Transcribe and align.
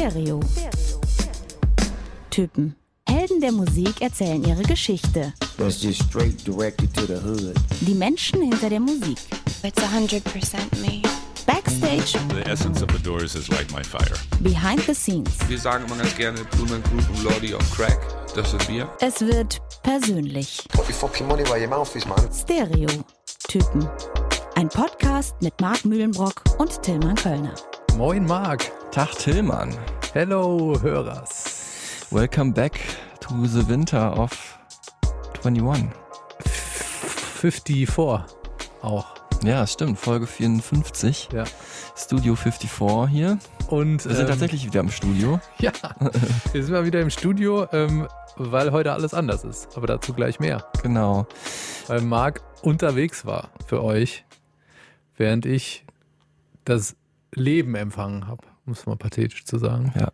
Stereo. 0.00 0.40
Typen. 2.30 2.74
Helden 3.06 3.42
der 3.42 3.52
Musik 3.52 4.00
erzählen 4.00 4.42
ihre 4.42 4.62
Geschichte. 4.62 5.34
That's 5.58 5.82
just 5.82 6.02
straight 6.04 6.42
directed 6.46 6.94
to 6.94 7.04
the 7.04 7.16
hood. 7.22 7.54
Die 7.82 7.92
Menschen 7.92 8.40
hinter 8.40 8.70
der 8.70 8.80
Musik. 8.80 9.18
It's 9.62 9.78
100% 9.78 10.22
me. 10.80 11.02
Backstage, 11.44 12.16
The 12.34 12.50
essence 12.50 12.82
of 12.82 12.88
the 12.92 13.02
Doors 13.02 13.34
is 13.34 13.48
like 13.50 13.70
my 13.74 13.84
fire. 13.84 14.16
behind 14.40 14.80
the 14.86 14.94
scenes. 14.94 15.28
Wir 15.48 15.58
sagen 15.58 15.84
immer 15.84 15.96
ganz 15.96 16.16
gerne 16.16 16.44
Blumen 16.44 16.82
Group 16.84 17.06
und 17.10 17.22
Lordy 17.22 17.52
on 17.52 17.60
Crack. 17.76 18.00
Das 18.34 18.52
sind 18.52 18.66
wir. 18.70 18.88
Es 19.02 19.20
wird 19.20 19.60
persönlich. 19.82 20.62
Put 20.72 20.88
your 20.88 20.94
fucking 20.94 21.26
money 21.28 21.44
where 21.44 21.60
your 21.60 21.68
mouth 21.68 21.94
is, 21.94 22.06
man. 22.06 22.26
Stereo. 22.32 22.88
Typen. 23.48 23.86
Ein 24.54 24.70
Podcast 24.70 25.34
mit 25.42 25.60
Marc 25.60 25.84
Mühlenbrock 25.84 26.42
und 26.56 26.80
Tillmann 26.82 27.16
Kölner. 27.16 27.54
Moin 27.96 28.24
Marc. 28.24 28.70
Tag 28.92 29.12
Tillmann. 29.18 29.76
Hello 30.12 30.80
Hörers. 30.80 32.06
Welcome 32.10 32.52
back 32.52 32.80
to 33.20 33.46
the 33.46 33.68
winter 33.68 34.16
of 34.18 34.58
21. 35.44 35.90
54 37.40 38.24
auch. 38.82 39.06
Ja, 39.42 39.66
stimmt. 39.66 39.98
Folge 39.98 40.26
54. 40.26 41.28
Ja. 41.32 41.44
Studio 41.96 42.34
54 42.34 43.08
hier. 43.10 43.38
Und 43.68 44.04
Wir 44.04 44.14
sind 44.14 44.22
ähm, 44.22 44.28
tatsächlich 44.28 44.66
wieder 44.66 44.80
im 44.80 44.90
Studio. 44.90 45.40
Ja, 45.58 45.72
wir 46.52 46.64
sind 46.64 46.72
mal 46.72 46.84
wieder 46.84 47.00
im 47.00 47.10
Studio, 47.10 47.66
ähm, 47.72 48.08
weil 48.36 48.72
heute 48.72 48.92
alles 48.92 49.14
anders 49.14 49.44
ist. 49.44 49.76
Aber 49.76 49.86
dazu 49.86 50.12
gleich 50.14 50.40
mehr. 50.40 50.64
Genau. 50.82 51.26
Weil 51.86 52.00
Marc 52.00 52.42
unterwegs 52.62 53.24
war 53.24 53.50
für 53.66 53.82
euch, 53.82 54.24
während 55.16 55.46
ich 55.46 55.84
das 56.64 56.96
Leben 57.34 57.74
empfangen 57.74 58.26
habe, 58.26 58.46
um 58.66 58.72
es 58.72 58.86
mal 58.86 58.96
pathetisch 58.96 59.44
zu 59.44 59.58
sagen. 59.58 59.92
Ja. 59.98 60.12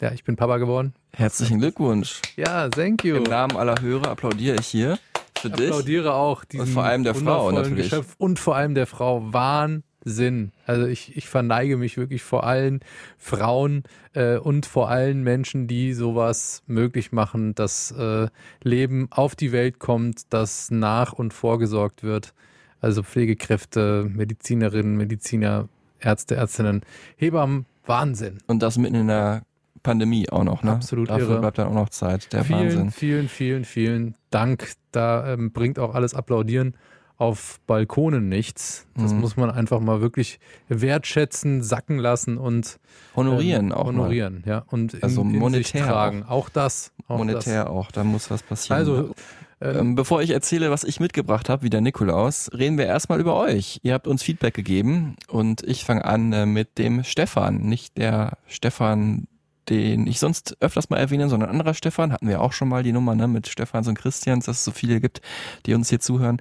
Ja, 0.00 0.10
ich 0.10 0.24
bin 0.24 0.34
Papa 0.34 0.58
geworden. 0.58 0.94
Herzlichen 1.12 1.60
Glückwunsch. 1.60 2.20
Ja, 2.34 2.68
thank 2.68 3.04
you. 3.04 3.14
Im 3.14 3.22
Namen 3.22 3.56
aller 3.56 3.80
Hörer 3.80 4.10
applaudiere 4.10 4.56
ich 4.58 4.66
hier 4.66 4.98
für 5.38 5.50
dich. 5.50 5.68
Applaudiere 5.68 6.14
auch 6.14 6.44
diesen 6.44 6.66
Und 6.66 6.72
vor 6.72 6.84
allem 6.84 7.04
der 7.04 7.14
Frau 7.14 7.52
natürlich. 7.52 7.90
Geschöpf 7.90 8.14
und 8.18 8.40
vor 8.40 8.56
allem 8.56 8.74
der 8.74 8.86
Frau. 8.86 9.32
Wahnsinn. 9.32 10.50
Also 10.66 10.86
ich, 10.86 11.16
ich 11.16 11.28
verneige 11.28 11.76
mich 11.76 11.98
wirklich 11.98 12.24
vor 12.24 12.44
allen 12.44 12.80
Frauen 13.16 13.84
äh, 14.14 14.38
und 14.38 14.66
vor 14.66 14.88
allen 14.88 15.22
Menschen, 15.22 15.68
die 15.68 15.92
sowas 15.92 16.64
möglich 16.66 17.12
machen, 17.12 17.54
dass 17.54 17.92
äh, 17.92 18.26
Leben 18.64 19.06
auf 19.10 19.36
die 19.36 19.52
Welt 19.52 19.78
kommt, 19.78 20.32
dass 20.32 20.72
nach 20.72 21.12
und 21.12 21.32
vorgesorgt 21.32 22.02
wird. 22.02 22.34
Also 22.80 23.04
Pflegekräfte, 23.04 24.04
Medizinerinnen, 24.12 24.96
Mediziner, 24.96 25.68
Ärzte, 26.02 26.34
Ärztinnen, 26.36 26.82
Hebammen, 27.16 27.66
Wahnsinn. 27.86 28.38
Und 28.46 28.62
das 28.62 28.76
mitten 28.78 28.94
in 28.96 29.08
der 29.08 29.42
Pandemie 29.82 30.28
auch 30.30 30.44
noch, 30.44 30.62
ne? 30.62 30.72
Absolut 30.72 31.10
Dafür 31.10 31.28
irre. 31.30 31.40
bleibt 31.40 31.58
dann 31.58 31.68
auch 31.68 31.74
noch 31.74 31.88
Zeit. 31.88 32.32
Der 32.32 32.44
vielen, 32.44 32.60
Wahnsinn. 32.60 32.90
vielen, 32.90 33.28
vielen, 33.28 33.64
vielen 33.64 34.14
Dank. 34.30 34.72
Da 34.92 35.32
ähm, 35.32 35.50
bringt 35.52 35.78
auch 35.78 35.94
alles 35.94 36.14
Applaudieren 36.14 36.76
auf 37.16 37.60
Balkonen 37.66 38.28
nichts. 38.28 38.86
Das 38.96 39.12
Mhm. 39.12 39.20
muss 39.20 39.36
man 39.36 39.50
einfach 39.50 39.80
mal 39.80 40.00
wirklich 40.00 40.38
wertschätzen, 40.68 41.62
sacken 41.62 41.98
lassen 41.98 42.36
und 42.38 42.78
Honorieren 43.16 43.66
ähm, 43.66 43.72
auch 43.72 43.86
honorieren, 43.86 44.42
ja 44.46 44.64
und 44.68 44.94
in, 44.94 45.02
Also 45.02 45.22
monetär 45.24 45.86
tragen. 45.86 46.24
Auch, 46.24 46.48
das. 46.48 46.92
mal. 47.08 47.14
Auch 47.14 47.18
Monetär 47.18 47.70
auch. 47.70 47.90
Da 47.92 48.04
muss 48.04 48.30
was 48.30 48.40
Das. 48.40 48.48
passieren. 48.48 48.78
Also 48.78 49.14
ähm, 49.62 49.78
Ähm, 49.78 49.94
bevor 49.94 50.22
ich 50.22 50.30
erzähle, 50.30 50.70
was 50.70 50.84
ich 50.84 51.00
mitgebracht 51.00 51.48
habe, 51.48 51.62
wie 51.62 51.70
der 51.70 51.80
Nikolaus, 51.80 52.50
reden 52.52 52.78
wir 52.78 52.86
erstmal 52.86 53.20
über 53.20 53.36
euch. 53.36 53.80
Ihr 53.82 53.94
habt 53.94 54.06
uns 54.06 54.22
Feedback 54.22 54.54
gegeben 54.54 55.16
und 55.28 55.62
ich 55.62 55.84
fange 55.84 56.04
an 56.04 56.32
äh, 56.32 56.46
mit 56.46 56.78
dem 56.78 57.04
Stefan. 57.04 57.58
Nicht 57.58 57.96
der 57.96 58.38
Stefan, 58.46 59.28
den 59.68 60.08
ich 60.08 60.18
sonst 60.18 60.56
öfters 60.60 60.90
mal 60.90 60.96
erwähne, 60.96 61.28
sondern 61.28 61.48
ein 61.48 61.52
anderer 61.52 61.74
Stefan. 61.74 62.12
Hatten 62.12 62.28
wir 62.28 62.40
auch 62.40 62.52
schon 62.52 62.68
mal 62.68 62.82
die 62.82 62.92
Nummer 62.92 63.14
ne, 63.14 63.28
mit 63.28 63.46
Stefans 63.46 63.86
und 63.86 63.94
Christians, 63.96 64.46
dass 64.46 64.58
es 64.58 64.64
so 64.64 64.72
viele 64.72 65.00
gibt, 65.00 65.20
die 65.66 65.74
uns 65.74 65.88
hier 65.88 66.00
zuhören. 66.00 66.38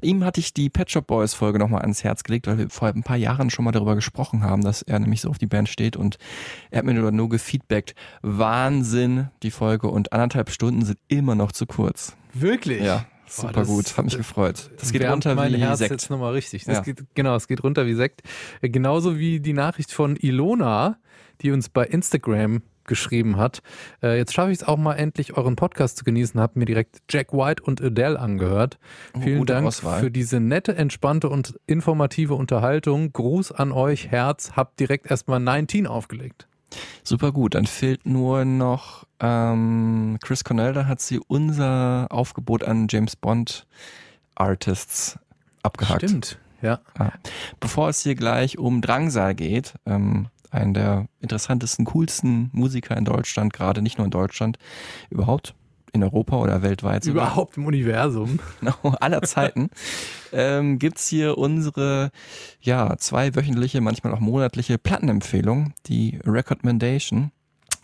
Ihm 0.00 0.24
hatte 0.24 0.38
ich 0.38 0.54
die 0.54 0.70
Pet 0.70 0.90
Shop 0.90 1.08
Boys 1.08 1.34
Folge 1.34 1.58
nochmal 1.58 1.82
ans 1.82 2.04
Herz 2.04 2.22
gelegt, 2.22 2.46
weil 2.46 2.58
wir 2.58 2.70
vor 2.70 2.88
ein 2.88 3.02
paar 3.02 3.16
Jahren 3.16 3.50
schon 3.50 3.64
mal 3.64 3.72
darüber 3.72 3.96
gesprochen 3.96 4.44
haben, 4.44 4.62
dass 4.62 4.82
er 4.82 5.00
nämlich 5.00 5.20
so 5.20 5.30
auf 5.30 5.38
die 5.38 5.46
Band 5.46 5.68
steht 5.68 5.96
und 5.96 6.18
er 6.70 6.78
hat 6.78 6.84
mir 6.84 6.94
nur, 6.94 7.10
nur 7.10 7.28
gefeedbackt. 7.28 7.96
Wahnsinn, 8.22 9.28
die 9.42 9.50
Folge 9.50 9.88
und 9.88 10.12
anderthalb 10.12 10.50
Stunden 10.50 10.84
sind 10.84 10.98
immer 11.08 11.34
noch 11.34 11.50
zu 11.50 11.66
kurz. 11.66 12.14
Wirklich. 12.34 12.82
Ja, 12.82 12.96
Boah, 13.26 13.30
super 13.42 13.52
das- 13.52 13.68
gut. 13.68 13.96
Hat 13.98 14.04
mich 14.04 14.16
gefreut. 14.16 14.70
Das 14.78 14.92
geht 14.92 15.04
runter 15.04 15.34
mein 15.34 15.52
wie 15.52 15.58
Herz 15.58 15.78
Sekt. 15.78 15.90
jetzt 15.90 16.10
nochmal 16.10 16.32
richtig. 16.32 16.64
Das 16.64 16.78
Ja. 16.78 16.82
geht, 16.82 17.04
genau, 17.14 17.36
es 17.36 17.46
geht 17.48 17.62
runter 17.62 17.86
wie 17.86 17.94
Sekt. 17.94 18.22
Äh, 18.60 18.68
Genauso 18.70 19.18
wie 19.18 19.40
die 19.40 19.52
Nachricht 19.52 19.92
von 19.92 20.16
Ilona, 20.16 20.96
die 21.42 21.50
uns 21.52 21.68
bei 21.68 21.84
Instagram 21.86 22.62
geschrieben 22.84 23.36
hat. 23.36 23.62
Äh, 24.02 24.16
jetzt 24.18 24.32
schaffe 24.34 24.50
ich 24.50 24.58
es 24.62 24.64
auch 24.66 24.76
mal 24.76 24.94
endlich, 24.94 25.36
euren 25.36 25.54
Podcast 25.54 25.96
zu 25.98 26.02
genießen. 26.04 26.40
Habe 26.40 26.58
mir 26.58 26.64
direkt 26.64 26.98
Jack 27.08 27.32
White 27.32 27.62
und 27.62 27.80
Adele 27.80 28.18
angehört. 28.18 28.78
Oh, 29.14 29.20
Vielen 29.20 29.46
Dank 29.46 29.66
Auswahl. 29.68 30.00
für 30.00 30.10
diese 30.10 30.40
nette, 30.40 30.74
entspannte 30.74 31.28
und 31.28 31.60
informative 31.66 32.34
Unterhaltung. 32.34 33.12
Gruß 33.12 33.52
an 33.52 33.70
euch, 33.70 34.08
Herz. 34.08 34.52
Hab 34.56 34.76
direkt 34.76 35.08
erstmal 35.08 35.38
19 35.38 35.86
aufgelegt. 35.86 36.48
Super 37.10 37.32
gut. 37.32 37.56
Dann 37.56 37.66
fehlt 37.66 38.06
nur 38.06 38.44
noch 38.44 39.04
ähm, 39.18 40.18
Chris 40.22 40.44
Cornell. 40.44 40.72
Da 40.72 40.86
hat 40.86 41.00
sie 41.00 41.18
unser 41.18 42.06
Aufgebot 42.08 42.62
an 42.62 42.86
James 42.88 43.16
Bond 43.16 43.66
Artists 44.36 45.18
abgehakt. 45.64 46.04
Stimmt. 46.04 46.38
Ja. 46.62 46.78
Bevor 47.58 47.88
es 47.88 48.00
hier 48.02 48.14
gleich 48.14 48.58
um 48.58 48.80
Drangsal 48.80 49.34
geht, 49.34 49.74
ähm, 49.86 50.28
einen 50.52 50.72
der 50.72 51.08
interessantesten, 51.20 51.84
coolsten 51.84 52.48
Musiker 52.52 52.96
in 52.96 53.04
Deutschland, 53.04 53.52
gerade 53.52 53.82
nicht 53.82 53.98
nur 53.98 54.04
in 54.04 54.12
Deutschland, 54.12 54.56
überhaupt 55.10 55.56
in 55.92 56.02
Europa 56.02 56.36
oder 56.36 56.62
weltweit 56.62 57.04
sogar. 57.04 57.26
Überhaupt 57.26 57.56
im 57.56 57.66
Universum. 57.66 58.38
genau, 58.60 58.94
aller 59.00 59.22
Zeiten, 59.22 59.70
ähm, 60.32 60.78
gibt's 60.78 61.08
hier 61.08 61.38
unsere 61.38 62.10
ja 62.60 62.96
zweiwöchentliche, 62.96 63.80
manchmal 63.80 64.12
auch 64.14 64.20
monatliche 64.20 64.78
Plattenempfehlung, 64.78 65.74
die 65.86 66.18
Recommendation. 66.24 67.32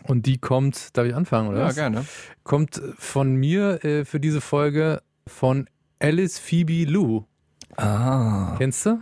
Und 0.03 0.25
die 0.25 0.37
kommt, 0.37 0.95
darf 0.95 1.05
ich 1.05 1.15
anfangen, 1.15 1.49
oder? 1.49 1.59
Ja, 1.59 1.65
was? 1.67 1.75
gerne. 1.75 2.05
Kommt 2.43 2.81
von 2.97 3.35
mir 3.35 3.83
äh, 3.83 4.05
für 4.05 4.19
diese 4.19 4.41
Folge 4.41 5.01
von 5.25 5.67
Alice 5.99 6.39
Phoebe 6.39 6.85
Lou. 6.85 7.25
Ah, 7.75 8.55
Kennst 8.57 8.85
du? 8.85 8.99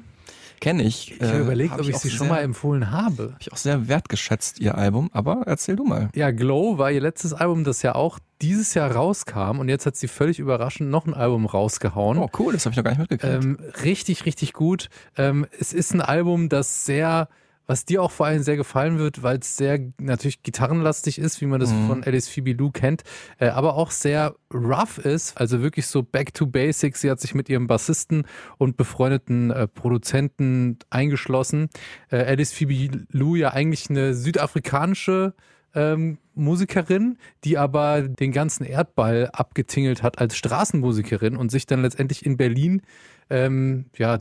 Kenne 0.65 0.81
ich. 0.81 1.11
Ich 1.11 1.21
habe 1.21 1.41
überlegt, 1.41 1.73
ob 1.73 1.81
ich 1.81 1.93
auch 1.93 1.99
sie 1.99 2.09
schon 2.09 2.25
sehr, 2.25 2.35
mal 2.35 2.41
empfohlen 2.41 2.89
habe. 2.89 3.23
Habe 3.25 3.35
ich 3.39 3.53
auch 3.53 3.57
sehr 3.57 3.87
wertgeschätzt, 3.87 4.59
ihr 4.59 4.75
Album, 4.75 5.11
aber 5.13 5.43
erzähl 5.45 5.75
du 5.75 5.83
mal. 5.83 6.09
Ja, 6.15 6.31
Glow 6.31 6.79
war 6.79 6.91
ihr 6.91 7.01
letztes 7.01 7.33
Album, 7.33 7.63
das 7.63 7.83
ja 7.83 7.93
auch 7.93 8.17
dieses 8.41 8.73
Jahr 8.73 8.91
rauskam 8.91 9.59
und 9.59 9.69
jetzt 9.69 9.85
hat 9.85 9.95
sie 9.95 10.07
völlig 10.07 10.39
überraschend 10.39 10.89
noch 10.89 11.05
ein 11.05 11.13
Album 11.13 11.45
rausgehauen. 11.45 12.17
Oh, 12.17 12.31
cool, 12.39 12.53
das 12.53 12.65
habe 12.65 12.71
ich 12.71 12.77
noch 12.77 12.83
gar 12.83 12.89
nicht 12.89 12.99
mitgekriegt. 12.99 13.43
Ähm, 13.43 13.59
richtig, 13.83 14.25
richtig 14.25 14.53
gut. 14.53 14.89
Ähm, 15.15 15.45
es 15.59 15.71
ist 15.71 15.93
ein 15.93 16.01
Album, 16.01 16.49
das 16.49 16.83
sehr, 16.83 17.29
was 17.67 17.85
dir 17.85 18.01
auch 18.01 18.11
vor 18.11 18.25
allem 18.25 18.43
sehr 18.43 18.57
gefallen 18.57 18.97
wird, 18.99 19.23
weil 19.23 19.39
es 19.39 19.57
sehr 19.57 19.79
natürlich 19.99 20.43
gitarrenlastig 20.43 21.19
ist, 21.19 21.41
wie 21.41 21.45
man 21.45 21.59
das 21.59 21.71
Mhm. 21.71 21.87
von 21.87 22.03
Alice 22.03 22.27
Phoebe 22.27 22.53
Lou 22.53 22.71
kennt, 22.71 23.03
äh, 23.39 23.47
aber 23.47 23.75
auch 23.75 23.91
sehr 23.91 24.35
rough 24.53 24.97
ist, 24.99 25.37
also 25.37 25.61
wirklich 25.61 25.87
so 25.87 26.03
back 26.03 26.33
to 26.33 26.45
basics. 26.45 27.01
Sie 27.01 27.09
hat 27.09 27.19
sich 27.19 27.35
mit 27.35 27.49
ihrem 27.49 27.67
Bassisten 27.67 28.25
und 28.57 28.77
befreundeten 28.77 29.51
äh, 29.51 29.67
Produzenten 29.67 30.77
eingeschlossen. 30.89 31.69
Äh, 32.09 32.17
Alice 32.17 32.53
Phoebe 32.53 33.05
Lou 33.11 33.35
ja 33.35 33.51
eigentlich 33.51 33.89
eine 33.89 34.13
südafrikanische 34.13 35.33
ähm, 35.73 36.17
Musikerin, 36.33 37.17
die 37.43 37.57
aber 37.57 38.01
den 38.01 38.31
ganzen 38.31 38.65
Erdball 38.65 39.29
abgetingelt 39.31 40.03
hat 40.03 40.19
als 40.19 40.35
Straßenmusikerin 40.37 41.35
und 41.35 41.51
sich 41.51 41.65
dann 41.65 41.81
letztendlich 41.81 42.25
in 42.25 42.37
Berlin 42.37 42.81
ähm, 43.29 43.85
ja, 43.97 44.19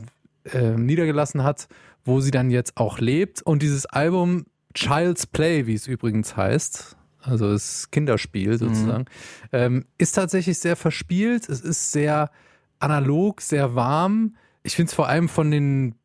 ähm, 0.53 0.85
niedergelassen 0.85 1.43
hat, 1.43 1.67
wo 2.05 2.21
sie 2.21 2.31
dann 2.31 2.51
jetzt 2.51 2.77
auch 2.77 2.99
lebt. 2.99 3.41
Und 3.41 3.61
dieses 3.61 3.85
Album 3.85 4.45
Child's 4.73 5.27
Play, 5.27 5.65
wie 5.67 5.73
es 5.73 5.87
übrigens 5.87 6.37
heißt, 6.37 6.95
also 7.21 7.51
das 7.51 7.89
Kinderspiel 7.91 8.57
sozusagen, 8.57 9.05
ähm, 9.51 9.85
ist 9.97 10.13
tatsächlich 10.13 10.59
sehr 10.59 10.75
verspielt. 10.75 11.49
Es 11.49 11.61
ist 11.61 11.91
sehr 11.91 12.29
analog, 12.79 13.41
sehr 13.41 13.75
warm. 13.75 14.35
Ich 14.63 14.75
finde 14.75 14.89
es 14.89 14.95
vor 14.95 15.07
allem 15.07 15.27
von 15.27 15.49
den, 15.49 15.95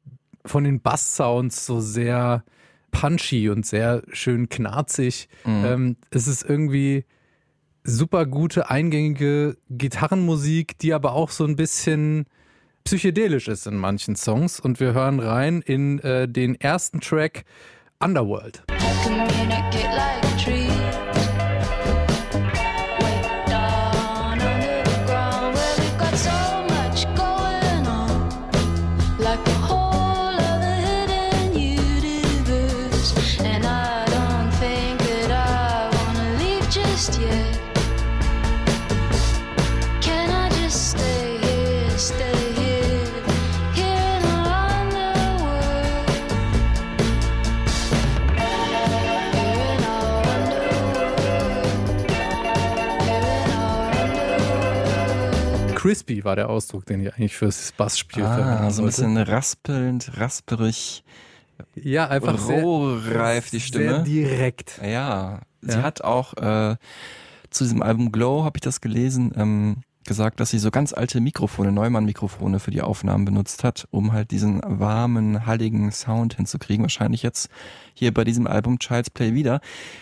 von 0.44 0.64
den 0.64 0.81
Bass-Sounds 0.81 1.67
so 1.67 1.81
sehr 1.81 2.44
punchy 2.91 3.50
und 3.50 3.67
sehr 3.67 4.03
schön 4.12 4.49
knarzig. 4.49 5.29
Ähm, 5.64 5.96
es 6.11 6.26
ist 6.26 6.43
irgendwie 6.43 7.05
super 7.85 8.26
gute, 8.26 8.70
eingängige 8.70 9.56
Gitarrenmusik, 9.69 10.79
die 10.79 10.94
aber 10.94 11.12
auch 11.12 11.31
so 11.31 11.44
ein 11.44 11.56
bisschen 11.56 12.26
psychedelisch 12.85 13.49
ist 13.49 13.67
in 13.67 13.77
manchen 13.77 14.17
Songs. 14.17 14.61
Und 14.61 14.81
wir 14.81 14.94
hören 14.94 15.21
rein 15.21 15.62
in 15.62 15.99
äh, 16.00 16.29
den 16.29 16.61
ersten 16.61 17.00
Track 17.00 17.44
Underworld. 18.00 18.62
Communicate 19.03 20.60
crispy 55.91 56.25
war 56.25 56.37
der 56.37 56.49
Ausdruck, 56.49 56.87
den 56.87 57.01
ich 57.01 57.13
eigentlich 57.13 57.37
fürs 57.37 57.73
Bassspiel 57.73 58.23
Ah, 58.23 58.33
verwenden 58.33 58.71
so 58.71 58.83
ein 58.83 58.87
bisschen 58.87 59.17
raspelnd, 59.17 60.19
rasperig, 60.19 61.03
Ja, 61.75 62.07
einfach 62.09 62.39
sehr, 62.39 62.63
rohreif 62.63 63.51
die 63.51 63.59
sehr 63.59 63.67
Stimme. 63.67 64.05
direkt. 64.05 64.81
Ja, 64.85 65.41
sie 65.63 65.73
Ja. 65.79 65.83
hat 65.83 66.03
auch 66.03 66.35
äh, 66.35 66.77
zu 67.51 67.65
diesem 67.65 67.83
Album 67.83 68.13
Glow, 68.13 68.45
habe 68.45 68.59
ich 68.59 68.61
das 68.61 68.81
gelesen, 68.81 69.33
ähm, 69.37 69.79
gesagt, 70.06 70.41
dass 70.41 70.50
sie 70.50 70.58
so 70.58 70.70
ganz 70.70 70.93
alte 70.93 71.20
Mikrofone, 71.20 71.73
Neumann-Mikrofone 71.73 72.58
für 72.58 72.70
die 72.70 72.82
Aufnahmen 72.82 73.25
benutzt 73.25 73.64
hat, 73.64 73.87
um 73.91 74.12
halt 74.12 74.31
diesen 74.31 74.61
warmen, 74.64 75.47
halligen 75.47 75.93
Sound 75.93 76.35
hinzukriegen. 76.35 76.85
Wahrscheinlich 76.85 77.23
jetzt 77.23 77.50
hier 77.94 78.12
bei 78.12 78.25
diesem 78.25 78.47
Album 78.47 78.79
Child's 78.79 79.11
Play 79.11 79.35
wieder. 79.35 79.61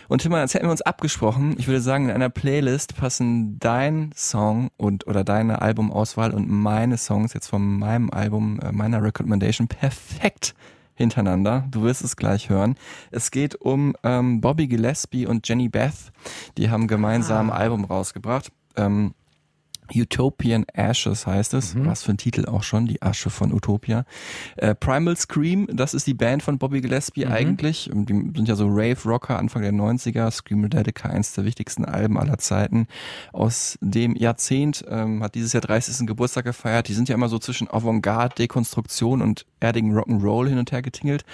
Und 0.09 0.23
Timmer, 0.23 0.41
jetzt 0.41 0.55
hätten 0.55 0.67
wir 0.67 0.71
uns 0.71 0.83
abgesprochen. 0.83 1.57
Ich 1.59 1.67
würde 1.67 1.81
sagen, 1.81 2.07
in 2.07 2.15
einer 2.15 2.31
Playlist 2.31 2.97
passen 2.97 3.59
dein 3.59 4.13
Song 4.15 4.71
und 4.77 5.07
oder 5.07 5.25
deine 5.25 5.63
Albumauswahl 5.63 6.33
und 6.33 6.49
meine 6.49 6.97
Songs 6.97 7.35
jetzt 7.35 7.49
von 7.49 7.79
meinem 7.79 8.11
Album, 8.11 8.61
äh, 8.61 8.73
meiner 8.73 9.03
Recommendation 9.03 9.67
perfekt 9.69 10.55
hintereinander. 10.95 11.67
Du 11.71 11.83
wirst 11.83 12.03
es 12.03 12.17
gleich 12.17 12.51
hören. 12.51 12.77
Es 13.11 13.31
geht 13.31 13.55
um 13.55 13.95
ähm, 14.03 14.41
Bobby 14.41 14.67
Gillespie 14.67 15.27
und 15.27 15.49
Jenny 15.49 15.69
Beth. 15.69 16.13
Die 16.57 16.71
haben 16.71 16.89
gemeinsam 16.89 17.51
ein 17.51 17.57
Album 17.57 17.85
rausgebracht. 17.85 18.51
Ähm, 18.77 19.15
Utopian 19.95 20.65
Ashes 20.73 21.27
heißt 21.27 21.55
es. 21.55 21.75
Was 21.79 22.03
für 22.03 22.13
ein 22.13 22.17
Titel 22.19 22.47
auch 22.47 22.63
schon, 22.63 22.87
die 22.87 23.03
Asche 23.03 23.31
von 23.31 23.53
Utopia. 23.53 24.05
Äh, 24.57 24.75
Primal 24.75 25.17
Scream, 25.17 25.67
das 25.73 25.95
ist 25.95 26.07
die 26.07 26.15
Band 26.15 26.43
von 26.43 26.59
Bobby 26.59 26.81
Gillespie 26.81 27.27
eigentlich. 27.27 27.91
Die 27.93 28.13
sind 28.13 28.49
ja 28.49 28.57
so 28.57 28.67
Rave-Rocker 28.69 29.39
Anfang 29.39 29.63
der 29.63 29.73
90er. 29.73 30.31
Scream 30.31 30.63
Rededica, 30.63 31.09
eins 31.09 31.33
der 31.33 31.45
wichtigsten 31.45 31.85
Alben 31.85 32.19
aller 32.19 32.39
Zeiten. 32.39 32.87
Aus 33.33 33.79
dem 33.81 34.15
Jahrzehnt 34.15 34.85
ähm, 34.89 35.23
hat 35.23 35.35
dieses 35.35 35.53
Jahr 35.53 35.63
30. 35.63 36.07
Geburtstag 36.07 36.45
gefeiert. 36.45 36.89
Die 36.89 36.95
sind 36.95 37.09
ja 37.09 37.15
immer 37.15 37.29
so 37.29 37.39
zwischen 37.39 37.69
Avantgarde, 37.69 38.35
Dekonstruktion 38.37 39.23
und 39.23 39.47
erdigen 39.61 39.97
Rock'n'Roll 39.97 40.49
hin 40.49 40.59
und 40.59 40.73
her 40.73 40.83
getingelt. 40.83 41.25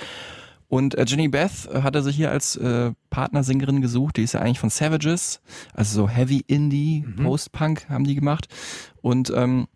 Und 0.68 0.94
äh, 0.94 1.04
Jenny 1.06 1.28
Beth 1.28 1.68
äh, 1.72 1.82
hat 1.82 1.94
er 1.94 2.02
sich 2.02 2.16
hier 2.16 2.30
als 2.30 2.56
äh, 2.56 2.92
Partnersängerin 3.10 3.80
gesucht. 3.80 4.16
Die 4.16 4.22
ist 4.22 4.34
ja 4.34 4.40
eigentlich 4.40 4.60
von 4.60 4.70
Savages, 4.70 5.40
also 5.72 6.02
so 6.02 6.08
Heavy 6.08 6.42
Indie, 6.46 7.04
Post-Punk 7.22 7.88
haben 7.88 8.04
die 8.04 8.14
gemacht. 8.14 8.48
Und 9.02 9.32
ähm, 9.34 9.66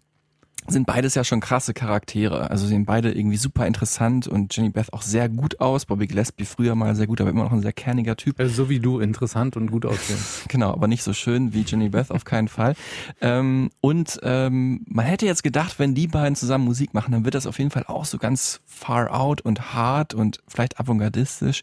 sind 0.69 0.87
beides 0.87 1.15
ja 1.15 1.25
schon 1.25 1.41
krasse 1.41 1.75
Charaktere. 1.75 2.51
Also 2.51 2.67
sehen 2.67 2.85
beide 2.85 3.13
irgendwie 3.13 3.37
super 3.37 3.67
interessant 3.67 4.27
und 4.27 4.57
Jenny 4.57 4.71
Beth 4.71 4.93
auch 4.93 5.03
sehr 5.03 5.29
gut 5.29 5.61
aus. 5.61 5.87
Bobby 5.87 6.07
Gillespie 6.07 6.45
früher 6.45 6.75
mal 6.75 6.95
sehr 6.95 7.07
gut, 7.07 7.21
aber 7.21 7.31
immer 7.31 7.45
noch 7.45 7.53
ein 7.53 7.63
sehr 7.63 7.73
kerniger 7.73 8.17
Typ. 8.17 8.39
Also 8.39 8.55
so 8.55 8.69
wie 8.69 8.79
du, 8.79 9.01
interessant 9.01 9.57
und 9.57 9.71
gut 9.71 9.87
aussehen. 9.87 10.19
Genau, 10.49 10.73
aber 10.73 10.89
nicht 10.89 11.03
so 11.03 11.13
schön 11.13 11.53
wie 11.53 11.63
Jenny 11.63 11.91
Beth 11.91 12.11
auf 12.11 12.25
keinen 12.25 12.49
Fall. 12.49 12.75
Ähm, 13.21 13.71
und 13.81 14.19
ähm, 14.23 14.85
man 14.87 15.05
hätte 15.05 15.27
jetzt 15.27 15.43
gedacht, 15.43 15.79
wenn 15.79 15.95
die 15.95 16.07
beiden 16.07 16.37
zusammen 16.37 16.65
Musik 16.65 16.95
machen, 16.95 17.13
dann 17.13 17.25
wird 17.25 17.35
das 17.35 17.47
auf 17.47 17.59
jeden 17.59 17.71
Fall 17.71 17.85
auch 17.87 18.05
so 18.05 18.19
ganz 18.19 18.61
far 18.67 19.13
out 19.15 19.41
und 19.41 19.75
hart 19.75 20.15
und 20.15 20.41
vielleicht 20.47 20.81
avantgardistisch. 20.81 21.63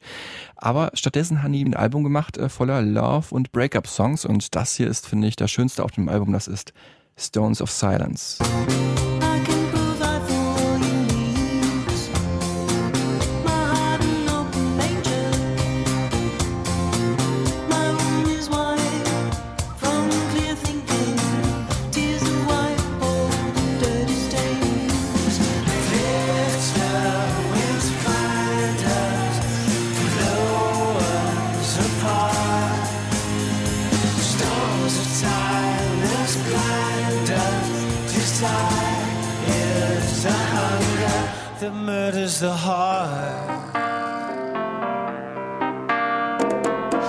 Aber 0.56 0.92
stattdessen 0.94 1.44
haben 1.44 1.54
die 1.54 1.64
ein 1.64 1.74
Album 1.74 2.04
gemacht 2.04 2.38
äh, 2.38 2.50
voller 2.50 2.82
Love 2.82 3.34
und 3.34 3.52
Breakup-Songs 3.52 4.26
und 4.26 4.56
das 4.56 4.76
hier 4.76 4.88
ist, 4.88 5.08
finde 5.08 5.28
ich, 5.28 5.36
das 5.36 5.52
Schönste 5.52 5.84
auf 5.84 5.92
dem 5.92 6.10
Album. 6.10 6.32
Das 6.32 6.48
ist 6.48 6.74
Stones 7.18 7.62
of 7.62 7.70
Silence. 7.70 9.15
The 42.40 42.52
heart. 42.52 43.74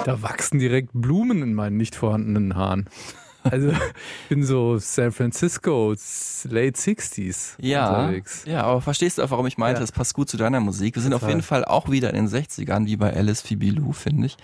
Da 0.04 0.22
wachsen 0.22 0.58
direkt 0.60 0.90
Blumen 0.92 1.42
in 1.42 1.54
meinen 1.54 1.76
nicht 1.76 1.96
vorhandenen 1.96 2.54
Haaren. 2.54 2.88
Also 3.50 3.70
ich 3.70 4.28
bin 4.28 4.44
so 4.44 4.78
San 4.78 5.12
Francisco, 5.12 5.90
late 5.90 6.76
60s 6.78 7.54
Ja, 7.60 8.00
unterwegs. 8.02 8.44
ja, 8.46 8.62
aber 8.64 8.80
verstehst 8.80 9.18
du 9.18 9.22
auch, 9.22 9.30
warum 9.30 9.46
ich 9.46 9.58
meinte, 9.58 9.80
Ja. 9.80 9.84
es 9.84 9.92
passt 9.92 10.14
gut 10.14 10.28
zu 10.28 10.36
deiner 10.36 10.60
Musik. 10.60 10.94
Wir 10.94 11.02
sind 11.02 11.12
auf 11.14 11.20
Total. 11.20 11.34
jeden 11.36 11.42
Fall 11.42 11.64
auch 11.64 11.90
wieder 11.90 12.10
in 12.10 12.16
den 12.16 12.28
60ern, 12.28 12.86
wie 12.86 12.96
bei 12.96 13.12
Alice 13.14 13.40
Fibilou, 13.42 13.92
finde 13.92 14.26
ich. 14.26 14.36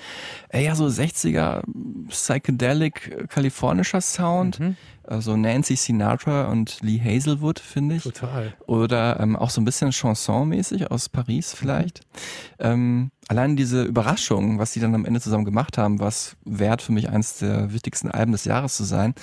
Äh, 0.49 0.65
ja, 0.65 0.75
so 0.75 0.87
60er 0.87 1.63
psychedelic 2.09 3.09
äh, 3.09 3.27
kalifornischer 3.27 4.01
Sound. 4.01 4.61
Mhm. 4.61 4.77
Also 5.05 5.37
Nancy 5.37 5.77
Sinatra 5.77 6.45
und 6.47 6.79
Lee 6.83 7.01
Hazelwood, 7.01 7.59
finde 7.59 7.97
ich. 7.97 8.03
Total. 8.05 8.55
Oder 8.67 9.19
ähm, 9.21 9.35
auch 9.37 9.51
so 9.51 9.61
ein 9.61 9.65
bisschen 9.65 9.91
Chanson-mäßig 9.91 10.91
aus 10.91 11.09
Paris 11.09 11.53
vielleicht. 11.55 12.01
Ähm, 12.59 13.11
allein 13.29 13.57
diese 13.57 13.83
Überraschung, 13.85 14.59
was 14.59 14.73
die 14.73 14.81
dann 14.81 14.95
am 14.95 15.05
Ende 15.05 15.21
zusammen 15.21 15.45
gemacht 15.45 15.79
haben, 15.79 16.01
was 16.01 16.37
wert 16.45 16.83
für 16.83 16.93
mich 16.93 17.09
eines 17.09 17.39
der 17.39 17.73
wichtigsten 17.73 18.11
Alben 18.11 18.33
des 18.33 18.45
Jahres 18.45 18.77
zu 18.77 18.85
sein. 18.85 19.15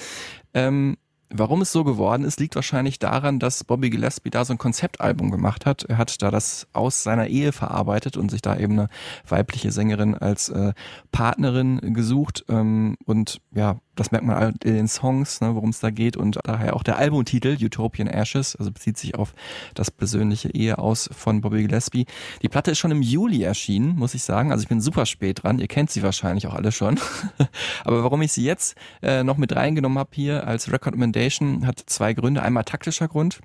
Ähm, 0.54 0.98
warum 1.30 1.62
es 1.62 1.72
so 1.72 1.84
geworden 1.84 2.24
ist, 2.24 2.40
liegt 2.40 2.56
wahrscheinlich 2.56 3.00
daran, 3.00 3.40
dass 3.40 3.64
Bobby 3.64 3.90
Gillespie 3.90 4.30
da 4.30 4.46
so 4.46 4.54
ein 4.54 4.58
Konzeptalbum 4.58 5.32
gemacht 5.32 5.66
hat. 5.66 5.84
Er 5.84 5.98
hat 5.98 6.22
da 6.22 6.32
das 6.32 6.68
aus 6.74 7.04
seiner 7.04 7.28
Ehe 7.28 7.52
verarbeitet 7.52 8.18
und 8.18 8.32
sich 8.32 8.42
da 8.42 8.58
eben 8.58 8.80
eine 8.80 8.90
weibliche 9.28 9.72
Sängerin 9.72 10.16
als 10.16 10.50
äh, 10.50 10.74
Partnerin 11.12 11.94
gesucht. 11.94 12.46
Ähm, 12.50 12.98
und 13.06 13.42
ja, 13.54 13.80
das 14.00 14.12
merkt 14.12 14.26
man 14.26 14.38
halt 14.38 14.64
in 14.64 14.76
den 14.76 14.88
Songs, 14.88 15.42
ne, 15.42 15.56
worum 15.56 15.72
es 15.72 15.80
da 15.80 15.90
geht. 15.90 16.16
Und 16.16 16.40
daher 16.44 16.76
auch 16.76 16.84
der 16.84 16.98
Albumtitel 16.98 17.58
Utopian 17.62 18.08
Ashes, 18.08 18.56
also 18.56 18.72
bezieht 18.72 18.98
sich 18.98 19.16
auf 19.16 19.34
das 19.76 19.92
persönliche 19.92 20.50
Ehe 20.50 20.78
aus 20.78 21.10
von 21.12 21.42
Bobby 21.42 21.64
Gillespie. 21.64 22.06
Die 22.42 22.50
Platte 22.50 22.72
ist 22.72 22.80
schon 22.80 22.92
im 22.92 23.02
Juli 23.02 23.44
erschienen, 23.44 23.96
muss 23.96 24.14
ich 24.14 24.24
sagen. 24.24 24.52
Also 24.52 24.64
ich 24.64 24.70
bin 24.70 24.80
super 24.80 25.06
spät 25.06 25.44
dran. 25.44 25.60
Ihr 25.60 25.68
kennt 25.68 25.92
sie 25.92 26.02
wahrscheinlich 26.02 26.48
auch 26.48 26.54
alle 26.54 26.72
schon. 26.72 27.00
Aber 27.84 28.04
warum 28.04 28.22
ich 28.22 28.32
sie 28.32 28.44
jetzt 28.44 28.76
äh, 29.02 29.24
noch 29.24 29.38
mit 29.38 29.56
reingenommen 29.56 30.00
habe 30.00 30.12
hier 30.14 30.48
als 30.48 30.72
Recommendation, 30.72 31.68
hat 31.68 31.84
zwei 31.86 32.14
Gründe. 32.14 32.42
Einmal 32.42 32.64
taktischer 32.64 33.08
Grund. 33.08 33.42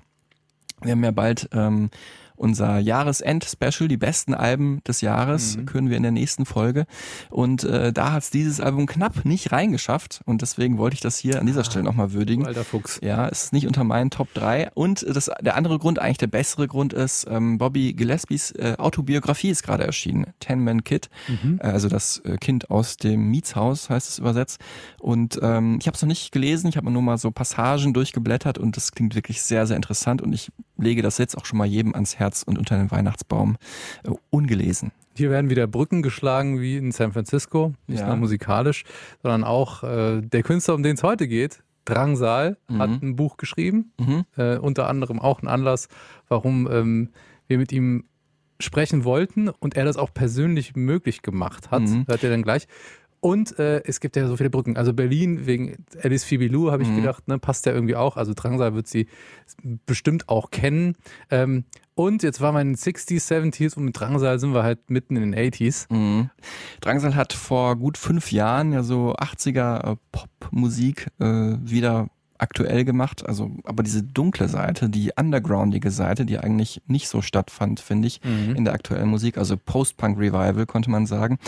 Wir 0.81 0.91
haben 0.91 1.03
ja 1.03 1.11
bald 1.11 1.49
ähm, 1.53 1.89
unser 2.35 2.79
Jahresend-Special, 2.79 3.87
die 3.87 3.97
besten 3.97 4.33
Alben 4.33 4.83
des 4.87 5.01
Jahres, 5.01 5.57
können 5.65 5.89
wir 5.89 5.97
in 5.97 6.03
der 6.03 6.11
nächsten 6.11 6.45
Folge. 6.45 6.85
Und 7.29 7.63
äh, 7.63 7.93
da 7.93 8.11
hat 8.11 8.23
es 8.23 8.29
dieses 8.29 8.59
Album 8.59 8.85
knapp 8.85 9.25
nicht 9.25 9.51
reingeschafft. 9.51 10.21
Und 10.25 10.41
deswegen 10.41 10.77
wollte 10.77 10.95
ich 10.95 11.01
das 11.01 11.17
hier 11.17 11.39
an 11.39 11.45
dieser 11.45 11.63
Stelle 11.63 11.83
nochmal 11.83 12.13
würdigen. 12.13 12.45
Alter 12.45 12.63
Fuchs. 12.63 12.99
Ja, 13.01 13.25
ist 13.25 13.53
nicht 13.53 13.67
unter 13.67 13.83
meinen 13.83 14.09
Top 14.09 14.33
3. 14.33 14.71
Und 14.73 15.05
das, 15.07 15.31
der 15.41 15.55
andere 15.55 15.79
Grund, 15.79 15.99
eigentlich 15.99 16.17
der 16.17 16.27
bessere 16.27 16.67
Grund 16.67 16.93
ist, 16.93 17.25
ähm, 17.29 17.57
Bobby 17.57 17.93
Gillespies 17.93 18.51
äh, 18.51 18.75
Autobiografie 18.77 19.49
ist 19.49 19.63
gerade 19.63 19.83
erschienen. 19.83 20.27
Ten 20.39 20.63
Man 20.63 20.83
Kid, 20.83 21.09
äh, 21.59 21.63
also 21.65 21.89
das 21.89 22.19
äh, 22.25 22.37
Kind 22.37 22.69
aus 22.69 22.97
dem 22.97 23.29
Mietshaus 23.29 23.89
heißt 23.89 24.09
es 24.09 24.19
übersetzt. 24.19 24.59
Und 24.99 25.39
ähm, 25.41 25.77
ich 25.79 25.87
habe 25.87 25.95
es 25.95 26.01
noch 26.01 26.07
nicht 26.07 26.31
gelesen, 26.31 26.67
ich 26.67 26.77
habe 26.77 26.89
nur 26.91 27.01
mal 27.01 27.17
so 27.17 27.31
Passagen 27.31 27.93
durchgeblättert 27.93 28.57
und 28.57 28.75
das 28.77 28.91
klingt 28.91 29.15
wirklich 29.15 29.41
sehr, 29.41 29.67
sehr 29.67 29.75
interessant. 29.75 30.21
Und 30.21 30.33
ich 30.33 30.51
lege 30.77 31.01
das 31.01 31.17
jetzt 31.17 31.37
auch 31.37 31.45
schon 31.45 31.57
mal 31.57 31.65
jedem 31.65 31.93
ans 31.93 32.17
Herz 32.17 32.24
und 32.43 32.57
unter 32.57 32.77
den 32.77 32.91
Weihnachtsbaum 32.91 33.57
äh, 34.03 34.11
ungelesen. 34.29 34.91
Hier 35.17 35.29
werden 35.29 35.49
wieder 35.49 35.65
Brücken 35.67 36.01
geschlagen 36.01 36.59
wie 36.59 36.75
in 36.77 36.91
San 36.91 37.13
Francisco, 37.13 37.73
nicht 37.87 38.01
Ja. 38.01 38.07
nur 38.07 38.17
musikalisch, 38.17 38.83
sondern 39.23 39.43
auch 39.45 39.83
äh, 39.83 40.21
der 40.21 40.43
Künstler, 40.43 40.75
um 40.75 40.83
den 40.83 40.95
es 40.95 41.03
heute 41.03 41.27
geht, 41.27 41.63
Drangsal, 41.85 42.57
hat 42.79 42.89
ein 43.03 43.15
Buch 43.15 43.37
geschrieben, 43.37 43.91
Mhm. 43.99 44.25
äh, 44.37 44.57
unter 44.57 44.89
anderem 44.89 45.19
auch 45.19 45.41
ein 45.43 45.47
Anlass, 45.47 45.87
warum 46.27 46.67
ähm, 46.71 47.09
wir 47.47 47.57
mit 47.59 47.71
ihm 47.71 48.05
sprechen 48.59 49.03
wollten 49.03 49.49
und 49.49 49.75
er 49.77 49.85
das 49.85 49.95
auch 49.97 50.13
persönlich 50.13 50.75
möglich 50.75 51.21
gemacht 51.21 51.69
hat, 51.71 51.83
Mhm. 51.83 52.05
hört 52.07 52.23
ihr 52.23 52.29
dann 52.31 52.41
gleich. 52.41 52.67
Und 53.25 53.57
äh, 53.57 53.81
es 53.85 53.99
gibt 54.01 54.15
ja 54.17 54.27
so 54.27 54.37
viele 54.37 54.51
Brücken. 54.51 54.77
Also 54.77 54.93
Berlin 54.93 55.47
wegen 55.47 55.83
Alice 56.03 56.23
Fibilou 56.23 56.69
habe 56.71 56.83
ich 56.83 56.89
Mhm. 56.89 56.97
gedacht, 56.97 57.27
ne, 57.27 57.39
passt 57.39 57.65
ja 57.65 57.71
irgendwie 57.71 57.95
auch. 57.95 58.17
Also 58.17 58.33
Drangsal 58.35 58.75
wird 58.75 58.87
sie 58.87 59.07
bestimmt 59.87 60.29
auch 60.29 60.51
kennen. 60.51 60.95
Ähm, 61.31 61.63
und 61.95 62.21
jetzt 62.21 62.39
war 62.39 62.51
man 62.51 62.61
in 62.61 62.67
den 62.73 62.75
60s, 62.77 63.25
70s 63.25 63.75
und 63.77 63.85
mit 63.85 63.99
Drangsal 63.99 64.37
sind 64.37 64.53
wir 64.53 64.61
halt 64.61 64.91
mitten 64.91 65.15
in 65.15 65.31
den 65.31 65.33
80s. 65.51 65.91
Mhm. 65.91 66.29
Drangsal 66.81 67.15
hat 67.15 67.33
vor 67.33 67.75
gut 67.77 67.97
fünf 67.97 68.31
Jahren 68.31 68.71
ja 68.73 68.83
so 68.83 69.15
80er 69.15 69.93
äh, 69.93 69.95
Popmusik 70.11 71.07
äh, 71.19 71.55
wieder 71.61 72.09
aktuell 72.37 72.85
gemacht, 72.85 73.25
also 73.25 73.51
aber 73.63 73.83
diese 73.83 74.03
dunkle 74.03 74.49
Seite, 74.49 74.89
die 74.89 75.11
undergroundige 75.15 75.91
Seite, 75.91 76.25
die 76.25 76.37
eigentlich 76.37 76.81
nicht 76.87 77.07
so 77.07 77.21
stattfand, 77.21 77.79
finde 77.79 78.07
ich, 78.07 78.21
in 78.55 78.65
der 78.65 78.73
aktuellen 78.73 79.07
Musik, 79.07 79.37
also 79.37 79.55
Post-Punk 79.57 80.17
Revival 80.17 80.65
konnte 80.65 80.89
man 80.89 81.05
sagen, 81.05 81.39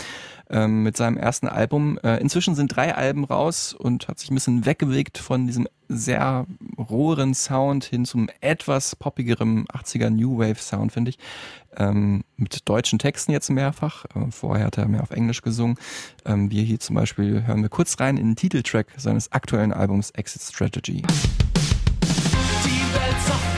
ähm, 0.50 0.82
mit 0.82 0.96
seinem 0.96 1.16
ersten 1.16 1.48
Album. 1.48 1.98
Äh, 2.02 2.16
inzwischen 2.18 2.54
sind 2.54 2.74
drei 2.74 2.94
Alben 2.94 3.24
raus 3.24 3.74
und 3.74 4.08
hat 4.08 4.18
sich 4.18 4.30
ein 4.30 4.34
bisschen 4.34 4.66
weggewegt 4.66 5.18
von 5.18 5.46
diesem 5.46 5.68
sehr 5.88 6.46
roheren 6.78 7.34
Sound 7.34 7.84
hin 7.84 8.04
zum 8.04 8.28
etwas 8.40 8.96
poppigeren 8.96 9.66
80er 9.66 10.10
New 10.10 10.38
Wave 10.38 10.60
Sound, 10.60 10.92
finde 10.92 11.10
ich. 11.10 11.18
Ähm, 11.78 12.24
mit 12.36 12.68
deutschen 12.68 12.98
Texten 12.98 13.32
jetzt 13.32 13.48
mehrfach. 13.50 14.04
Äh, 14.06 14.30
vorher 14.30 14.66
hat 14.66 14.78
er 14.78 14.88
mehr 14.88 15.02
auf 15.02 15.12
Englisch 15.12 15.42
gesungen. 15.42 15.76
Ähm, 16.24 16.50
wir 16.50 16.62
hier 16.62 16.80
zum 16.80 16.96
Beispiel 16.96 17.46
hören 17.46 17.62
wir 17.62 17.68
kurz 17.68 18.00
rein 18.00 18.16
in 18.16 18.30
den 18.30 18.36
Titeltrack 18.36 18.88
seines 18.96 19.30
aktuellen 19.32 19.72
Albums 19.72 20.10
Exit 20.10 20.42
Strategy. 20.42 21.02
Die 22.64 22.94
Welt 22.94 23.57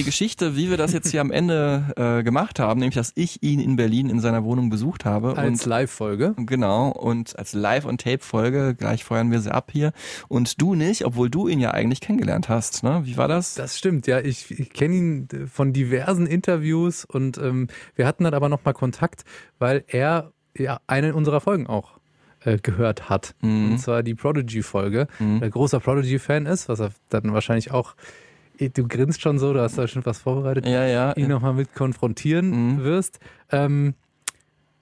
die 0.00 0.04
Geschichte, 0.04 0.56
wie 0.56 0.70
wir 0.70 0.78
das 0.78 0.94
jetzt 0.94 1.10
hier 1.10 1.20
am 1.20 1.30
Ende 1.30 1.92
äh, 1.96 2.22
gemacht 2.22 2.58
haben, 2.58 2.80
nämlich 2.80 2.94
dass 2.94 3.12
ich 3.16 3.42
ihn 3.42 3.60
in 3.60 3.76
Berlin 3.76 4.08
in 4.08 4.18
seiner 4.18 4.44
Wohnung 4.44 4.70
besucht 4.70 5.04
habe. 5.04 5.36
Als 5.36 5.66
Live-Folge. 5.66 6.34
Genau, 6.38 6.88
und 6.88 7.38
als 7.38 7.52
Live- 7.52 7.84
und 7.84 8.00
Tape-Folge, 8.00 8.74
gleich 8.74 9.04
feuern 9.04 9.30
wir 9.30 9.40
sie 9.40 9.52
ab 9.52 9.68
hier. 9.70 9.92
Und 10.28 10.60
du 10.62 10.74
nicht, 10.74 11.04
obwohl 11.04 11.28
du 11.28 11.48
ihn 11.48 11.60
ja 11.60 11.72
eigentlich 11.72 12.00
kennengelernt 12.00 12.48
hast. 12.48 12.82
Ne? 12.82 13.02
Wie 13.04 13.18
war 13.18 13.28
das? 13.28 13.54
Das 13.54 13.76
stimmt, 13.76 14.06
ja. 14.06 14.20
Ich, 14.20 14.50
ich 14.50 14.70
kenne 14.70 14.94
ihn 14.94 15.28
von 15.52 15.74
diversen 15.74 16.26
Interviews 16.26 17.04
und 17.04 17.36
ähm, 17.36 17.68
wir 17.94 18.06
hatten 18.06 18.24
dann 18.24 18.32
aber 18.32 18.48
nochmal 18.48 18.72
Kontakt, 18.72 19.24
weil 19.58 19.84
er 19.86 20.32
ja 20.56 20.80
eine 20.86 21.14
unserer 21.14 21.42
Folgen 21.42 21.66
auch 21.66 21.98
äh, 22.40 22.56
gehört 22.56 23.10
hat. 23.10 23.34
Mhm. 23.42 23.72
Und 23.72 23.78
zwar 23.78 24.02
die 24.02 24.14
Prodigy-Folge. 24.14 25.08
Mhm. 25.18 25.40
Der 25.40 25.50
großer 25.50 25.78
Prodigy-Fan 25.78 26.46
ist, 26.46 26.70
was 26.70 26.80
er 26.80 26.90
dann 27.10 27.34
wahrscheinlich 27.34 27.70
auch. 27.70 27.94
Du 28.68 28.86
grinst 28.86 29.22
schon 29.22 29.38
so, 29.38 29.52
du 29.54 29.60
hast 29.62 29.78
da 29.78 29.88
schon 29.88 30.04
was 30.04 30.18
vorbereitet. 30.18 30.66
Ja, 30.66 30.84
ja. 30.86 31.16
ihn 31.16 31.28
nochmal 31.28 31.54
mit 31.54 31.74
konfrontieren 31.74 32.50
Mhm. 32.74 32.84
wirst. 32.84 33.18
Ähm, 33.50 33.94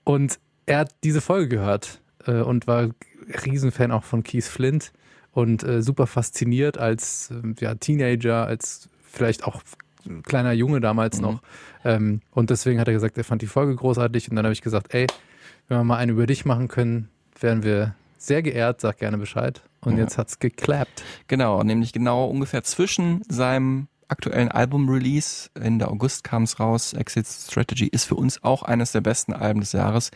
und 0.04 0.38
er 0.66 0.78
hat 0.80 0.94
diese 1.04 1.20
Folge 1.20 1.48
gehört 1.48 2.00
äh, 2.26 2.40
und 2.40 2.66
war 2.66 2.88
Riesenfan 3.44 3.92
auch 3.92 4.04
von 4.04 4.22
Keith 4.24 4.44
Flint 4.44 4.92
und 5.32 5.62
äh, 5.62 5.82
super 5.82 6.06
fasziniert 6.06 6.78
als 6.78 7.30
äh, 7.30 7.54
ja, 7.60 7.74
Teenager, 7.76 8.46
als 8.46 8.88
vielleicht 9.10 9.44
auch 9.44 9.62
kleiner 10.24 10.52
Junge 10.52 10.80
damals 10.80 11.18
Mhm. 11.18 11.22
noch. 11.22 11.42
Ähm, 11.84 12.20
und 12.32 12.50
deswegen 12.50 12.80
hat 12.80 12.88
er 12.88 12.94
gesagt, 12.94 13.16
er 13.18 13.24
fand 13.24 13.42
die 13.42 13.46
Folge 13.46 13.76
großartig. 13.76 14.30
Und 14.30 14.36
dann 14.36 14.44
habe 14.44 14.52
ich 14.52 14.62
gesagt, 14.62 14.92
ey, 14.94 15.06
wenn 15.68 15.78
wir 15.78 15.84
mal 15.84 15.96
eine 15.98 16.12
über 16.12 16.26
dich 16.26 16.44
machen 16.44 16.68
können, 16.68 17.08
wären 17.38 17.62
wir 17.62 17.94
sehr 18.16 18.42
geehrt, 18.42 18.80
sag 18.80 18.98
gerne 18.98 19.18
Bescheid. 19.18 19.62
Und 19.80 19.92
Ja. 19.96 20.00
jetzt 20.04 20.18
hat's 20.18 20.38
geklappt. 20.38 21.02
Genau, 21.28 21.62
nämlich 21.62 21.92
genau 21.92 22.26
ungefähr 22.26 22.64
zwischen 22.64 23.22
seinem 23.28 23.88
aktuellen 24.08 24.48
Album-Release, 24.50 25.50
Ende 25.54 25.88
August 25.88 26.24
kam 26.24 26.44
es 26.44 26.58
raus, 26.58 26.94
Exit 26.94 27.26
Strategy 27.26 27.86
ist 27.86 28.04
für 28.04 28.14
uns 28.14 28.42
auch 28.42 28.62
eines 28.62 28.92
der 28.92 29.02
besten 29.02 29.34
Alben 29.34 29.60
des 29.60 29.72
Jahres 29.72 30.10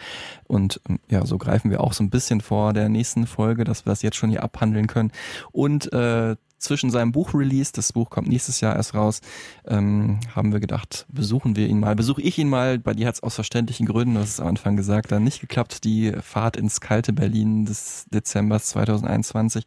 und 0.49 0.81
ähm, 0.89 0.99
ja, 1.11 1.27
so 1.27 1.37
greifen 1.37 1.71
wir 1.71 1.83
auch 1.83 1.93
so 1.93 2.03
ein 2.03 2.09
bisschen 2.09 2.41
vor 2.41 2.73
der 2.73 2.89
nächsten 2.89 3.27
Folge, 3.27 3.65
dass 3.65 3.85
wir 3.85 3.91
das 3.91 4.01
jetzt 4.01 4.17
schon 4.17 4.31
hier 4.31 4.43
abhandeln 4.43 4.87
können 4.87 5.13
und 5.53 5.93
äh, 5.93 6.37
zwischen 6.63 6.91
seinem 6.91 7.13
Buch-Release, 7.13 7.73
das 7.73 7.93
Buch 7.93 8.11
kommt 8.11 8.29
nächstes 8.29 8.61
Jahr 8.61 8.77
erst 8.77 8.95
raus, 8.95 9.21
ähm, 9.67 10.21
haben 10.35 10.53
wir 10.53 10.61
gedacht, 10.61 11.07
besuchen 11.11 11.57
wir 11.57 11.67
ihn 11.67 11.81
mal, 11.81 11.95
besuche 11.95 12.23
ich 12.23 12.39
ihn 12.39 12.49
mal, 12.49 12.79
bei 12.79 12.95
dir 12.95 13.07
hat 13.07 13.17
es 13.17 13.23
aus 13.23 13.35
verständlichen 13.35 13.87
Gründen, 13.87 14.15
das 14.15 14.31
ist 14.31 14.41
am 14.41 14.49
Anfang 14.49 14.77
gesagt, 14.77 15.13
dann 15.13 15.25
nicht 15.25 15.41
geklappt, 15.41 15.85
die 15.85 16.13
Fahrt 16.21 16.57
ins 16.57 16.81
kalte 16.81 17.13
Berlin 17.13 17.65
des 17.65 18.07
Dezembers 18.13 18.67
2021. 18.67 19.65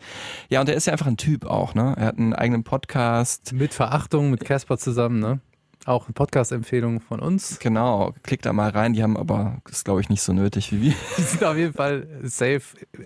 Ja, 0.49 0.61
und 0.61 0.69
er 0.69 0.75
ist 0.75 0.87
ja 0.87 0.93
einfach 0.93 1.07
ein 1.07 1.17
Typ 1.17 1.45
auch, 1.45 1.75
ne? 1.75 1.93
Er 1.97 2.05
hat 2.07 2.17
einen 2.17 2.33
eigenen 2.33 2.63
Podcast. 2.63 3.53
Mit 3.53 3.73
Verachtung, 3.73 4.31
mit 4.31 4.45
Casper 4.45 4.77
zusammen, 4.77 5.19
ne? 5.19 5.39
Auch 5.87 6.07
eine 6.07 6.13
Podcast-Empfehlung 6.13 6.99
von 6.99 7.19
uns. 7.19 7.59
Genau, 7.59 8.11
klickt 8.23 8.47
da 8.47 8.53
mal 8.53 8.71
rein, 8.71 8.93
die 8.93 9.03
haben 9.03 9.15
aber, 9.15 9.59
das 9.69 9.83
glaube 9.83 10.01
ich, 10.01 10.09
nicht 10.09 10.23
so 10.23 10.33
nötig 10.33 10.71
wie 10.71 10.81
wir. 10.81 10.93
Die 11.17 11.21
sind 11.21 11.43
auf 11.43 11.55
jeden 11.55 11.73
Fall 11.73 12.07
safe 12.23 12.63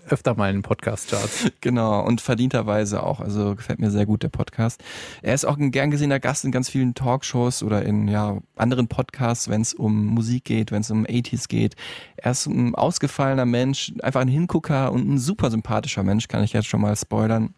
öfter 0.08 0.34
mal 0.36 0.50
in 0.50 0.58
den 0.58 0.62
Podcast-Charts. 0.62 1.52
Genau, 1.60 2.02
und 2.06 2.22
verdienterweise 2.22 3.04
auch. 3.04 3.20
Also 3.20 3.56
gefällt 3.56 3.80
mir 3.80 3.92
sehr 3.92 4.06
gut 4.06 4.24
der 4.24 4.30
Podcast. 4.30 4.82
Er 5.22 5.34
ist 5.34 5.44
auch 5.44 5.58
ein 5.58 5.72
gern 5.72 5.92
gesehener 5.92 6.22
Gast 6.22 6.46
in 6.46 6.54
ganz 6.54 6.70
vielen 6.70 6.94
Talkshows 6.96 7.64
oder 7.64 7.84
in 7.84 8.08
ja, 8.08 8.38
anderen 8.56 8.88
Podcasts, 8.88 9.50
wenn 9.50 9.60
es 9.60 9.74
um 9.74 10.06
Musik 10.06 10.46
geht, 10.46 10.72
wenn 10.72 10.80
es 10.80 10.90
um 10.90 11.06
80s 11.06 11.50
geht. 11.50 11.76
Er 12.16 12.32
ist 12.32 12.46
ein 12.46 12.76
ausgefallener 12.76 13.46
Mensch, 13.46 13.92
einfach 14.02 14.22
ein 14.22 14.30
Hingucker 14.30 14.94
und 14.94 15.06
ein 15.06 15.18
super 15.18 15.52
sympathischer 15.52 16.04
Mensch, 16.04 16.30
kann 16.30 16.46
ich 16.46 16.54
jetzt 16.54 16.68
schon 16.68 16.80
mal 16.80 16.96
spoilern. 16.96 17.54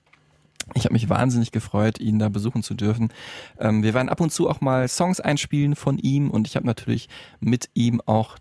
Ich 0.73 0.85
habe 0.85 0.93
mich 0.93 1.09
wahnsinnig 1.09 1.51
gefreut, 1.51 1.99
ihn 1.99 2.19
da 2.19 2.29
besuchen 2.29 2.63
zu 2.63 2.73
dürfen. 2.73 3.09
Ähm, 3.59 3.83
wir 3.83 3.93
werden 3.93 4.09
ab 4.09 4.21
und 4.21 4.31
zu 4.31 4.49
auch 4.49 4.61
mal 4.61 4.87
Songs 4.87 5.19
einspielen 5.19 5.75
von 5.75 5.97
ihm 5.97 6.29
und 6.29 6.47
ich 6.47 6.55
habe 6.55 6.65
natürlich 6.65 7.09
mit 7.39 7.69
ihm 7.73 8.01
auch 8.05 8.37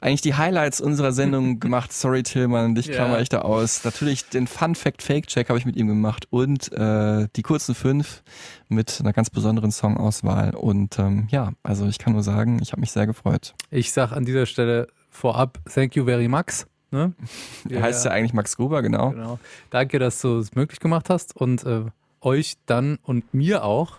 eigentlich 0.00 0.20
die 0.22 0.34
Highlights 0.34 0.80
unserer 0.80 1.12
Sendung 1.12 1.60
gemacht. 1.60 1.92
Sorry 1.92 2.22
Tillmann, 2.22 2.74
dich 2.74 2.86
Ja. 2.86 2.94
klammer 2.94 3.20
ich 3.20 3.28
da 3.28 3.40
aus. 3.40 3.84
Natürlich 3.84 4.28
den 4.28 4.46
Fun 4.46 4.74
Fact 4.74 5.02
Fake 5.02 5.26
Check 5.26 5.48
habe 5.48 5.58
ich 5.58 5.66
mit 5.66 5.76
ihm 5.76 5.88
gemacht 5.88 6.26
und 6.30 6.72
äh, 6.72 7.28
die 7.36 7.42
kurzen 7.42 7.74
fünf 7.74 8.22
mit 8.68 8.98
einer 9.00 9.12
ganz 9.12 9.30
besonderen 9.30 9.70
Songauswahl. 9.70 10.54
Und 10.54 10.98
ähm, 10.98 11.26
ja, 11.30 11.52
also 11.62 11.86
ich 11.86 11.98
kann 11.98 12.12
nur 12.12 12.22
sagen, 12.22 12.58
ich 12.62 12.72
habe 12.72 12.80
mich 12.80 12.92
sehr 12.92 13.06
gefreut. 13.06 13.54
Ich 13.70 13.92
sag 13.92 14.12
an 14.12 14.24
dieser 14.24 14.46
Stelle 14.46 14.88
vorab, 15.10 15.58
thank 15.72 15.96
you 15.96 16.04
very 16.04 16.28
much. 16.28 16.64
Ne? 16.90 17.12
Er 17.68 17.82
heißt 17.82 18.04
ja 18.04 18.10
eigentlich 18.12 18.32
Max 18.32 18.56
Gruber, 18.56 18.82
genau. 18.82 19.10
Genau. 19.10 19.38
Danke, 19.70 19.98
dass 19.98 20.20
du 20.20 20.38
es 20.38 20.54
möglich 20.54 20.80
gemacht 20.80 21.10
hast 21.10 21.36
und 21.36 21.64
äh, 21.64 21.84
euch 22.20 22.54
dann 22.66 22.98
und 23.02 23.32
mir 23.34 23.64
auch 23.64 23.98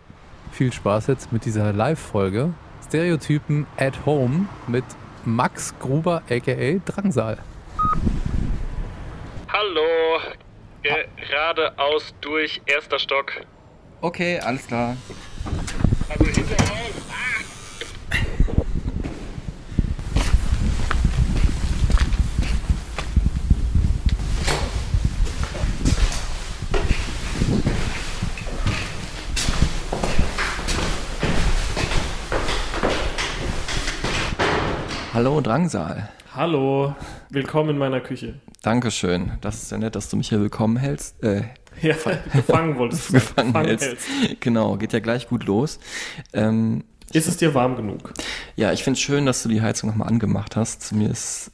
viel 0.51 0.73
Spaß 0.73 1.07
jetzt 1.07 1.31
mit 1.31 1.45
dieser 1.45 1.71
Live-Folge 1.73 2.53
Stereotypen 2.87 3.67
at 3.77 4.05
Home 4.05 4.47
mit 4.67 4.83
Max 5.23 5.77
Gruber 5.79 6.23
aka 6.29 6.79
Drangsal. 6.85 7.37
Hallo, 9.47 10.19
geradeaus 10.81 12.15
durch, 12.21 12.61
erster 12.65 12.97
Stock. 12.97 13.33
Okay, 14.01 14.39
alles 14.39 14.65
klar. 14.65 14.95
Hallo 35.19 35.41
Drangsal. 35.41 36.07
Hallo, 36.33 36.95
willkommen 37.29 37.71
in 37.71 37.77
meiner 37.77 37.99
Küche. 37.99 38.35
Dankeschön. 38.61 39.33
Das 39.41 39.61
ist 39.61 39.69
ja 39.69 39.77
nett, 39.77 39.97
dass 39.97 40.07
du 40.09 40.15
mich 40.15 40.29
hier 40.29 40.39
willkommen 40.39 40.77
hältst. 40.77 41.21
Äh, 41.21 41.41
Ja, 41.81 41.93
gefangen 42.31 42.77
wolltest 42.77 43.09
du 43.09 43.13
gefangen, 43.15 43.51
sagen. 43.51 43.67
hältst. 43.67 43.97
Genau, 44.39 44.77
geht 44.77 44.93
ja 44.93 44.99
gleich 44.99 45.27
gut 45.27 45.43
los. 45.43 45.81
Ähm, 46.31 46.85
Ist 47.11 47.27
es 47.27 47.35
dir 47.35 47.53
warm 47.53 47.75
genug? 47.75 48.13
ja, 48.55 48.71
ich 48.71 48.81
finde 48.85 48.95
es 48.97 49.01
schön, 49.01 49.25
dass 49.25 49.43
du 49.43 49.49
die 49.49 49.61
Heizung 49.61 49.89
nochmal 49.89 50.07
angemacht 50.07 50.55
hast. 50.55 50.93
Mir 50.93 51.09
ist 51.09 51.51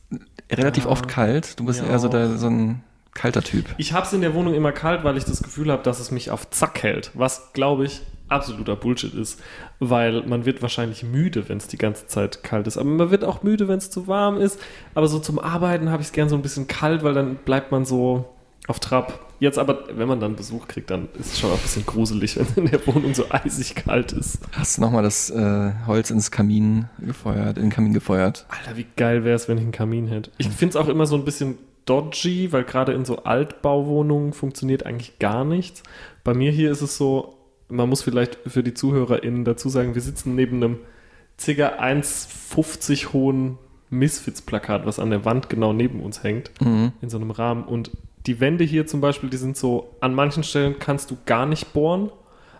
relativ 0.52 0.84
Ja, 0.84 0.92
oft 0.92 1.08
kalt. 1.08 1.60
Du 1.60 1.66
bist 1.66 1.82
mir 1.82 1.90
eher 1.90 1.98
so, 1.98 2.08
der, 2.08 2.38
so 2.38 2.46
ein 2.46 2.84
kalter 3.16 3.42
Typ. 3.42 3.66
Ich 3.80 3.94
habe 3.94 4.06
es 4.06 4.14
in 4.14 4.22
der 4.22 4.36
Wohnung 4.36 4.54
immer 4.54 4.74
kalt, 4.74 5.04
weil 5.04 5.18
ich 5.18 5.26
das 5.26 5.42
Gefühl 5.42 5.72
habe, 5.72 5.82
dass 5.82 6.00
es 6.00 6.12
mich 6.12 6.30
auf 6.30 6.52
Zack 6.52 6.84
hält. 6.84 7.10
Was, 7.16 7.52
glaube 7.54 7.86
ich, 7.86 8.04
absoluter 8.28 8.76
Bullshit 8.76 9.16
ist. 9.16 9.42
Weil 9.80 10.24
man 10.26 10.46
wird 10.46 10.62
wahrscheinlich 10.62 11.04
müde, 11.04 11.50
wenn 11.50 11.58
es 11.58 11.68
die 11.68 11.78
ganze 11.78 12.08
Zeit 12.08 12.44
kalt 12.44 12.68
ist. 12.68 12.78
Aber 12.78 12.90
man 12.90 13.12
wird 13.12 13.24
auch 13.24 13.44
müde, 13.44 13.68
wenn 13.68 13.78
es 13.78 13.90
zu 13.90 14.08
warm 14.08 14.38
ist. 14.38 14.60
Aber 14.94 15.08
so 15.08 15.20
zum 15.20 15.38
Arbeiten 15.38 15.90
habe 15.90 16.02
ich 16.02 16.08
es 16.08 16.14
gern 16.14 16.30
so 16.30 16.36
ein 16.36 16.42
bisschen 16.42 16.68
kalt, 16.68 17.04
weil 17.04 17.14
dann 17.14 17.36
bleibt 17.36 17.72
man 17.72 17.86
so 17.86 18.26
auf 18.68 18.80
Trab. 18.80 19.20
Jetzt 19.40 19.60
aber, 19.60 19.84
wenn 19.92 20.08
man 20.08 20.20
dann 20.20 20.36
Besuch 20.36 20.68
kriegt, 20.68 20.90
dann 20.90 21.10
ist 21.20 21.34
es 21.34 21.40
schon 21.40 21.52
auch 21.52 21.56
ein 21.56 21.62
bisschen 21.62 21.86
gruselig, 21.86 22.36
wenn 22.38 22.46
es 22.46 22.58
in 22.58 22.66
der 22.68 22.88
Wohnung 22.88 23.14
so 23.14 23.26
eisig 23.30 23.76
kalt 23.76 24.14
ist. 24.14 24.40
Hast 24.54 24.78
du 24.78 24.82
nochmal 24.82 25.04
das 25.04 25.30
äh, 25.30 25.74
Holz 25.86 26.10
ins 26.10 26.32
Kamin 26.32 26.86
gefeuert, 27.00 27.58
in 27.58 27.64
den 27.66 27.70
Kamin 27.70 27.94
gefeuert? 27.94 28.46
Alter, 28.48 28.78
wie 28.78 28.86
geil 28.96 29.24
wäre 29.24 29.36
es, 29.36 29.48
wenn 29.48 29.58
ich 29.58 29.64
einen 29.64 29.72
Kamin 29.72 30.08
hätte. 30.08 30.32
Ich 30.38 30.48
finde 30.48 30.78
es 30.78 30.84
auch 30.84 30.88
immer 30.88 31.06
so 31.06 31.16
ein 31.16 31.26
bisschen 31.26 31.58
dodgy, 31.86 32.52
weil 32.52 32.64
gerade 32.64 32.94
in 32.94 33.06
so 33.06 33.24
Altbauwohnungen 33.24 34.34
funktioniert 34.34 34.86
eigentlich 34.86 35.20
gar 35.20 35.46
nichts. 35.46 35.84
Bei 36.24 36.34
mir 36.34 36.52
hier 36.52 36.72
ist 36.72 36.82
es 36.82 36.98
so, 36.98 37.38
man 37.70 37.90
muss 37.90 38.02
vielleicht 38.02 38.38
für 38.48 38.64
die 38.64 38.74
ZuhörerInnen 38.74 39.46
dazu 39.46 39.70
sagen, 39.70 39.96
wir 39.96 40.02
sitzen 40.02 40.36
neben 40.36 40.58
einem 40.64 40.78
ca. 41.38 41.52
1,50 41.80 43.14
hohen 43.14 43.58
Misfits-Plakat, 43.90 44.86
was 44.86 45.00
an 45.00 45.10
der 45.10 45.26
Wand 45.26 45.50
genau 45.50 45.74
neben 45.74 46.02
uns 46.02 46.24
hängt, 46.24 46.52
Mhm. 46.62 46.92
in 47.02 47.10
so 47.10 47.18
einem 47.18 47.32
Rahmen. 47.32 47.64
Und 47.64 47.92
Die 48.28 48.40
Wände 48.40 48.64
hier 48.64 48.88
zum 48.88 49.02
Beispiel, 49.02 49.30
die 49.30 49.38
sind 49.38 49.56
so, 49.56 49.96
an 50.02 50.16
manchen 50.16 50.42
Stellen 50.42 50.80
kannst 50.80 51.12
du 51.12 51.18
gar 51.28 51.46
nicht 51.46 51.74
bohren. 51.74 52.10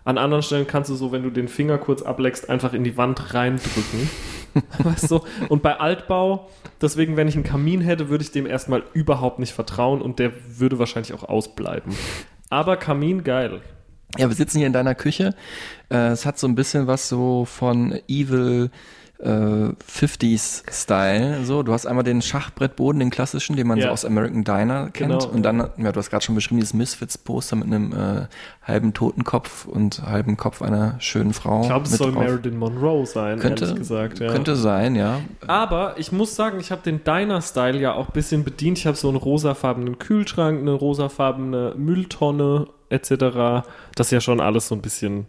An 0.04 0.16
anderen 0.16 0.44
Stellen 0.44 0.68
kannst 0.68 0.90
du 0.90 0.94
so, 0.94 1.10
wenn 1.10 1.24
du 1.24 1.30
den 1.30 1.48
Finger 1.48 1.76
kurz 1.78 2.02
ableckst, 2.02 2.48
einfach 2.48 2.72
in 2.72 2.84
die 2.84 2.96
Wand 2.96 3.34
reindrücken. 3.34 4.08
weißt 4.78 5.10
du? 5.10 5.22
Und 5.48 5.62
bei 5.64 5.80
Altbau, 5.80 6.48
deswegen, 6.80 7.16
wenn 7.16 7.26
ich 7.26 7.34
einen 7.34 7.42
Kamin 7.42 7.80
hätte, 7.80 8.08
würde 8.08 8.22
ich 8.22 8.30
dem 8.30 8.46
erstmal 8.46 8.84
überhaupt 8.92 9.40
nicht 9.40 9.52
vertrauen 9.54 10.00
und 10.00 10.20
der 10.20 10.30
würde 10.56 10.78
wahrscheinlich 10.78 11.12
auch 11.12 11.24
ausbleiben. 11.28 11.92
Aber 12.48 12.76
Kamin 12.76 13.24
geil. 13.24 13.60
Ja, 14.18 14.28
wir 14.28 14.36
sitzen 14.36 14.58
hier 14.58 14.66
in 14.66 14.72
deiner 14.72 14.94
Küche. 14.94 15.34
Äh, 15.90 16.08
es 16.08 16.24
hat 16.26 16.38
so 16.38 16.46
ein 16.46 16.54
bisschen 16.54 16.86
was 16.86 17.08
so 17.08 17.44
von 17.44 17.98
Evil 18.08 18.70
äh, 19.18 19.28
50s-Style. 19.90 21.44
So, 21.44 21.62
du 21.62 21.72
hast 21.72 21.86
einmal 21.86 22.04
den 22.04 22.20
Schachbrettboden, 22.22 23.00
den 23.00 23.10
klassischen, 23.10 23.56
den 23.56 23.66
man 23.66 23.78
so 23.80 23.86
Ja. 23.86 23.90
aus 23.92 24.04
American 24.04 24.44
Diner 24.44 24.90
kennt. 24.90 25.10
Genau. 25.20 25.26
Und 25.28 25.42
dann, 25.42 25.58
ja, 25.78 25.90
du 25.92 25.98
hast 25.98 26.10
gerade 26.10 26.24
schon 26.24 26.34
beschrieben, 26.34 26.60
dieses 26.60 26.74
Misfits-Poster 26.74 27.56
mit 27.56 27.66
einem 27.66 27.92
äh, 27.92 28.26
halben 28.62 28.92
Totenkopf 28.92 29.64
und 29.66 30.02
halben 30.06 30.36
Kopf 30.36 30.60
einer 30.62 30.96
schönen 31.00 31.32
Frau. 31.32 31.62
Ich 31.62 31.68
glaube, 31.68 31.86
es 31.86 31.92
soll 31.96 32.12
drauf. 32.12 32.24
Marilyn 32.24 32.58
Monroe 32.58 33.06
sein, 33.06 33.38
Könnte, 33.38 33.64
ehrlich 33.64 33.78
gesagt. 33.78 34.18
Ja. 34.18 34.30
könnte 34.32 34.54
sein, 34.54 34.94
ja. 34.94 35.20
Aber 35.46 35.94
ich 35.98 36.12
muss 36.12 36.36
sagen, 36.36 36.60
ich 36.60 36.70
habe 36.70 36.82
den 36.82 37.02
Diner-Style 37.02 37.78
ja 37.78 37.94
auch 37.94 38.08
ein 38.08 38.12
bisschen 38.12 38.44
bedient. 38.44 38.78
Ich 38.78 38.86
habe 38.86 38.96
so 38.96 39.08
einen 39.08 39.16
rosafarbenen 39.16 39.98
Kühlschrank, 39.98 40.60
eine 40.60 40.72
rosafarbene 40.72 41.74
Mülltonne 41.76 42.66
etc. 42.90 43.66
Das 43.94 44.08
ist 44.08 44.10
ja 44.12 44.20
schon 44.20 44.40
alles 44.40 44.68
so 44.68 44.74
ein 44.74 44.82
bisschen 44.82 45.26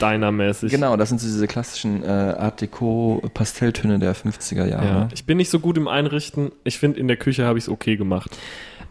Diner-mäßig. 0.00 0.70
Genau, 0.70 0.96
das 0.96 1.08
sind 1.10 1.20
so 1.20 1.26
diese 1.26 1.46
klassischen 1.46 2.02
äh, 2.04 2.06
Art 2.06 2.60
Deco 2.60 3.22
Pastelltöne 3.34 3.98
der 3.98 4.14
50er 4.14 4.66
Jahre. 4.66 4.86
Ja. 4.86 5.08
Ich 5.12 5.26
bin 5.26 5.36
nicht 5.36 5.50
so 5.50 5.60
gut 5.60 5.76
im 5.76 5.88
Einrichten. 5.88 6.52
Ich 6.64 6.78
finde, 6.78 6.98
in 7.00 7.08
der 7.08 7.16
Küche 7.16 7.44
habe 7.44 7.58
ich 7.58 7.64
es 7.64 7.68
okay 7.68 7.96
gemacht. 7.96 8.30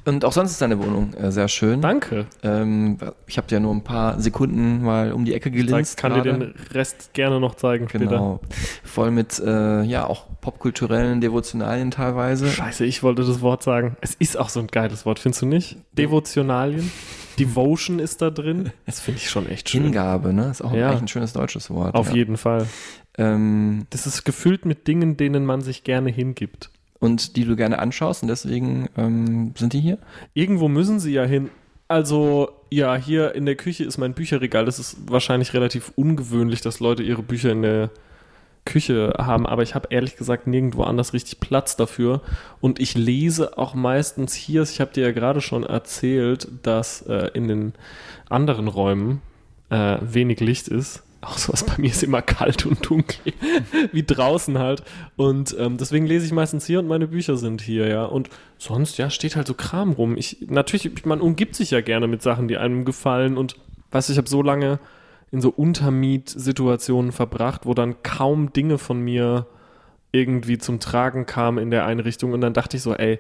Und 0.05 0.24
auch 0.24 0.31
sonst 0.31 0.51
ist 0.51 0.62
deine 0.62 0.79
Wohnung 0.79 1.13
äh, 1.15 1.31
sehr 1.31 1.48
schön. 1.48 1.81
Danke. 1.81 2.25
Ähm, 2.41 2.98
ich 3.27 3.38
habe 3.38 3.48
dir 3.48 3.55
ja 3.55 3.60
nur 3.60 3.74
ein 3.74 3.84
paar 3.84 4.19
Sekunden 4.19 4.81
mal 4.81 5.12
um 5.12 5.25
die 5.25 5.34
Ecke 5.34 5.50
Ich 5.50 5.55
gelinst. 5.55 5.98
kann 5.98 6.13
dir 6.13 6.22
gerade. 6.22 6.39
den 6.39 6.53
Rest 6.72 7.13
gerne 7.13 7.39
noch 7.39 7.55
zeigen 7.55 7.89
später. 7.89 8.05
Genau. 8.05 8.39
Voll 8.84 9.12
mit, 9.12 9.39
äh, 9.39 9.84
ja, 9.84 10.05
auch 10.08 10.25
popkulturellen 10.41 11.22
Devotionalien 11.22 11.91
teilweise. 11.91 12.48
Scheiße, 12.48 12.86
ich 12.86 13.03
wollte 13.03 13.24
das 13.24 13.41
Wort 13.41 13.62
sagen. 13.62 13.98
Es 14.01 14.15
ist 14.15 14.38
auch 14.38 14.50
so 14.50 14.60
ein 14.62 14.67
geiles 14.67 15.05
Wort, 15.05 15.19
findest 15.19 15.41
du 15.41 15.48
nicht? 15.48 15.77
Devotionalien. 15.93 16.91
Devotion 17.39 18.00
ist 18.00 18.22
da 18.22 18.29
drin. 18.29 18.72
Das 18.86 19.00
finde 19.00 19.19
ich 19.19 19.29
schon 19.29 19.48
echt 19.48 19.69
schön. 19.69 19.84
Hingabe, 19.84 20.34
ne? 20.34 20.50
Ist 20.50 20.62
auch 20.62 20.74
Ja. 20.74 20.91
ein 20.91 21.08
schönes 21.08 21.34
deutsches 21.34 21.69
Wort. 21.69 21.96
Auf 21.96 22.10
ja. 22.10 22.15
jeden 22.15 22.38
Fall. 22.38 22.67
Ähm, 23.17 23.86
Das 23.89 24.05
ist 24.08 24.24
gefüllt 24.25 24.65
mit 24.65 24.88
Dingen, 24.88 25.17
denen 25.17 25.46
man 25.46 25.62
sich 25.62 25.84
gerne 25.84 26.10
hingibt. 26.10 26.69
und 27.01 27.38
die 27.38 27.46
du 27.46 27.55
gerne 27.55 27.79
anschaust 27.79 28.24
und 28.24 28.27
deswegen 28.27 28.89
ähm, 28.98 29.53
sind 29.58 29.72
die 29.72 29.79
hier? 29.79 30.00
Irgendwo 30.34 30.67
müssen 30.67 31.00
sie 31.00 31.13
ja 31.13 31.24
hin. 31.24 31.50
Also, 31.88 32.50
ja, 32.69 32.96
hier 32.98 33.34
in 33.36 33.46
der 33.46 33.55
Küche 33.55 33.84
ist 33.86 33.98
mein 33.98 34.13
Bücherregal. 34.13 34.65
Das 34.65 34.79
ist 34.79 34.98
wahrscheinlich 35.10 35.53
relativ 35.53 35.91
ungewöhnlich, 35.96 36.60
dass 36.62 36.81
Leute 36.81 37.01
ihre 37.01 37.24
Bücher 37.24 37.51
in 37.53 37.62
der 37.62 37.89
Küche 38.69 39.15
haben, 39.17 39.47
aber 39.47 39.63
ich 39.63 39.73
habe 39.73 39.88
ehrlich 39.91 40.15
gesagt 40.15 40.45
nirgendwo 40.45 40.83
anders 40.83 41.13
richtig 41.13 41.39
Platz 41.39 41.75
dafür. 41.75 42.21
Und 42.61 42.79
ich 42.79 42.95
lese 42.95 43.57
auch 43.57 43.73
meistens 43.73 44.35
hier, 44.35 44.61
ich 44.61 44.79
habe 44.79 44.93
dir 44.93 45.03
ja 45.03 45.11
gerade 45.11 45.41
schon 45.41 45.63
erzählt, 45.63 46.47
dass 46.61 47.01
äh, 47.01 47.31
in 47.33 47.47
den 47.47 47.73
anderen 48.29 48.67
Räumen 48.67 49.21
äh, 49.69 49.97
wenig 50.01 50.39
Licht 50.39 50.67
ist. 50.67 51.03
Auch 51.21 51.38
sowas 51.38 51.65
bei 51.65 51.73
mir 51.77 51.89
ist 51.89 52.03
immer 52.03 52.21
kalt 52.21 52.65
und 52.65 52.88
dunkel, 52.88 53.34
wie 53.91 54.03
draußen 54.03 54.60
halt. 54.60 54.84
Und 55.17 55.55
ähm, 55.60 55.77
deswegen 55.77 56.05
lese 56.05 56.27
ich 56.27 56.32
meistens 56.32 56.65
hier 56.65 56.79
und 56.79 56.88
meine 56.88 57.08
Bücher 57.08 57.36
sind 57.38 57.62
hier, 57.62 57.88
ja. 57.88 58.05
Und 58.05 58.29
sonst, 58.58 58.97
ja, 58.97 59.10
steht 59.10 59.36
halt 59.36 59.47
so 59.47 59.55
Kram 59.55 59.91
rum. 59.91 60.15
Ich, 60.15 60.38
natürlich, 60.47 61.05
man 61.05 61.19
umgibt 61.19 61.55
sich 61.55 61.71
ja 61.71 61.82
gerne 61.82 62.08
mit 62.08 62.21
Sachen, 62.21 62.47
die 62.47 62.58
einem 62.58 62.86
gefallen. 62.86 63.36
Und 63.36 63.55
weißt 63.91 64.10
du, 64.10 64.13
ich 64.13 64.17
habe 64.17 64.29
so 64.29 64.41
lange 64.41 64.79
in 65.32 65.42
so 65.42 65.50
Untermietsituationen 65.50 67.12
verbracht, 67.12 67.65
wo 67.65 67.74
dann 67.74 68.02
kaum 68.04 68.54
Dinge 68.54 68.78
von 68.78 69.00
mir 69.00 69.48
irgendwie 70.12 70.58
zum 70.58 70.80
Tragen 70.80 71.26
kamen 71.26 71.60
in 71.60 71.70
der 71.70 71.86
Einrichtung. 71.86 72.34
Und 72.34 72.42
dann 72.42 72.54
dachte 72.54 72.78
ich 72.78 72.84
so, 72.84 72.96
ey, 72.96 73.20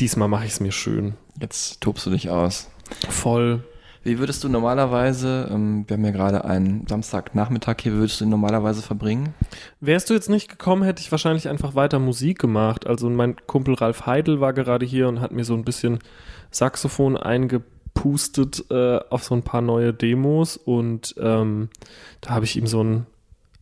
diesmal 0.00 0.28
mache 0.28 0.44
ich 0.44 0.52
es 0.52 0.60
mir 0.60 0.72
schön. 0.72 1.14
Jetzt 1.40 1.80
tobst 1.80 2.06
du 2.06 2.10
dich 2.10 2.30
aus. 2.30 2.70
Voll. 3.08 3.64
Wie 4.04 4.18
würdest 4.18 4.44
du 4.44 4.50
normalerweise, 4.50 5.48
ähm, 5.50 5.84
wir 5.88 5.96
haben 5.96 6.04
ja 6.04 6.10
gerade 6.10 6.44
einen 6.44 6.86
Samstagnachmittag 6.86 7.76
hier, 7.80 7.92
wie 7.94 7.96
würdest 7.96 8.20
du 8.20 8.26
ihn 8.26 8.30
normalerweise 8.30 8.82
verbringen? 8.82 9.32
Wärst 9.80 10.10
du 10.10 10.14
jetzt 10.14 10.28
nicht 10.28 10.50
gekommen, 10.50 10.82
hätte 10.82 11.00
ich 11.00 11.10
wahrscheinlich 11.10 11.48
einfach 11.48 11.74
weiter 11.74 11.98
Musik 11.98 12.38
gemacht. 12.38 12.86
Also 12.86 13.08
mein 13.08 13.36
Kumpel 13.46 13.74
Ralf 13.74 14.04
Heidel 14.04 14.40
war 14.40 14.52
gerade 14.52 14.84
hier 14.84 15.08
und 15.08 15.22
hat 15.22 15.32
mir 15.32 15.44
so 15.44 15.54
ein 15.54 15.64
bisschen 15.64 16.00
Saxophon 16.50 17.16
eingepustet 17.94 18.64
äh, 18.70 19.00
auf 19.10 19.24
so 19.24 19.34
ein 19.34 19.42
paar 19.42 19.60
neue 19.60 19.92
Demos 19.92 20.56
und 20.56 21.14
ähm, 21.18 21.68
da 22.20 22.30
habe 22.30 22.44
ich 22.44 22.56
ihm 22.56 22.66
so 22.66 22.80
einen 22.80 23.06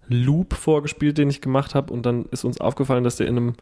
Loop 0.08 0.54
vorgespielt, 0.54 1.18
den 1.18 1.30
ich 1.30 1.40
gemacht 1.40 1.74
habe 1.74 1.92
und 1.92 2.04
dann 2.04 2.26
ist 2.26 2.44
uns 2.44 2.60
aufgefallen, 2.60 3.04
dass 3.04 3.16
der 3.16 3.28
in 3.28 3.36
einem, 3.36 3.54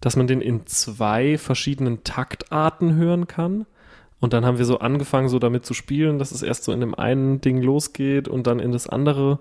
dass 0.00 0.16
man 0.16 0.26
den 0.26 0.40
in 0.40 0.66
zwei 0.66 1.38
verschiedenen 1.38 2.02
Taktarten 2.04 2.94
hören 2.94 3.26
kann. 3.26 3.66
Und 4.20 4.34
dann 4.34 4.44
haben 4.44 4.58
wir 4.58 4.66
so 4.66 4.80
angefangen, 4.80 5.30
so 5.30 5.38
damit 5.38 5.64
zu 5.64 5.72
spielen, 5.72 6.18
dass 6.18 6.30
es 6.30 6.42
erst 6.42 6.64
so 6.64 6.72
in 6.72 6.80
dem 6.80 6.94
einen 6.94 7.40
Ding 7.40 7.62
losgeht 7.62 8.28
und 8.28 8.46
dann 8.46 8.60
in 8.60 8.70
das 8.70 8.86
andere 8.86 9.38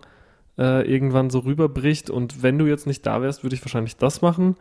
äh, 0.57 0.89
irgendwann 0.89 1.29
so 1.29 1.39
rüberbricht. 1.39 2.09
Und 2.09 2.43
wenn 2.43 2.57
du 2.57 2.65
jetzt 2.65 2.87
nicht 2.87 3.05
da 3.05 3.21
wärst, 3.21 3.43
würde 3.43 3.55
ich 3.57 3.61
wahrscheinlich 3.61 3.97
das 3.97 4.21
machen. 4.21 4.55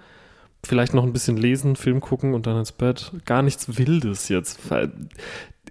Vielleicht 0.64 0.92
noch 0.92 1.05
ein 1.05 1.12
bisschen 1.12 1.37
lesen, 1.37 1.77
Film 1.77 2.01
gucken 2.01 2.35
und 2.35 2.48
dann 2.48 2.59
ins 2.59 2.72
Bett. 2.72 3.12
Gar 3.27 3.42
nichts 3.42 3.79
Wildes 3.79 4.29
jetzt. 4.29 4.59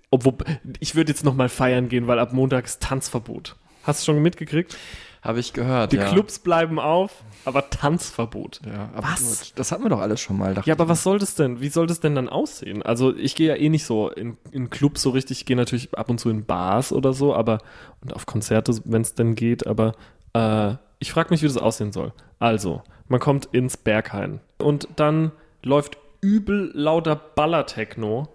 Obwohl, 0.10 0.36
ich 0.80 0.96
würde 0.96 1.12
jetzt 1.12 1.26
noch 1.26 1.36
mal 1.36 1.50
feiern 1.50 1.89
gehen, 1.89 2.08
weil 2.08 2.20
ab 2.20 2.34
Montag 2.34 2.65
ist 2.65 2.82
Tanzverbot. 2.82 3.56
Hast 3.84 4.02
du 4.02 4.13
schon 4.13 4.22
mitgekriegt? 4.22 4.78
Habe 5.22 5.39
ich 5.39 5.52
gehört. 5.52 5.91
Die 5.91 5.98
ja. 5.98 6.10
Clubs 6.10 6.39
bleiben 6.39 6.80
auf, 6.80 7.24
aber 7.43 7.70
Tanzverbot. 7.70 8.62
Ja, 8.65 8.89
aber 8.96 9.08
Was? 9.08 9.39
Gut, 9.39 9.54
das 9.56 9.72
hatten 9.72 9.84
wir 9.84 9.89
doch 9.89 10.00
alles 10.00 10.22
schon 10.22 10.38
mal. 10.38 10.56
Ja, 10.65 10.74
aber 10.76 10.86
ich. 10.86 10.89
was 10.89 11.04
soll 11.04 11.20
das 11.20 11.36
denn? 11.36 11.60
Wie 11.60 11.70
soll 11.70 11.88
das 11.88 12.00
denn 12.00 12.15
dann 12.15 12.30
aussehen? 12.30 12.82
Also 12.82 13.15
ich 13.15 13.36
gehe 13.36 13.50
ja 13.50 13.56
eh 13.56 13.67
nicht 13.67 13.86
so 13.86 14.10
in, 14.10 14.38
in 14.52 14.70
Clubs 14.70 15.02
so 15.02 15.10
richtig. 15.10 15.39
Ich 15.39 15.46
gehe 15.46 15.58
natürlich 15.58 15.93
ab 15.98 16.10
und 16.10 16.20
zu 16.20 16.30
in 16.30 16.46
Bars 16.46 16.93
oder 16.93 17.13
so, 17.13 17.36
aber 17.36 17.58
und 18.02 18.13
auf 18.13 18.26
Konzerte, 18.26 18.80
wenn 18.86 19.02
es 19.02 19.15
denn 19.15 19.36
geht. 19.36 19.67
Aber 19.67 19.96
äh, 20.34 20.76
ich 21.00 21.12
frage 21.12 21.32
mich, 21.32 21.41
wie 21.41 21.48
das 21.48 21.58
aussehen 21.58 21.91
soll. 21.91 22.13
Also, 22.39 22.84
man 23.08 23.20
kommt 23.20 23.48
ins 23.48 23.76
Berghain 23.76 24.39
und 24.60 24.88
dann 24.96 25.32
läuft 25.63 25.98
übel 26.22 26.72
lauter 26.74 27.15
Ballertechno 27.15 28.30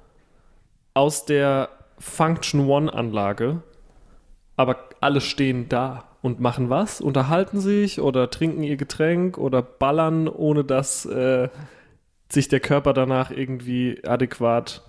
aus 0.94 1.24
der 1.24 1.68
Function 1.98 2.68
One 2.68 2.92
Anlage, 2.92 3.62
aber 4.56 4.88
alle 5.00 5.20
stehen 5.20 5.68
da 5.68 6.04
und 6.22 6.40
machen 6.40 6.70
was? 6.70 7.00
Unterhalten 7.00 7.60
sich 7.60 8.00
oder 8.00 8.30
trinken 8.30 8.62
ihr 8.62 8.76
Getränk 8.76 9.38
oder 9.38 9.62
ballern, 9.62 10.28
ohne 10.28 10.64
dass 10.64 11.04
äh, 11.06 11.48
sich 12.28 12.48
der 12.48 12.60
Körper 12.60 12.92
danach 12.92 13.30
irgendwie 13.30 14.02
adäquat 14.04 14.82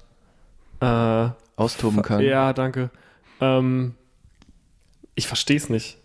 äh, 0.79 1.29
austoben 1.55 2.01
kann. 2.01 2.21
Ja, 2.21 2.53
danke. 2.53 2.89
Ähm, 3.41 3.95
ich 5.15 5.27
verstehe 5.27 5.57
es 5.57 5.69
nicht. 5.69 5.97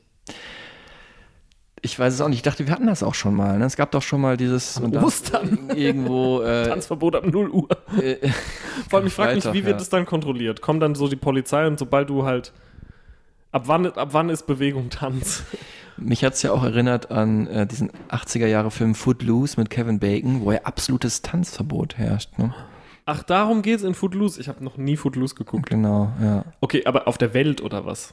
Ich 1.83 1.99
weiß 1.99 2.14
es 2.14 2.21
auch 2.21 2.29
nicht. 2.29 2.38
Ich 2.38 2.43
dachte, 2.43 2.67
wir 2.67 2.73
hatten 2.73 2.87
das 2.87 3.03
auch 3.03 3.14
schon 3.14 3.35
mal. 3.35 3.59
Ne? 3.59 3.64
Es 3.64 3.77
gab 3.77 3.91
doch 3.93 4.03
schon 4.03 4.21
mal 4.21 4.37
dieses 4.37 4.75
darf 4.75 5.03
Ostern. 5.03 5.71
irgendwo 5.75 6.41
äh, 6.43 6.69
Tanzverbot 6.69 7.17
ab 7.17 7.27
0 7.27 7.51
Uhr. 7.51 7.69
äh, 8.01 8.17
Vor 8.88 8.99
allem, 8.99 9.09
ich 9.09 9.14
frage 9.14 9.35
mich, 9.37 9.45
wie 9.47 9.64
wird 9.64 9.67
ja. 9.67 9.79
das 9.79 9.88
dann 9.88 10.07
kontrolliert? 10.07 10.61
Kommt 10.61 10.83
dann 10.83 10.95
so 10.95 11.09
die 11.09 11.17
Polizei 11.17 11.67
und 11.67 11.79
sobald 11.79 12.09
du 12.09 12.25
halt. 12.25 12.53
Ab 13.51 13.62
wann, 13.67 13.87
ab 13.87 14.11
wann 14.12 14.29
ist 14.29 14.47
Bewegung 14.47 14.91
Tanz? 14.91 15.43
Mich 15.97 16.23
hat's 16.23 16.43
ja 16.43 16.53
auch 16.53 16.62
erinnert 16.62 17.11
an 17.11 17.47
äh, 17.47 17.67
diesen 17.67 17.91
80er 18.11 18.47
Jahre 18.47 18.71
Film 18.71 18.95
Footloose 18.95 19.59
mit 19.59 19.71
Kevin 19.71 19.99
Bacon, 19.99 20.43
wo 20.43 20.53
ja 20.53 20.61
absolutes 20.64 21.23
Tanzverbot 21.23 21.97
herrscht. 21.97 22.38
Ne? 22.38 22.55
Ach, 23.07 23.23
darum 23.23 23.62
geht's 23.62 23.83
in 23.83 23.95
Footloose. 23.95 24.38
Ich 24.38 24.49
habe 24.49 24.62
noch 24.62 24.77
nie 24.77 24.97
Footloose 24.97 25.35
geguckt. 25.35 25.71
Genau, 25.71 26.12
ja. 26.23 26.45
Okay, 26.61 26.85
aber 26.85 27.09
auf 27.09 27.17
der 27.17 27.33
Welt 27.33 27.62
oder 27.62 27.87
was? 27.87 28.12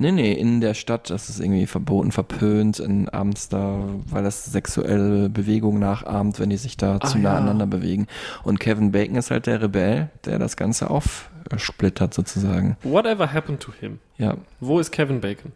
Nee, 0.00 0.12
nee, 0.12 0.32
in 0.32 0.60
der 0.60 0.74
Stadt, 0.74 1.10
das 1.10 1.28
ist 1.28 1.40
irgendwie 1.40 1.66
verboten, 1.66 2.12
verpönt, 2.12 2.78
in 2.78 3.06
da, 3.50 3.80
weil 4.06 4.22
das 4.22 4.44
sexuelle 4.44 5.28
Bewegung 5.28 5.80
nachahmt, 5.80 6.38
wenn 6.38 6.50
die 6.50 6.56
sich 6.56 6.76
da 6.76 6.98
Ah, 7.00 7.06
zu 7.06 7.18
nah 7.18 7.32
ja. 7.32 7.36
aneinander 7.38 7.66
bewegen. 7.66 8.06
Und 8.44 8.60
Kevin 8.60 8.92
Bacon 8.92 9.16
ist 9.16 9.32
halt 9.32 9.46
der 9.46 9.60
Rebell, 9.60 10.10
der 10.24 10.38
das 10.38 10.56
Ganze 10.56 10.88
aufsplittert 10.90 12.14
sozusagen. 12.14 12.76
Whatever 12.84 13.32
happened 13.32 13.58
to 13.60 13.72
him? 13.72 13.98
Ja. 14.18 14.36
Wo 14.60 14.78
ist 14.78 14.92
Kevin 14.92 15.20
Bacon? 15.20 15.50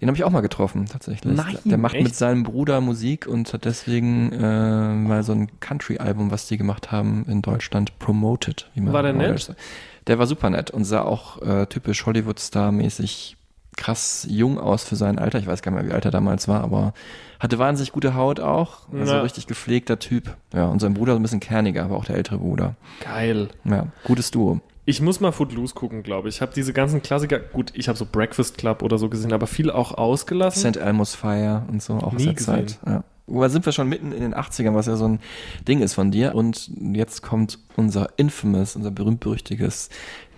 Den 0.00 0.08
habe 0.08 0.16
ich 0.16 0.24
auch 0.24 0.30
mal 0.30 0.40
getroffen, 0.40 0.86
tatsächlich. 0.86 1.34
Nein, 1.36 1.56
der 1.64 1.78
macht 1.78 1.94
echt? 1.94 2.04
mit 2.04 2.14
seinem 2.14 2.42
Bruder 2.42 2.80
Musik 2.80 3.26
und 3.26 3.52
hat 3.52 3.64
deswegen 3.64 4.32
äh, 4.32 4.94
mal 4.94 5.22
so 5.22 5.32
ein 5.32 5.60
Country-Album, 5.60 6.30
was 6.30 6.46
die 6.46 6.56
gemacht 6.56 6.90
haben, 6.90 7.24
in 7.28 7.42
Deutschland 7.42 7.98
promoted. 7.98 8.70
Wie 8.74 8.80
man 8.80 8.92
War 8.92 9.02
der 9.02 9.12
nett? 9.12 9.38
sagt. 9.40 9.58
Der 10.06 10.18
war 10.18 10.26
super 10.26 10.50
nett 10.50 10.70
und 10.70 10.84
sah 10.84 11.02
auch 11.02 11.40
äh, 11.42 11.66
typisch 11.66 12.04
Hollywood-Star-mäßig 12.06 13.36
krass 13.76 14.26
jung 14.28 14.58
aus 14.58 14.84
für 14.84 14.96
sein 14.96 15.18
Alter. 15.18 15.38
Ich 15.38 15.46
weiß 15.46 15.62
gar 15.62 15.72
nicht 15.72 15.82
mehr, 15.82 15.90
wie 15.90 15.94
alt 15.94 16.04
er 16.04 16.10
damals 16.10 16.48
war, 16.48 16.62
aber 16.62 16.92
hatte 17.40 17.58
wahnsinnig 17.58 17.92
gute 17.92 18.14
Haut 18.14 18.40
auch. 18.40 18.88
Also 18.92 19.12
Ja. 19.14 19.20
richtig 19.22 19.46
gepflegter 19.46 19.98
Typ. 19.98 20.36
Ja, 20.52 20.66
und 20.66 20.80
sein 20.80 20.94
Bruder 20.94 21.14
ein 21.16 21.22
bisschen 21.22 21.40
kerniger, 21.40 21.84
aber 21.84 21.96
auch 21.96 22.04
der 22.04 22.16
ältere 22.16 22.38
Bruder. 22.38 22.74
Geil. 23.02 23.48
Ja, 23.64 23.86
gutes 24.04 24.30
Duo. 24.30 24.60
Ich 24.86 25.00
muss 25.00 25.18
mal 25.20 25.32
Footloose 25.32 25.74
gucken, 25.74 26.02
glaube 26.02 26.28
ich. 26.28 26.36
Ich 26.36 26.40
habe 26.42 26.52
diese 26.54 26.74
ganzen 26.74 27.00
Klassiker, 27.02 27.38
gut, 27.38 27.72
ich 27.74 27.88
habe 27.88 27.96
so 27.96 28.04
Breakfast 28.10 28.58
Club 28.58 28.82
oder 28.82 28.98
so 28.98 29.08
gesehen, 29.08 29.32
aber 29.32 29.46
viel 29.46 29.70
auch 29.70 29.92
ausgelassen. 29.92 30.72
St. 30.74 30.76
Elmo's 30.78 31.14
Fire 31.14 31.62
und 31.68 31.82
so, 31.82 31.94
auch 31.94 32.12
aus 32.12 32.20
Nie 32.20 32.26
der 32.26 32.36
Zeit. 32.36 32.64
gesehen. 32.66 32.78
Ja. 32.86 33.04
Wobei 33.26 33.48
sind 33.48 33.64
wir 33.64 33.72
schon 33.72 33.88
mitten 33.88 34.12
in 34.12 34.20
den 34.20 34.34
80ern, 34.34 34.74
was 34.74 34.86
ja 34.86 34.96
so 34.96 35.08
ein 35.08 35.20
Ding 35.66 35.80
ist 35.80 35.94
von 35.94 36.10
dir. 36.10 36.34
Und 36.34 36.70
jetzt 36.92 37.22
kommt 37.22 37.58
unser 37.76 38.10
infamous, 38.18 38.76
unser 38.76 38.90
berühmt-berüchtiges, 38.90 39.88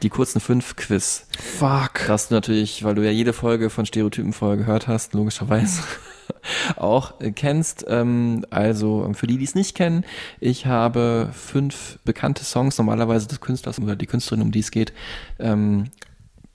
die 0.03 0.09
kurzen 0.09 0.41
fünf 0.41 0.77
Quiz. 0.77 1.27
Fuck. 1.59 2.07
Das 2.07 2.29
du 2.29 2.35
natürlich, 2.35 2.85
weil 2.85 2.95
du 2.95 3.05
ja 3.05 3.11
jede 3.11 3.33
Folge 3.33 3.71
von 3.71 3.87
Stereotypen 3.87 4.33
vorher 4.33 4.57
gehört 4.57 4.87
hast, 4.87 5.15
logischerweise 5.15 5.83
auch 6.77 7.15
kennst. 7.35 7.85
Ähm, 7.89 8.47
also 8.51 9.11
für 9.15 9.27
die, 9.27 9.39
die 9.39 9.45
es 9.45 9.57
nicht 9.57 9.75
kennen, 9.75 10.05
ich 10.39 10.67
habe 10.67 11.31
fünf 11.33 11.99
bekannte 12.05 12.45
Songs, 12.45 12.79
normalerweise 12.79 13.27
des 13.27 13.41
Künstlers 13.41 13.81
oder 13.81 13.97
die 13.97 14.07
Künstlerin, 14.07 14.43
um 14.43 14.53
die 14.53 14.61
es 14.61 14.71
geht, 14.71 14.93
ähm, 15.41 15.91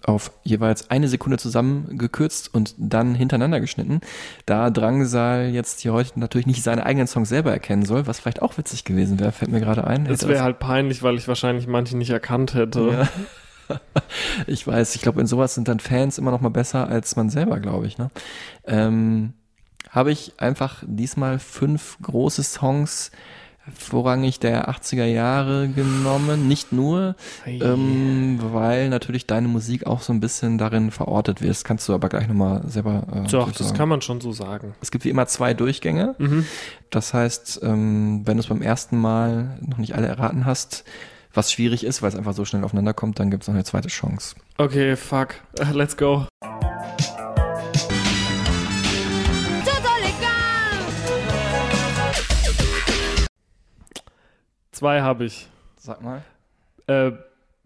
auf 0.03 0.31
jeweils 0.43 0.89
eine 0.89 1.07
Sekunde 1.07 1.37
zusammengekürzt 1.37 2.53
und 2.53 2.75
dann 2.77 3.15
hintereinander 3.15 3.59
geschnitten. 3.59 4.01
Da 4.45 4.69
Drangsal 4.69 5.49
jetzt 5.49 5.81
hier 5.81 5.93
heute 5.93 6.19
natürlich 6.19 6.47
nicht 6.47 6.63
seine 6.63 6.85
eigenen 6.85 7.07
Songs 7.07 7.29
selber 7.29 7.51
erkennen 7.51 7.85
soll, 7.85 8.07
was 8.07 8.19
vielleicht 8.19 8.41
auch 8.41 8.57
witzig 8.57 8.83
gewesen 8.83 9.19
wäre, 9.19 9.31
fällt 9.31 9.51
mir 9.51 9.59
gerade 9.59 9.85
ein. 9.85 10.05
Das 10.05 10.21
Hätte 10.21 10.29
wäre 10.29 10.43
halt 10.43 10.59
peinlich, 10.59 11.03
weil 11.03 11.15
ich 11.15 11.27
wahrscheinlich 11.27 11.67
manche 11.67 11.97
nicht 11.97 12.09
erkannt 12.09 12.53
hätte. 12.53 12.79
Ja. 12.91 13.07
Ich 14.47 14.67
weiß, 14.67 14.95
ich 14.95 15.01
glaube, 15.01 15.21
in 15.21 15.27
sowas 15.27 15.55
sind 15.55 15.69
dann 15.69 15.79
Fans 15.79 16.17
immer 16.17 16.31
noch 16.31 16.41
mal 16.41 16.49
besser 16.49 16.89
als 16.89 17.15
man 17.15 17.29
selber, 17.29 17.61
glaube 17.61 17.87
ich. 17.87 17.97
Ne? 17.97 18.09
Ähm, 18.65 19.31
Habe 19.89 20.11
ich 20.11 20.33
einfach 20.39 20.83
diesmal 20.85 21.39
fünf 21.39 21.97
große 22.01 22.43
Songs 22.43 23.11
vorrangig 23.77 24.39
der 24.39 24.69
80er 24.69 25.05
Jahre 25.05 25.69
genommen. 25.69 26.47
Nicht 26.47 26.71
nur, 26.71 27.15
ähm, 27.45 28.39
weil 28.41 28.89
natürlich 28.89 29.27
deine 29.27 29.47
Musik 29.47 29.85
auch 29.85 30.01
so 30.01 30.13
ein 30.13 30.19
bisschen 30.19 30.57
darin 30.57 30.91
verortet 30.91 31.41
wird. 31.41 31.51
Das 31.51 31.63
kannst 31.63 31.87
du 31.87 31.93
aber 31.93 32.09
gleich 32.09 32.27
nochmal 32.27 32.63
selber 32.67 33.03
äh, 33.13 33.27
Doch, 33.29 33.51
das 33.51 33.67
sagen. 33.67 33.77
kann 33.77 33.89
man 33.89 34.01
schon 34.01 34.19
so 34.21 34.31
sagen. 34.31 34.73
Es 34.81 34.91
gibt 34.91 35.05
wie 35.05 35.09
immer 35.09 35.27
zwei 35.27 35.53
Durchgänge. 35.53 36.15
Mhm. 36.17 36.45
Das 36.89 37.13
heißt, 37.13 37.61
ähm, 37.63 38.21
wenn 38.25 38.37
du 38.37 38.41
es 38.41 38.47
beim 38.47 38.61
ersten 38.61 38.99
Mal 38.99 39.57
noch 39.61 39.77
nicht 39.77 39.95
alle 39.95 40.07
erraten 40.07 40.45
hast, 40.45 40.83
was 41.33 41.51
schwierig 41.51 41.85
ist, 41.85 42.01
weil 42.01 42.09
es 42.09 42.15
einfach 42.15 42.33
so 42.33 42.43
schnell 42.45 42.63
aufeinander 42.63 42.93
kommt, 42.93 43.19
dann 43.19 43.31
gibt 43.31 43.43
es 43.43 43.47
noch 43.47 43.55
eine 43.55 43.63
zweite 43.63 43.87
Chance. 43.87 44.35
Okay, 44.57 44.95
fuck. 44.95 45.35
Let's 45.71 45.95
go. 45.95 46.25
Zwei 54.81 55.01
habe 55.03 55.25
ich. 55.25 55.47
Sag 55.77 56.01
mal. 56.01 56.23
Äh, 56.87 57.11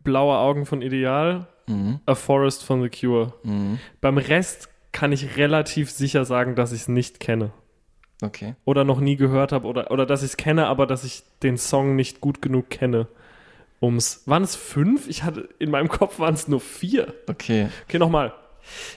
blaue 0.04 0.38
Augen 0.38 0.66
von 0.66 0.82
Ideal, 0.82 1.48
Mhm. 1.68 2.02
A 2.06 2.14
Forest 2.14 2.66
von 2.66 2.84
The 2.84 2.90
Cure. 2.90 3.32
Mhm. 3.44 3.80
Beim 4.02 4.18
Rest 4.18 4.68
kann 4.92 5.14
ich 5.14 5.38
relativ 5.38 5.90
sicher 5.90 6.26
sagen, 6.26 6.56
dass 6.56 6.74
ich 6.74 6.82
es 6.82 6.88
nicht 6.90 7.22
kenne. 7.22 7.52
Okay. 8.22 8.56
Oder 8.66 8.84
noch 8.84 9.00
nie 9.00 9.16
gehört 9.16 9.54
habe 9.54 9.66
oder, 9.66 9.92
oder 9.92 10.06
dass 10.06 10.24
ich 10.24 10.32
es 10.32 10.38
kenne, 10.38 10.68
aber 10.68 10.86
dass 10.88 11.06
ich 11.06 11.24
den 11.42 11.58
Song 11.58 11.96
nicht 11.96 12.20
gut 12.20 12.42
genug 12.42 12.70
kenne. 12.70 13.08
Ums. 13.82 14.24
Waren 14.26 14.44
es 14.44 14.58
fünf? 14.58 15.08
Ich 15.08 15.24
hatte 15.24 15.48
in 15.58 15.72
meinem 15.72 15.88
Kopf 15.88 16.20
waren 16.20 16.34
es 16.34 16.50
nur 16.50 16.60
vier. 16.60 17.14
Okay. 17.28 17.70
Okay, 17.88 17.98
nochmal. 17.98 18.34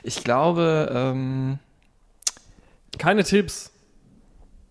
Ich 0.02 0.24
glaube, 0.24 0.90
ähm, 0.92 1.60
Keine 2.98 3.22
Tipps. 3.22 3.72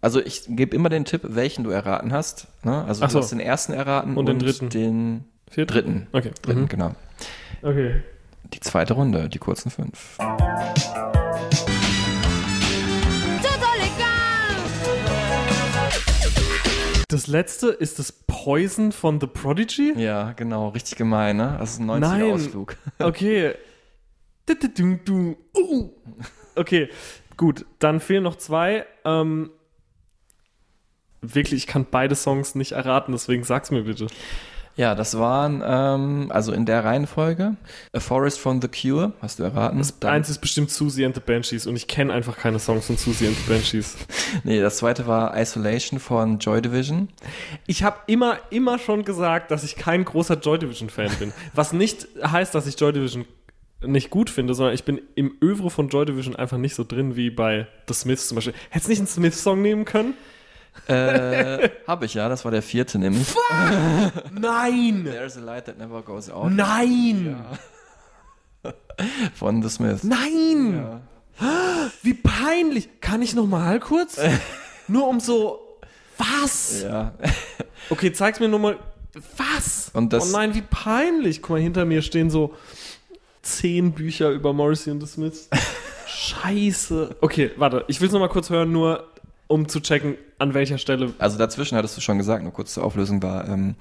Also 0.01 0.21
ich 0.21 0.43
gebe 0.47 0.75
immer 0.75 0.89
den 0.89 1.05
Tipp, 1.05 1.21
welchen 1.23 1.63
du 1.63 1.69
erraten 1.71 2.11
hast. 2.13 2.47
Ne? 2.63 2.83
Also 2.85 3.03
Ach 3.03 3.07
du 3.07 3.13
so. 3.13 3.19
hast 3.19 3.31
den 3.31 3.39
ersten 3.39 3.73
erraten 3.73 4.15
Und 4.17 4.27
den 4.27 4.39
dritten. 4.39 4.69
den 4.69 5.25
Vierten? 5.49 5.73
dritten. 5.73 6.07
Okay. 6.11 6.31
Dritten, 6.41 6.61
Mhm. 6.61 6.67
genau. 6.67 6.95
Okay. 7.61 8.01
Die 8.53 8.59
zweite 8.59 8.93
Runde, 8.93 9.27
die 9.29 9.39
kurzen 9.39 9.69
fünf. 9.71 10.17
Das 17.09 17.27
letzte 17.27 17.69
ist 17.69 17.99
das 17.99 18.11
Poison 18.11 18.91
von 18.91 19.19
The 19.21 19.27
Prodigy? 19.27 19.93
Ja, 19.97 20.33
genau, 20.33 20.69
richtig 20.69 20.97
gemein, 20.97 21.37
ne? 21.37 21.55
Das 21.57 21.73
ist 21.73 21.79
ein 21.79 21.89
90er 21.89 21.99
Nein. 21.99 22.31
Ausflug. 22.31 22.75
Okay. 22.99 23.53
Du-du-du-du. 24.45 25.35
Uh. 25.57 25.89
Okay, 26.55 26.89
gut. 27.37 27.65
Dann 27.79 27.99
fehlen 27.99 28.23
noch 28.23 28.35
zwei. 28.37 28.85
Ähm, 29.05 29.51
wirklich, 31.21 31.63
ich 31.63 31.67
kann 31.67 31.85
beide 31.89 32.15
Songs 32.15 32.55
nicht 32.55 32.73
erraten, 32.73 33.11
deswegen 33.11 33.43
sag's 33.43 33.71
mir 33.71 33.83
bitte. 33.83 34.07
Ja, 34.75 34.93
das 34.93 35.17
waren, 35.17 35.63
ähm, 35.65 36.27
also 36.31 36.51
in 36.53 36.67
der 36.67 36.83
Reihenfolge, 36.85 37.55
A 37.93 37.99
Forest 37.99 38.39
from 38.39 38.61
the 38.61 38.67
Cure, 38.67 39.11
hast 39.23 39.39
du 39.39 39.43
erraten. 39.43 39.79
Das 39.79 39.97
Dann- 39.99 40.11
eins 40.11 40.29
ist 40.29 40.37
bestimmt 40.37 40.69
Susie 40.69 41.03
and 41.03 41.15
the 41.15 41.21
Banshees 41.25 41.65
und 41.65 41.75
ich 41.75 41.87
kenne 41.87 42.13
einfach 42.13 42.37
keine 42.37 42.59
Songs 42.59 42.85
von 42.85 42.95
Susie 42.95 43.25
and 43.25 43.35
the 43.35 43.51
Banshees. 43.51 43.97
Nee, 44.43 44.61
das 44.61 44.77
zweite 44.77 45.07
war 45.07 45.35
Isolation 45.35 45.99
von 45.99 46.37
Joy 46.37 46.61
Division. 46.61 47.09
Ich 47.65 47.81
habe 47.81 47.97
immer, 48.05 48.37
immer 48.51 48.77
schon 48.77 49.03
gesagt, 49.03 49.49
dass 49.49 49.63
ich 49.63 49.77
kein 49.77 50.05
großer 50.05 50.35
Joy 50.39 50.59
Division-Fan 50.59 51.09
bin. 51.17 51.33
Was 51.55 51.73
nicht 51.73 52.07
heißt, 52.23 52.53
dass 52.53 52.67
ich 52.67 52.79
Joy 52.79 52.93
Division 52.93 53.25
nicht 53.83 54.11
gut 54.11 54.29
finde, 54.29 54.53
sondern 54.53 54.75
ich 54.75 54.83
bin 54.83 55.01
im 55.15 55.37
Övre 55.41 55.71
von 55.71 55.89
Joy 55.89 56.05
Division 56.05 56.35
einfach 56.35 56.57
nicht 56.57 56.75
so 56.75 56.83
drin 56.83 57.15
wie 57.15 57.31
bei 57.31 57.67
The 57.87 57.95
Smiths 57.95 58.27
zum 58.27 58.35
Beispiel. 58.35 58.53
Hättest 58.69 58.87
du 58.87 58.91
nicht 58.91 58.99
einen 58.99 59.07
Smiths-Song 59.07 59.59
nehmen 59.61 59.85
können? 59.85 60.13
Äh, 60.87 61.69
hab 61.85 62.03
ich 62.03 62.13
ja, 62.13 62.29
das 62.29 62.45
war 62.45 62.51
der 62.51 62.61
vierte 62.61 62.97
nämlich. 62.99 63.27
Nein! 64.31 65.03
There's 65.05 65.37
a 65.37 65.41
light 65.41 65.65
that 65.65 65.77
never 65.77 66.01
goes 66.01 66.29
out. 66.29 66.51
Nein! 66.51 67.35
Von 69.35 69.61
The 69.61 69.69
Smiths. 69.69 70.03
Nein! 70.03 71.01
Wie 72.03 72.13
peinlich! 72.13 72.89
Kann 73.01 73.21
ich 73.21 73.35
noch 73.35 73.47
mal 73.47 73.79
kurz? 73.79 74.19
Nur 74.87 75.07
um 75.07 75.19
so. 75.19 75.79
Was? 76.17 76.81
Ja. 76.81 77.13
Okay, 77.89 78.11
zeig's 78.11 78.39
mir 78.39 78.47
nur 78.47 78.59
mal. 78.59 78.79
Was? 79.37 79.91
Und 79.93 80.13
das- 80.13 80.29
oh 80.29 80.31
nein, 80.37 80.55
wie 80.55 80.63
peinlich. 80.63 81.41
Guck 81.41 81.51
mal, 81.51 81.59
hinter 81.61 81.85
mir 81.85 82.01
stehen 82.01 82.29
so 82.31 82.55
zehn 83.43 83.91
Bücher 83.91 84.31
über 84.31 84.51
Morrissey 84.51 84.89
und 84.91 84.99
the 85.01 85.07
Smiths. 85.07 85.47
Scheiße. 86.07 87.17
Okay, 87.21 87.51
warte, 87.57 87.85
ich 87.87 88.01
will's 88.01 88.13
noch 88.13 88.19
mal 88.19 88.29
kurz 88.29 88.49
hören, 88.49 88.71
nur 88.71 89.07
um 89.47 89.67
zu 89.67 89.79
checken, 89.79 90.15
an 90.39 90.53
welcher 90.53 90.77
Stelle. 90.77 91.13
Also 91.19 91.37
dazwischen 91.37 91.77
hattest 91.77 91.97
du 91.97 92.01
schon 92.01 92.17
gesagt, 92.17 92.43
nur 92.43 92.53
kurz 92.53 92.73
zur 92.73 92.83
Auflösung 92.83 93.21
war 93.23 93.47
ähm, 93.47 93.75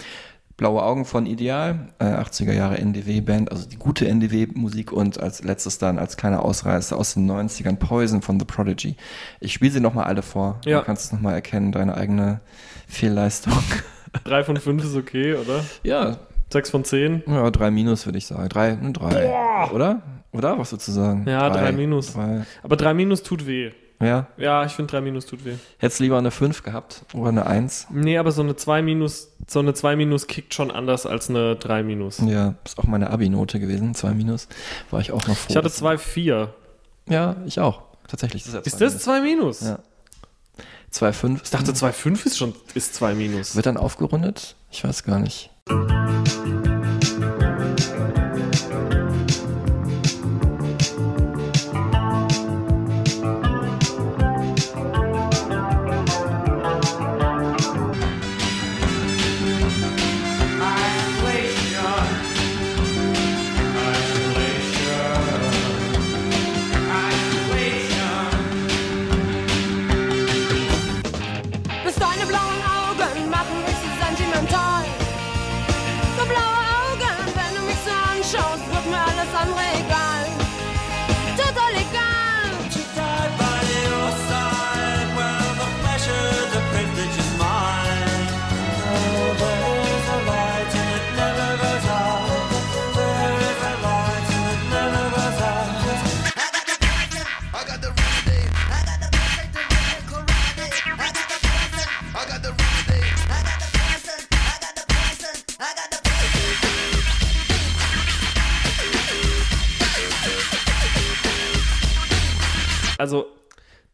Blaue 0.57 0.83
Augen 0.83 1.05
von 1.05 1.27
Ideal, 1.27 1.89
äh, 1.99 2.05
80er 2.05 2.53
Jahre 2.53 2.79
NDW-Band, 2.79 3.51
also 3.51 3.69
die 3.69 3.77
gute 3.77 4.09
NDW-Musik 4.09 4.91
und 4.91 5.21
als 5.21 5.45
letztes 5.45 5.79
dann 5.79 5.99
als 5.99 6.17
kleiner 6.17 6.43
Ausreißer 6.43 6.97
aus 6.97 7.13
den 7.15 7.31
90ern 7.31 7.77
Poison 7.77 8.23
von 8.23 8.41
The 8.41 8.47
Prodigy. 8.47 8.97
Ich 9.41 9.53
spiele 9.53 9.73
sie 9.73 9.81
nochmal 9.81 10.05
alle 10.05 10.23
vor. 10.23 10.61
Ja. 10.65 10.79
Du 10.81 10.87
kannst 10.87 11.07
es 11.07 11.13
nochmal 11.13 11.35
erkennen, 11.35 11.73
deine 11.73 11.95
eigene 11.95 12.41
Fehlleistung. 12.89 13.53
Drei 14.25 14.45
von 14.45 14.57
fünf 14.57 14.83
ist 14.83 14.97
okay, 14.97 15.35
oder? 15.35 15.63
ja, 15.83 16.17
Sechs 16.49 16.71
von 16.71 16.85
zehn? 16.85 17.23
ja, 17.27 17.51
drei 17.51 17.71
Minus 17.71 18.07
würde 18.07 18.19
ich 18.19 18.27
sagen. 18.27 18.49
Drei, 18.49 18.79
drei. 18.93 19.35
Oder? 19.73 20.03
Oder? 20.33 20.59
Was 20.59 20.73
würdest 20.73 20.89
du 20.89 20.93
sagen? 20.93 21.25
Ja, 21.27 21.51
drei 21.51 21.73
Minus. 21.73 22.13
Drei. 22.13 22.47
Aber 22.63 22.77
drei 22.77 22.95
Minus 22.95 23.23
tut 23.23 23.47
weh. 23.47 23.73
Ja. 24.01 24.27
Ja, 24.37 24.65
ich 24.65 24.73
finde 24.73 24.91
drei 24.91 25.01
Minus 25.01 25.25
tut 25.27 25.45
weh. 25.45 25.55
Hättest 25.79 26.01
du 26.01 26.05
lieber 26.05 26.19
eine 26.19 26.31
5 26.31 26.63
gehabt 26.63 27.03
oder 27.15 27.31
eine 27.31 27.47
1? 27.47 27.87
Nee, 27.91 28.19
aber 28.19 28.31
so 28.31 28.43
eine 28.43 28.55
2 28.57 28.83
Minus, 28.83 29.33
so 29.47 29.61
eine 29.61 29.73
2 29.73 29.97
Minus 29.97 30.27
kickt 30.27 30.53
schon 30.53 30.71
anders 30.71 31.07
als 31.07 31.31
eine 31.31 31.57
3 31.57 31.83
Minus. 31.83 32.19
Ja, 32.19 32.55
ist 32.65 32.79
auch 32.79 32.85
meine 32.85 33.09
Abi-Note 33.11 33.59
gewesen, 33.59 33.95
2 33.95 34.11
Minus. 34.13 34.49
War 34.91 35.01
ich 35.01 35.13
auch 35.13 35.27
noch 35.27 35.37
froh. 35.37 35.47
Ich 35.49 35.57
hatte 35.57 35.65
dass- 35.69 35.77
2, 35.77 35.97
4. 35.99 36.53
Ja, 37.09 37.37
ich 37.47 37.59
auch. 37.61 37.83
Tatsächlich. 38.09 38.45
Das 38.45 38.55
ist, 38.55 38.67
Ist 38.67 38.79
zwei 38.79 38.85
das 38.85 38.99
2 38.99 39.21
Minus? 39.23 39.61
Ja. 39.63 39.79
2,5. 40.93 41.41
Ich 41.45 41.51
dachte 41.51 41.75
2, 41.75 41.93
5 41.93 42.27
ist 42.27 42.39
schon 42.39 42.55
ist 42.75 42.95
2 42.95 43.15
Minus. 43.15 43.57
Wird 43.57 43.67
dann 43.67 43.77
aufgerundet? 43.77 44.57
Ich 44.71 44.85
weiß 44.85 45.03
gar 45.05 45.19
nicht. 45.19 45.51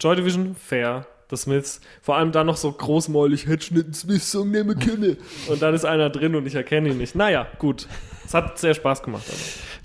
Joy 0.02 0.16
Division, 0.16 0.54
fair. 0.54 1.06
The 1.30 1.36
Smiths, 1.36 1.80
vor 2.02 2.16
allem 2.18 2.30
dann 2.30 2.46
noch 2.46 2.58
so 2.58 2.70
großmäulig, 2.70 3.46
nicht 3.46 3.72
einen 3.72 3.94
Smiths-Song 3.94 4.50
nehmen 4.50 4.78
können. 4.78 5.16
Und 5.48 5.62
dann 5.62 5.72
ist 5.74 5.86
einer 5.86 6.10
drin 6.10 6.34
und 6.34 6.44
ich 6.46 6.54
erkenne 6.54 6.90
ihn 6.90 6.98
nicht. 6.98 7.14
Naja, 7.14 7.46
gut. 7.58 7.86
Es 8.26 8.34
hat 8.34 8.58
sehr 8.58 8.74
Spaß 8.74 9.02
gemacht. 9.02 9.22
Aber. 9.28 9.38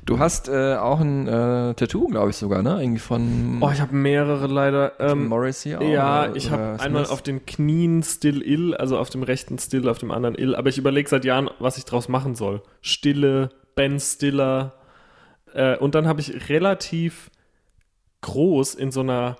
Du 0.06 0.20
hast 0.20 0.50
äh, 0.50 0.76
auch 0.76 1.00
ein 1.00 1.26
äh, 1.28 1.74
Tattoo, 1.74 2.08
glaube 2.08 2.32
ich 2.32 2.36
sogar, 2.38 2.64
ne? 2.64 2.82
Irgendwie 2.82 3.00
von, 3.00 3.60
Oh, 3.62 3.70
ich 3.72 3.80
habe 3.80 3.96
mehrere 3.96 4.48
leider. 4.48 5.00
Ähm, 5.00 5.28
Morrissey 5.28 5.76
auch. 5.76 5.82
ja, 5.82 6.26
oder- 6.26 6.36
ich 6.36 6.52
habe 6.52 6.80
einmal 6.82 7.06
Smith? 7.06 7.12
auf 7.14 7.22
den 7.22 7.46
Knien 7.46 8.04
Still 8.04 8.42
Ill, 8.42 8.74
also 8.76 8.98
auf 8.98 9.10
dem 9.10 9.24
rechten 9.24 9.58
Still, 9.58 9.88
auf 9.88 10.00
dem 10.00 10.12
anderen 10.12 10.36
Ill. 10.36 10.54
Aber 10.56 10.68
ich 10.70 10.78
überlege 10.78 11.08
seit 11.10 11.24
Jahren, 11.24 11.50
was 11.60 11.78
ich 11.78 11.86
draus 11.86 12.10
machen 12.10 12.36
soll. 12.36 12.62
Stille, 12.82 13.50
Ben 13.76 14.00
Stiller. 14.02 14.74
Äh, 15.54 15.78
und 15.78 15.96
dann 15.96 16.08
habe 16.08 16.20
ich 16.20 16.50
relativ 16.50 17.32
groß 18.22 18.76
in 18.76 18.92
so 18.92 19.00
einer, 19.02 19.38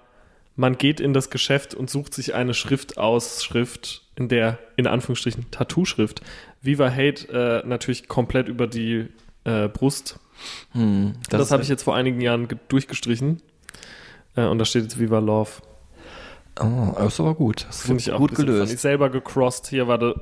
man 0.58 0.78
geht 0.78 1.00
in 1.00 1.14
das 1.14 1.30
Geschäft 1.30 1.74
und 1.74 1.90
sucht 1.90 2.14
sich 2.14 2.34
eine 2.34 2.54
Schrift 2.54 2.98
aus, 2.98 3.44
Schrift, 3.46 4.02
in 4.16 4.28
der, 4.28 4.60
in 4.76 4.86
Anführungsstrichen, 4.88 5.50
Tattoo-Schrift. 5.52 6.22
Viva 6.62 6.90
Hate 6.92 7.62
äh, 7.64 7.68
natürlich 7.68 8.08
komplett 8.10 8.50
über 8.50 8.68
die 8.68 9.08
äh, 9.46 9.70
Brust. 9.70 10.20
Hm, 10.74 11.14
Das, 11.30 11.42
ist- 11.44 11.52
habe 11.52 11.64
ich 11.64 11.70
jetzt 11.70 11.84
vor 11.84 11.96
einigen 11.96 12.20
Jahren 12.20 12.48
ge- 12.50 12.58
durchgestrichen. 12.68 13.42
Äh, 14.36 14.46
und 14.48 14.58
da 14.60 14.66
steht 14.66 14.84
jetzt 14.84 15.00
Viva 15.00 15.20
Love. 15.20 15.52
Oh, 16.60 16.94
das 16.98 17.14
ist 17.14 17.20
aber 17.20 17.36
gut. 17.36 17.66
Das 17.70 17.78
ist 17.78 17.86
Finde 17.86 18.02
ich 18.02 18.12
auch 18.12 18.18
gut 18.18 18.34
gelöst. 18.36 18.68
funny. 18.70 18.78
selber 18.78 19.10
gecrossed. 19.12 19.68
Hier 19.68 19.88
war 19.88 20.00
der. 20.00 20.16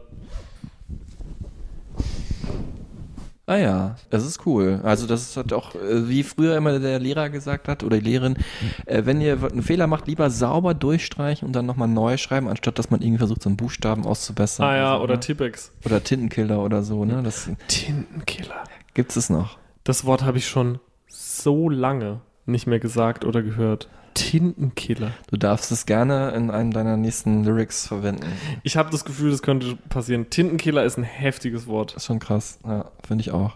Ah 3.47 3.57
ja, 3.57 3.95
das 4.09 4.25
ist 4.25 4.45
cool. 4.47 4.79
Also 4.83 5.05
das 5.05 5.21
ist 5.21 5.37
halt 5.37 5.53
auch, 5.53 5.75
äh, 5.75 6.09
wie 6.09 6.23
früher 6.23 6.57
immer 6.57 6.79
der 6.79 6.99
Lehrer 6.99 7.29
gesagt 7.29 7.67
hat 7.67 7.83
oder 7.83 7.99
die 7.99 8.05
Lehrerin, 8.05 8.37
äh, 8.85 9.03
wenn 9.05 9.21
ihr 9.21 9.37
einen 9.43 9.61
Fehler 9.61 9.85
macht, 9.85 10.07
lieber 10.07 10.31
sauber 10.31 10.73
durchstreichen 10.73 11.45
und 11.47 11.53
dann 11.55 11.67
nochmal 11.67 11.87
neu 11.87 12.17
schreiben, 12.17 12.47
anstatt 12.47 12.79
dass 12.79 12.89
man 12.89 13.01
irgendwie 13.01 13.19
versucht, 13.19 13.43
so 13.43 13.49
einen 13.49 13.57
Buchstaben 13.57 14.05
auszubessern. 14.05 14.65
Ah 14.65 14.75
ja, 14.75 14.97
so, 14.97 15.03
oder 15.03 15.13
ne? 15.15 15.19
Tippex. 15.19 15.71
Oder 15.85 16.03
Tintenkiller 16.03 16.59
oder 16.59 16.81
so, 16.81 17.05
ne? 17.05 17.21
Das 17.23 17.49
Tintenkiller. 17.67 18.63
gibt's 18.95 19.15
es 19.15 19.29
noch. 19.29 19.59
Das 19.83 20.05
Wort 20.05 20.23
habe 20.23 20.39
ich 20.39 20.47
schon 20.47 20.79
so 21.07 21.69
lange 21.69 22.21
nicht 22.47 22.65
mehr 22.65 22.79
gesagt 22.79 23.25
oder 23.25 23.43
gehört. 23.43 23.89
Tintenkiller. 24.15 25.11
Du 25.29 25.37
darfst 25.37 25.71
es 25.71 25.85
gerne 25.85 26.31
in 26.31 26.49
einem 26.49 26.71
deiner 26.71 26.97
nächsten 26.97 27.43
Lyrics 27.43 27.85
verwenden. 27.87 28.25
Ich 28.63 28.75
habe 28.77 28.89
das 28.89 29.05
Gefühl, 29.05 29.29
das 29.29 29.43
könnte 29.43 29.75
passieren. 29.89 30.29
Tintenkiller 30.31 30.83
ist 30.83 30.97
ein 30.97 31.03
heftiges 31.03 31.67
Wort. 31.67 31.91
Das 31.95 32.03
ist 32.03 32.07
schon 32.07 32.19
krass. 32.19 32.57
Ja, 32.65 32.85
finde 33.05 33.21
ich 33.21 33.31
auch. 33.31 33.55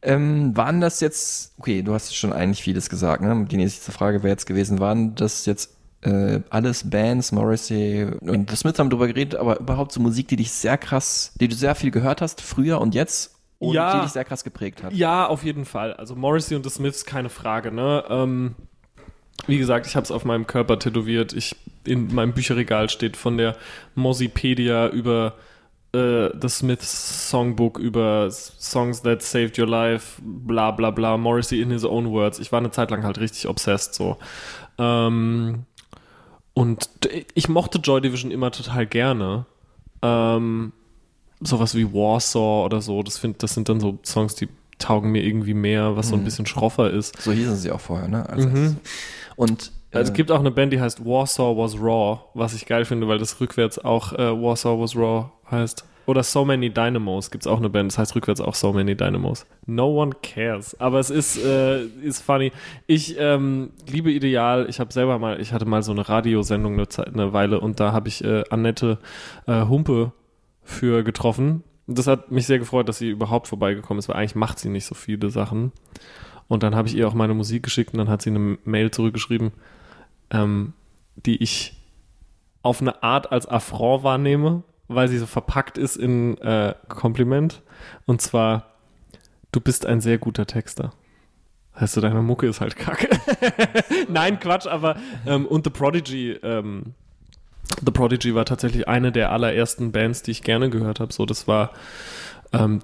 Ähm, 0.00 0.56
waren 0.56 0.80
das 0.80 1.00
jetzt, 1.00 1.54
okay, 1.58 1.82
du 1.82 1.92
hast 1.94 2.14
schon 2.16 2.32
eigentlich 2.32 2.62
vieles 2.62 2.88
gesagt, 2.88 3.22
ne? 3.22 3.46
Die 3.50 3.56
nächste 3.56 3.90
Frage 3.92 4.22
wäre 4.22 4.30
jetzt 4.32 4.46
gewesen, 4.46 4.78
waren 4.78 5.14
das 5.14 5.46
jetzt 5.46 5.74
äh, 6.02 6.40
alles 6.50 6.88
Bands, 6.90 7.32
Morrissey 7.32 8.06
und 8.20 8.50
The 8.50 8.56
Smiths 8.56 8.78
haben 8.78 8.90
drüber 8.90 9.06
geredet, 9.06 9.34
aber 9.38 9.58
überhaupt 9.60 9.92
so 9.92 10.00
Musik, 10.00 10.28
die 10.28 10.36
dich 10.36 10.52
sehr 10.52 10.76
krass, 10.76 11.32
die 11.40 11.48
du 11.48 11.54
sehr 11.54 11.74
viel 11.74 11.90
gehört 11.90 12.20
hast, 12.20 12.42
früher 12.42 12.80
und 12.80 12.94
jetzt 12.94 13.34
und 13.58 13.72
Ja. 13.72 13.96
die 13.96 14.02
dich 14.02 14.12
sehr 14.12 14.24
krass 14.26 14.44
geprägt 14.44 14.82
hat. 14.82 14.92
Ja, 14.92 15.26
auf 15.26 15.42
jeden 15.42 15.64
Fall. 15.64 15.94
Also 15.94 16.14
Morrissey 16.14 16.54
und 16.54 16.64
The 16.64 16.70
Smiths, 16.70 17.06
keine 17.06 17.30
Frage. 17.30 17.72
Ne? 17.72 18.04
Ähm, 18.10 18.54
wie 19.46 19.58
gesagt, 19.58 19.86
ich 19.86 19.96
habe 19.96 20.04
es 20.04 20.10
auf 20.10 20.24
meinem 20.24 20.46
Körper 20.46 20.78
tätowiert. 20.78 21.32
Ich, 21.32 21.54
in 21.84 22.14
meinem 22.14 22.32
Bücherregal 22.32 22.88
steht 22.88 23.16
von 23.16 23.36
der 23.36 23.56
Mossipedia 23.94 24.88
über 24.88 25.34
äh, 25.92 26.28
The 26.40 26.48
Smiths 26.48 27.30
Songbook, 27.30 27.78
über 27.78 28.30
Songs 28.30 29.02
That 29.02 29.22
Saved 29.22 29.58
Your 29.58 29.66
Life, 29.68 30.20
bla 30.22 30.70
bla 30.70 30.90
bla, 30.90 31.16
Morrissey 31.16 31.60
in 31.60 31.70
his 31.70 31.84
own 31.84 32.10
words. 32.10 32.38
Ich 32.38 32.52
war 32.52 32.58
eine 32.60 32.70
Zeit 32.70 32.90
lang 32.90 33.04
halt 33.04 33.18
richtig 33.18 33.46
obsessed 33.48 33.94
so. 33.94 34.16
Ähm, 34.78 35.64
und 36.54 36.88
ich 37.34 37.48
mochte 37.48 37.78
Joy 37.78 38.00
Division 38.00 38.30
immer 38.30 38.50
total 38.50 38.86
gerne. 38.86 39.44
Ähm, 40.02 40.72
sowas 41.40 41.74
wie 41.74 41.92
Warsaw 41.92 42.64
oder 42.64 42.80
so, 42.80 43.02
das, 43.02 43.18
find, 43.18 43.42
das 43.42 43.54
sind 43.54 43.68
dann 43.68 43.80
so 43.80 43.98
Songs, 44.04 44.34
die 44.36 44.48
taugen 44.78 45.12
mir 45.12 45.22
irgendwie 45.22 45.54
mehr, 45.54 45.96
was 45.96 46.08
so 46.08 46.14
ein 46.16 46.20
Mhm. 46.20 46.24
bisschen 46.24 46.46
schroffer 46.46 46.90
ist. 46.90 47.20
So 47.22 47.32
hießen 47.32 47.56
sie 47.56 47.70
auch 47.70 47.80
vorher, 47.80 48.08
ne? 48.08 48.28
Als 48.28 48.44
Mhm. 48.46 48.76
Und 49.36 49.72
äh, 49.90 49.98
Also 49.98 50.12
es 50.12 50.16
gibt 50.16 50.30
auch 50.30 50.40
eine 50.40 50.50
Band, 50.50 50.72
die 50.72 50.80
heißt 50.80 51.04
Warsaw 51.04 51.56
Was 51.56 51.78
Raw, 51.80 52.20
was 52.34 52.54
ich 52.54 52.66
geil 52.66 52.84
finde, 52.84 53.08
weil 53.08 53.18
das 53.18 53.40
rückwärts 53.40 53.78
auch 53.78 54.12
äh, 54.12 54.18
Warsaw 54.18 54.80
Was 54.80 54.96
Raw 54.96 55.30
heißt. 55.50 55.84
Oder 56.06 56.22
So 56.22 56.44
Many 56.44 56.68
Dynamos 56.68 57.30
gibt 57.30 57.44
es 57.44 57.46
auch 57.46 57.56
eine 57.56 57.70
Band, 57.70 57.90
das 57.90 57.98
heißt 57.98 58.14
rückwärts 58.14 58.40
auch 58.40 58.54
So 58.54 58.72
Many 58.74 58.94
Dynamos. 58.94 59.46
No 59.64 60.02
one 60.02 60.12
cares, 60.22 60.78
aber 60.78 60.98
es 60.98 61.08
ist, 61.08 61.42
äh, 61.42 61.84
ist 61.86 62.20
funny. 62.22 62.52
Ich 62.86 63.16
ähm, 63.18 63.70
liebe 63.88 64.10
Ideal, 64.12 64.66
ich 64.68 64.80
habe 64.80 64.92
selber 64.92 65.18
mal, 65.18 65.40
ich 65.40 65.52
hatte 65.54 65.64
mal 65.64 65.82
so 65.82 65.92
eine 65.92 66.06
Radiosendung 66.06 66.74
eine, 66.74 66.88
Zeit, 66.88 67.08
eine 67.08 67.32
Weile 67.32 67.58
und 67.58 67.80
da 67.80 67.92
habe 67.92 68.08
ich 68.08 68.22
äh, 68.22 68.44
Annette 68.50 68.98
äh, 69.46 69.62
Humpe 69.62 70.12
für 70.62 71.04
getroffen. 71.04 71.64
Das 71.86 72.06
hat 72.06 72.30
mich 72.30 72.46
sehr 72.46 72.58
gefreut, 72.58 72.88
dass 72.88 72.98
sie 72.98 73.08
überhaupt 73.10 73.48
vorbeigekommen 73.48 73.98
ist, 73.98 74.08
weil 74.08 74.16
eigentlich 74.16 74.34
macht 74.34 74.58
sie 74.58 74.68
nicht 74.68 74.84
so 74.86 74.94
viele 74.94 75.30
Sachen. 75.30 75.72
Und 76.48 76.62
dann 76.62 76.74
habe 76.74 76.88
ich 76.88 76.96
ihr 76.96 77.08
auch 77.08 77.14
meine 77.14 77.34
Musik 77.34 77.62
geschickt 77.62 77.92
und 77.92 77.98
dann 77.98 78.08
hat 78.08 78.22
sie 78.22 78.30
eine 78.30 78.58
Mail 78.64 78.90
zurückgeschrieben, 78.90 79.52
ähm, 80.30 80.74
die 81.16 81.42
ich 81.42 81.80
auf 82.62 82.80
eine 82.80 83.02
Art 83.02 83.32
als 83.32 83.46
Affront 83.46 84.04
wahrnehme, 84.04 84.62
weil 84.88 85.08
sie 85.08 85.18
so 85.18 85.26
verpackt 85.26 85.78
ist 85.78 85.96
in 85.96 86.38
äh, 86.38 86.74
Kompliment. 86.88 87.62
Und 88.06 88.20
zwar, 88.20 88.74
du 89.52 89.60
bist 89.60 89.86
ein 89.86 90.00
sehr 90.00 90.18
guter 90.18 90.46
Texter. 90.46 90.92
Heißt 91.78 91.96
du, 91.96 92.00
deine 92.00 92.22
Mucke 92.22 92.46
ist 92.46 92.60
halt 92.60 92.76
kacke. 92.76 93.08
Nein, 94.08 94.38
Quatsch, 94.38 94.66
aber 94.66 94.96
ähm, 95.26 95.46
und 95.46 95.64
The 95.64 95.70
Prodigy, 95.70 96.32
ähm, 96.42 96.94
The 97.84 97.90
Prodigy 97.90 98.34
war 98.34 98.44
tatsächlich 98.44 98.86
eine 98.86 99.10
der 99.10 99.32
allerersten 99.32 99.90
Bands, 99.90 100.22
die 100.22 100.30
ich 100.30 100.42
gerne 100.42 100.70
gehört 100.70 101.00
habe. 101.00 101.12
So, 101.12 101.26
das 101.26 101.48
war, 101.48 101.70
ähm, 102.54 102.80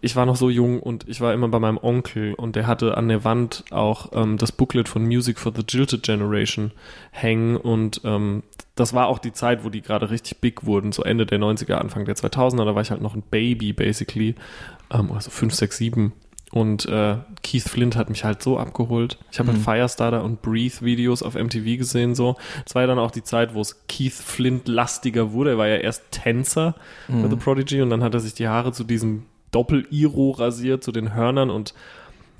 ich 0.00 0.14
war 0.14 0.26
noch 0.26 0.36
so 0.36 0.50
jung 0.50 0.80
und 0.80 1.08
ich 1.08 1.20
war 1.20 1.34
immer 1.34 1.48
bei 1.48 1.58
meinem 1.58 1.78
Onkel 1.78 2.34
und 2.34 2.54
der 2.54 2.66
hatte 2.66 2.96
an 2.96 3.08
der 3.08 3.24
Wand 3.24 3.64
auch 3.70 4.10
ähm, 4.12 4.38
das 4.38 4.52
Booklet 4.52 4.88
von 4.88 5.02
Music 5.02 5.38
for 5.38 5.52
the 5.54 5.64
Jilted 5.68 6.02
Generation 6.02 6.70
hängen 7.10 7.56
und 7.56 8.00
ähm, 8.04 8.42
das 8.76 8.92
war 8.92 9.06
auch 9.06 9.18
die 9.18 9.32
Zeit, 9.32 9.64
wo 9.64 9.70
die 9.70 9.82
gerade 9.82 10.10
richtig 10.10 10.40
big 10.40 10.64
wurden, 10.64 10.92
so 10.92 11.02
Ende 11.02 11.26
der 11.26 11.38
90er, 11.38 11.74
Anfang 11.74 12.04
der 12.04 12.16
2000er, 12.16 12.64
da 12.64 12.74
war 12.74 12.82
ich 12.82 12.90
halt 12.90 13.02
noch 13.02 13.14
ein 13.14 13.22
Baby 13.22 13.72
basically, 13.72 14.34
ähm, 14.92 15.10
also 15.12 15.30
5, 15.30 15.54
6, 15.54 15.76
7 15.76 16.12
und 16.54 16.86
äh, 16.86 17.16
Keith 17.42 17.68
Flint 17.68 17.96
hat 17.96 18.10
mich 18.10 18.22
halt 18.22 18.40
so 18.40 18.60
abgeholt. 18.60 19.18
Ich 19.32 19.40
habe 19.40 19.50
halt 19.50 19.60
Firestarter 19.60 20.22
und 20.22 20.40
Breathe 20.40 20.82
Videos 20.82 21.24
auf 21.24 21.34
MTV 21.34 21.78
gesehen 21.78 22.14
so. 22.14 22.36
Das 22.64 22.76
war 22.76 22.82
ja 22.82 22.86
dann 22.86 23.00
auch 23.00 23.10
die 23.10 23.24
Zeit, 23.24 23.54
wo 23.54 23.60
es 23.60 23.84
Keith 23.88 24.12
Flint 24.12 24.68
lastiger 24.68 25.32
wurde. 25.32 25.50
Er 25.50 25.58
war 25.58 25.66
ja 25.66 25.78
erst 25.78 26.12
Tänzer 26.12 26.76
bei 27.08 27.28
The 27.28 27.34
Prodigy 27.34 27.82
und 27.82 27.90
dann 27.90 28.04
hat 28.04 28.14
er 28.14 28.20
sich 28.20 28.34
die 28.34 28.46
Haare 28.46 28.70
zu 28.70 28.84
diesem 28.84 29.24
Doppel-Iro 29.50 30.30
rasiert, 30.30 30.84
zu 30.84 30.92
den 30.92 31.12
Hörnern 31.12 31.50
und 31.50 31.74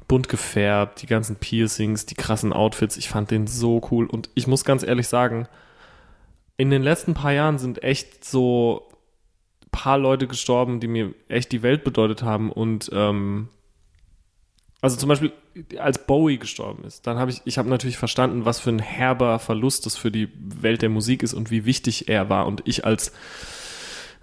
bunt 0.07 0.29
gefärbt, 0.29 1.03
die 1.03 1.07
ganzen 1.09 1.35
Piercings, 1.35 2.07
die 2.07 2.15
krassen 2.15 2.53
Outfits. 2.53 2.97
Ich 2.97 3.09
fand 3.09 3.33
den 3.33 3.49
so 3.49 3.83
cool 3.91 4.07
und 4.07 4.31
ich 4.37 4.47
muss 4.47 4.65
ganz 4.65 4.85
ehrlich 4.85 5.09
sagen, 5.09 5.49
in 6.57 6.71
den 6.71 6.85
letzten 6.85 7.15
paar 7.15 7.33
Jahren 7.33 7.59
sind 7.59 7.83
echt 7.83 8.25
so 8.25 8.87
paar 9.73 9.99
Leute 9.99 10.29
gestorben, 10.29 10.79
die 10.79 10.87
mir 10.87 11.15
echt 11.27 11.51
die 11.51 11.65
Welt 11.65 11.83
bedeutet 11.83 12.23
haben 12.23 12.53
und 12.53 12.91
ähm, 12.93 13.49
also 14.85 14.97
zum 14.97 15.09
Beispiel, 15.09 15.33
als 15.79 16.07
Bowie 16.07 16.39
gestorben 16.39 16.85
ist, 16.85 17.07
dann 17.07 17.19
habe 17.19 17.31
ich, 17.31 17.41
ich 17.45 17.57
habe 17.59 17.69
natürlich 17.71 17.97
verstanden, 17.97 18.45
was 18.45 18.61
für 18.61 18.71
ein 18.71 18.79
herber 18.79 19.39
Verlust 19.39 19.87
das 19.87 19.97
für 19.97 20.11
die 20.11 20.29
Welt 20.39 20.83
der 20.83 20.91
Musik 20.91 21.23
ist 21.23 21.33
und 21.33 21.51
wie 21.51 21.65
wichtig 21.65 22.09
er 22.09 22.29
war. 22.29 22.47
Und 22.47 22.63
ich 22.67 22.85
als 22.85 23.13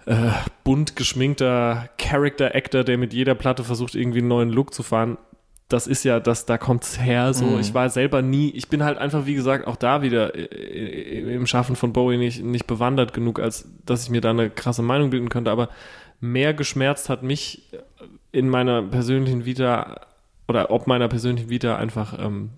äh, 0.06 0.30
bunt 0.64 0.94
geschminkter 0.96 1.88
Character 1.98 2.54
Actor, 2.54 2.84
der 2.84 2.96
mit 2.96 3.12
jeder 3.12 3.34
Platte 3.34 3.64
versucht, 3.64 3.94
irgendwie 3.94 4.18
einen 4.18 4.28
neuen 4.28 4.50
Look 4.50 4.72
zu 4.72 4.82
fahren, 4.82 5.18
das 5.68 5.86
ist 5.86 6.04
ja, 6.04 6.20
das, 6.20 6.46
da 6.46 6.58
kommt's 6.58 7.00
her. 7.00 7.32
So, 7.34 7.46
Mhm. 7.46 7.60
ich 7.60 7.74
war 7.74 7.88
selber 7.88 8.22
nie, 8.22 8.50
ich 8.50 8.68
bin 8.68 8.84
halt 8.84 8.98
einfach, 8.98 9.26
wie 9.26 9.34
gesagt, 9.34 9.66
auch 9.66 9.76
da 9.76 10.02
wieder 10.02 10.34
äh, 10.34 11.34
im 11.34 11.46
Schaffen 11.46 11.76
von 11.76 11.92
Bowie 11.92 12.18
nicht, 12.18 12.42
nicht 12.44 12.66
bewandert 12.66 13.14
genug, 13.14 13.40
als 13.40 13.68
dass 13.84 14.04
ich 14.04 14.10
mir 14.10 14.20
da 14.20 14.30
eine 14.30 14.50
krasse 14.50 14.82
Meinung 14.82 15.10
bilden 15.10 15.28
könnte. 15.28 15.50
Aber 15.50 15.70
mehr 16.20 16.54
geschmerzt 16.54 17.08
hat 17.08 17.22
mich 17.22 17.68
in 18.32 18.48
meiner 18.48 18.82
persönlichen 18.82 19.44
Vita 19.44 20.00
oder 20.48 20.70
ob 20.70 20.86
meiner 20.86 21.08
persönlichen 21.08 21.48
Vita 21.50 21.76
einfach 21.76 22.18
ähm, 22.18 22.50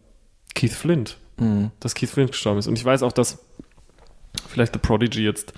Keith 0.54 0.72
Flint, 0.72 1.18
Mhm. 1.38 1.70
dass 1.80 1.94
Keith 1.94 2.10
Flint 2.10 2.30
gestorben 2.30 2.58
ist. 2.60 2.68
Und 2.68 2.78
ich 2.78 2.84
weiß 2.84 3.02
auch, 3.02 3.12
dass 3.12 3.44
vielleicht 4.48 4.72
The 4.72 4.78
Prodigy 4.78 5.24
jetzt 5.24 5.52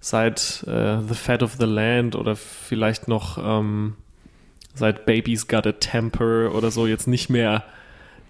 seit 0.00 0.64
äh, 0.68 0.98
The 1.00 1.14
Fat 1.14 1.42
of 1.42 1.56
the 1.58 1.66
Land 1.66 2.14
oder 2.16 2.36
vielleicht 2.36 3.08
noch 3.08 3.36
ähm, 3.38 3.96
seit 4.74 5.04
Baby's 5.06 5.48
Got 5.48 5.66
a 5.66 5.72
Temper 5.72 6.54
oder 6.54 6.70
so 6.70 6.86
jetzt 6.86 7.08
nicht 7.08 7.28
mehr 7.28 7.64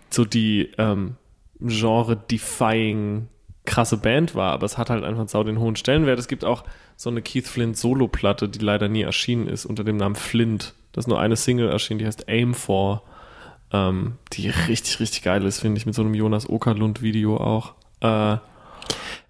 so 0.09 0.25
die 0.25 0.71
ähm, 0.79 1.17
Genre-defying 1.61 3.29
krasse 3.67 3.99
Band 3.99 4.35
war, 4.35 4.53
aber 4.53 4.65
es 4.67 4.79
hat 4.79 4.91
halt 4.91 5.05
einfach 5.05 5.29
sau 5.29 5.45
den 5.45 5.59
hohen 5.61 5.77
Stellenwert. 5.77 6.19
Es 6.19 6.29
gibt 6.29 6.45
auch 6.45 6.65
so 6.97 7.11
eine 7.11 7.23
Keith 7.23 7.47
Flint 7.47 7.77
Solo-Platte, 7.77 8.49
die 8.49 8.59
leider 8.59 8.89
nie 8.89 9.03
erschienen 9.03 9.47
ist, 9.49 9.67
unter 9.67 9.85
dem 9.85 9.97
Namen 9.97 10.17
Flint. 10.17 10.75
Das 10.93 11.05
ist 11.05 11.09
nur 11.09 11.21
eine 11.21 11.37
Single 11.37 11.69
erschienen, 11.69 11.99
die 11.99 12.07
heißt 12.07 12.29
Aim 12.29 12.55
For, 12.55 13.03
ähm, 13.73 14.15
die 14.33 14.49
richtig, 14.49 15.01
richtig 15.01 15.23
geil 15.23 15.45
ist, 15.45 15.61
finde 15.61 15.79
ich, 15.79 15.87
mit 15.87 15.95
so 15.95 16.03
einem 16.03 16.15
Jonas 16.15 16.49
Okerlund-Video 16.49 17.37
auch. 17.37 17.75
Äh, 18.01 18.39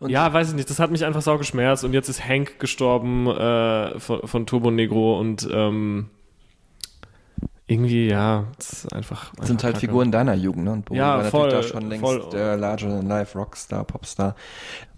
ja, 0.08 0.32
weiß 0.32 0.48
ich 0.48 0.54
nicht, 0.54 0.70
das 0.70 0.78
hat 0.78 0.90
mich 0.90 1.04
einfach 1.04 1.20
sau 1.22 1.36
geschmerzt 1.36 1.84
und 1.84 1.92
jetzt 1.92 2.08
ist 2.08 2.26
Hank 2.26 2.58
gestorben 2.58 3.26
äh, 3.26 3.98
von, 4.00 4.26
von 4.26 4.46
Turbo 4.46 4.70
Negro 4.70 5.18
und 5.18 5.46
ähm, 5.52 6.08
irgendwie, 7.66 8.08
ja, 8.08 8.46
das 8.56 8.72
ist 8.72 8.92
einfach. 8.92 9.32
Das 9.36 9.46
sind 9.46 9.56
einfach 9.56 9.64
halt 9.64 9.74
kacke. 9.74 9.86
Figuren 9.86 10.10
deiner 10.10 10.34
Jugend, 10.34 10.64
ne? 10.64 10.72
Und 10.72 10.86
Bowie 10.86 10.98
Ja, 10.98 11.18
war 11.18 11.24
voll, 11.26 11.48
natürlich 11.48 11.70
da 11.70 11.78
schon 11.78 11.88
längst 11.88 12.04
voll. 12.04 12.30
der 12.32 12.56
larger-than-life 12.56 13.38
Rockstar, 13.38 13.84
Popstar. 13.84 14.34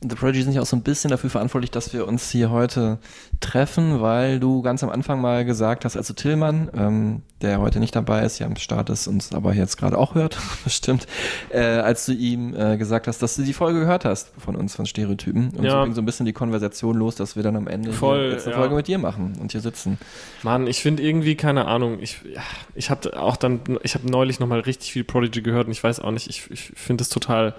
The 0.02 0.16
Prodigy 0.16 0.42
sind 0.42 0.52
ja 0.54 0.60
auch 0.62 0.66
so 0.66 0.74
ein 0.76 0.82
bisschen 0.82 1.10
dafür 1.10 1.30
verantwortlich, 1.30 1.70
dass 1.70 1.92
wir 1.92 2.08
uns 2.08 2.28
hier 2.30 2.50
heute 2.50 2.98
treffen, 3.40 4.00
weil 4.00 4.40
du 4.40 4.60
ganz 4.62 4.82
am 4.82 4.90
Anfang 4.90 5.20
mal 5.20 5.44
gesagt 5.44 5.84
hast, 5.84 5.96
also 5.96 6.12
Tillmann, 6.12 6.70
ähm, 6.74 7.22
der 7.40 7.60
heute 7.60 7.78
nicht 7.80 7.94
dabei 7.94 8.24
ist, 8.24 8.38
hier 8.38 8.46
am 8.46 8.56
Start 8.56 8.90
ist, 8.90 9.06
uns 9.06 9.32
aber 9.32 9.54
jetzt 9.54 9.76
gerade 9.76 9.96
auch 9.98 10.14
hört, 10.14 10.38
bestimmt, 10.64 11.06
äh, 11.50 11.60
als 11.60 12.06
du 12.06 12.12
ihm 12.12 12.54
äh, 12.54 12.76
gesagt 12.76 13.06
hast, 13.06 13.22
dass 13.22 13.36
du 13.36 13.42
die 13.42 13.52
Folge 13.52 13.80
gehört 13.80 14.04
hast 14.04 14.32
von 14.38 14.56
uns, 14.56 14.74
von 14.74 14.86
Stereotypen. 14.86 15.50
Und 15.50 15.64
Ja. 15.64 15.78
so 15.80 15.84
ging 15.84 15.94
so 15.94 16.02
ein 16.02 16.06
bisschen 16.06 16.26
die 16.26 16.32
Konversation 16.32 16.96
los, 16.96 17.14
dass 17.16 17.36
wir 17.36 17.42
dann 17.42 17.56
am 17.56 17.68
Ende 17.68 17.92
Voll, 17.92 18.18
hier 18.20 18.30
jetzt 18.32 18.46
eine 18.46 18.54
ja. 18.54 18.60
Folge 18.60 18.74
mit 18.74 18.88
dir 18.88 18.98
machen 18.98 19.34
und 19.40 19.52
hier 19.52 19.60
sitzen. 19.60 19.98
Mann, 20.42 20.66
ich 20.66 20.82
finde 20.82 21.02
irgendwie, 21.02 21.36
keine 21.36 21.66
Ahnung, 21.66 21.98
ich, 22.00 22.20
ja, 22.34 22.42
ich 22.74 22.90
habe 22.90 23.20
auch 23.20 23.36
dann, 23.36 23.60
ich 23.82 23.94
habe 23.94 24.10
neulich 24.10 24.40
nochmal 24.40 24.60
richtig 24.60 24.92
viel 24.92 25.04
Prodigy 25.04 25.42
gehört 25.42 25.66
und 25.66 25.72
ich 25.72 25.82
weiß 25.82 26.00
auch 26.00 26.10
nicht, 26.10 26.28
ich, 26.28 26.50
ich 26.50 26.72
finde 26.74 27.02
es 27.02 27.08
total 27.08 27.54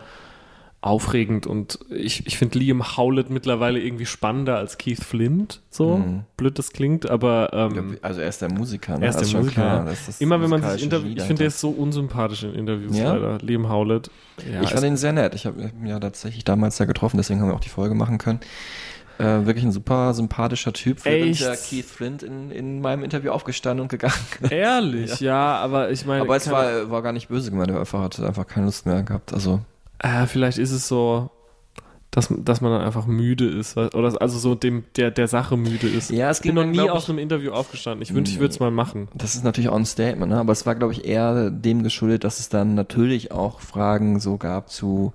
aufregend 0.83 1.47
und 1.47 1.79
ich, 1.89 2.27
ich 2.27 2.37
finde 2.37 2.59
Liam 2.59 2.97
Howlett 2.97 3.29
mittlerweile 3.29 3.79
irgendwie 3.79 4.05
spannender 4.05 4.57
als 4.57 4.77
Keith 4.77 5.01
Flint, 5.01 5.61
so 5.69 5.97
Mhm. 5.99 6.23
blöd 6.35 6.59
das 6.59 6.71
klingt, 6.73 7.09
aber 7.09 7.51
ähm, 7.53 7.97
Also 8.01 8.19
er 8.19 8.27
ist 8.27 8.41
der 8.41 8.51
Musiker, 8.51 8.97
ne? 8.97 9.05
er 9.05 9.09
ist 9.11 9.19
der 9.21 9.25
schon 9.25 9.41
Musiker. 9.43 9.61
klar. 9.61 9.91
Ist 9.91 10.21
Immer 10.21 10.41
wenn 10.41 10.49
man 10.49 10.61
sich 10.61 10.89
Genie 10.89 11.13
ich 11.15 11.23
finde, 11.23 11.35
der 11.39 11.47
ist 11.47 11.59
so 11.61 11.69
unsympathisch 11.69 12.43
in 12.43 12.53
Interviews 12.53 12.97
Ja? 12.97 13.13
leider, 13.13 13.37
Liam 13.37 13.69
Howlett. 13.69 14.11
Ja, 14.51 14.61
ich 14.61 14.71
fand 14.71 14.83
ihn 14.83 14.97
sehr 14.97 15.13
nett. 15.13 15.35
Ich 15.35 15.45
habe 15.45 15.61
ihn 15.61 15.85
ja 15.87 15.99
tatsächlich 15.99 16.43
damals 16.43 16.77
ja 16.79 16.85
getroffen, 16.85 17.15
deswegen 17.15 17.39
haben 17.39 17.47
wir 17.47 17.55
auch 17.55 17.59
die 17.61 17.69
Folge 17.69 17.95
machen 17.95 18.17
können. 18.17 18.41
Äh, 19.19 19.45
wirklich 19.45 19.63
ein 19.63 19.71
super 19.71 20.13
sympathischer 20.13 20.73
Typ. 20.73 21.05
Während 21.05 21.39
ja 21.39 21.55
Keith 21.55 21.85
Flint 21.85 22.23
in, 22.23 22.49
in 22.51 22.81
meinem 22.81 23.03
Interview 23.03 23.31
aufgestanden 23.31 23.83
und 23.83 23.87
gegangen. 23.89 24.13
Ehrlich, 24.49 25.19
ja. 25.21 25.55
aber 25.57 25.91
ich 25.91 26.05
meine. 26.05 26.23
Aber 26.23 26.35
es 26.35 26.49
war, 26.49 26.89
war 26.89 27.01
gar 27.03 27.13
nicht 27.13 27.29
böse 27.29 27.51
gemeint, 27.51 27.69
er 27.71 27.79
einfach, 27.79 28.01
hatte 28.01 28.25
einfach 28.27 28.47
keine 28.47 28.65
Lust 28.65 28.85
mehr 28.87 29.03
gehabt. 29.03 29.31
Also, 29.33 29.61
Äh, 30.03 30.27
vielleicht 30.27 30.59
ist 30.59 30.71
es 30.71 30.87
so, 30.87 31.31
dass, 32.13 32.31
dass 32.37 32.61
man 32.61 32.71
dann 32.71 32.81
einfach 32.81 33.07
müde 33.07 33.49
ist. 33.49 33.75
Oder 33.75 34.21
also 34.21 34.37
so 34.37 34.53
dem, 34.53 34.83
der, 34.97 35.09
der 35.09 35.27
Sache 35.27 35.57
müde 35.57 35.87
ist. 35.87 36.11
Ja, 36.11 36.29
es 36.29 36.39
ich 36.39 36.43
bin 36.43 36.55
noch 36.55 36.65
nie 36.65 36.79
aus 36.79 37.09
einem 37.09 37.17
Interview 37.17 37.51
aufgestanden. 37.51 38.03
Ich 38.03 38.13
wünschte, 38.13 38.35
ich 38.35 38.39
würde 38.39 38.51
es 38.51 38.59
mal 38.59 38.69
machen. 38.69 39.07
das 39.15 39.33
ist 39.33 39.43
natürlich 39.43 39.69
auch 39.69 39.75
ein 39.75 39.85
Statement, 39.85 40.31
ne? 40.31 40.39
aber 40.39 40.51
es 40.51 40.65
war, 40.67 40.75
glaube 40.75 40.93
ich, 40.93 41.05
eher 41.05 41.49
dem 41.49 41.81
geschuldet, 41.81 42.23
dass 42.23 42.39
es 42.39 42.49
dann 42.49 42.75
natürlich 42.75 43.31
auch 43.31 43.61
Fragen 43.61 44.19
so 44.19 44.37
gab 44.37 44.69
zu, 44.69 45.13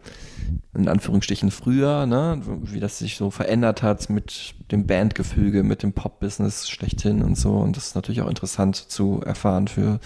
in 0.75 0.89
Anführungsstrichen, 0.89 1.53
früher, 1.53 2.07
ne? 2.07 2.41
wie 2.63 2.81
das 2.81 2.99
sich 2.99 3.17
so 3.17 3.31
verändert 3.31 3.83
hat 3.85 4.11
mit 4.11 4.55
dem 4.73 4.87
Bandgefüge, 4.87 5.63
mit 5.63 5.85
dem 5.85 5.93
Pop-Business 5.93 6.69
schlechthin 6.69 7.23
und 7.23 7.37
so. 7.37 7.53
Und 7.53 7.77
das 7.77 7.89
ist 7.89 7.95
natürlich 7.95 8.23
auch 8.23 8.29
interessant 8.29 8.75
zu 8.75 9.21
erfahren 9.25 9.69
für 9.69 10.01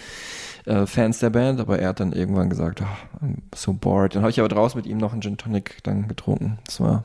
äh, 0.66 0.86
Fans 0.86 1.18
der 1.18 1.30
Band, 1.30 1.60
aber 1.60 1.78
er 1.78 1.88
hat 1.88 2.00
dann 2.00 2.12
irgendwann 2.12 2.50
gesagt, 2.50 2.82
ah, 2.82 2.96
I'm 3.22 3.36
so 3.54 3.72
bored. 3.72 4.14
Dann 4.14 4.22
habe 4.22 4.30
ich 4.30 4.40
aber 4.40 4.48
draußen 4.48 4.78
mit 4.78 4.86
ihm 4.86 4.98
noch 4.98 5.12
einen 5.12 5.22
Gin 5.22 5.36
Tonic 5.36 5.82
dann 5.82 6.08
getrunken. 6.08 6.58
Das 6.64 6.80
war 6.80 7.04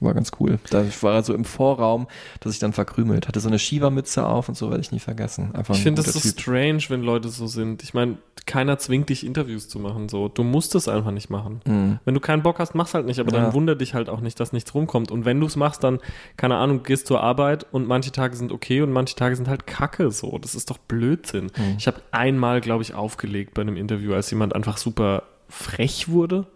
war 0.00 0.14
ganz 0.14 0.30
cool. 0.38 0.58
Da 0.70 0.84
war 1.02 1.14
er 1.14 1.22
so 1.22 1.34
im 1.34 1.44
Vorraum, 1.44 2.06
dass 2.40 2.52
ich 2.52 2.58
dann 2.58 2.72
verkrümelt. 2.72 3.26
Hatte 3.28 3.40
so 3.40 3.48
eine 3.48 3.58
Shiva-Mütze 3.58 4.24
auf 4.26 4.48
und 4.48 4.54
so 4.56 4.70
werde 4.70 4.80
ich 4.80 4.92
nie 4.92 5.00
vergessen. 5.00 5.54
Einfach 5.54 5.74
Ich 5.74 5.82
finde 5.82 6.02
das 6.02 6.12
guter 6.14 6.20
so 6.28 6.30
Typ. 6.30 6.40
strange, 6.40 6.82
wenn 6.88 7.02
Leute 7.02 7.28
so 7.28 7.46
sind. 7.46 7.82
Ich 7.82 7.94
meine, 7.94 8.18
keiner 8.46 8.78
zwingt 8.78 9.08
dich, 9.08 9.26
Interviews 9.26 9.68
zu 9.68 9.78
machen. 9.78 10.08
So, 10.08 10.28
du 10.28 10.42
musst 10.44 10.74
es 10.74 10.88
einfach 10.88 11.10
nicht 11.10 11.30
machen. 11.30 11.60
Mhm. 11.66 11.98
Wenn 12.04 12.14
du 12.14 12.20
keinen 12.20 12.42
Bock 12.42 12.58
hast, 12.60 12.74
mach's 12.74 12.94
halt 12.94 13.06
nicht. 13.06 13.18
Aber 13.20 13.32
Ja. 13.32 13.42
dann 13.42 13.52
wunder 13.52 13.74
dich 13.74 13.94
halt 13.94 14.08
auch 14.08 14.20
nicht, 14.20 14.38
dass 14.40 14.52
nichts 14.52 14.72
rumkommt. 14.74 15.10
Und 15.10 15.24
wenn 15.24 15.40
du 15.40 15.46
es 15.46 15.56
machst, 15.56 15.82
dann, 15.84 15.98
keine 16.36 16.56
Ahnung, 16.56 16.82
gehst 16.84 17.06
zur 17.08 17.20
Arbeit 17.20 17.66
und 17.72 17.86
manche 17.88 18.12
Tage 18.12 18.36
sind 18.36 18.52
okay 18.52 18.80
und 18.82 18.92
manche 18.92 19.16
Tage 19.16 19.34
sind 19.36 19.48
halt 19.48 19.66
kacke. 19.66 20.10
So, 20.10 20.38
das 20.38 20.54
ist 20.54 20.70
doch 20.70 20.78
Blödsinn. 20.78 21.46
Mhm. 21.56 21.74
Ich 21.78 21.86
habe 21.86 22.00
einmal, 22.12 22.60
glaube 22.60 22.82
ich, 22.82 22.94
aufgelegt 22.94 23.54
bei 23.54 23.62
einem 23.62 23.76
Interview, 23.76 24.14
als 24.14 24.30
jemand 24.30 24.54
einfach 24.54 24.76
super 24.78 25.24
frech 25.48 26.08
wurde, 26.08 26.46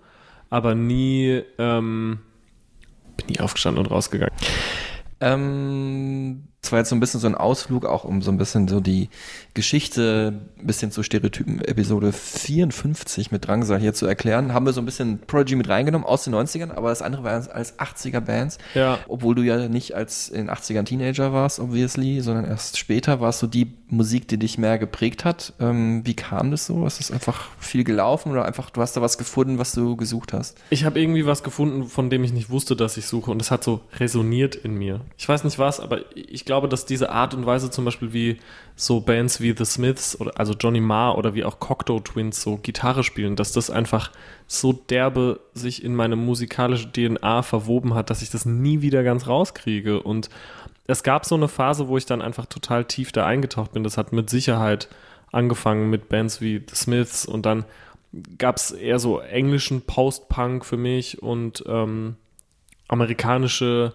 aber 0.50 0.74
nie, 0.74 1.42
ähm, 1.58 2.18
bin 3.16 3.26
nie 3.26 3.40
aufgestanden 3.40 3.84
und 3.84 3.90
rausgegangen. 3.90 4.34
Ähm, 5.20 6.48
das 6.60 6.72
war 6.72 6.80
jetzt 6.80 6.88
so 6.88 6.96
ein 6.96 7.00
bisschen 7.00 7.20
so 7.20 7.28
ein 7.28 7.34
Ausflug, 7.34 7.86
auch 7.86 8.04
um 8.04 8.22
so 8.22 8.30
ein 8.30 8.38
bisschen 8.38 8.66
so 8.68 8.80
die 8.80 9.08
Geschichte, 9.54 10.40
ein 10.58 10.66
bisschen 10.66 10.90
zu 10.90 11.02
Stereotypen 11.02 11.60
Episode 11.60 12.12
54 12.12 13.30
mit 13.30 13.46
Drangsal 13.46 13.78
hier 13.78 13.92
zu 13.92 14.06
erklären. 14.06 14.54
Haben 14.54 14.64
wir 14.64 14.72
so 14.72 14.80
ein 14.80 14.86
bisschen 14.86 15.18
Prodigy 15.26 15.56
mit 15.56 15.68
reingenommen 15.68 16.06
aus 16.06 16.24
den 16.24 16.34
90ern, 16.34 16.70
aber 16.70 16.88
das 16.88 17.02
andere 17.02 17.22
war 17.22 17.32
als 17.32 17.78
80er 17.78 18.20
Bands. 18.20 18.56
Ja. 18.74 18.98
Obwohl 19.08 19.34
du 19.34 19.42
ja 19.42 19.68
nicht 19.68 19.94
als 19.94 20.30
in 20.30 20.46
den 20.46 20.50
80ern 20.50 20.84
Teenager 20.84 21.34
warst, 21.34 21.60
obviously, 21.60 22.22
sondern 22.22 22.46
erst 22.46 22.78
später 22.78 23.20
warst 23.20 23.40
so 23.40 23.46
die 23.46 23.74
Musik, 23.88 24.26
die 24.26 24.38
dich 24.38 24.56
mehr 24.56 24.78
geprägt 24.78 25.26
hat. 25.26 25.52
Ähm, 25.60 26.00
wie 26.06 26.14
kam 26.14 26.50
das 26.50 26.64
so? 26.64 26.86
Ist 26.86 26.98
es 26.98 27.10
einfach 27.10 27.50
viel 27.58 27.84
gelaufen 27.84 28.32
oder 28.32 28.46
einfach, 28.46 28.70
du 28.70 28.80
hast 28.80 28.96
da 28.96 29.02
was 29.02 29.18
gefunden, 29.18 29.58
was 29.58 29.72
du 29.72 29.96
gesucht 29.96 30.32
hast? 30.32 30.56
Ich 30.70 30.86
habe 30.86 30.98
irgendwie 30.98 31.26
was 31.26 31.42
gefunden, 31.42 31.84
von 31.84 32.08
dem 32.08 32.24
ich 32.24 32.32
nicht 32.32 32.48
wusste, 32.48 32.74
dass 32.74 32.96
ich 32.96 33.04
suche. 33.04 33.30
Und 33.30 33.42
es 33.42 33.50
hat 33.50 33.62
so 33.62 33.82
resoniert 34.00 34.54
in 34.54 34.76
mir. 34.76 35.02
Ich 35.18 35.28
weiß 35.28 35.44
nicht 35.44 35.58
was, 35.58 35.78
aber 35.78 36.00
ich 36.16 36.46
glaube, 36.46 36.68
dass 36.68 36.86
diese 36.86 37.10
Art 37.10 37.34
und 37.34 37.44
Weise 37.44 37.70
zum 37.70 37.84
Beispiel 37.84 38.14
wie 38.14 38.38
so 38.76 39.00
Bands 39.00 39.41
wie 39.42 39.54
The 39.56 39.64
Smiths 39.64 40.18
oder 40.18 40.38
also 40.38 40.54
Johnny 40.54 40.80
Marr 40.80 41.18
oder 41.18 41.34
wie 41.34 41.44
auch 41.44 41.58
Cocteau 41.60 42.00
Twins 42.00 42.40
so 42.40 42.56
Gitarre 42.56 43.04
spielen, 43.04 43.36
dass 43.36 43.52
das 43.52 43.70
einfach 43.70 44.10
so 44.46 44.72
derbe 44.72 45.40
sich 45.54 45.84
in 45.84 45.94
meine 45.94 46.16
musikalische 46.16 46.90
DNA 46.90 47.42
verwoben 47.42 47.94
hat, 47.94 48.10
dass 48.10 48.22
ich 48.22 48.30
das 48.30 48.46
nie 48.46 48.80
wieder 48.80 49.02
ganz 49.02 49.26
rauskriege. 49.26 50.02
Und 50.02 50.30
es 50.86 51.02
gab 51.02 51.24
so 51.24 51.34
eine 51.34 51.48
Phase, 51.48 51.88
wo 51.88 51.96
ich 51.96 52.06
dann 52.06 52.22
einfach 52.22 52.46
total 52.46 52.84
tief 52.84 53.12
da 53.12 53.26
eingetaucht 53.26 53.72
bin. 53.72 53.84
Das 53.84 53.96
hat 53.98 54.12
mit 54.12 54.30
Sicherheit 54.30 54.88
angefangen 55.30 55.90
mit 55.90 56.08
Bands 56.08 56.40
wie 56.40 56.62
The 56.68 56.76
Smiths 56.76 57.24
und 57.24 57.46
dann 57.46 57.64
gab 58.36 58.56
es 58.56 58.70
eher 58.70 58.98
so 58.98 59.20
englischen 59.20 59.82
Post-Punk 59.82 60.64
für 60.64 60.76
mich 60.76 61.22
und 61.22 61.64
ähm, 61.66 62.16
amerikanische 62.88 63.94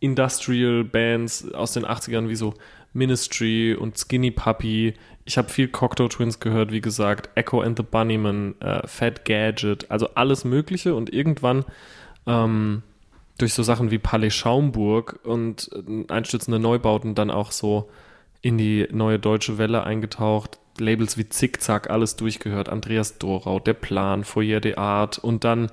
Industrial 0.00 0.82
Bands 0.82 1.52
aus 1.52 1.72
den 1.72 1.84
80ern 1.84 2.28
wie 2.28 2.34
so 2.34 2.54
Ministry 2.92 3.74
und 3.74 3.98
Skinny 3.98 4.30
Puppy. 4.30 4.94
Ich 5.24 5.38
habe 5.38 5.48
viel 5.48 5.68
Cocteau 5.68 6.08
Twins 6.08 6.40
gehört, 6.40 6.72
wie 6.72 6.80
gesagt, 6.80 7.30
Echo 7.36 7.60
and 7.60 7.78
the 7.78 7.84
Bunnymen, 7.84 8.60
äh, 8.60 8.86
Fat 8.86 9.24
Gadget, 9.24 9.90
also 9.90 10.08
alles 10.14 10.44
Mögliche 10.44 10.94
und 10.94 11.12
irgendwann 11.12 11.64
ähm, 12.26 12.82
durch 13.38 13.54
so 13.54 13.62
Sachen 13.62 13.90
wie 13.90 13.98
Palais 13.98 14.30
Schaumburg 14.30 15.20
und 15.24 15.70
äh, 15.72 16.12
einstürzende 16.12 16.58
Neubauten 16.58 17.14
dann 17.14 17.30
auch 17.30 17.52
so 17.52 17.88
in 18.40 18.58
die 18.58 18.88
neue 18.90 19.18
deutsche 19.18 19.58
Welle 19.58 19.84
eingetaucht. 19.84 20.58
Labels 20.78 21.16
wie 21.18 21.28
Zickzack, 21.28 21.90
alles 21.90 22.16
durchgehört. 22.16 22.68
Andreas 22.68 23.18
Dorau, 23.18 23.60
Der 23.60 23.74
Plan, 23.74 24.24
Foyer 24.24 24.60
de 24.60 24.76
Art 24.76 25.18
und 25.18 25.44
dann 25.44 25.70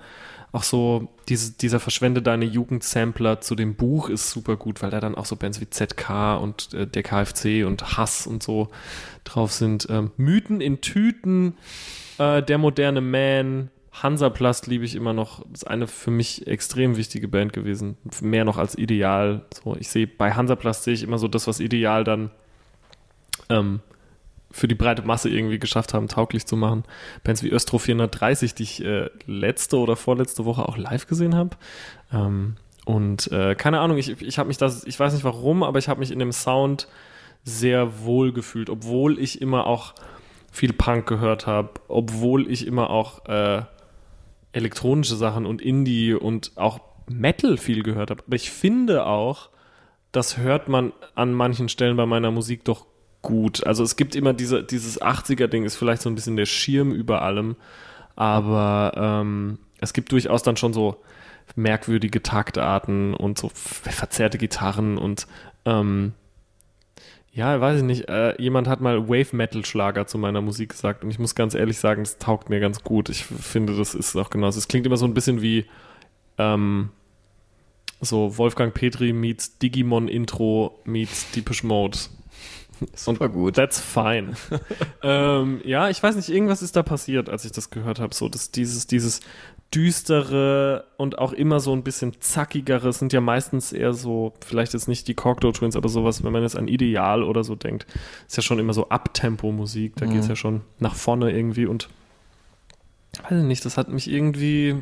auch 0.51 0.63
so 0.63 1.09
diese, 1.27 1.53
dieser 1.53 1.79
Verschwende 1.79 2.21
deine 2.21 2.45
Jugend-Sampler 2.45 3.41
zu 3.41 3.55
dem 3.55 3.75
Buch 3.75 4.09
ist 4.09 4.31
super 4.31 4.55
gut, 4.55 4.81
weil 4.81 4.89
da 4.89 4.99
dann 4.99 5.15
auch 5.15 5.25
so 5.25 5.35
Bands 5.35 5.61
wie 5.61 5.69
ZK 5.69 6.39
und 6.41 6.73
äh, 6.73 6.87
der 6.87 7.03
KFC 7.03 7.65
und 7.65 7.97
Hass 7.97 8.25
und 8.25 8.41
so 8.41 8.69
drauf 9.23 9.51
sind. 9.51 9.87
Ähm, 9.89 10.11
Mythen 10.17 10.61
in 10.61 10.81
Tüten, 10.81 11.55
äh, 12.17 12.41
Der 12.41 12.57
moderne 12.57 13.01
Man, 13.01 13.69
Hansaplast 13.91 14.67
liebe 14.67 14.85
ich 14.85 14.95
immer 14.95 15.13
noch. 15.13 15.43
Das 15.51 15.63
ist 15.63 15.67
eine 15.67 15.87
für 15.87 16.11
mich 16.11 16.47
extrem 16.47 16.97
wichtige 16.97 17.27
Band 17.27 17.53
gewesen. 17.53 17.97
Mehr 18.21 18.45
noch 18.45 18.57
als 18.57 18.77
Ideal. 18.77 19.45
So, 19.63 19.75
ich 19.75 19.89
sehe, 19.89 20.07
bei 20.07 20.31
Hansaplast 20.31 20.83
sehe 20.83 20.93
ich 20.93 21.03
immer 21.03 21.17
so 21.17 21.27
das, 21.27 21.47
was 21.47 21.59
Ideal 21.59 22.03
dann 22.03 22.31
ähm, 23.49 23.81
für 24.51 24.67
die 24.67 24.75
breite 24.75 25.03
Masse 25.03 25.29
irgendwie 25.29 25.59
geschafft 25.59 25.93
haben, 25.93 26.07
tauglich 26.07 26.45
zu 26.45 26.57
machen. 26.57 26.83
Bands 27.23 27.43
wie 27.43 27.51
Östro 27.51 27.77
430, 27.77 28.55
die 28.55 28.63
ich 28.63 28.83
äh, 28.83 29.09
letzte 29.25 29.77
oder 29.77 29.95
vorletzte 29.95 30.45
Woche 30.45 30.67
auch 30.67 30.77
live 30.77 31.07
gesehen 31.07 31.35
habe. 31.35 31.57
Ähm, 32.11 32.55
und 32.85 33.31
äh, 33.31 33.53
keine 33.55 33.79
Ahnung, 33.79 33.97
ich, 33.97 34.21
ich 34.21 34.39
habe 34.39 34.47
mich 34.47 34.57
das, 34.57 34.83
ich 34.85 34.99
weiß 34.99 35.13
nicht 35.13 35.23
warum, 35.23 35.61
aber 35.61 35.77
ich 35.77 35.87
habe 35.87 35.99
mich 35.99 36.11
in 36.11 36.19
dem 36.19 36.31
Sound 36.31 36.87
sehr 37.43 38.03
wohl 38.03 38.33
gefühlt, 38.33 38.69
obwohl 38.69 39.19
ich 39.19 39.41
immer 39.41 39.67
auch 39.67 39.93
viel 40.51 40.73
Punk 40.73 41.05
gehört 41.05 41.45
habe, 41.45 41.69
obwohl 41.87 42.51
ich 42.51 42.65
immer 42.65 42.89
auch 42.89 43.25
äh, 43.25 43.61
elektronische 44.51 45.15
Sachen 45.15 45.45
und 45.45 45.61
Indie 45.61 46.13
und 46.13 46.53
auch 46.55 46.79
Metal 47.07 47.57
viel 47.57 47.83
gehört 47.83 48.09
habe. 48.09 48.23
Aber 48.25 48.35
ich 48.35 48.49
finde 48.49 49.05
auch, 49.05 49.49
das 50.11 50.37
hört 50.37 50.67
man 50.67 50.91
an 51.15 51.33
manchen 51.33 51.69
Stellen 51.69 51.97
bei 51.97 52.05
meiner 52.05 52.31
Musik 52.31 52.65
doch 52.65 52.87
gut. 53.21 53.65
Also 53.65 53.83
es 53.83 53.95
gibt 53.95 54.15
immer 54.15 54.33
diese, 54.33 54.63
dieses 54.63 55.01
80er-Ding, 55.01 55.65
ist 55.65 55.75
vielleicht 55.75 56.01
so 56.01 56.09
ein 56.09 56.15
bisschen 56.15 56.37
der 56.37 56.45
Schirm 56.45 56.91
über 56.91 57.21
allem, 57.21 57.55
aber 58.15 58.93
ähm, 58.95 59.59
es 59.79 59.93
gibt 59.93 60.11
durchaus 60.11 60.43
dann 60.43 60.57
schon 60.57 60.73
so 60.73 60.97
merkwürdige 61.55 62.21
Taktarten 62.21 63.13
und 63.13 63.37
so 63.37 63.49
verzerrte 63.53 64.37
Gitarren 64.37 64.97
und 64.97 65.27
ähm, 65.65 66.13
ja, 67.31 67.61
weiß 67.61 67.77
ich 67.77 67.83
nicht, 67.83 68.09
äh, 68.09 68.39
jemand 68.41 68.67
hat 68.67 68.81
mal 68.81 69.07
Wave-Metal-Schlager 69.07 70.07
zu 70.07 70.17
meiner 70.17 70.41
Musik 70.41 70.69
gesagt 70.69 71.03
und 71.03 71.11
ich 71.11 71.19
muss 71.19 71.35
ganz 71.35 71.53
ehrlich 71.53 71.77
sagen, 71.77 72.03
das 72.03 72.17
taugt 72.17 72.49
mir 72.49 72.59
ganz 72.59 72.83
gut. 72.83 73.09
Ich 73.09 73.25
finde, 73.25 73.77
das 73.77 73.93
ist 73.95 74.15
auch 74.15 74.29
genauso. 74.29 74.57
Es 74.57 74.67
klingt 74.67 74.85
immer 74.85 74.97
so 74.97 75.05
ein 75.05 75.13
bisschen 75.13 75.41
wie 75.41 75.65
ähm, 76.37 76.89
so 78.01 78.37
Wolfgang 78.37 78.73
Petri 78.73 79.13
meets 79.13 79.57
Digimon 79.59 80.07
Intro 80.07 80.79
meets 80.85 81.31
Deepish 81.31 81.63
Mode. 81.63 81.97
Super 82.95 83.29
gut. 83.29 83.55
That's 83.55 83.79
fine. 83.79 84.33
ähm, 85.03 85.61
ja, 85.63 85.89
ich 85.89 86.01
weiß 86.01 86.15
nicht, 86.15 86.29
irgendwas 86.29 86.61
ist 86.61 86.75
da 86.75 86.83
passiert, 86.83 87.29
als 87.29 87.45
ich 87.45 87.51
das 87.51 87.69
gehört 87.69 87.99
habe. 87.99 88.13
So, 88.15 88.29
dass 88.29 88.51
dieses, 88.51 88.87
dieses 88.87 89.21
düstere 89.73 90.85
und 90.97 91.19
auch 91.19 91.31
immer 91.33 91.59
so 91.59 91.73
ein 91.73 91.83
bisschen 91.83 92.19
zackigere 92.21 92.91
sind 92.91 93.13
ja 93.13 93.21
meistens 93.21 93.71
eher 93.71 93.93
so, 93.93 94.33
vielleicht 94.45 94.73
jetzt 94.73 94.87
nicht 94.87 95.07
die 95.07 95.13
Cocteau 95.13 95.51
Twins, 95.51 95.75
aber 95.75 95.89
sowas, 95.89 96.23
wenn 96.23 96.31
man 96.31 96.41
jetzt 96.41 96.57
an 96.57 96.67
Ideal 96.67 97.23
oder 97.23 97.43
so 97.43 97.55
denkt, 97.55 97.85
ist 98.27 98.37
ja 98.37 98.43
schon 98.43 98.59
immer 98.59 98.73
so 98.73 98.89
Abtempo-Musik. 98.89 99.95
Da 99.97 100.05
Mhm. 100.05 100.11
geht's 100.11 100.27
ja 100.27 100.35
schon 100.35 100.61
nach 100.79 100.95
vorne 100.95 101.31
irgendwie 101.31 101.65
und 101.65 101.87
weiß 103.23 103.39
ich 103.39 103.45
nicht, 103.45 103.65
das 103.65 103.77
hat 103.77 103.89
mich 103.89 104.09
irgendwie 104.09 104.75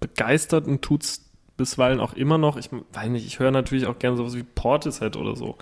begeistert 0.00 0.66
und 0.66 0.82
tut's 0.82 1.20
bisweilen 1.56 2.00
auch 2.00 2.14
immer 2.14 2.36
noch. 2.36 2.56
Ich 2.56 2.70
weiß 2.72 3.08
nicht, 3.10 3.26
ich 3.26 3.38
höre 3.38 3.52
natürlich 3.52 3.86
auch 3.86 3.98
gerne 4.00 4.16
sowas 4.16 4.34
wie 4.36 4.42
Portishead 4.42 5.16
oder 5.16 5.36
so. 5.36 5.56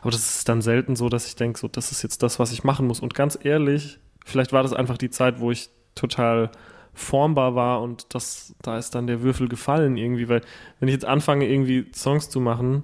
Aber 0.00 0.10
das 0.10 0.36
ist 0.36 0.48
dann 0.48 0.62
selten 0.62 0.96
so, 0.96 1.08
dass 1.08 1.26
ich 1.26 1.36
denke, 1.36 1.58
so, 1.58 1.68
das 1.68 1.92
ist 1.92 2.02
jetzt 2.02 2.22
das, 2.22 2.38
was 2.38 2.52
ich 2.52 2.64
machen 2.64 2.86
muss. 2.86 3.00
Und 3.00 3.14
ganz 3.14 3.38
ehrlich, 3.42 3.98
vielleicht 4.24 4.52
war 4.52 4.62
das 4.62 4.72
einfach 4.72 4.98
die 4.98 5.10
Zeit, 5.10 5.40
wo 5.40 5.50
ich 5.50 5.70
total 5.94 6.50
formbar 6.98 7.54
war 7.54 7.80
und 7.80 8.14
das, 8.14 8.54
da 8.60 8.76
ist 8.76 8.94
dann 8.94 9.06
der 9.06 9.22
Würfel 9.22 9.48
gefallen 9.48 9.96
irgendwie, 9.96 10.28
weil 10.28 10.42
wenn 10.80 10.88
ich 10.88 10.94
jetzt 10.94 11.04
anfange, 11.04 11.46
irgendwie 11.46 11.86
Songs 11.94 12.28
zu 12.28 12.40
machen, 12.40 12.82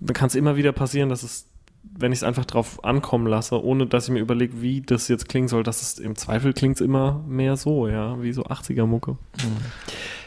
dann 0.00 0.14
kann 0.14 0.28
es 0.28 0.34
immer 0.34 0.56
wieder 0.56 0.72
passieren, 0.72 1.08
dass 1.10 1.22
es, 1.22 1.46
wenn 1.82 2.12
ich 2.12 2.20
es 2.20 2.22
einfach 2.22 2.44
drauf 2.44 2.82
ankommen 2.84 3.26
lasse, 3.26 3.62
ohne 3.62 3.86
dass 3.86 4.04
ich 4.04 4.10
mir 4.10 4.20
überlege, 4.20 4.60
wie 4.62 4.80
das 4.80 5.08
jetzt 5.08 5.28
klingen 5.28 5.48
soll, 5.48 5.62
dass 5.62 5.82
es 5.82 5.98
im 5.98 6.16
Zweifel 6.16 6.52
klingt 6.52 6.80
immer 6.80 7.22
mehr 7.26 7.56
so, 7.56 7.88
ja, 7.88 8.20
wie 8.22 8.32
so 8.32 8.44
80er-Mucke. 8.44 9.16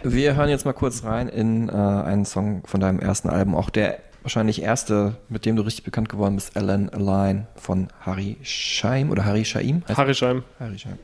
Wir 0.03 0.35
hören 0.35 0.49
jetzt 0.49 0.65
mal 0.65 0.73
kurz 0.73 1.03
rein 1.03 1.27
in 1.27 1.67
äh, 1.69 1.71
einen 1.71 2.25
Song 2.25 2.61
von 2.65 2.79
deinem 2.79 2.99
ersten 2.99 3.29
Album, 3.29 3.55
auch 3.55 3.69
der 3.69 3.99
wahrscheinlich 4.29 4.61
erste, 4.61 5.15
mit 5.27 5.47
dem 5.47 5.55
du 5.55 5.63
richtig 5.63 5.83
bekannt 5.83 6.07
geworden 6.07 6.35
bist, 6.35 6.55
Alan 6.55 6.87
Align 6.89 7.47
von 7.55 7.87
Harry 8.01 8.37
Scheim 8.43 9.09
oder 9.09 9.25
Harry 9.25 9.43
Shaim? 9.43 9.81
Harry 9.87 10.13
Scheim. 10.13 10.43
Harry 10.59 10.77
Scheim. 10.77 10.99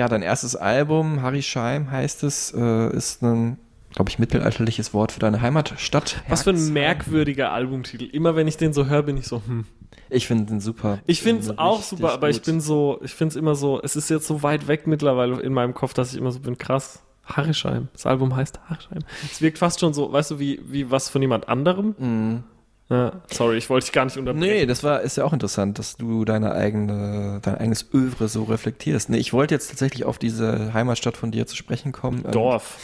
Ja, 0.00 0.08
dein 0.08 0.22
erstes 0.22 0.56
Album, 0.56 1.20
Harry 1.20 1.42
Scheim 1.42 1.90
heißt 1.90 2.22
es, 2.22 2.54
äh, 2.56 2.96
ist 2.96 3.22
ein, 3.22 3.58
glaube 3.94 4.08
ich, 4.08 4.18
mittelalterliches 4.18 4.94
Wort 4.94 5.12
für 5.12 5.20
deine 5.20 5.42
Heimatstadt. 5.42 6.22
Was 6.26 6.44
für 6.44 6.52
ein 6.52 6.72
merkwürdiger 6.72 7.52
Albumtitel. 7.52 8.04
Immer 8.04 8.34
wenn 8.34 8.48
ich 8.48 8.56
den 8.56 8.72
so 8.72 8.86
höre, 8.86 9.02
bin 9.02 9.18
ich 9.18 9.26
so, 9.26 9.42
hm. 9.46 9.66
Ich 10.08 10.26
finde 10.26 10.46
den 10.46 10.60
super. 10.60 11.00
Ich 11.04 11.20
finde 11.20 11.42
es 11.42 11.58
auch 11.58 11.82
super, 11.82 12.12
aber 12.14 12.30
ich 12.30 12.38
gut. 12.38 12.46
bin 12.46 12.62
so, 12.62 12.98
ich 13.02 13.12
finde 13.12 13.32
es 13.32 13.36
immer 13.36 13.54
so, 13.54 13.78
es 13.82 13.94
ist 13.94 14.08
jetzt 14.08 14.26
so 14.26 14.42
weit 14.42 14.68
weg 14.68 14.86
mittlerweile 14.86 15.38
in 15.42 15.52
meinem 15.52 15.74
Kopf, 15.74 15.92
dass 15.92 16.14
ich 16.14 16.18
immer 16.18 16.32
so 16.32 16.40
bin, 16.40 16.56
krass. 16.56 17.02
Harryscheim. 17.26 17.88
Das 17.92 18.06
Album 18.06 18.34
heißt 18.34 18.58
Harryscheim. 18.70 19.02
Es 19.30 19.42
wirkt 19.42 19.58
fast 19.58 19.80
schon 19.80 19.92
so, 19.92 20.10
weißt 20.10 20.30
du, 20.30 20.38
wie, 20.38 20.62
wie 20.64 20.90
was 20.90 21.10
von 21.10 21.20
jemand 21.20 21.46
anderem. 21.46 21.94
Mhm. 21.98 22.44
Ja, 22.90 23.12
sorry, 23.30 23.56
ich 23.56 23.70
wollte 23.70 23.86
dich 23.86 23.92
gar 23.92 24.04
nicht 24.04 24.16
unterbrechen. 24.16 24.52
Nee, 24.52 24.66
das 24.66 24.82
war, 24.82 25.00
ist 25.02 25.16
ja 25.16 25.24
auch 25.24 25.32
interessant, 25.32 25.78
dass 25.78 25.96
du 25.96 26.24
deine 26.24 26.52
eigene, 26.52 27.38
dein 27.40 27.56
eigenes 27.56 27.86
Övre 27.94 28.26
so 28.26 28.42
reflektierst. 28.42 29.10
Nee, 29.10 29.18
ich 29.18 29.32
wollte 29.32 29.54
jetzt 29.54 29.68
tatsächlich 29.68 30.04
auf 30.04 30.18
diese 30.18 30.74
Heimatstadt 30.74 31.16
von 31.16 31.30
dir 31.30 31.46
zu 31.46 31.54
sprechen 31.54 31.92
kommen. 31.92 32.24
Ähm, 32.24 32.32
Dorf. 32.32 32.78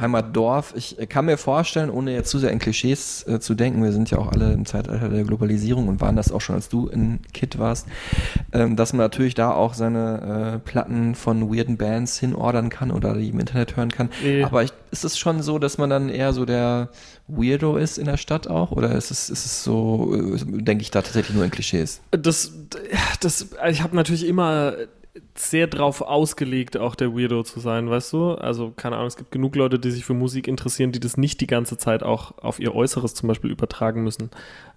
Heimatdorf. 0.00 0.74
Ich 0.76 0.98
äh, 0.98 1.06
kann 1.06 1.26
mir 1.26 1.36
vorstellen, 1.36 1.90
ohne 1.90 2.12
jetzt 2.12 2.30
zu 2.30 2.40
sehr 2.40 2.50
in 2.50 2.58
Klischees 2.58 3.24
äh, 3.28 3.38
zu 3.38 3.54
denken, 3.54 3.84
wir 3.84 3.92
sind 3.92 4.10
ja 4.10 4.18
auch 4.18 4.32
alle 4.32 4.52
im 4.52 4.66
Zeitalter 4.66 5.08
der 5.08 5.22
Globalisierung 5.22 5.86
und 5.86 6.00
waren 6.00 6.16
das 6.16 6.32
auch 6.32 6.40
schon, 6.40 6.56
als 6.56 6.68
du 6.68 6.88
in 6.88 7.20
Kid 7.32 7.60
warst, 7.60 7.86
ähm, 8.52 8.74
dass 8.74 8.92
man 8.92 9.04
natürlich 9.04 9.34
da 9.34 9.52
auch 9.52 9.74
seine 9.74 10.54
äh, 10.54 10.58
Platten 10.58 11.14
von 11.14 11.54
weirden 11.54 11.76
Bands 11.76 12.18
hinordern 12.18 12.68
kann 12.68 12.90
oder 12.90 13.14
die 13.14 13.28
im 13.28 13.38
Internet 13.38 13.76
hören 13.76 13.92
kann. 13.92 14.10
Nee. 14.24 14.42
Aber 14.42 14.64
ich, 14.64 14.72
ist 14.92 15.04
es 15.04 15.18
schon 15.18 15.42
so, 15.42 15.58
dass 15.58 15.78
man 15.78 15.90
dann 15.90 16.10
eher 16.10 16.32
so 16.34 16.44
der 16.44 16.90
Weirdo 17.26 17.76
ist 17.78 17.96
in 17.96 18.04
der 18.04 18.18
Stadt 18.18 18.46
auch? 18.46 18.72
Oder 18.72 18.94
ist 18.94 19.10
es, 19.10 19.30
ist 19.30 19.46
es 19.46 19.64
so, 19.64 20.14
äh, 20.14 20.62
denke 20.62 20.82
ich 20.82 20.90
da 20.90 21.00
tatsächlich 21.00 21.34
nur 21.34 21.44
in 21.44 21.50
Klischees? 21.50 22.02
Das, 22.10 22.52
das, 23.20 23.48
ich 23.70 23.82
habe 23.82 23.96
natürlich 23.96 24.26
immer 24.26 24.74
sehr 25.34 25.66
drauf 25.66 26.02
ausgelegt, 26.02 26.76
auch 26.76 26.94
der 26.94 27.14
Weirdo 27.14 27.42
zu 27.42 27.60
sein, 27.60 27.88
weißt 27.88 28.12
du? 28.12 28.32
Also, 28.32 28.70
keine 28.70 28.96
Ahnung, 28.96 29.08
es 29.08 29.16
gibt 29.16 29.30
genug 29.30 29.56
Leute, 29.56 29.78
die 29.78 29.90
sich 29.90 30.04
für 30.04 30.14
Musik 30.14 30.46
interessieren, 30.46 30.92
die 30.92 31.00
das 31.00 31.16
nicht 31.16 31.40
die 31.40 31.46
ganze 31.46 31.78
Zeit 31.78 32.02
auch 32.02 32.38
auf 32.38 32.60
ihr 32.60 32.74
Äußeres 32.74 33.14
zum 33.14 33.28
Beispiel 33.28 33.50
übertragen 33.50 34.04
müssen. 34.04 34.30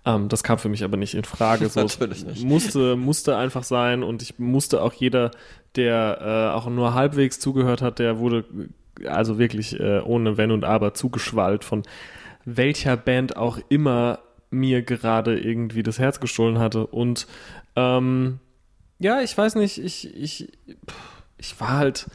Ähm, 0.06 0.30
das 0.30 0.44
kam 0.44 0.58
für 0.58 0.70
mich 0.70 0.86
aber 0.86 0.96
nicht 0.96 1.14
in 1.14 1.26
Frage. 1.26 1.68
So, 1.68 1.80
Natürlich 1.82 2.26
nicht. 2.26 2.46
Musste, 2.46 2.96
musste 2.96 3.36
einfach 3.36 3.64
sein 3.64 4.02
und 4.02 4.22
ich 4.22 4.40
musste 4.40 4.82
auch 4.82 4.94
jeder, 4.94 5.32
der 5.76 6.20
äh, 6.22 6.56
auch 6.56 6.68
nur 6.70 6.94
halbwegs 6.94 7.40
zugehört 7.40 7.82
hat, 7.82 8.00
der 8.00 8.20
wurde 8.20 8.46
also 9.06 9.38
wirklich 9.38 9.80
äh, 9.80 10.00
ohne 10.00 10.38
Wenn 10.38 10.52
und 10.52 10.64
Aber 10.64 10.94
zugeschwallt 10.94 11.64
von 11.64 11.84
welcher 12.46 12.96
Band 12.96 13.38
auch 13.38 13.60
immer 13.70 14.20
mir 14.52 14.84
gerade 14.84 15.38
irgendwie 15.40 15.84
das 15.84 16.00
Herz 16.00 16.20
gestohlen 16.20 16.60
hatte. 16.60 16.86
Und 16.88 17.28
ähm, 17.76 18.40
ja, 19.00 19.22
ich 19.22 19.38
weiß 19.38 19.56
nicht, 19.56 19.78
ich, 19.78 20.16
ich, 20.16 20.52
ich 21.38 21.60
war 21.60 21.78
halt, 21.78 22.08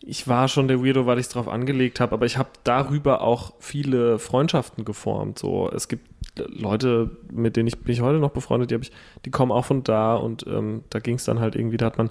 ich 0.00 0.28
war 0.28 0.48
schon 0.48 0.68
der 0.68 0.84
Weirdo, 0.84 1.06
weil 1.06 1.18
ich 1.18 1.26
es 1.26 1.32
drauf 1.32 1.48
angelegt 1.48 2.00
habe, 2.00 2.12
aber 2.12 2.26
ich 2.26 2.38
habe 2.38 2.50
darüber 2.64 3.22
auch 3.22 3.54
viele 3.58 4.18
Freundschaften 4.18 4.84
geformt. 4.84 5.38
So, 5.38 5.70
es 5.70 5.88
gibt 5.88 6.08
Leute, 6.36 7.16
mit 7.30 7.56
denen 7.56 7.68
ich 7.68 7.78
bin 7.78 7.92
ich 7.92 8.00
heute 8.00 8.18
noch 8.18 8.30
befreundet, 8.30 8.70
die, 8.70 8.74
hab 8.74 8.82
ich, 8.82 8.92
die 9.24 9.30
kommen 9.30 9.52
auch 9.52 9.64
von 9.64 9.82
da 9.82 10.14
und 10.14 10.46
ähm, 10.46 10.84
da 10.90 10.98
ging 10.98 11.16
es 11.16 11.24
dann 11.24 11.40
halt 11.40 11.56
irgendwie, 11.56 11.76
da 11.76 11.86
hat 11.86 11.98
man 11.98 12.10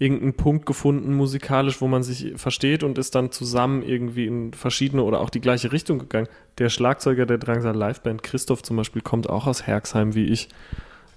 irgendeinen 0.00 0.32
Punkt 0.32 0.64
gefunden 0.64 1.14
musikalisch, 1.14 1.80
wo 1.80 1.86
man 1.86 2.02
sich 2.02 2.32
versteht 2.36 2.82
und 2.82 2.96
ist 2.96 3.14
dann 3.14 3.30
zusammen 3.30 3.82
irgendwie 3.82 4.26
in 4.26 4.54
verschiedene 4.54 5.02
oder 5.02 5.20
auch 5.20 5.28
die 5.30 5.42
gleiche 5.42 5.72
Richtung 5.72 5.98
gegangen. 5.98 6.26
Der 6.58 6.70
Schlagzeuger 6.70 7.26
der 7.26 7.36
Drangsal 7.38 7.76
Liveband, 7.76 8.22
Christoph 8.22 8.62
zum 8.62 8.78
Beispiel, 8.78 9.02
kommt 9.02 9.28
auch 9.28 9.46
aus 9.46 9.66
Herxheim 9.66 10.14
wie 10.14 10.24
ich 10.24 10.48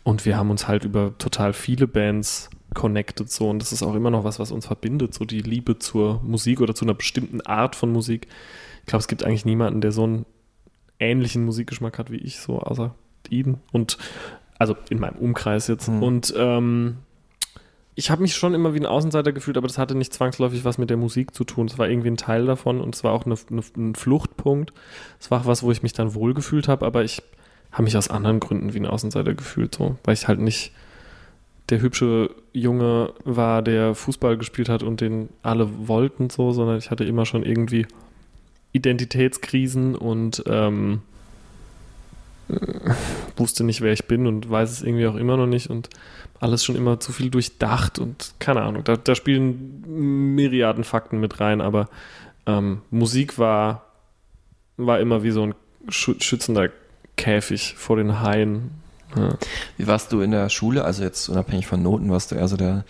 und 0.03 0.25
wir 0.25 0.37
haben 0.37 0.51
uns 0.51 0.67
halt 0.67 0.83
über 0.83 1.17
total 1.17 1.53
viele 1.53 1.87
Bands 1.87 2.49
connected 2.75 3.31
so 3.31 3.49
und 3.49 3.59
das 3.59 3.71
ist 3.71 3.83
auch 3.83 3.95
immer 3.95 4.11
noch 4.11 4.25
was, 4.25 4.37
was 4.37 4.51
uns 4.51 4.65
verbindet, 4.67 5.13
so 5.13 5.23
die 5.23 5.41
Liebe 5.41 5.79
zur 5.79 6.21
Musik 6.21 6.59
oder 6.59 6.75
zu 6.75 6.83
einer 6.83 6.93
bestimmten 6.93 7.39
Art 7.41 7.77
von 7.77 7.89
Musik. 7.89 8.27
Ich 8.81 8.87
glaube, 8.87 8.99
es 8.99 9.07
gibt 9.07 9.23
eigentlich 9.23 9.45
niemanden, 9.45 9.79
der 9.79 9.93
so 9.93 10.03
einen 10.03 10.25
ähnlichen 10.99 11.45
Musikgeschmack 11.45 11.97
hat 11.97 12.11
wie 12.11 12.17
ich, 12.17 12.39
so 12.39 12.59
außer 12.59 12.93
ihn 13.29 13.59
und 13.71 13.97
also 14.59 14.75
in 14.89 14.99
meinem 14.99 15.15
Umkreis 15.15 15.67
jetzt 15.67 15.87
Mhm. 15.87 16.03
und 16.03 16.33
ähm, 16.37 16.97
ich 17.95 18.09
habe 18.09 18.21
mich 18.21 18.35
schon 18.35 18.53
immer 18.53 18.73
wie 18.73 18.79
ein 18.79 18.85
Außenseiter 18.85 19.31
gefühlt, 19.33 19.57
aber 19.57 19.67
das 19.67 19.77
hatte 19.77 19.95
nicht 19.95 20.13
zwangsläufig 20.13 20.65
was 20.65 20.77
mit 20.77 20.89
der 20.89 20.97
Musik 20.97 21.33
zu 21.35 21.43
tun. 21.43 21.67
Es 21.67 21.77
war 21.77 21.87
irgendwie 21.87 22.09
ein 22.09 22.17
Teil 22.17 22.45
davon 22.45 22.81
und 22.81 22.95
es 22.95 23.03
war 23.03 23.11
auch 23.11 23.25
eine, 23.25 23.35
eine, 23.51 23.61
ein 23.77 23.95
Fluchtpunkt. 23.95 24.73
Es 25.19 25.29
war 25.29 25.41
auch 25.41 25.45
was, 25.45 25.63
wo 25.63 25.71
ich 25.71 25.83
mich 25.83 25.93
dann 25.93 26.15
wohlgefühlt 26.15 26.67
habe, 26.67 26.85
aber 26.85 27.03
ich 27.03 27.21
habe 27.71 27.83
mich 27.83 27.97
aus 27.97 28.09
anderen 28.09 28.39
Gründen 28.39 28.73
wie 28.73 28.79
ein 28.79 28.87
Außenseiter 28.87 29.33
gefühlt, 29.33 29.75
so, 29.75 29.97
weil 30.03 30.13
ich 30.13 30.27
halt 30.27 30.39
nicht 30.39 30.71
der 31.69 31.81
hübsche 31.81 32.31
Junge 32.51 33.13
war, 33.23 33.61
der 33.61 33.95
Fußball 33.95 34.37
gespielt 34.37 34.69
hat 34.69 34.83
und 34.83 35.01
den 35.01 35.29
alle 35.43 35.87
wollten, 35.87 36.29
so, 36.29 36.51
sondern 36.51 36.77
ich 36.77 36.91
hatte 36.91 37.03
immer 37.03 37.25
schon 37.25 37.43
irgendwie 37.43 37.85
Identitätskrisen 38.73 39.95
und 39.95 40.43
ähm, 40.47 40.93
äh, 40.93 41.12
wusste 43.37 43.63
nicht, 43.63 43.81
wer 43.81 43.93
ich 43.93 44.05
bin 44.05 44.27
und 44.27 44.49
weiß 44.49 44.71
es 44.71 44.81
irgendwie 44.83 45.07
auch 45.07 45.15
immer 45.15 45.37
noch 45.37 45.47
nicht 45.47 45.69
und 45.69 45.89
alles 46.39 46.63
schon 46.63 46.75
immer 46.75 46.99
zu 46.99 47.11
viel 47.11 47.29
durchdacht 47.29 47.99
und 47.99 48.33
keine 48.39 48.61
Ahnung, 48.61 48.83
da, 48.83 48.97
da 48.97 49.15
spielen 49.15 49.83
Myriaden 50.35 50.83
Fakten 50.83 51.19
mit 51.19 51.39
rein, 51.39 51.61
aber 51.61 51.89
ähm, 52.45 52.81
Musik 52.91 53.37
war, 53.39 53.85
war 54.77 54.99
immer 54.99 55.23
wie 55.23 55.31
so 55.31 55.43
ein 55.43 55.55
schü- 55.89 56.21
schützender 56.21 56.69
Käfig 57.15 57.75
vor 57.77 57.95
den 57.95 58.19
Haien. 58.21 58.71
Ja. 59.15 59.37
Wie 59.77 59.85
warst 59.85 60.11
du 60.11 60.21
in 60.21 60.31
der 60.31 60.49
Schule? 60.49 60.83
Also 60.83 61.03
jetzt 61.03 61.29
unabhängig 61.29 61.67
von 61.67 61.81
Noten, 61.83 62.09
warst 62.09 62.31
du 62.31 62.35
eher 62.35 62.47
so 62.47 62.57
der 62.57 62.83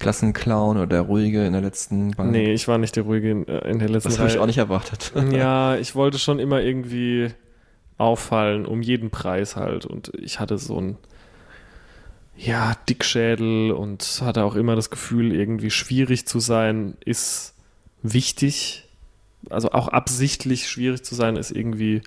Klassenclown 0.00 0.76
oder 0.76 0.88
der 0.88 1.02
Ruhige 1.02 1.46
in 1.46 1.52
der 1.52 1.62
letzten 1.62 2.10
Bahn? 2.10 2.32
Nee, 2.32 2.52
ich 2.52 2.66
war 2.66 2.78
nicht 2.78 2.96
der 2.96 3.04
Ruhige 3.04 3.30
in, 3.30 3.46
äh, 3.48 3.70
in 3.70 3.78
der 3.78 3.88
letzten 3.88 4.08
Das 4.10 4.18
habe 4.18 4.28
ich 4.28 4.38
auch 4.38 4.46
nicht 4.46 4.58
erwartet. 4.58 5.12
Ja, 5.30 5.76
ich 5.76 5.94
wollte 5.94 6.18
schon 6.18 6.40
immer 6.40 6.60
irgendwie 6.60 7.30
auffallen, 7.98 8.64
um 8.64 8.80
jeden 8.80 9.10
Preis 9.10 9.56
halt. 9.56 9.84
Und 9.84 10.12
ich 10.18 10.40
hatte 10.40 10.56
so 10.56 10.80
ein, 10.80 10.96
ja, 12.36 12.76
Dickschädel 12.88 13.72
und 13.72 14.22
hatte 14.22 14.44
auch 14.44 14.54
immer 14.54 14.76
das 14.76 14.90
Gefühl, 14.90 15.34
irgendwie 15.34 15.70
schwierig 15.70 16.26
zu 16.26 16.38
sein, 16.38 16.96
ist 17.04 17.54
wichtig. 18.02 18.84
Also 19.50 19.72
auch 19.72 19.88
absichtlich 19.88 20.68
schwierig 20.68 21.02
zu 21.02 21.14
sein, 21.14 21.36
ist 21.36 21.50
irgendwie 21.50 22.02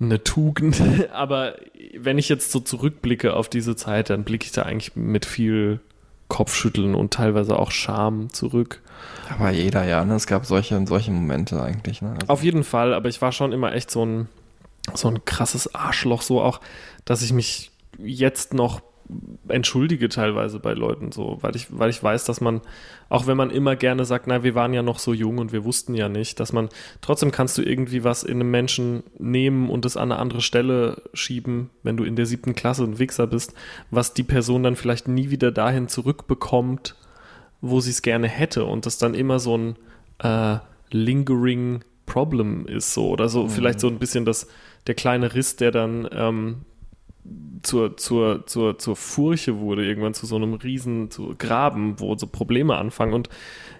eine 0.00 0.22
Tugend. 0.22 0.80
Aber 1.12 1.56
wenn 1.96 2.18
ich 2.18 2.28
jetzt 2.28 2.52
so 2.52 2.60
zurückblicke 2.60 3.34
auf 3.34 3.48
diese 3.48 3.74
Zeit, 3.76 4.10
dann 4.10 4.24
blicke 4.24 4.46
ich 4.46 4.52
da 4.52 4.62
eigentlich 4.62 4.94
mit 4.94 5.26
viel 5.26 5.80
Kopfschütteln 6.28 6.94
und 6.94 7.12
teilweise 7.12 7.58
auch 7.58 7.70
Scham 7.70 8.32
zurück. 8.32 8.82
Aber 9.30 9.50
jeder, 9.50 9.84
ja, 9.84 10.04
ne? 10.04 10.14
es 10.14 10.26
gab 10.26 10.46
solche, 10.46 10.86
solche 10.86 11.10
Momente 11.10 11.62
eigentlich. 11.62 12.02
Ne? 12.02 12.12
Also, 12.14 12.26
Auf 12.28 12.42
jeden 12.42 12.64
Fall, 12.64 12.94
aber 12.94 13.08
ich 13.08 13.20
war 13.20 13.32
schon 13.32 13.52
immer 13.52 13.72
echt 13.72 13.90
so 13.90 14.04
ein, 14.04 14.28
so 14.94 15.08
ein 15.08 15.24
krasses 15.24 15.74
Arschloch, 15.74 16.22
so 16.22 16.40
auch, 16.40 16.60
dass 17.04 17.22
ich 17.22 17.32
mich 17.32 17.70
jetzt 17.98 18.54
noch 18.54 18.82
entschuldige 19.48 20.08
teilweise 20.08 20.60
bei 20.60 20.74
Leuten 20.74 21.12
so, 21.12 21.38
weil 21.40 21.56
ich, 21.56 21.66
weil 21.70 21.90
ich 21.90 22.02
weiß, 22.02 22.24
dass 22.24 22.40
man, 22.40 22.60
auch 23.08 23.26
wenn 23.26 23.36
man 23.36 23.50
immer 23.50 23.76
gerne 23.76 24.04
sagt, 24.04 24.26
na, 24.26 24.42
wir 24.42 24.54
waren 24.54 24.74
ja 24.74 24.82
noch 24.82 24.98
so 24.98 25.14
jung 25.14 25.38
und 25.38 25.52
wir 25.52 25.64
wussten 25.64 25.94
ja 25.94 26.08
nicht, 26.08 26.40
dass 26.40 26.52
man, 26.52 26.68
trotzdem 27.00 27.30
kannst 27.30 27.56
du 27.56 27.62
irgendwie 27.62 28.04
was 28.04 28.22
in 28.22 28.40
einem 28.40 28.50
Menschen 28.50 29.02
nehmen 29.18 29.70
und 29.70 29.84
es 29.86 29.96
an 29.96 30.12
eine 30.12 30.20
andere 30.20 30.42
Stelle 30.42 31.02
schieben, 31.14 31.70
wenn 31.82 31.96
du 31.96 32.04
in 32.04 32.16
der 32.16 32.26
siebten 32.26 32.54
Klasse 32.54 32.84
ein 32.84 32.98
Wichser 32.98 33.26
bist, 33.26 33.54
was 33.90 34.14
die 34.14 34.22
Person 34.22 34.62
dann 34.62 34.76
vielleicht 34.76 35.08
nie 35.08 35.30
wieder 35.30 35.52
dahin 35.52 35.88
zurückbekommt, 35.88 36.94
wo 37.60 37.80
sie 37.80 37.90
es 37.90 38.02
gerne 38.02 38.28
hätte 38.28 38.64
und 38.64 38.84
das 38.86 38.98
dann 38.98 39.14
immer 39.14 39.38
so 39.38 39.56
ein 39.56 39.76
äh, 40.18 40.58
lingering 40.90 41.80
Problem 42.06 42.66
ist 42.66 42.94
so 42.94 43.08
oder 43.10 43.28
so, 43.28 43.48
vielleicht 43.48 43.80
so 43.80 43.88
ein 43.88 43.98
bisschen 43.98 44.24
das, 44.24 44.48
der 44.86 44.94
kleine 44.94 45.34
Riss, 45.34 45.56
der 45.56 45.70
dann 45.70 46.08
ähm, 46.10 46.62
zur, 47.62 47.96
zur, 47.96 48.46
zur, 48.46 48.78
zur 48.78 48.96
Furche 48.96 49.58
wurde, 49.58 49.84
irgendwann 49.84 50.14
zu 50.14 50.26
so 50.26 50.36
einem 50.36 50.54
riesen 50.54 51.10
zu 51.10 51.34
Graben, 51.36 52.00
wo 52.00 52.16
so 52.16 52.26
Probleme 52.26 52.76
anfangen 52.76 53.12
und 53.12 53.28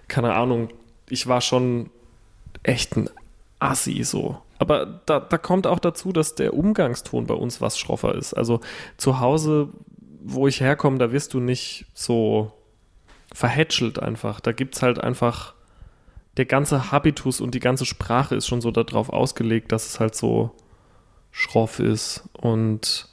keine 0.07 0.33
Ahnung, 0.33 0.69
ich 1.09 1.27
war 1.27 1.41
schon 1.41 1.89
echt 2.63 2.95
ein 2.97 3.09
Assi 3.59 4.03
so. 4.03 4.37
Aber 4.57 5.01
da, 5.05 5.19
da 5.19 5.37
kommt 5.37 5.67
auch 5.67 5.79
dazu, 5.79 6.11
dass 6.11 6.35
der 6.35 6.53
Umgangston 6.53 7.25
bei 7.25 7.33
uns 7.33 7.61
was 7.61 7.77
schroffer 7.77 8.15
ist. 8.15 8.33
Also 8.33 8.59
zu 8.97 9.19
Hause, 9.19 9.69
wo 10.21 10.47
ich 10.47 10.59
herkomme, 10.59 10.97
da 10.97 11.11
wirst 11.11 11.33
du 11.33 11.39
nicht 11.39 11.85
so 11.93 12.51
verhätschelt 13.33 13.99
einfach. 13.99 14.39
Da 14.39 14.51
gibt's 14.51 14.81
halt 14.81 14.99
einfach 14.99 15.53
der 16.37 16.45
ganze 16.45 16.91
Habitus 16.91 17.41
und 17.41 17.55
die 17.55 17.59
ganze 17.59 17.85
Sprache 17.85 18.35
ist 18.35 18.47
schon 18.47 18.61
so 18.61 18.71
darauf 18.71 19.09
ausgelegt, 19.09 19.71
dass 19.71 19.87
es 19.87 19.99
halt 19.99 20.15
so 20.15 20.51
schroff 21.31 21.79
ist 21.79 22.23
und 22.33 23.08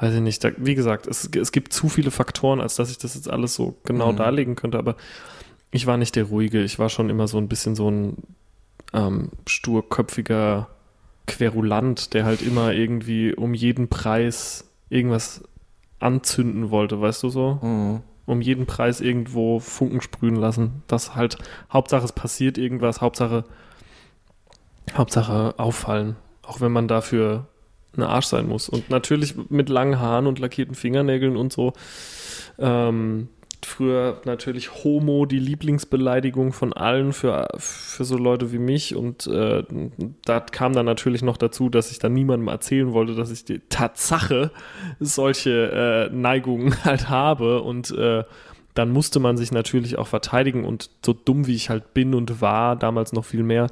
weiß 0.00 0.14
ich 0.14 0.20
nicht, 0.20 0.42
da, 0.42 0.50
wie 0.56 0.74
gesagt, 0.74 1.06
es, 1.06 1.28
es 1.36 1.52
gibt 1.52 1.72
zu 1.72 1.88
viele 1.88 2.10
Faktoren, 2.10 2.60
als 2.60 2.74
dass 2.74 2.90
ich 2.90 2.98
das 2.98 3.14
jetzt 3.14 3.28
alles 3.30 3.54
so 3.54 3.76
genau 3.84 4.12
Mhm. 4.12 4.16
darlegen 4.16 4.56
könnte, 4.56 4.78
aber 4.78 4.96
ich 5.70 5.86
war 5.86 5.96
nicht 5.96 6.16
der 6.16 6.24
Ruhige, 6.24 6.62
ich 6.62 6.78
war 6.78 6.88
schon 6.88 7.10
immer 7.10 7.28
so 7.28 7.38
ein 7.38 7.48
bisschen 7.48 7.74
so 7.76 7.90
ein 7.90 8.16
ähm, 8.92 9.30
sturköpfiger 9.46 10.68
Querulant, 11.26 12.12
der 12.14 12.24
halt 12.24 12.42
immer 12.42 12.72
irgendwie 12.72 13.34
um 13.34 13.54
jeden 13.54 13.88
Preis 13.88 14.64
irgendwas 14.88 15.44
anzünden 16.00 16.70
wollte, 16.70 17.00
weißt 17.00 17.22
du 17.22 17.28
so? 17.28 17.58
mhm. 17.62 18.00
um 18.26 18.40
jeden 18.40 18.66
Preis 18.66 19.00
irgendwo 19.00 19.60
Funken 19.60 20.00
sprühen 20.00 20.36
lassen. 20.36 20.82
Das 20.86 21.14
halt, 21.14 21.36
Hauptsache 21.72 22.04
es 22.04 22.12
passiert 22.12 22.58
irgendwas, 22.58 23.00
Hauptsache, 23.00 23.44
Hauptsache 24.94 25.54
auffallen. 25.58 26.16
Auch 26.42 26.60
wenn 26.60 26.72
man 26.72 26.88
dafür 26.88 27.46
ein 27.96 28.02
Arsch 28.02 28.26
sein 28.26 28.46
muss. 28.46 28.68
Und 28.68 28.90
natürlich 28.90 29.34
mit 29.48 29.68
langen 29.68 29.98
Haaren 29.98 30.26
und 30.26 30.38
lackierten 30.38 30.74
Fingernägeln 30.74 31.36
und 31.36 31.52
so. 31.52 31.72
Ähm, 32.58 33.28
früher 33.64 34.20
natürlich 34.24 34.84
Homo 34.84 35.26
die 35.26 35.38
Lieblingsbeleidigung 35.38 36.52
von 36.52 36.72
allen 36.72 37.12
für, 37.12 37.48
für 37.58 38.04
so 38.04 38.16
Leute 38.16 38.52
wie 38.52 38.58
mich. 38.58 38.94
Und 38.94 39.26
äh, 39.26 39.64
da 40.24 40.40
kam 40.40 40.72
dann 40.72 40.86
natürlich 40.86 41.22
noch 41.22 41.36
dazu, 41.36 41.68
dass 41.68 41.90
ich 41.90 41.98
dann 41.98 42.12
niemandem 42.12 42.48
erzählen 42.48 42.92
wollte, 42.92 43.14
dass 43.14 43.30
ich 43.30 43.44
die 43.44 43.60
Tatsache 43.68 44.50
solche 44.98 46.10
äh, 46.10 46.14
Neigungen 46.14 46.74
halt 46.84 47.08
habe. 47.08 47.62
Und 47.62 47.90
äh, 47.90 48.24
dann 48.74 48.90
musste 48.90 49.20
man 49.20 49.36
sich 49.36 49.52
natürlich 49.52 49.98
auch 49.98 50.06
verteidigen. 50.06 50.64
Und 50.64 50.90
so 51.04 51.12
dumm 51.12 51.46
wie 51.46 51.54
ich 51.54 51.70
halt 51.70 51.94
bin 51.94 52.14
und 52.14 52.40
war, 52.40 52.76
damals 52.76 53.12
noch 53.12 53.24
viel 53.24 53.42
mehr, 53.42 53.66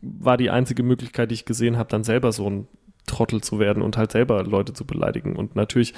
war 0.00 0.36
die 0.36 0.50
einzige 0.50 0.82
Möglichkeit, 0.82 1.30
die 1.30 1.34
ich 1.34 1.44
gesehen 1.44 1.78
habe, 1.78 1.88
dann 1.88 2.04
selber 2.04 2.32
so 2.32 2.48
ein 2.48 2.66
Trottel 3.06 3.40
zu 3.40 3.58
werden 3.58 3.82
und 3.82 3.96
halt 3.96 4.12
selber 4.12 4.42
Leute 4.44 4.72
zu 4.72 4.84
beleidigen. 4.86 5.36
Und 5.36 5.56
natürlich, 5.56 5.94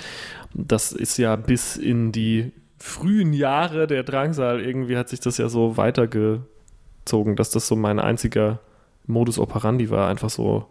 das 0.54 0.92
ist 0.92 1.18
ja 1.18 1.36
bis 1.36 1.76
in 1.76 2.12
die 2.12 2.52
frühen 2.78 3.32
Jahre 3.32 3.86
der 3.86 4.02
Drangsal, 4.02 4.60
irgendwie 4.60 4.96
hat 4.96 5.08
sich 5.08 5.20
das 5.20 5.38
ja 5.38 5.48
so 5.48 5.76
weitergezogen, 5.76 7.36
dass 7.36 7.50
das 7.50 7.66
so 7.66 7.76
mein 7.76 7.98
einziger 8.00 8.60
Modus 9.06 9.38
operandi 9.38 9.90
war. 9.90 10.08
Einfach 10.08 10.30
so, 10.30 10.66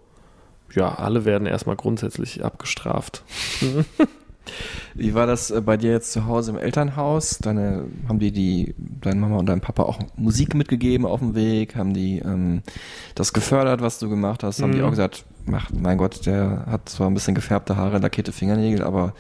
ja, 0.74 0.94
alle 0.96 1.26
werden 1.26 1.48
erstmal 1.48 1.76
grundsätzlich 1.76 2.44
abgestraft. 2.44 3.24
Wie 4.94 5.14
war 5.14 5.26
das 5.26 5.52
äh, 5.52 5.62
bei 5.62 5.78
dir 5.78 5.92
jetzt 5.92 6.12
zu 6.12 6.26
Hause 6.26 6.52
im 6.52 6.58
Elternhaus? 6.58 7.40
Deine, 7.40 7.86
haben 8.10 8.20
die, 8.20 8.32
die 8.32 8.76
deine 8.78 9.20
Mama 9.20 9.38
und 9.38 9.46
dein 9.48 9.62
Papa 9.62 9.84
auch 9.84 10.00
Musik 10.18 10.54
mitgegeben 10.54 11.06
auf 11.06 11.20
dem 11.20 11.34
Weg? 11.34 11.76
Haben 11.76 11.94
die 11.94 12.20
ähm, 12.20 12.62
das 13.16 13.32
gefördert, 13.34 13.82
was 13.82 14.00
du 14.00 14.10
gemacht 14.10 14.44
hast? 14.44 14.62
Haben 14.62 14.74
die 14.74 14.80
Mhm. 14.80 14.86
auch 14.86 14.90
gesagt, 14.90 15.24
ach, 15.52 15.70
mein 15.72 15.98
Gott, 15.98 16.26
der 16.26 16.66
hat 16.70 16.90
zwar 16.90 17.08
ein 17.10 17.14
bisschen 17.14 17.36
gefärbte 17.36 17.76
Haare, 17.76 17.98
lackierte 18.00 18.32
Fingernägel, 18.32 18.84
aber 18.84 19.14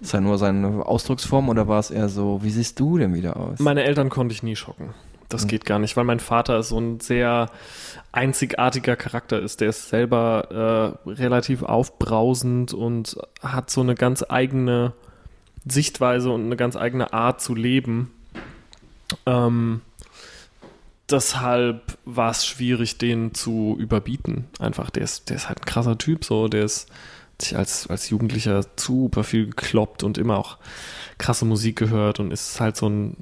ist 0.00 0.12
ja 0.12 0.20
nur 0.20 0.38
seine 0.38 0.86
Ausdrucksform 0.86 1.48
oder 1.48 1.66
war 1.68 1.78
es 1.80 1.90
eher 1.90 2.08
so, 2.08 2.42
wie 2.42 2.50
siehst 2.50 2.78
du 2.78 2.98
denn 2.98 3.14
wieder 3.14 3.36
aus? 3.36 3.58
Meine 3.58 3.84
Eltern 3.84 4.10
konnte 4.10 4.32
ich 4.32 4.42
nie 4.42 4.56
schocken. 4.56 4.94
Das 5.28 5.44
Mhm. 5.44 5.48
geht 5.48 5.64
gar 5.66 5.78
nicht, 5.78 5.96
weil 5.96 6.04
mein 6.04 6.20
Vater 6.20 6.62
so 6.62 6.78
ein 6.80 7.00
sehr 7.00 7.50
einzigartiger 8.12 8.96
Charakter 8.96 9.40
ist. 9.40 9.60
Der 9.60 9.68
ist 9.68 9.88
selber 9.90 10.94
äh, 11.06 11.10
relativ 11.10 11.62
aufbrausend 11.62 12.72
und 12.72 13.18
hat 13.42 13.68
so 13.70 13.80
eine 13.82 13.94
ganz 13.94 14.24
eigene 14.28 14.94
Sichtweise 15.66 16.30
und 16.30 16.46
eine 16.46 16.56
ganz 16.56 16.76
eigene 16.76 17.12
Art 17.12 17.40
zu 17.42 17.54
leben. 17.54 18.10
Ähm, 19.26 19.82
deshalb 21.10 21.98
war 22.04 22.30
es 22.30 22.46
schwierig, 22.46 22.98
den 22.98 23.34
zu 23.34 23.76
überbieten. 23.78 24.46
Einfach, 24.58 24.90
der 24.90 25.04
ist, 25.04 25.30
der 25.30 25.36
ist 25.36 25.48
halt 25.48 25.60
ein 25.60 25.64
krasser 25.64 25.98
Typ, 25.98 26.24
so, 26.24 26.48
der 26.48 26.64
ist 26.64 26.88
sich 27.40 27.56
als, 27.56 27.86
als 27.88 28.10
Jugendlicher 28.10 28.64
super 28.76 29.24
viel 29.24 29.46
gekloppt 29.46 30.02
und 30.02 30.18
immer 30.18 30.36
auch 30.38 30.58
krasse 31.18 31.44
Musik 31.44 31.76
gehört 31.76 32.20
und 32.20 32.32
ist 32.32 32.60
halt 32.60 32.76
so 32.76 32.88
ein 32.88 33.16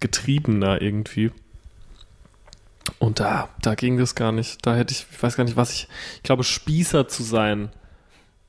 Getriebener 0.00 0.82
irgendwie. 0.82 1.30
Und 2.98 3.20
da, 3.20 3.48
da 3.60 3.74
ging 3.74 3.96
das 3.96 4.14
gar 4.14 4.32
nicht. 4.32 4.66
Da 4.66 4.74
hätte 4.74 4.92
ich, 4.92 5.06
ich 5.10 5.22
weiß 5.22 5.36
gar 5.36 5.44
nicht, 5.44 5.56
was 5.56 5.72
ich, 5.72 5.88
ich 6.16 6.22
glaube, 6.22 6.44
Spießer 6.44 7.06
zu 7.06 7.22
sein 7.22 7.70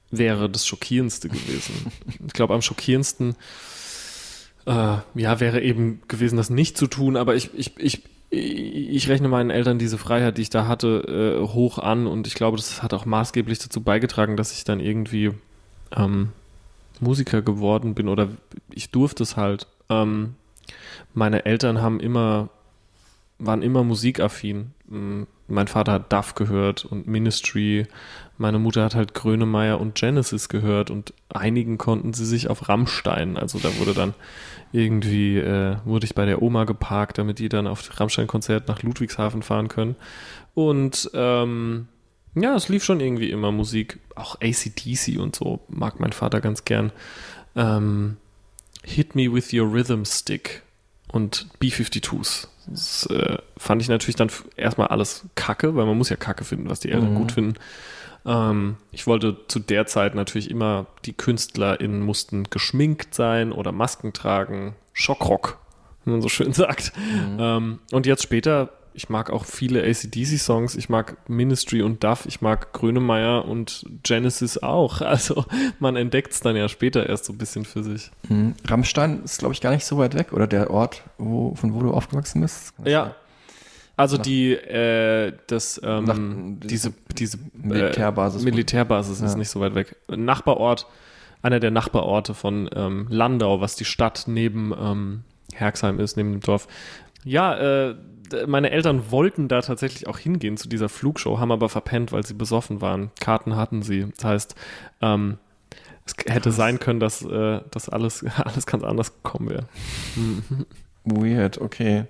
wäre 0.10 0.50
das 0.50 0.66
Schockierendste 0.66 1.30
gewesen. 1.30 1.92
ich 2.28 2.34
glaube, 2.34 2.54
am 2.54 2.62
schockierendsten, 2.62 3.36
äh, 4.66 4.98
ja, 5.16 5.40
wäre 5.40 5.62
eben 5.62 6.02
gewesen, 6.08 6.38
das 6.38 6.50
nicht 6.50 6.78
zu 6.78 6.88
tun, 6.88 7.18
aber 7.18 7.36
ich, 7.36 7.52
ich, 7.54 7.78
ich, 7.78 8.04
ich 8.34 9.10
rechne 9.10 9.28
meinen 9.28 9.52
Eltern 9.52 9.78
diese 9.78 9.98
Freiheit, 9.98 10.38
die 10.38 10.42
ich 10.42 10.50
da 10.50 10.68
hatte, 10.68 11.40
äh, 11.42 11.48
hoch 11.48 11.78
an 11.78 12.08
und 12.08 12.26
ich 12.26 12.34
glaube, 12.34 12.58
das 12.58 12.82
hat 12.82 12.94
auch 12.94 13.06
maßgeblich 13.06 13.60
dazu 13.60 13.82
beigetragen, 13.82 14.38
dass 14.38 14.54
ich 14.54 14.64
dann 14.64 14.80
irgendwie 14.80 15.32
ähm, 15.96 16.30
Musiker 17.00 17.42
geworden 17.42 17.94
bin 17.94 18.08
oder 18.08 18.30
ich 18.72 18.90
durfte 18.90 19.24
es 19.24 19.38
halt. 19.38 19.68
Ähm, 19.90 20.36
meine 21.14 21.46
Eltern 21.46 21.82
haben 21.82 22.00
immer, 22.00 22.50
waren 23.38 23.62
immer 23.62 23.84
musikaffin. 23.84 24.72
Mm, 24.94 25.24
Mein 25.48 25.68
Vater 25.68 25.92
hat 25.94 26.14
Duff 26.14 26.36
gehört 26.36 26.86
und 26.86 27.08
Ministry. 27.08 27.88
Meine 28.38 28.60
Mutter 28.60 28.84
hat 28.86 28.96
halt 28.96 29.14
Grönemeyer 29.14 29.82
und 29.82 29.96
Genesis 29.96 30.50
gehört 30.50 30.90
und 30.92 31.14
einigen 31.30 31.78
konnten 31.78 32.14
sie 32.14 32.26
sich 32.26 32.48
auf 32.50 32.70
Rammstein. 32.70 33.38
Also 33.38 33.60
da 33.60 33.76
wurde 33.80 33.94
dann 33.94 34.14
irgendwie, 34.72 35.38
äh, 35.38 35.78
wurde 35.86 36.06
ich 36.06 36.16
bei 36.16 36.26
der 36.26 36.42
Oma 36.42 36.64
geparkt, 36.66 37.18
damit 37.18 37.40
die 37.40 37.50
dann 37.50 37.68
auf 37.68 38.00
Rammstein-Konzert 38.00 38.68
nach 38.68 38.84
Ludwigshafen 38.84 39.42
fahren 39.42 39.68
können. 39.68 39.96
Und 40.54 41.10
ähm, 41.14 41.88
ja, 42.36 42.56
es 42.56 42.70
lief 42.70 42.84
schon 42.84 43.00
irgendwie 43.00 43.32
immer 43.32 43.52
Musik. 43.52 44.00
Auch 44.16 44.36
ACDC 44.42 45.20
und 45.20 45.36
so 45.36 45.60
mag 45.70 46.00
mein 46.00 46.14
Vater 46.14 46.42
ganz 46.42 46.66
gern. 46.66 46.92
Ähm, 47.56 48.18
Hit 48.84 49.16
Me 49.16 49.32
With 49.32 49.54
Your 49.54 49.72
Rhythm 49.72 50.04
Stick 50.06 50.64
und 51.12 51.48
B-52s. 51.60 52.48
Das 52.68 53.06
äh, 53.08 53.38
fand 53.58 53.82
ich 53.82 53.90
natürlich 53.90 54.16
dann 54.16 54.30
erstmal 54.56 54.88
alles 54.88 55.26
kacke, 55.36 55.76
weil 55.76 55.86
man 55.86 55.98
muss 55.98 56.10
ja 56.10 56.16
kacke 56.16 56.44
finden, 56.44 56.70
was 56.70 56.80
die 56.80 56.92
Eltern 56.92 57.12
Mhm. 57.12 57.16
gut 57.16 57.32
finden. 57.32 57.54
Ähm, 58.26 58.78
ich 58.92 59.06
wollte 59.06 59.38
zu 59.48 59.60
der 59.60 59.86
Zeit 59.86 60.16
natürlich 60.16 60.50
immer, 60.50 60.86
die 61.06 61.14
KünstlerInnen 61.14 62.02
mussten 62.02 62.46
geschminkt 62.50 63.14
sein 63.16 63.52
oder 63.52 63.72
Masken 63.72 64.14
tragen. 64.14 64.76
Schockrock, 64.94 65.58
wie 66.06 66.12
man 66.12 66.22
so 66.22 66.30
schön 66.30 66.54
sagt. 66.54 66.94
Ähm, 67.38 67.80
und 67.92 68.06
jetzt 68.06 68.24
später 68.24 68.70
ich 68.94 69.10
mag 69.10 69.32
auch 69.32 69.46
viele 69.46 69.84
ACDC-Songs, 69.84 70.76
ich 70.76 70.88
mag 70.90 71.18
Ministry 71.30 71.82
und 71.82 72.04
Duff, 72.04 72.26
ich 72.28 72.42
mag 72.42 72.74
Grönemeyer 72.74 73.46
und 73.46 73.86
Genesis 74.04 74.58
auch. 74.62 75.02
Also 75.14 75.46
man 75.80 75.96
entdeckt 75.96 76.32
es 76.34 76.40
dann 76.42 76.56
ja 76.56 76.68
später 76.70 77.08
erst 77.08 77.26
so 77.26 77.34
ein 77.34 77.38
bisschen 77.38 77.66
für 77.66 77.84
sich. 77.84 78.12
Mhm. 78.30 78.56
Rammstein 78.68 79.24
ist, 79.24 79.40
glaube 79.40 79.54
ich, 79.54 79.62
gar 79.62 79.72
nicht 79.72 79.86
so 79.86 79.98
weit 79.98 80.14
weg, 80.16 80.34
oder 80.34 80.48
der 80.48 80.70
Ort, 80.72 81.04
wo, 81.18 81.56
von 81.56 81.74
wo 81.74 81.80
du 81.82 81.92
aufgewachsen 81.92 82.42
bist? 82.42 82.74
Ja. 82.86 83.16
Also 83.96 84.18
Nach- 84.18 84.24
die, 84.24 84.54
äh, 84.54 85.34
das, 85.48 85.80
ähm, 85.84 86.04
Nach- 86.06 86.18
diese, 86.68 86.94
diese 87.16 87.38
Militärbasis. 87.54 88.42
Äh, 88.42 88.46
Militärbasis 88.46 89.22
ist 89.22 89.34
Ja. 89.34 89.38
nicht 89.38 89.50
so 89.50 89.60
weit 89.60 89.76
weg. 89.76 89.96
Nachbarort, 90.10 90.88
einer 91.44 91.60
der 91.60 91.70
Nachbarorte 91.72 92.34
von 92.34 92.70
ähm, 92.76 93.06
Landau, 93.10 93.62
was 93.62 93.76
die 93.76 93.86
Stadt 93.86 94.24
neben 94.28 94.74
ähm, 94.80 95.24
Herxheim 95.54 96.00
ist, 96.00 96.18
neben 96.18 96.32
dem 96.32 96.40
Dorf. 96.42 96.68
Ja, 97.24 97.90
äh, 97.90 97.96
meine 98.48 98.72
Eltern 98.72 99.12
wollten 99.12 99.48
da 99.48 99.62
tatsächlich 99.62 100.08
auch 100.08 100.18
hingehen 100.18 100.58
zu 100.58 100.68
dieser 100.68 100.90
Flugshow, 100.90 101.40
haben 101.40 101.52
aber 101.52 101.70
verpennt, 101.70 102.12
weil 102.12 102.26
sie 102.26 102.34
besoffen 102.34 102.82
waren. 102.82 103.12
Karten 103.20 103.56
hatten 103.56 103.82
sie. 103.82 104.08
Das 104.16 104.26
heißt, 104.26 104.56
ähm, 105.02 105.38
es 106.06 106.16
hätte 106.26 106.52
sein 106.52 106.80
können, 106.80 107.00
dass 107.00 107.24
äh, 107.24 107.62
das 107.72 107.90
alles, 107.90 108.26
alles 108.38 108.66
ganz 108.66 108.84
anders 108.84 109.14
gekommen 109.14 109.50
wäre. 109.50 109.68
Weird, 111.06 111.60
okay. 111.60 112.06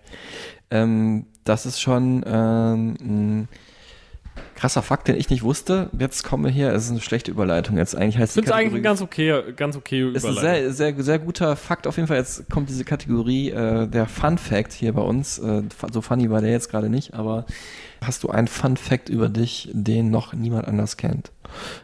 Ähm, 0.71 1.27
das 1.43 1.65
ist 1.65 1.81
schon 1.81 2.23
ähm, 2.25 2.95
ein 3.01 3.47
krasser 4.63 4.81
Fakt, 4.81 5.09
den 5.09 5.17
ich 5.17 5.29
nicht 5.29 5.43
wusste. 5.43 5.89
Jetzt 5.99 6.23
kommen 6.23 6.45
wir 6.45 6.49
hier, 6.49 6.71
es 6.71 6.85
ist 6.85 6.91
eine 6.91 7.01
schlechte 7.01 7.29
Überleitung 7.29 7.75
jetzt. 7.75 7.97
Eigentlich 7.97 8.17
heißt 8.17 8.37
Ich 8.37 8.45
finde 8.45 8.49
es 8.49 8.55
die 8.57 8.65
eigentlich 8.65 8.81
ganz 8.81 9.01
okay, 9.01 9.43
ganz 9.57 9.75
okay 9.75 10.09
ist 10.09 10.23
ein 10.23 10.31
Überleitung. 10.31 10.73
sehr, 10.73 10.93
sehr, 10.93 11.03
sehr 11.03 11.19
guter 11.19 11.57
Fakt. 11.57 11.85
Auf 11.85 11.97
jeden 11.97 12.07
Fall, 12.07 12.15
jetzt 12.15 12.49
kommt 12.49 12.69
diese 12.69 12.85
Kategorie 12.85 13.49
äh, 13.49 13.87
der 13.87 14.05
Fun 14.05 14.37
Fact 14.37 14.71
hier 14.71 14.93
bei 14.93 15.01
uns. 15.01 15.37
Äh, 15.37 15.63
so 15.91 15.99
funny 15.99 16.29
war 16.29 16.39
der 16.39 16.51
jetzt 16.51 16.69
gerade 16.71 16.87
nicht, 16.87 17.13
aber 17.13 17.45
hast 18.05 18.23
du 18.23 18.29
einen 18.29 18.47
Fun 18.47 18.77
Fact 18.77 19.09
über 19.09 19.27
dich, 19.27 19.69
den 19.73 20.11
noch 20.11 20.31
niemand 20.31 20.65
anders 20.65 20.95
kennt? 20.95 21.33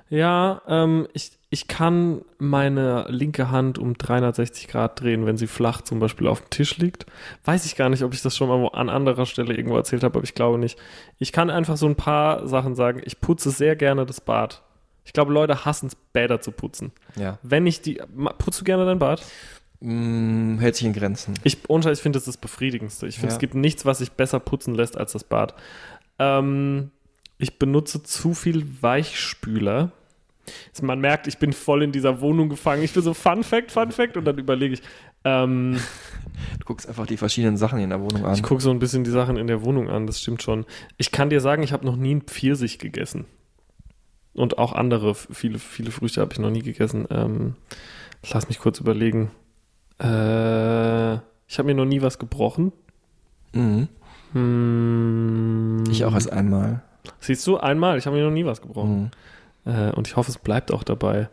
Ja, 0.10 0.62
ähm, 0.66 1.06
ich, 1.12 1.32
ich 1.50 1.68
kann 1.68 2.22
meine 2.38 3.06
linke 3.10 3.50
Hand 3.50 3.80
um 3.80 3.98
360 3.98 4.68
Grad 4.68 5.02
drehen, 5.02 5.26
wenn 5.26 5.38
sie 5.38 5.48
flach 5.48 5.82
zum 5.82 6.00
Beispiel 6.00 6.28
auf 6.28 6.42
dem 6.42 6.50
Tisch 6.52 6.78
liegt. 6.78 7.06
Weiß 7.44 7.66
ich 7.66 7.76
gar 7.76 7.90
nicht, 7.90 8.04
ob 8.04 8.14
ich 8.14 8.22
das 8.22 8.38
schon 8.38 8.50
mal 8.50 8.68
an 8.74 8.90
anderer 8.90 9.26
Stelle 9.26 9.56
irgendwo 9.56 9.76
erzählt 9.76 10.04
habe, 10.04 10.18
aber 10.20 10.24
ich 10.24 10.36
glaube 10.36 10.60
nicht. 10.60 10.78
Ich 11.18 11.32
kann 11.32 11.50
einfach 11.50 11.76
so 11.78 11.88
ein 11.88 11.96
paar 11.96 12.48
Sachen 12.48 12.76
sagen. 12.76 13.02
Ich 13.04 13.20
putze 13.20 13.50
sehr 13.50 13.76
gerne 13.76 14.06
das 14.06 14.22
Bad. 14.22 14.62
Ich 15.06 15.14
glaube, 15.14 15.34
Leute 15.34 15.66
hassen 15.66 15.88
es, 15.88 15.96
Bäder 15.96 16.40
zu 16.40 16.52
putzen. 16.52 16.92
Ja. 17.16 17.40
Wenn 17.42 17.66
ich 17.66 17.82
die. 17.82 18.00
Putzt 18.38 18.62
du 18.62 18.64
gerne 18.64 18.86
dein 18.86 19.00
Bad? 19.00 19.24
Mm, 19.80 20.60
hält 20.60 20.76
sich 20.76 20.86
in 20.86 20.94
Grenzen. 20.94 21.34
Ich, 21.44 21.58
Scheiß, 21.68 21.98
ich 21.98 22.04
finde, 22.04 22.18
das 22.18 22.28
ist 22.28 22.36
das 22.36 22.38
Befriedigendste. 22.38 23.08
Ich 23.08 23.16
finde, 23.16 23.30
Ja. 23.30 23.34
es 23.34 23.40
gibt 23.40 23.56
nichts, 23.56 23.86
was 23.86 24.00
sich 24.00 24.12
besser 24.12 24.40
putzen 24.40 24.76
lässt 24.76 24.98
als 24.98 25.14
das 25.14 25.24
Bad. 25.24 25.56
Ähm, 26.20 26.92
ich 27.40 27.58
benutze 27.58 28.04
zu 28.04 28.36
viel 28.36 28.68
Weichspüler. 28.82 29.92
Man 30.82 31.00
merkt, 31.00 31.28
ich 31.28 31.38
bin 31.38 31.54
voll 31.54 31.84
in 31.84 31.92
dieser 31.92 32.22
Wohnung 32.22 32.50
gefangen. 32.50 32.84
Ich 32.84 32.94
bin 32.94 33.04
so 33.04 33.14
Fun 33.14 33.44
Fact, 33.44 33.72
Fun 33.72 33.92
Fact 33.92 34.18
und 34.18 34.26
dann 34.26 34.38
überlege 34.38 34.74
ich. 34.76 34.82
Ähm, 35.24 35.78
Du 36.60 36.66
guckst 36.66 36.88
einfach 36.88 37.06
die 37.06 37.18
verschiedenen 37.18 37.58
Sachen 37.58 37.80
in 37.80 37.90
der 37.90 38.00
Wohnung 38.00 38.24
an. 38.26 38.34
ich 38.34 38.44
gucke 38.44 38.62
so 38.62 38.72
ein 38.72 38.80
bisschen 38.80 39.04
die 39.04 39.10
Sachen 39.10 39.36
in 39.36 39.48
der 39.48 39.62
Wohnung 39.64 39.90
an, 39.90 40.08
das 40.08 40.22
stimmt 40.22 40.42
schon. 40.42 40.66
Ich 40.98 41.12
kann 41.12 41.30
dir 41.30 41.42
sagen, 41.42 41.64
ich 41.64 41.74
habe 41.74 41.86
noch 41.86 41.98
nie 41.98 42.12
einen 42.12 42.22
Pfirsich 42.22 42.80
gegessen. 42.80 43.26
Und 44.34 44.58
auch 44.58 44.72
andere, 44.72 45.16
viele, 45.16 45.60
viele 45.60 45.92
Früchte 45.92 46.22
habe 46.22 46.32
ich 46.32 46.40
noch 46.40 46.50
nie 46.50 46.62
gegessen. 46.62 47.06
Ähm, 47.10 47.56
lass 48.32 48.48
mich 48.48 48.60
kurz 48.60 48.80
überlegen. 48.80 49.32
Äh, 50.02 51.16
ich 51.48 51.58
habe 51.58 51.66
mir 51.66 51.76
noch 51.76 51.86
nie 51.86 52.02
was 52.02 52.20
gebrochen. 52.20 52.72
Mhm. 53.54 53.90
Hm, 54.34 55.84
Ich 55.92 56.06
auch 56.06 56.14
erst 56.14 56.32
einmal. 56.32 56.82
Siehst 57.20 57.46
du, 57.48 57.58
einmal, 57.58 57.98
ich 57.98 58.06
habe 58.06 58.16
mir 58.16 58.24
noch 58.24 58.32
nie 58.32 58.46
was 58.46 58.62
gebrochen. 58.62 59.02
Mhm. 59.04 59.12
Äh, 59.70 59.92
und 59.96 60.08
ich 60.08 60.16
hoffe, 60.16 60.32
es 60.32 60.38
bleibt 60.38 60.72
auch 60.72 60.84
dabei. 60.84 61.30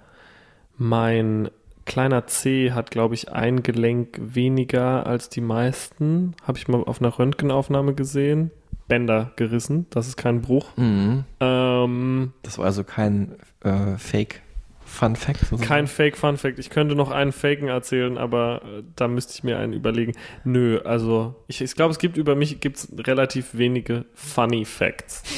Mein 0.77 1.51
kleiner 1.87 2.27
C 2.27 2.73
hat, 2.73 2.91
glaube 2.91 3.15
ich, 3.15 3.33
ein 3.33 3.63
Gelenk 3.63 4.19
weniger 4.21 5.07
als 5.07 5.29
die 5.29 5.41
meisten. 5.41 6.35
Habe 6.43 6.59
ich 6.59 6.69
mal 6.69 6.83
auf 6.85 7.01
einer 7.01 7.19
Röntgenaufnahme 7.19 7.95
gesehen. 7.95 8.51
Bänder 8.89 9.33
gerissen, 9.35 9.87
das 9.91 10.07
ist 10.07 10.17
kein 10.17 10.43
Bruch. 10.43 10.77
Mhm. 10.77 11.25
Ähm, 11.41 12.33
Das 12.43 12.59
war 12.59 12.67
also 12.67 12.85
kein 12.85 13.35
äh, 13.65 13.97
Fake 13.99 14.43
Fun 14.87 15.17
Fact. 15.17 15.41
sozusagen? 15.41 15.63
kein 15.63 15.87
Fake 15.89 16.17
Fun 16.17 16.37
Fact. 16.39 16.59
Ich 16.59 16.71
könnte 16.71 16.95
noch 16.95 17.11
einen 17.11 17.33
Faken 17.33 17.69
erzählen, 17.69 18.17
aber 18.17 18.63
äh, 18.65 18.83
da 18.95 19.09
müsste 19.09 19.35
ich 19.35 19.45
mir 19.45 19.59
einen 19.59 19.73
überlegen. 19.73 20.13
Nö, 20.45 20.79
also 20.85 21.35
ich, 21.49 21.61
ich 21.61 21.75
glaube, 21.75 21.91
es 21.93 21.99
gibt 21.99 22.17
über 22.17 22.35
mich 22.35 22.61
gibt's 22.61 22.89
relativ 22.97 23.49
wenige 23.53 24.07
Funny 24.15 24.65
Facts. 24.65 25.23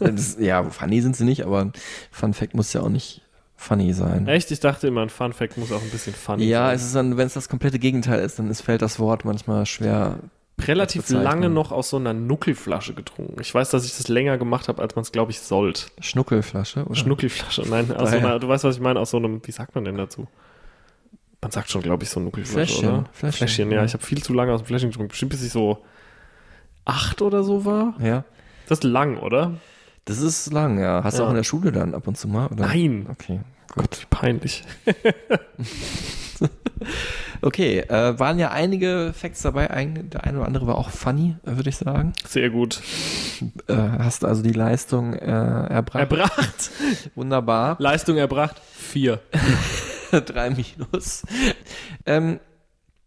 Das, 0.00 0.36
ja, 0.38 0.62
funny 0.70 1.00
sind 1.00 1.16
sie 1.16 1.24
nicht, 1.24 1.44
aber 1.44 1.72
Fun 2.12 2.32
Fact 2.34 2.54
muss 2.54 2.72
ja 2.72 2.80
auch 2.82 2.88
nicht 2.88 3.22
funny 3.56 3.92
sein. 3.92 4.26
Echt? 4.28 4.50
Ich 4.52 4.60
dachte 4.60 4.86
immer, 4.86 5.02
ein 5.02 5.08
Fun 5.08 5.32
Fact 5.32 5.56
muss 5.56 5.72
auch 5.72 5.82
ein 5.82 5.90
bisschen 5.90 6.14
funny 6.14 6.44
Ja, 6.44 6.66
sein. 6.66 6.76
es 6.76 6.84
ist 6.84 6.94
dann, 6.94 7.16
wenn 7.16 7.26
es 7.26 7.34
das 7.34 7.48
komplette 7.48 7.78
Gegenteil 7.80 8.20
ist, 8.20 8.38
dann 8.38 8.48
ist, 8.50 8.60
fällt 8.62 8.82
das 8.82 8.98
Wort 9.00 9.24
manchmal 9.24 9.66
schwer. 9.66 10.18
Relativ 10.66 11.08
lange 11.10 11.48
noch 11.50 11.70
aus 11.72 11.90
so 11.90 11.96
einer 11.96 12.12
Nuckelflasche 12.14 12.94
getrunken. 12.94 13.40
Ich 13.40 13.54
weiß, 13.54 13.70
dass 13.70 13.84
ich 13.84 13.96
das 13.96 14.08
länger 14.08 14.38
gemacht 14.38 14.68
habe, 14.68 14.82
als 14.82 14.96
man 14.96 15.02
es, 15.02 15.12
glaube 15.12 15.30
ich, 15.30 15.40
sollte. 15.40 15.82
Schnuckelflasche, 16.00 16.84
oder? 16.84 16.94
Schnuckelflasche, 16.94 17.62
nein, 17.68 17.94
aus 17.94 18.10
so 18.10 18.16
einer, 18.16 18.38
du 18.38 18.48
weißt, 18.48 18.64
was 18.64 18.76
ich 18.76 18.82
meine, 18.82 18.98
aus 19.00 19.10
so 19.10 19.18
einem, 19.18 19.40
wie 19.46 19.52
sagt 19.52 19.74
man 19.74 19.84
denn 19.84 19.96
dazu? 19.96 20.26
Man 21.40 21.50
sagt 21.52 21.70
schon, 21.70 21.82
glaube 21.82 22.02
ich, 22.02 22.10
so 22.10 22.18
Nuckelflasche, 22.18 22.66
Fläschchen, 22.74 22.88
oder? 22.88 23.04
Fläschchen, 23.12 23.38
Fläschchen, 23.46 23.70
ja. 23.70 23.78
ja. 23.78 23.84
Ich 23.84 23.92
habe 23.94 24.04
viel 24.04 24.22
zu 24.22 24.34
lange 24.34 24.52
aus 24.52 24.62
dem 24.62 24.66
Fläschchen 24.66 24.90
getrunken. 24.90 25.10
Bestimmt 25.10 25.30
bis 25.30 25.42
ich 25.44 25.52
so 25.52 25.84
acht 26.84 27.22
oder 27.22 27.44
so 27.44 27.64
war. 27.64 27.94
Ja. 28.00 28.24
Das 28.68 28.78
ist 28.78 28.84
lang, 28.84 29.18
oder? 29.18 29.54
Das 30.04 30.18
ist 30.20 30.52
lang, 30.52 30.80
ja. 30.80 31.04
Hast 31.04 31.18
du 31.18 31.22
Ja. 31.22 31.26
auch 31.26 31.30
in 31.30 31.36
der 31.36 31.44
Schule 31.44 31.70
dann 31.70 31.94
ab 31.94 32.08
und 32.08 32.16
zu 32.18 32.26
mal? 32.28 32.46
Oder? 32.48 32.66
Nein. 32.66 33.06
Okay. 33.10 33.40
Gott, 33.68 34.00
wie 34.00 34.06
peinlich. 34.10 34.64
Okay, 37.40 37.80
äh, 37.80 38.18
waren 38.18 38.38
ja 38.38 38.50
einige 38.50 39.12
Facts 39.14 39.42
dabei. 39.42 39.70
Ein, 39.70 40.10
der 40.10 40.24
eine 40.24 40.38
oder 40.38 40.46
andere 40.46 40.66
war 40.66 40.76
auch 40.76 40.90
funny, 40.90 41.36
äh, 41.46 41.56
würde 41.56 41.68
ich 41.68 41.76
sagen. 41.76 42.12
Sehr 42.26 42.50
gut. 42.50 42.80
Äh, 43.68 43.74
hast 43.74 44.24
also 44.24 44.42
die 44.42 44.52
Leistung 44.52 45.14
äh, 45.14 45.26
erbracht. 45.26 46.00
Erbracht. 46.00 46.70
Wunderbar. 47.14 47.76
Leistung 47.78 48.16
erbracht. 48.16 48.60
Vier. 48.74 49.20
Drei 50.10 50.50
Minus. 50.50 51.22
Ähm, 52.06 52.40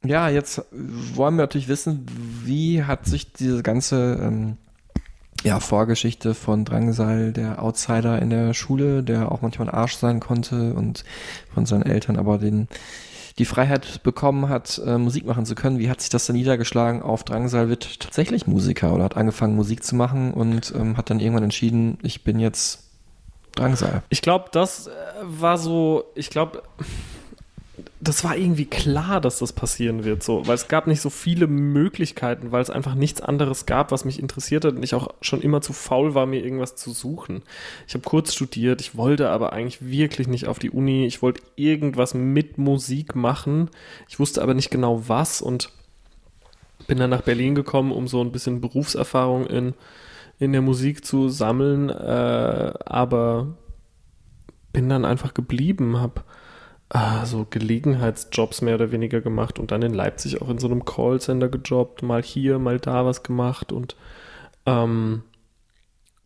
ja, 0.04 0.30
jetzt 0.30 0.64
wollen 0.72 1.36
wir 1.36 1.44
natürlich 1.44 1.68
wissen, 1.68 2.06
wie 2.44 2.84
hat 2.84 3.06
sich 3.06 3.34
diese 3.34 3.64
ganze 3.64 4.18
ähm, 4.22 4.58
ja, 5.44 5.60
Vorgeschichte 5.60 6.34
von 6.34 6.66
Drangsal, 6.66 7.34
der 7.34 7.62
Outsider 7.62 8.22
in 8.22 8.30
der 8.30 8.54
Schule, 8.54 9.04
der 9.04 9.32
auch 9.32 9.42
manchmal 9.42 9.70
ein 9.70 9.74
Arsch 9.74 9.96
sein 9.96 10.20
konnte 10.20 10.74
und 10.74 11.04
von 11.54 11.66
seinen 11.66 11.84
Eltern 11.84 12.18
aber 12.18 12.38
den 12.38 12.68
die 13.38 13.46
Freiheit 13.46 14.04
bekommen 14.04 14.50
hat, 14.50 14.82
äh, 14.86 14.98
Musik 14.98 15.26
machen 15.26 15.46
zu 15.46 15.56
können. 15.56 15.80
Wie 15.80 15.90
hat 15.90 16.02
sich 16.02 16.10
das 16.10 16.26
dann 16.26 16.36
niedergeschlagen 16.36 17.02
auf 17.02 17.24
Drangsal 17.24 17.70
wird 17.70 18.00
tatsächlich 18.02 18.46
Musiker 18.46 18.94
oder 18.94 19.06
hat 19.06 19.18
angefangen 19.18 19.56
Musik 19.56 19.84
zu 19.84 19.96
machen 19.96 20.34
und 20.34 20.74
ähm, 20.76 20.98
hat 20.98 21.10
dann 21.10 21.20
irgendwann 21.20 21.46
entschieden, 21.46 21.98
ich 22.04 22.24
bin 22.24 22.40
jetzt 22.40 22.84
Drangsal. 23.56 24.04
Ich 24.10 24.22
glaube, 24.22 24.46
das 24.52 24.88
äh, 24.88 24.92
war 25.22 25.58
so, 25.58 26.06
ich 26.16 26.30
glaube, 26.30 26.62
das 28.04 28.24
war 28.24 28.36
irgendwie 28.36 28.66
klar, 28.66 29.22
dass 29.22 29.38
das 29.38 29.54
passieren 29.54 30.04
wird, 30.04 30.24
so, 30.24 30.48
weil 30.48 30.56
es 30.56 30.68
gab 30.68 30.88
nicht 30.88 31.02
so 31.02 31.12
viele 31.12 31.46
Möglichkeiten, 31.46 32.52
weil 32.52 32.64
es 32.64 32.72
einfach 32.72 32.96
nichts 32.96 33.22
anderes 33.22 33.68
gab, 33.68 33.92
was 33.92 34.06
mich 34.06 34.20
interessiert 34.20 34.66
hat 34.66 34.74
und 34.74 34.82
ich 34.82 34.96
auch 34.96 35.10
schon 35.22 35.40
immer 35.42 35.62
zu 35.62 35.72
faul 35.72 36.16
war, 36.16 36.26
mir 36.26 36.44
irgendwas 36.44 36.76
zu 36.76 36.92
suchen. 36.94 37.44
Ich 37.88 37.94
habe 37.94 38.04
kurz 38.04 38.34
studiert, 38.34 38.82
ich 38.82 38.98
wollte 38.98 39.30
aber 39.30 39.54
eigentlich 39.54 39.86
wirklich 39.86 40.28
nicht 40.28 40.48
auf 40.48 40.58
die 40.58 40.72
Uni, 40.72 41.06
ich 41.06 41.22
wollte 41.22 41.44
irgendwas 41.56 42.16
mit 42.16 42.58
Musik 42.58 43.16
machen, 43.16 43.70
ich 44.10 44.20
wusste 44.20 44.42
aber 44.42 44.56
nicht 44.56 44.72
genau 44.72 45.08
was 45.08 45.40
und 45.40 45.70
bin 46.88 46.98
dann 46.98 47.12
nach 47.12 47.22
Berlin 47.22 47.54
gekommen, 47.54 47.92
um 47.92 48.08
so 48.08 48.20
ein 48.22 48.32
bisschen 48.32 48.62
Berufserfahrung 48.62 49.46
in, 49.46 49.76
in 50.40 50.54
der 50.54 50.64
Musik 50.64 51.06
zu 51.06 51.30
sammeln, 51.30 51.90
äh, 51.90 52.74
aber 52.84 53.58
bin 54.74 54.90
dann 54.90 55.06
einfach 55.06 55.36
geblieben, 55.36 56.00
habe 56.00 56.24
äh, 56.94 57.26
so 57.26 57.48
Gelegenheitsjobs 57.50 58.62
mehr 58.62 58.76
oder 58.76 58.92
weniger 58.92 59.22
gemacht 59.22 59.60
und 59.60 59.72
dann 59.72 59.82
in 59.82 59.94
Leipzig 59.94 60.42
auch 60.42 60.50
in 60.50 60.60
so 60.60 60.68
einem 60.68 60.86
Callcenter 60.86 61.50
gejobbt, 61.50 62.04
mal 62.04 62.22
hier, 62.22 62.60
mal 62.60 62.80
da 62.80 63.06
was 63.06 63.24
gemacht 63.24 63.72
und 63.72 63.96
ähm, 64.66 65.24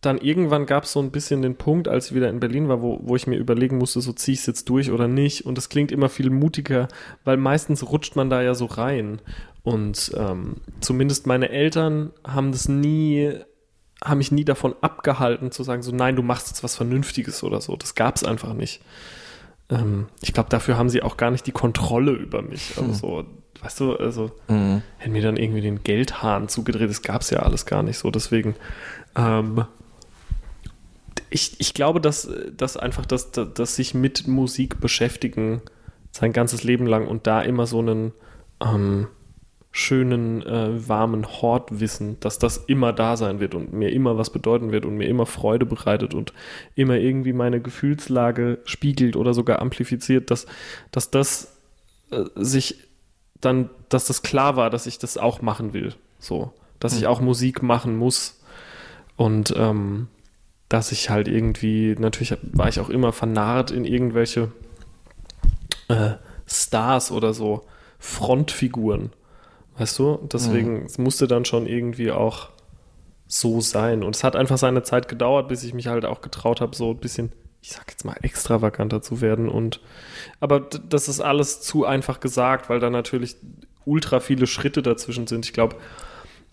dann 0.05 0.17
irgendwann 0.19 0.65
gab 0.65 0.83
es 0.83 0.91
so 0.91 0.99
ein 0.99 1.11
bisschen 1.11 1.41
den 1.41 1.55
Punkt, 1.55 1.87
als 1.87 2.07
ich 2.07 2.15
wieder 2.15 2.29
in 2.29 2.39
Berlin 2.39 2.67
war, 2.67 2.81
wo, 2.81 2.99
wo 3.03 3.15
ich 3.15 3.27
mir 3.27 3.37
überlegen 3.37 3.77
musste, 3.77 4.01
so 4.01 4.13
ziehe 4.13 4.33
ich 4.33 4.41
es 4.41 4.45
jetzt 4.45 4.69
durch 4.69 4.91
oder 4.91 5.07
nicht. 5.07 5.45
Und 5.45 5.57
das 5.57 5.69
klingt 5.69 5.91
immer 5.91 6.09
viel 6.09 6.29
mutiger, 6.29 6.87
weil 7.23 7.37
meistens 7.37 7.89
rutscht 7.89 8.15
man 8.15 8.29
da 8.29 8.43
ja 8.43 8.53
so 8.53 8.65
rein. 8.65 9.19
Und 9.63 10.11
ähm, 10.15 10.57
zumindest 10.79 11.25
meine 11.25 11.49
Eltern 11.49 12.11
haben 12.23 12.51
das 12.51 12.69
nie, 12.69 13.33
haben 14.03 14.19
mich 14.19 14.31
nie 14.31 14.45
davon 14.45 14.75
abgehalten 14.81 15.51
zu 15.51 15.63
sagen, 15.63 15.81
so 15.81 15.91
nein, 15.91 16.15
du 16.15 16.21
machst 16.21 16.49
jetzt 16.49 16.63
was 16.63 16.75
Vernünftiges 16.75 17.43
oder 17.43 17.59
so. 17.59 17.75
Das 17.75 17.95
gab 17.95 18.15
es 18.15 18.23
einfach 18.23 18.53
nicht. 18.53 18.81
Ähm, 19.69 20.07
ich 20.21 20.33
glaube, 20.33 20.49
dafür 20.49 20.77
haben 20.77 20.89
sie 20.89 21.01
auch 21.01 21.17
gar 21.17 21.31
nicht 21.31 21.47
die 21.47 21.51
Kontrolle 21.51 22.11
über 22.11 22.41
mich. 22.41 22.73
Also 22.77 22.87
Hm. 22.89 22.93
so, 22.93 23.25
weißt 23.61 23.79
du, 23.79 23.95
also 23.95 24.31
Mhm. 24.47 24.81
hätten 24.97 25.11
mir 25.13 25.21
dann 25.23 25.37
irgendwie 25.37 25.61
den 25.61 25.83
Geldhahn 25.83 26.47
zugedreht. 26.49 26.89
Das 26.89 27.01
gab 27.01 27.21
es 27.21 27.29
ja 27.31 27.39
alles 27.39 27.65
gar 27.65 27.81
nicht 27.83 27.97
so. 27.97 28.11
Deswegen, 28.11 28.55
ähm, 29.15 29.65
ich, 31.29 31.59
ich 31.59 31.73
glaube, 31.73 31.99
dass, 31.99 32.29
dass 32.55 32.77
einfach 32.77 33.05
das, 33.05 33.31
das, 33.31 33.47
das 33.53 33.75
sich 33.75 33.93
mit 33.93 34.27
Musik 34.27 34.79
beschäftigen 34.79 35.61
sein 36.11 36.31
ganzes 36.31 36.63
Leben 36.63 36.85
lang 36.85 37.07
und 37.07 37.27
da 37.27 37.41
immer 37.41 37.65
so 37.67 37.79
einen 37.79 38.13
ähm, 38.61 39.07
schönen, 39.77 40.41
äh, 40.41 40.87
warmen 40.87 41.27
Hort 41.27 41.81
wissen, 41.81 42.17
dass 42.21 42.39
das 42.39 42.55
immer 42.55 42.93
da 42.93 43.17
sein 43.17 43.41
wird 43.41 43.55
und 43.55 43.73
mir 43.73 43.91
immer 43.91 44.17
was 44.17 44.29
bedeuten 44.29 44.71
wird 44.71 44.85
und 44.85 44.95
mir 44.95 45.09
immer 45.09 45.25
Freude 45.25 45.65
bereitet 45.65 46.13
und 46.13 46.31
immer 46.75 46.95
irgendwie 46.95 47.33
meine 47.33 47.59
Gefühlslage 47.59 48.59
spiegelt 48.63 49.17
oder 49.17 49.33
sogar 49.33 49.59
amplifiziert, 49.61 50.31
dass, 50.31 50.45
dass 50.91 51.11
das 51.11 51.57
äh, 52.11 52.23
sich 52.35 52.87
dann, 53.41 53.69
dass 53.89 54.05
das 54.05 54.21
klar 54.21 54.55
war, 54.55 54.69
dass 54.69 54.87
ich 54.87 54.97
das 54.97 55.17
auch 55.17 55.41
machen 55.41 55.73
will. 55.73 55.93
So, 56.19 56.53
dass 56.79 56.97
ich 56.97 57.05
auch 57.05 57.19
Musik 57.19 57.61
machen 57.61 57.97
muss. 57.97 58.39
Und 59.17 59.53
ähm, 59.57 60.07
dass 60.69 60.93
ich 60.93 61.09
halt 61.09 61.27
irgendwie, 61.27 61.97
natürlich 61.99 62.37
war 62.53 62.69
ich 62.69 62.79
auch 62.79 62.89
immer 62.89 63.11
vernarrt 63.11 63.71
in 63.71 63.83
irgendwelche 63.83 64.53
äh, 65.89 66.11
Stars 66.47 67.11
oder 67.11 67.33
so, 67.33 67.65
Frontfiguren. 67.99 69.11
Weißt 69.77 69.99
du? 69.99 70.19
Deswegen, 70.31 70.85
es 70.85 70.97
musste 70.97 71.27
dann 71.27 71.45
schon 71.45 71.67
irgendwie 71.67 72.11
auch 72.11 72.49
so 73.27 73.61
sein. 73.61 74.03
Und 74.03 74.15
es 74.15 74.23
hat 74.23 74.35
einfach 74.35 74.57
seine 74.57 74.83
Zeit 74.83 75.07
gedauert, 75.07 75.47
bis 75.47 75.63
ich 75.63 75.73
mich 75.73 75.87
halt 75.87 76.05
auch 76.05 76.21
getraut 76.21 76.61
habe, 76.61 76.75
so 76.75 76.91
ein 76.91 76.97
bisschen, 76.97 77.31
ich 77.61 77.71
sag 77.71 77.89
jetzt 77.89 78.05
mal, 78.05 78.15
extravaganter 78.21 79.01
zu 79.01 79.21
werden. 79.21 79.49
Und 79.49 79.81
aber 80.39 80.59
das 80.59 81.07
ist 81.07 81.19
alles 81.19 81.61
zu 81.61 81.85
einfach 81.85 82.19
gesagt, 82.19 82.69
weil 82.69 82.79
da 82.79 82.89
natürlich 82.89 83.35
ultra 83.85 84.19
viele 84.19 84.47
Schritte 84.47 84.81
dazwischen 84.81 85.27
sind. 85.27 85.45
Ich 85.45 85.53
glaube, 85.53 85.75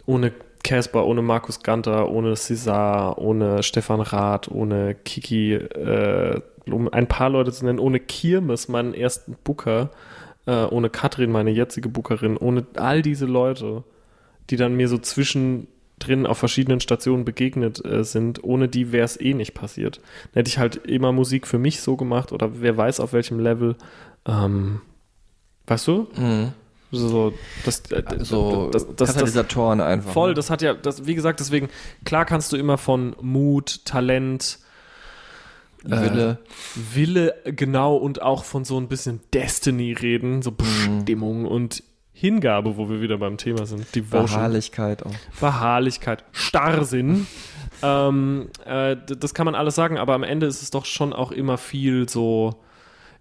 ohne 0.06 0.32
Casper, 0.64 1.06
ohne 1.06 1.22
Markus 1.22 1.62
Ganter, 1.62 2.08
ohne 2.08 2.34
César, 2.34 3.18
ohne 3.18 3.62
Stefan 3.62 4.00
Rath, 4.00 4.50
ohne 4.50 4.94
Kiki, 4.94 5.54
äh, 5.54 6.40
um 6.66 6.92
ein 6.92 7.08
paar 7.08 7.30
Leute 7.30 7.52
zu 7.52 7.64
nennen, 7.64 7.78
ohne 7.78 8.00
Kirmes, 8.00 8.68
meinen 8.68 8.94
ersten 8.94 9.36
Booker, 9.42 9.90
äh, 10.47 10.64
ohne 10.64 10.90
Katrin, 10.90 11.30
meine 11.30 11.51
jetzige 11.51 11.88
Bookerin, 11.88 12.36
ohne 12.36 12.66
all 12.74 13.03
diese 13.03 13.26
Leute, 13.26 13.84
die 14.51 14.57
dann 14.57 14.76
mir 14.76 14.88
so 14.88 14.99
zwischendrin 14.99 16.26
auf 16.26 16.38
verschiedenen 16.38 16.80
Stationen 16.80 17.24
begegnet 17.24 17.84
äh, 17.84 18.05
sind, 18.05 18.43
ohne 18.43 18.68
die 18.68 18.93
wäre 18.93 19.05
es 19.05 19.20
eh 19.20 19.34
nicht 19.34 19.55
passiert. 19.55 19.99
Dann 20.32 20.40
hätte 20.40 20.49
ich 20.49 20.59
halt 20.59 20.76
immer 20.76 21.12
Musik 21.12 21.47
für 21.47 21.59
mich 21.59 21.80
so 21.80 21.97
gemacht 21.97 22.32
oder 22.32 22.61
wer 22.61 22.76
weiß 22.76 23.01
auf 23.01 23.12
welchem 23.12 23.38
Level. 23.38 23.76
Ähm, 24.26 24.80
weißt 25.66 25.88
du? 25.88 26.09
Mhm. 26.16 26.53
So, 26.95 27.32
das, 27.64 27.80
äh, 27.90 28.03
So 28.18 28.68
das, 28.70 28.86
das, 28.86 28.97
das, 28.97 29.12
Katalysatoren 29.14 29.80
einfach. 29.80 30.12
Voll, 30.12 30.30
ne? 30.30 30.34
das 30.34 30.51
hat 30.51 30.61
ja, 30.61 30.74
das, 30.74 31.07
wie 31.07 31.14
gesagt, 31.14 31.40
deswegen, 31.40 31.70
klar 32.05 32.26
kannst 32.26 32.53
du 32.53 32.57
immer 32.57 32.76
von 32.76 33.16
Mut, 33.22 33.86
Talent, 33.86 34.59
Wille. 35.84 36.38
äh, 36.42 36.94
Wille, 36.94 37.34
genau, 37.44 37.96
und 37.96 38.22
auch 38.22 38.44
von 38.44 38.64
so 38.64 38.78
ein 38.78 38.88
bisschen 38.88 39.20
Destiny 39.32 39.92
reden, 39.92 40.42
so 40.42 40.52
Bestimmung 40.52 41.44
und 41.44 41.82
Hingabe, 42.12 42.76
wo 42.76 42.88
wir 42.88 43.00
wieder 43.00 43.18
beim 43.18 43.36
Thema 43.36 43.66
sind. 43.66 43.92
Devotion. 43.94 44.26
Beharrlichkeit 44.26 45.04
auch. 45.04 45.14
Beharrlichkeit, 45.40 46.24
Starrsinn. 46.30 47.26
ähm, 47.82 48.48
äh, 48.64 48.96
das 48.96 49.34
kann 49.34 49.46
man 49.46 49.54
alles 49.54 49.74
sagen, 49.74 49.98
aber 49.98 50.14
am 50.14 50.22
Ende 50.22 50.46
ist 50.46 50.62
es 50.62 50.70
doch 50.70 50.84
schon 50.84 51.12
auch 51.12 51.32
immer 51.32 51.58
viel 51.58 52.08
so. 52.08 52.62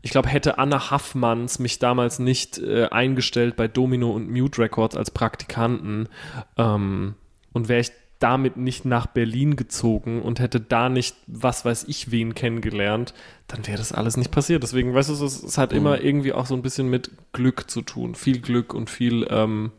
Ich 0.03 0.12
glaube, 0.12 0.30
hätte 0.30 0.57
Anna 0.57 0.91
Haffmanns 0.91 1.59
mich 1.59 1.80
damals 1.80 2.20
nicht 2.20 2.57
äh, 2.57 2.88
eingestellt 2.89 3.55
bei 3.55 3.68
Domino 3.68 4.12
und 4.12 4.30
Mute 4.30 4.62
Records 4.62 4.95
als 4.95 5.12
Praktikanten 5.12 6.09
ähm, 6.57 7.16
und 7.53 7.70
wäre 7.70 7.82
ich 7.82 7.91
damit 8.22 8.56
nicht 8.56 8.86
nach 8.86 9.08
Berlin 9.08 9.56
gezogen 9.56 10.22
und 10.22 10.40
hätte 10.40 10.62
da 10.62 10.90
nicht 10.90 11.16
was 11.28 11.66
weiß 11.66 11.86
ich 11.88 12.12
wen 12.12 12.36
kennengelernt, 12.36 13.14
dann 13.48 13.66
wäre 13.68 13.78
das 13.78 13.92
alles 13.92 14.16
nicht 14.16 14.32
passiert. 14.32 14.64
Deswegen, 14.64 14.94
weißt 14.94 15.10
du, 15.10 15.14
es, 15.14 15.44
es 15.44 15.58
hat 15.58 15.74
immer 15.74 16.02
irgendwie 16.02 16.32
auch 16.32 16.46
so 16.46 16.56
ein 16.56 16.62
bisschen 16.62 16.90
mit 16.90 17.12
Glück 17.34 17.70
zu 17.70 17.82
tun. 17.82 18.16
Viel 18.16 18.40
Glück 18.40 18.74
und 18.74 18.90
viel 18.90 19.28
ähm, 19.30 19.72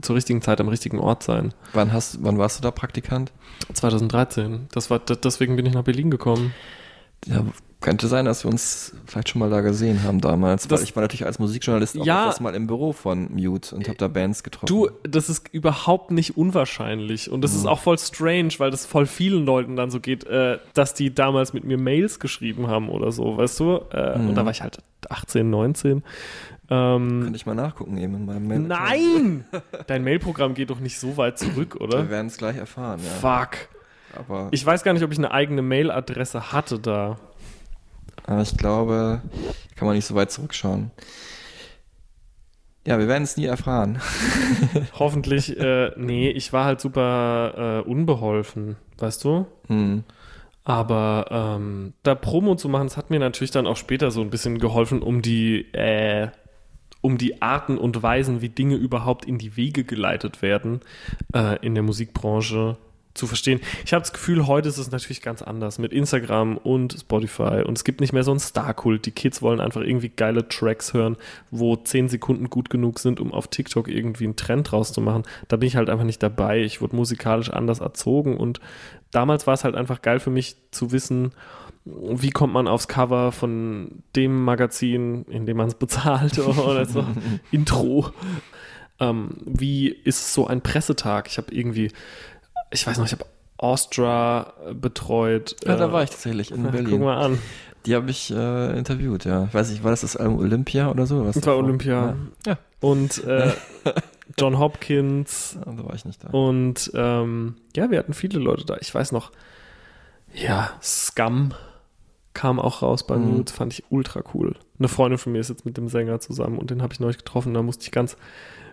zur 0.00 0.16
richtigen 0.16 0.42
Zeit 0.42 0.60
am 0.60 0.68
richtigen 0.68 0.98
Ort 0.98 1.22
sein. 1.22 1.52
Wann, 1.72 1.92
hast, 1.92 2.22
wann 2.22 2.38
warst 2.38 2.58
du 2.58 2.62
da 2.62 2.70
Praktikant? 2.70 3.32
2013. 3.72 4.68
Das 4.72 4.88
war, 4.88 5.00
deswegen 5.00 5.56
bin 5.56 5.66
ich 5.66 5.74
nach 5.74 5.84
Berlin 5.84 6.10
gekommen. 6.10 6.54
Ja, 7.26 7.44
könnte 7.80 8.06
sein, 8.06 8.24
dass 8.26 8.44
wir 8.44 8.50
uns 8.50 8.94
vielleicht 9.06 9.28
schon 9.30 9.40
mal 9.40 9.50
da 9.50 9.60
gesehen 9.60 10.04
haben 10.04 10.20
damals. 10.20 10.68
Das- 10.68 10.78
weil 10.80 10.84
ich 10.84 10.94
war 10.94 11.02
natürlich 11.02 11.26
als 11.26 11.38
Musikjournalist 11.40 11.98
auch 11.98 12.04
Ja. 12.06 12.22
öfters 12.28 12.40
mal 12.40 12.54
im 12.54 12.68
Büro 12.68 12.92
von 12.92 13.28
Mute 13.32 13.74
und 13.74 13.88
habe 13.88 13.98
da 13.98 14.06
Bands 14.08 14.44
getroffen. 14.44 14.66
Du, 14.66 14.88
das 15.02 15.28
ist 15.28 15.48
überhaupt 15.52 16.12
nicht 16.12 16.36
unwahrscheinlich. 16.36 17.28
Und 17.30 17.42
das 17.42 17.54
ist 17.54 17.66
auch 17.66 17.80
voll 17.80 17.98
strange, 17.98 18.50
weil 18.58 18.70
das 18.70 18.86
voll 18.86 19.06
vielen 19.06 19.44
Leuten 19.44 19.74
dann 19.76 19.90
so 19.90 19.98
geht, 19.98 20.24
äh, 20.24 20.58
dass 20.74 20.94
die 20.94 21.12
damals 21.12 21.52
mit 21.54 21.64
mir 21.64 21.76
Mails 21.78 22.20
geschrieben 22.20 22.68
haben 22.68 22.88
oder 22.88 23.10
so, 23.10 23.36
weißt 23.36 23.58
du? 23.60 23.80
Äh, 23.90 24.14
Und 24.14 24.34
da 24.36 24.44
war 24.44 24.52
ich 24.52 24.62
halt 24.62 24.78
18, 25.08 25.50
19. 25.50 26.04
Ähm, 26.70 27.22
Kann 27.24 27.34
ich 27.34 27.44
mal 27.46 27.54
nachgucken 27.56 27.98
eben 27.98 28.14
in 28.14 28.24
meinem 28.24 28.46
Mail. 28.46 28.60
nein! 28.60 29.44
Dein 29.88 30.04
Mailprogramm 30.04 30.54
geht 30.54 30.70
doch 30.70 30.78
nicht 30.80 30.98
so 30.98 31.16
weit 31.16 31.38
zurück, 31.38 31.74
Wir 31.74 31.80
oder? 31.82 32.08
werden 32.08 32.28
es 32.28 32.36
gleich 32.38 32.56
erfahren, 32.56 33.00
ja. 33.04 33.10
Fuck. 33.10 33.68
Aber 34.16 34.48
Ich 34.50 34.64
weiß 34.64 34.82
gar 34.82 34.92
nicht, 34.92 35.02
ob 35.02 35.12
ich 35.12 35.18
eine 35.18 35.30
eigene 35.30 35.62
Mailadresse 35.62 36.52
hatte 36.52 36.78
da. 36.78 37.18
aber 38.24 38.42
ich 38.42 38.56
glaube, 38.56 39.22
kann 39.76 39.86
man 39.86 39.96
nicht 39.96 40.06
so 40.06 40.14
weit 40.14 40.30
zurückschauen. 40.30 40.90
Ja, 42.86 42.98
wir 42.98 43.06
werden 43.06 43.22
es 43.22 43.36
nie 43.36 43.44
erfahren. 43.46 44.00
Hoffentlich, 44.98 45.56
äh, 45.56 45.92
nee, 45.96 46.30
ich 46.30 46.52
war 46.52 46.64
halt 46.64 46.80
super 46.80 47.82
äh, 47.86 47.88
unbeholfen, 47.88 48.76
weißt 48.98 49.22
du? 49.24 49.46
Hm. 49.68 50.02
Aber 50.64 51.26
ähm, 51.30 51.92
da 52.02 52.14
Promo 52.16 52.56
zu 52.56 52.68
machen, 52.68 52.86
das 52.88 52.96
hat 52.96 53.10
mir 53.10 53.20
natürlich 53.20 53.50
dann 53.52 53.66
auch 53.68 53.76
später 53.76 54.10
so 54.10 54.20
ein 54.20 54.30
bisschen 54.30 54.58
geholfen, 54.58 55.00
um 55.02 55.22
die, 55.22 55.72
äh, 55.74 56.28
um 57.00 57.18
die 57.18 57.40
Arten 57.40 57.78
und 57.78 58.02
Weisen, 58.02 58.42
wie 58.42 58.48
Dinge 58.48 58.74
überhaupt 58.76 59.24
in 59.24 59.38
die 59.38 59.56
Wege 59.56 59.84
geleitet 59.84 60.42
werden 60.42 60.80
äh, 61.34 61.64
in 61.64 61.74
der 61.74 61.82
Musikbranche 61.84 62.76
zu 63.14 63.26
verstehen. 63.26 63.60
Ich 63.84 63.92
habe 63.92 64.02
das 64.02 64.12
Gefühl, 64.12 64.46
heute 64.46 64.68
ist 64.68 64.78
es 64.78 64.90
natürlich 64.90 65.22
ganz 65.22 65.42
anders 65.42 65.78
mit 65.78 65.92
Instagram 65.92 66.56
und 66.56 66.96
Spotify 67.00 67.62
und 67.66 67.76
es 67.76 67.84
gibt 67.84 68.00
nicht 68.00 68.12
mehr 68.12 68.24
so 68.24 68.30
einen 68.30 68.40
Star-Kult. 68.40 69.06
Die 69.06 69.10
Kids 69.10 69.42
wollen 69.42 69.60
einfach 69.60 69.82
irgendwie 69.82 70.08
geile 70.08 70.48
Tracks 70.48 70.94
hören, 70.94 71.16
wo 71.50 71.76
10 71.76 72.08
Sekunden 72.08 72.48
gut 72.50 72.70
genug 72.70 72.98
sind, 72.98 73.20
um 73.20 73.32
auf 73.32 73.48
TikTok 73.48 73.88
irgendwie 73.88 74.24
einen 74.24 74.36
Trend 74.36 74.70
draus 74.70 74.92
zu 74.92 75.00
machen. 75.00 75.24
Da 75.48 75.56
bin 75.56 75.66
ich 75.66 75.76
halt 75.76 75.90
einfach 75.90 76.04
nicht 76.04 76.22
dabei. 76.22 76.62
Ich 76.62 76.80
wurde 76.80 76.96
musikalisch 76.96 77.50
anders 77.50 77.80
erzogen 77.80 78.36
und 78.36 78.60
damals 79.10 79.46
war 79.46 79.54
es 79.54 79.64
halt 79.64 79.74
einfach 79.74 80.02
geil 80.02 80.20
für 80.20 80.30
mich 80.30 80.56
zu 80.70 80.92
wissen, 80.92 81.32
wie 81.84 82.30
kommt 82.30 82.52
man 82.52 82.68
aufs 82.68 82.88
Cover 82.88 83.32
von 83.32 84.02
dem 84.14 84.44
Magazin, 84.44 85.24
in 85.24 85.46
dem 85.46 85.56
man 85.56 85.68
es 85.68 85.74
bezahlt 85.78 86.38
oder 86.38 86.86
so, 86.86 87.04
Intro. 87.50 88.10
Ähm, 89.00 89.30
wie 89.44 89.88
ist 89.88 90.32
so 90.32 90.46
ein 90.46 90.60
Pressetag? 90.60 91.26
Ich 91.26 91.38
habe 91.38 91.52
irgendwie, 91.52 91.90
ich 92.72 92.86
weiß 92.86 92.98
noch, 92.98 93.06
ich 93.06 93.12
habe 93.12 93.24
Astra 93.58 94.52
äh, 94.68 94.74
betreut. 94.74 95.56
Ja, 95.64 95.76
da 95.76 95.86
Äh, 95.88 95.92
war 95.92 96.02
ich 96.02 96.10
tatsächlich 96.10 96.50
in 96.50 96.62
Guck 96.64 96.72
Berlin. 96.72 97.00
mal 97.00 97.18
an. 97.24 97.38
Die 97.86 97.94
habe 97.96 98.10
ich 98.10 98.30
äh, 98.30 98.78
interviewt, 98.78 99.24
ja. 99.24 99.44
Ich 99.44 99.54
weiß 99.54 99.70
nicht, 99.70 99.82
war 99.82 99.90
das 99.90 100.02
das 100.02 100.16
Album 100.16 100.38
Olympia 100.38 100.90
oder 100.90 101.04
so? 101.06 101.24
Was 101.26 101.34
Das 101.36 101.46
war? 101.46 101.56
Olympia. 101.56 102.16
Ja. 102.46 102.58
Und 102.80 103.22
äh, 103.24 103.52
John 104.38 104.58
Hopkins 104.58 105.58
ja, 105.64 105.72
da 105.72 105.84
war 105.84 105.94
ich 105.94 106.04
nicht 106.04 106.22
da. 106.24 106.28
und 106.30 106.90
ähm, 106.94 107.56
ja, 107.76 107.90
wir 107.90 107.98
hatten 107.98 108.14
viele 108.14 108.38
Leute 108.38 108.64
da. 108.64 108.76
Ich 108.80 108.94
weiß 108.94 109.12
noch, 109.12 109.30
ja, 110.32 110.70
Scum 110.82 111.52
kam 112.34 112.58
auch 112.58 112.82
raus 112.82 113.06
bei 113.06 113.16
Mhm. 113.16 113.36
Mute, 113.36 113.52
fand 113.52 113.72
ich 113.74 113.84
ultra 113.90 114.22
cool. 114.32 114.54
Eine 114.78 114.88
Freundin 114.88 115.18
von 115.18 115.32
mir 115.32 115.40
ist 115.40 115.50
jetzt 115.50 115.66
mit 115.66 115.76
dem 115.76 115.88
Sänger 115.88 116.18
zusammen 116.20 116.58
und 116.58 116.70
den 116.70 116.82
habe 116.82 116.92
ich 116.94 117.00
neulich 117.00 117.18
getroffen. 117.18 117.52
Da 117.52 117.62
musste 117.62 117.84
ich 117.84 117.90
ganz 117.90 118.16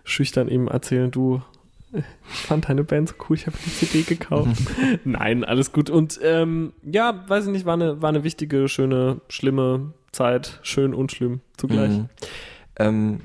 schüchtern 0.06 0.48
ihm 0.48 0.68
erzählen, 0.68 1.12
du, 1.12 1.42
ich 1.94 2.40
fand 2.42 2.70
deine 2.70 2.84
Band 2.84 3.10
so 3.10 3.16
cool, 3.28 3.36
ich 3.36 3.48
habe 3.48 3.58
die 3.66 3.70
CD 3.70 4.04
gekauft. 4.04 4.62
Nein, 5.04 5.44
alles 5.44 5.72
gut. 5.72 5.90
Und 5.90 6.20
ähm, 6.24 6.74
ja, 6.84 7.24
weiß 7.28 7.46
ich 7.46 7.52
nicht, 7.52 7.66
war 7.66 7.74
eine, 7.74 8.02
war 8.02 8.10
eine 8.10 8.24
wichtige, 8.24 8.68
schöne, 8.68 9.22
schlimme 9.30 9.94
Zeit. 10.12 10.60
Schön 10.62 10.94
und 10.94 11.12
schlimm 11.12 11.42
zugleich. 11.58 11.92
Mhm. 11.92 12.10
Ähm, 12.78 13.20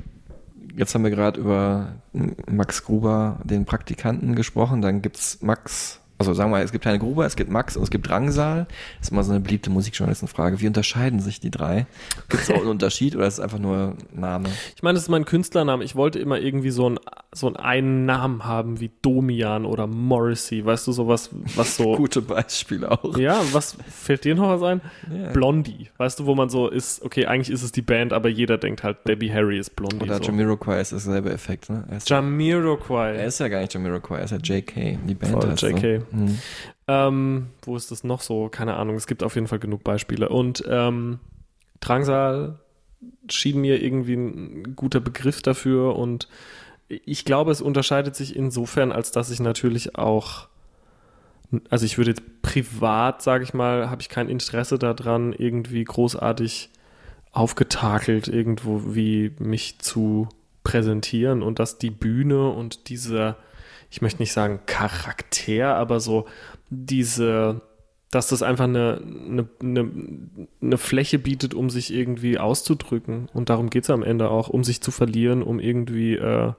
jetzt 0.76 0.94
haben 0.94 1.04
wir 1.04 1.10
gerade 1.10 1.40
über 1.40 1.96
Max 2.12 2.84
Gruber, 2.84 3.40
den 3.44 3.64
Praktikanten, 3.64 4.34
gesprochen. 4.34 4.82
Dann 4.82 5.02
gibt's 5.02 5.42
Max 5.42 6.00
Also 6.16 6.32
sagen 6.32 6.50
wir 6.50 6.58
mal, 6.58 6.64
es 6.64 6.70
gibt 6.70 6.86
Heine 6.86 6.98
Gruber, 7.00 7.26
es 7.26 7.34
gibt 7.34 7.50
Max 7.50 7.76
und 7.76 7.82
es 7.82 7.90
gibt 7.90 8.08
Drangsal. 8.08 8.66
Das 8.98 9.08
ist 9.08 9.12
immer 9.12 9.24
so 9.24 9.32
eine 9.32 9.40
beliebte 9.40 9.68
Musikjournalistenfrage. 9.70 10.60
Wie 10.60 10.66
unterscheiden 10.66 11.18
sich 11.18 11.40
die 11.40 11.50
drei? 11.50 11.86
Gibt 12.28 12.44
es 12.44 12.50
auch 12.50 12.58
einen 12.58 12.68
Unterschied 12.68 13.16
oder 13.16 13.26
ist 13.26 13.34
es 13.34 13.40
einfach 13.40 13.58
nur 13.58 13.96
Name? 14.12 14.48
Ich 14.76 14.82
meine, 14.82 14.94
das 14.94 15.04
ist 15.04 15.08
mein 15.08 15.24
Künstlername. 15.24 15.82
Ich 15.82 15.96
wollte 15.96 16.20
immer 16.20 16.38
irgendwie 16.38 16.70
so 16.70 16.86
einen, 16.86 17.00
so 17.32 17.48
einen, 17.48 17.56
einen 17.56 18.06
Namen 18.06 18.44
haben 18.44 18.78
wie 18.78 18.92
Domian 19.02 19.64
oder 19.64 19.88
Morrissey. 19.88 20.64
Weißt 20.64 20.86
du, 20.86 20.92
sowas, 20.92 21.30
was 21.56 21.76
so. 21.76 21.96
Gute 21.96 22.22
Beispiele 22.22 22.90
auch. 22.92 23.16
Ja, 23.18 23.40
was 23.52 23.76
fällt 23.90 24.24
dir 24.24 24.36
noch 24.36 24.48
was 24.48 24.62
ein? 24.62 24.80
Ja. 25.12 25.30
Blondie. 25.30 25.88
Weißt 25.96 26.20
du, 26.20 26.26
wo 26.26 26.36
man 26.36 26.48
so 26.48 26.68
ist, 26.68 27.02
okay, 27.02 27.26
eigentlich 27.26 27.50
ist 27.50 27.62
es 27.62 27.72
die 27.72 27.82
Band, 27.82 28.12
aber 28.12 28.28
jeder 28.28 28.56
denkt 28.56 28.84
halt, 28.84 28.98
Debbie 29.08 29.32
Harry 29.32 29.58
ist 29.58 29.74
Blondie. 29.74 30.04
Oder 30.04 30.18
so. 30.18 30.24
Jamiroquai 30.24 30.80
ist 30.80 30.92
dasselbe 30.92 31.32
Effekt, 31.32 31.70
ne? 31.70 31.84
Ist, 31.96 32.08
Jamiroquai. 32.08 33.14
er 33.14 33.26
ist 33.26 33.40
ja 33.40 33.48
gar 33.48 33.60
nicht 33.60 33.74
Jamiroquai, 33.74 34.18
er 34.18 34.24
ist 34.24 34.30
ja 34.30 34.38
JK. 34.38 34.98
Die 35.06 35.14
Band 35.14 35.32
Voll, 35.32 35.50
heißt 35.50 35.60
so. 35.60 36.03
Mhm. 36.10 36.38
Ähm, 36.88 37.46
wo 37.62 37.76
ist 37.76 37.90
das 37.90 38.04
noch 38.04 38.20
so? 38.20 38.48
Keine 38.48 38.76
Ahnung. 38.76 38.96
Es 38.96 39.06
gibt 39.06 39.22
auf 39.22 39.34
jeden 39.34 39.46
Fall 39.46 39.58
genug 39.58 39.84
Beispiele. 39.84 40.28
Und 40.28 40.64
ähm, 40.68 41.18
Drangsal 41.80 42.58
schien 43.28 43.60
mir 43.60 43.82
irgendwie 43.82 44.14
ein 44.14 44.76
guter 44.76 45.00
Begriff 45.00 45.42
dafür. 45.42 45.96
Und 45.96 46.28
ich 46.88 47.24
glaube, 47.24 47.52
es 47.52 47.60
unterscheidet 47.60 48.16
sich 48.16 48.36
insofern, 48.36 48.92
als 48.92 49.10
dass 49.10 49.30
ich 49.30 49.40
natürlich 49.40 49.96
auch, 49.96 50.48
also 51.70 51.84
ich 51.84 51.98
würde 51.98 52.10
jetzt 52.10 52.42
privat, 52.42 53.22
sage 53.22 53.44
ich 53.44 53.54
mal, 53.54 53.90
habe 53.90 54.02
ich 54.02 54.08
kein 54.08 54.28
Interesse 54.28 54.78
daran, 54.78 55.32
irgendwie 55.32 55.84
großartig 55.84 56.70
aufgetakelt 57.32 58.28
irgendwo 58.28 58.94
wie 58.94 59.32
mich 59.40 59.80
zu 59.80 60.28
präsentieren 60.62 61.42
und 61.42 61.58
dass 61.58 61.78
die 61.78 61.90
Bühne 61.90 62.48
und 62.48 62.88
dieser, 62.88 63.36
ich 63.94 64.02
möchte 64.02 64.20
nicht 64.20 64.32
sagen 64.32 64.58
Charakter, 64.66 65.76
aber 65.76 66.00
so 66.00 66.26
diese, 66.68 67.60
dass 68.10 68.26
das 68.26 68.42
einfach 68.42 68.64
eine, 68.64 69.00
eine, 69.00 69.48
eine, 69.62 69.90
eine 70.60 70.78
Fläche 70.78 71.20
bietet, 71.20 71.54
um 71.54 71.70
sich 71.70 71.94
irgendwie 71.94 72.38
auszudrücken. 72.38 73.28
Und 73.32 73.50
darum 73.50 73.70
geht 73.70 73.84
es 73.84 73.90
am 73.90 74.02
Ende 74.02 74.30
auch, 74.30 74.48
um 74.48 74.64
sich 74.64 74.80
zu 74.80 74.90
verlieren, 74.90 75.44
um 75.44 75.60
irgendwie 75.60 76.16
äh, 76.16 76.54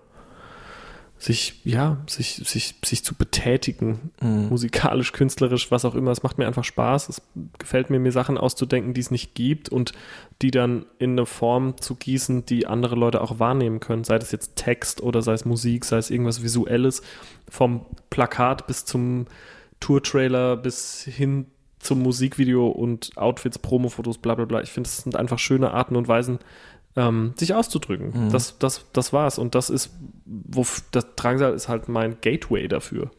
sich, 1.18 1.61
ja, 1.63 1.97
sich, 2.07 2.36
sich, 2.45 2.76
sich 2.84 3.03
zu 3.03 3.16
betätigen, 3.16 4.11
Mhm. 4.22 4.49
musikalisch, 4.49 5.13
künstlerisch, 5.13 5.72
was 5.72 5.86
auch 5.86 5.95
immer. 5.95 6.11
Es 6.11 6.24
macht 6.24 6.38
mir 6.38 6.45
einfach 6.45 6.63
Spaß. 6.66 7.09
Es 7.09 7.22
gefällt 7.57 7.89
mir, 7.89 7.99
mir 7.99 8.11
Sachen 8.11 8.38
auszudenken, 8.38 8.93
die 8.93 9.01
es 9.01 9.11
nicht 9.11 9.34
gibt 9.34 9.70
und 9.70 9.93
die 10.41 10.51
dann 10.51 10.86
in 10.99 11.11
eine 11.11 11.26
Form 11.26 11.78
zu 11.80 11.95
gießen, 11.95 12.45
die 12.45 12.68
andere 12.68 12.95
Leute 12.95 13.22
auch 13.22 13.39
wahrnehmen 13.39 13.80
können. 13.80 14.03
Sei 14.03 14.20
das 14.20 14.32
jetzt 14.34 14.57
Text 14.57 15.01
oder 15.01 15.22
sei 15.22 15.34
es 15.34 15.45
Musik, 15.45 15.86
sei 15.86 15.97
es 15.97 16.09
irgendwas 16.11 16.43
Visuelles, 16.43 17.01
vom 17.49 17.86
Plakat 18.09 18.68
bis 18.68 18.84
zum 18.86 19.28
Tour-Trailer 19.80 20.57
bis 20.57 21.03
hin 21.03 21.45
zum 21.80 22.01
Musikvideo 22.01 22.68
und 22.68 23.11
Outfits, 23.16 23.59
Promo-Fotos, 23.59 24.18
bla 24.18 24.36
bla 24.36 24.45
bla. 24.45 24.61
Ich 24.61 24.72
finde, 24.72 24.88
es 24.89 24.97
sind 24.97 25.16
einfach 25.16 25.38
schöne 25.39 25.72
Arten 25.72 25.95
und 25.95 26.07
Weisen, 26.07 26.39
ähm, 26.96 27.34
sich 27.36 27.54
auszudrücken. 27.54 28.28
Mhm. 28.28 28.32
Das, 28.32 28.58
das, 28.58 28.86
das 28.93 29.14
war's. 29.14 29.38
Und 29.38 29.56
das 29.56 29.70
ist, 29.70 29.91
wo 30.26 30.66
das 30.91 31.06
Drangsal 31.16 31.54
ist 31.54 31.68
halt 31.68 31.89
mein 31.89 32.18
Gateway 32.22 32.68
dafür. 32.68 33.12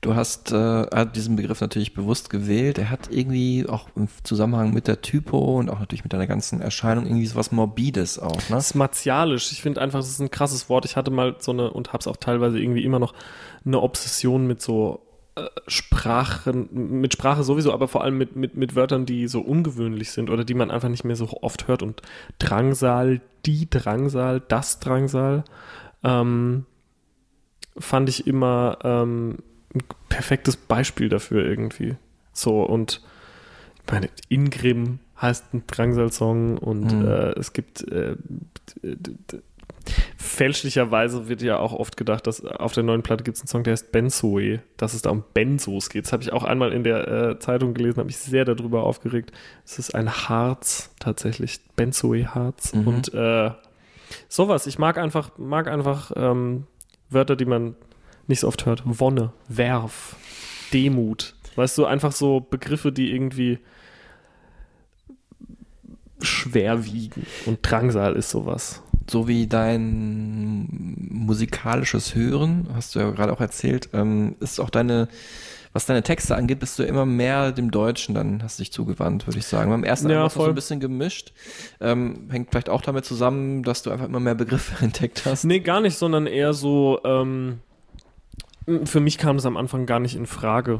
Du 0.00 0.14
hast 0.14 0.50
äh, 0.52 1.06
diesen 1.14 1.36
Begriff 1.36 1.60
natürlich 1.60 1.92
bewusst 1.92 2.30
gewählt. 2.30 2.78
Er 2.78 2.88
hat 2.88 3.10
irgendwie 3.10 3.66
auch 3.68 3.88
im 3.96 4.08
Zusammenhang 4.24 4.72
mit 4.72 4.88
der 4.88 5.02
Typo 5.02 5.58
und 5.58 5.68
auch 5.68 5.78
natürlich 5.78 6.04
mit 6.04 6.14
deiner 6.14 6.26
ganzen 6.26 6.62
Erscheinung 6.62 7.04
irgendwie 7.04 7.26
so 7.26 7.36
was 7.36 7.52
Morbides 7.52 8.18
auch, 8.18 8.36
ne? 8.48 8.56
Das 8.56 8.68
ist 8.68 8.74
martialisch. 8.74 9.52
Ich 9.52 9.60
finde 9.60 9.82
einfach, 9.82 9.98
das 9.98 10.08
ist 10.08 10.20
ein 10.20 10.30
krasses 10.30 10.70
Wort. 10.70 10.86
Ich 10.86 10.96
hatte 10.96 11.10
mal 11.10 11.36
so 11.38 11.52
eine, 11.52 11.70
und 11.70 11.88
habe 11.88 11.98
es 11.98 12.06
auch 12.06 12.16
teilweise 12.16 12.58
irgendwie 12.58 12.82
immer 12.82 12.98
noch, 12.98 13.12
eine 13.66 13.80
Obsession 13.80 14.46
mit 14.46 14.62
so 14.62 15.02
Sprachen, 15.68 16.68
mit 17.00 17.12
Sprache 17.12 17.42
sowieso, 17.44 17.72
aber 17.72 17.88
vor 17.88 18.02
allem 18.02 18.18
mit, 18.18 18.36
mit, 18.36 18.56
mit 18.56 18.74
Wörtern, 18.74 19.06
die 19.06 19.28
so 19.28 19.40
ungewöhnlich 19.40 20.10
sind 20.10 20.28
oder 20.30 20.44
die 20.44 20.54
man 20.54 20.70
einfach 20.70 20.88
nicht 20.88 21.04
mehr 21.04 21.16
so 21.16 21.28
oft 21.42 21.68
hört. 21.68 21.82
Und 21.82 22.02
Drangsal, 22.38 23.20
die 23.46 23.70
Drangsal, 23.70 24.40
das 24.40 24.80
Drangsal, 24.80 25.44
ähm, 26.02 26.66
fand 27.78 28.08
ich 28.08 28.26
immer 28.26 28.78
ähm, 28.82 29.38
ein 29.74 29.82
perfektes 30.08 30.56
Beispiel 30.56 31.08
dafür 31.08 31.44
irgendwie. 31.44 31.96
So, 32.32 32.62
und 32.62 33.00
ich 33.86 33.92
meine, 33.92 34.08
Ingrim 34.28 34.98
heißt 35.20 35.54
ein 35.54 35.64
Drangsal-Song 35.66 36.58
und 36.58 36.92
Mhm. 36.92 37.06
äh, 37.06 37.30
es 37.38 37.52
gibt 37.52 37.82
äh, 37.88 38.16
fälschlicherweise 40.16 41.28
wird 41.28 41.42
ja 41.42 41.58
auch 41.58 41.72
oft 41.72 41.96
gedacht, 41.96 42.26
dass 42.26 42.44
auf 42.44 42.72
der 42.72 42.82
neuen 42.82 43.02
Platte 43.02 43.24
gibt 43.24 43.36
es 43.36 43.42
einen 43.42 43.48
Song, 43.48 43.62
der 43.62 43.72
heißt 43.72 43.92
Benzoe, 43.92 44.60
dass 44.76 44.94
es 44.94 45.02
da 45.02 45.10
um 45.10 45.24
Benzos 45.34 45.90
geht. 45.90 46.06
Das 46.06 46.12
habe 46.12 46.22
ich 46.22 46.32
auch 46.32 46.44
einmal 46.44 46.72
in 46.72 46.84
der 46.84 47.08
äh, 47.08 47.38
Zeitung 47.38 47.74
gelesen, 47.74 47.98
habe 47.98 48.06
mich 48.06 48.18
sehr 48.18 48.44
darüber 48.44 48.84
aufgeregt. 48.84 49.32
Es 49.64 49.78
ist 49.78 49.94
ein 49.94 50.10
Harz 50.10 50.90
tatsächlich, 50.98 51.60
Benzoe-Harz. 51.76 52.74
Mhm. 52.74 52.86
Und 52.86 53.14
äh, 53.14 53.50
sowas. 54.28 54.66
Ich 54.66 54.78
mag 54.78 54.98
einfach, 54.98 55.36
mag 55.38 55.68
einfach 55.68 56.12
ähm, 56.16 56.66
Wörter, 57.10 57.36
die 57.36 57.44
man 57.44 57.76
nicht 58.26 58.40
so 58.40 58.48
oft 58.48 58.66
hört. 58.66 58.82
Wonne, 58.84 59.32
Werf, 59.48 60.16
Demut. 60.72 61.34
Weißt 61.56 61.76
du, 61.76 61.84
einfach 61.84 62.12
so 62.12 62.40
Begriffe, 62.40 62.92
die 62.92 63.12
irgendwie 63.12 63.58
schwer 66.22 66.84
wiegen. 66.84 67.26
Und 67.46 67.58
Drangsal 67.62 68.14
ist 68.14 68.30
sowas. 68.30 68.82
So 69.10 69.26
wie 69.26 69.48
dein 69.48 70.68
musikalisches 71.10 72.14
Hören, 72.14 72.68
hast 72.74 72.94
du 72.94 73.00
ja 73.00 73.10
gerade 73.10 73.32
auch 73.32 73.40
erzählt, 73.40 73.88
ähm, 73.92 74.36
ist 74.38 74.60
auch 74.60 74.70
deine, 74.70 75.08
was 75.72 75.84
deine 75.84 76.04
Texte 76.04 76.36
angeht, 76.36 76.60
bist 76.60 76.78
du 76.78 76.84
immer 76.84 77.06
mehr 77.06 77.50
dem 77.50 77.72
Deutschen 77.72 78.14
dann 78.14 78.40
hast 78.44 78.60
dich 78.60 78.70
zugewandt, 78.70 79.26
würde 79.26 79.40
ich 79.40 79.46
sagen. 79.46 79.72
Beim 79.72 79.82
ersten 79.82 80.10
Ja, 80.10 80.18
Album 80.18 80.26
hast 80.26 80.36
du 80.36 80.42
so 80.42 80.48
ein 80.48 80.54
bisschen 80.54 80.78
gemischt. 80.78 81.32
Ähm, 81.80 82.28
hängt 82.30 82.50
vielleicht 82.52 82.68
auch 82.68 82.82
damit 82.82 83.04
zusammen, 83.04 83.64
dass 83.64 83.82
du 83.82 83.90
einfach 83.90 84.06
immer 84.06 84.20
mehr 84.20 84.36
Begriffe 84.36 84.84
entdeckt 84.84 85.26
hast. 85.26 85.42
Nee, 85.42 85.58
gar 85.58 85.80
nicht, 85.80 85.98
sondern 85.98 86.28
eher 86.28 86.52
so, 86.52 87.00
ähm, 87.04 87.58
für 88.84 89.00
mich 89.00 89.18
kam 89.18 89.36
es 89.36 89.44
am 89.44 89.56
Anfang 89.56 89.86
gar 89.86 89.98
nicht 89.98 90.14
in 90.14 90.26
Frage, 90.26 90.78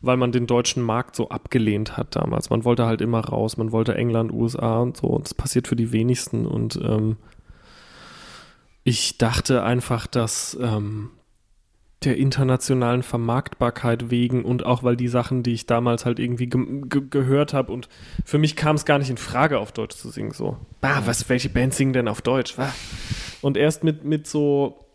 weil 0.00 0.16
man 0.16 0.32
den 0.32 0.48
deutschen 0.48 0.82
Markt 0.82 1.14
so 1.14 1.28
abgelehnt 1.28 1.96
hat 1.96 2.16
damals. 2.16 2.50
Man 2.50 2.64
wollte 2.64 2.84
halt 2.86 3.00
immer 3.00 3.20
raus, 3.20 3.56
man 3.58 3.70
wollte 3.70 3.94
England, 3.94 4.32
USA 4.32 4.80
und 4.80 4.96
so. 4.96 5.06
Und 5.06 5.26
das 5.26 5.34
passiert 5.34 5.68
für 5.68 5.76
die 5.76 5.92
wenigsten. 5.92 6.46
Und 6.46 6.74
ähm, 6.82 7.16
ich 8.84 9.18
dachte 9.18 9.62
einfach, 9.62 10.06
dass 10.06 10.56
ähm, 10.60 11.10
der 12.04 12.18
internationalen 12.18 13.02
Vermarktbarkeit 13.02 14.10
wegen 14.10 14.44
und 14.44 14.66
auch 14.66 14.82
weil 14.82 14.96
die 14.96 15.08
Sachen, 15.08 15.42
die 15.42 15.54
ich 15.54 15.64
damals 15.64 16.04
halt 16.04 16.18
irgendwie 16.18 16.48
ge 16.48 16.82
ge 16.82 17.02
gehört 17.08 17.54
habe 17.54 17.72
und 17.72 17.88
für 18.24 18.38
mich 18.38 18.56
kam 18.56 18.76
es 18.76 18.84
gar 18.84 18.98
nicht 18.98 19.08
in 19.08 19.16
Frage, 19.16 19.58
auf 19.58 19.72
Deutsch 19.72 19.96
zu 19.96 20.10
singen. 20.10 20.32
So, 20.32 20.58
bah, 20.82 21.02
was, 21.06 21.28
welche 21.30 21.48
Bands 21.48 21.78
singen 21.78 21.94
denn 21.94 22.08
auf 22.08 22.20
Deutsch? 22.20 22.56
Bah. 22.56 22.72
Und 23.40 23.56
erst 23.56 23.84
mit, 23.84 24.04
mit 24.04 24.26
so, 24.26 24.86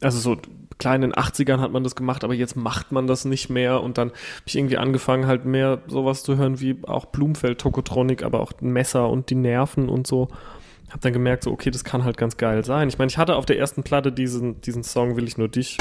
also 0.00 0.18
so 0.18 0.40
klar 0.78 0.94
in 0.94 1.02
den 1.02 1.14
80ern 1.14 1.58
hat 1.58 1.72
man 1.72 1.82
das 1.82 1.96
gemacht, 1.96 2.22
aber 2.22 2.34
jetzt 2.34 2.56
macht 2.56 2.92
man 2.92 3.08
das 3.08 3.24
nicht 3.24 3.50
mehr 3.50 3.82
und 3.82 3.98
dann 3.98 4.10
habe 4.10 4.46
ich 4.46 4.56
irgendwie 4.56 4.76
angefangen 4.76 5.26
halt 5.26 5.44
mehr 5.44 5.82
sowas 5.88 6.22
zu 6.22 6.36
hören 6.36 6.60
wie 6.60 6.78
auch 6.84 7.06
Blumfeld, 7.06 7.60
Tokotronic, 7.60 8.22
aber 8.22 8.40
auch 8.40 8.52
Messer 8.60 9.08
und 9.08 9.30
die 9.30 9.36
Nerven 9.36 9.88
und 9.88 10.06
so. 10.06 10.28
Hab 10.94 11.00
dann 11.00 11.12
gemerkt, 11.12 11.42
so 11.42 11.50
okay, 11.50 11.72
das 11.72 11.82
kann 11.82 12.04
halt 12.04 12.16
ganz 12.16 12.36
geil 12.36 12.64
sein. 12.64 12.88
Ich 12.88 12.98
meine, 12.98 13.10
ich 13.10 13.18
hatte 13.18 13.34
auf 13.34 13.46
der 13.46 13.58
ersten 13.58 13.82
Platte 13.82 14.12
diesen, 14.12 14.60
diesen 14.60 14.84
Song 14.84 15.16
Will 15.16 15.26
ich 15.26 15.36
nur 15.36 15.48
dich. 15.48 15.76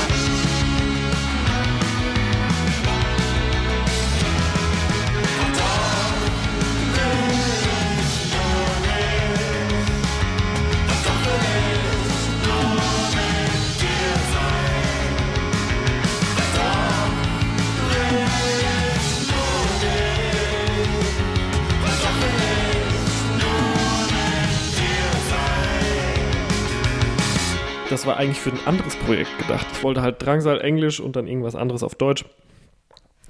Eigentlich 28.24 28.39
für 28.39 28.51
ein 28.51 28.59
anderes 28.65 28.95
Projekt 28.95 29.38
gedacht. 29.38 29.67
Ich 29.74 29.84
wollte 29.84 30.01
halt 30.01 30.24
Drangsal 30.26 30.61
Englisch 30.61 30.99
und 31.01 31.15
dann 31.15 31.28
irgendwas 31.28 31.55
anderes 31.55 31.84
auf 31.84 31.95
Deutsch. 31.95 32.24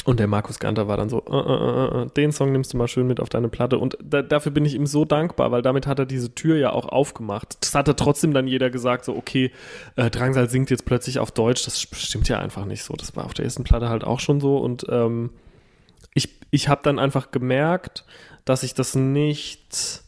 Und 0.06 0.20
der 0.20 0.28
Markus 0.28 0.60
Ganter 0.60 0.88
war 0.88 0.98
dann 0.98 1.10
so, 1.10 1.24
äh, 1.26 1.32
äh, 1.32 2.02
äh, 2.02 2.04
äh, 2.04 2.10
den 2.10 2.32
Song 2.32 2.52
nimmst 2.52 2.74
du 2.74 2.78
mal 2.78 2.88
schön 2.88 3.08
mit 3.08 3.20
auf 3.20 3.30
deine 3.30 3.48
Platte. 3.48 3.80
Und 3.80 3.98
da, 4.04 4.22
dafür 4.22 4.52
bin 4.52 4.66
ich 4.66 4.76
ihm 4.76 4.86
so 4.86 5.06
dankbar, 5.06 5.52
weil 5.52 5.62
damit 5.62 5.88
hat 5.88 5.98
er 5.98 6.06
diese 6.06 6.36
Tür 6.36 6.58
ja 6.58 6.74
auch 6.74 6.90
aufgemacht. 6.90 7.58
Das 7.62 7.74
hatte 7.74 7.96
trotzdem 7.96 8.34
dann 8.34 8.46
jeder 8.46 8.70
gesagt, 8.70 9.06
so, 9.06 9.16
okay, 9.16 9.52
äh, 9.96 10.10
Drangsal 10.10 10.50
singt 10.50 10.70
jetzt 10.70 10.86
plötzlich 10.86 11.20
auf 11.20 11.32
Deutsch. 11.32 11.64
Das 11.64 11.82
stimmt 11.82 12.28
ja 12.28 12.38
einfach 12.38 12.66
nicht 12.66 12.84
so. 12.84 12.94
Das 12.94 13.16
war 13.16 13.26
auf 13.26 13.34
der 13.34 13.46
ersten 13.46 13.64
Platte 13.64 13.90
halt 13.90 14.04
auch 14.04 14.20
schon 14.20 14.42
so. 14.42 14.58
Und 14.58 14.86
ähm, 14.90 15.32
ich, 16.14 16.38
ich 16.52 16.68
habe 16.68 16.82
dann 16.84 17.00
einfach 17.00 17.32
gemerkt, 17.32 18.06
dass 18.46 18.62
ich 18.62 18.74
das 18.74 18.94
nicht 18.94 20.04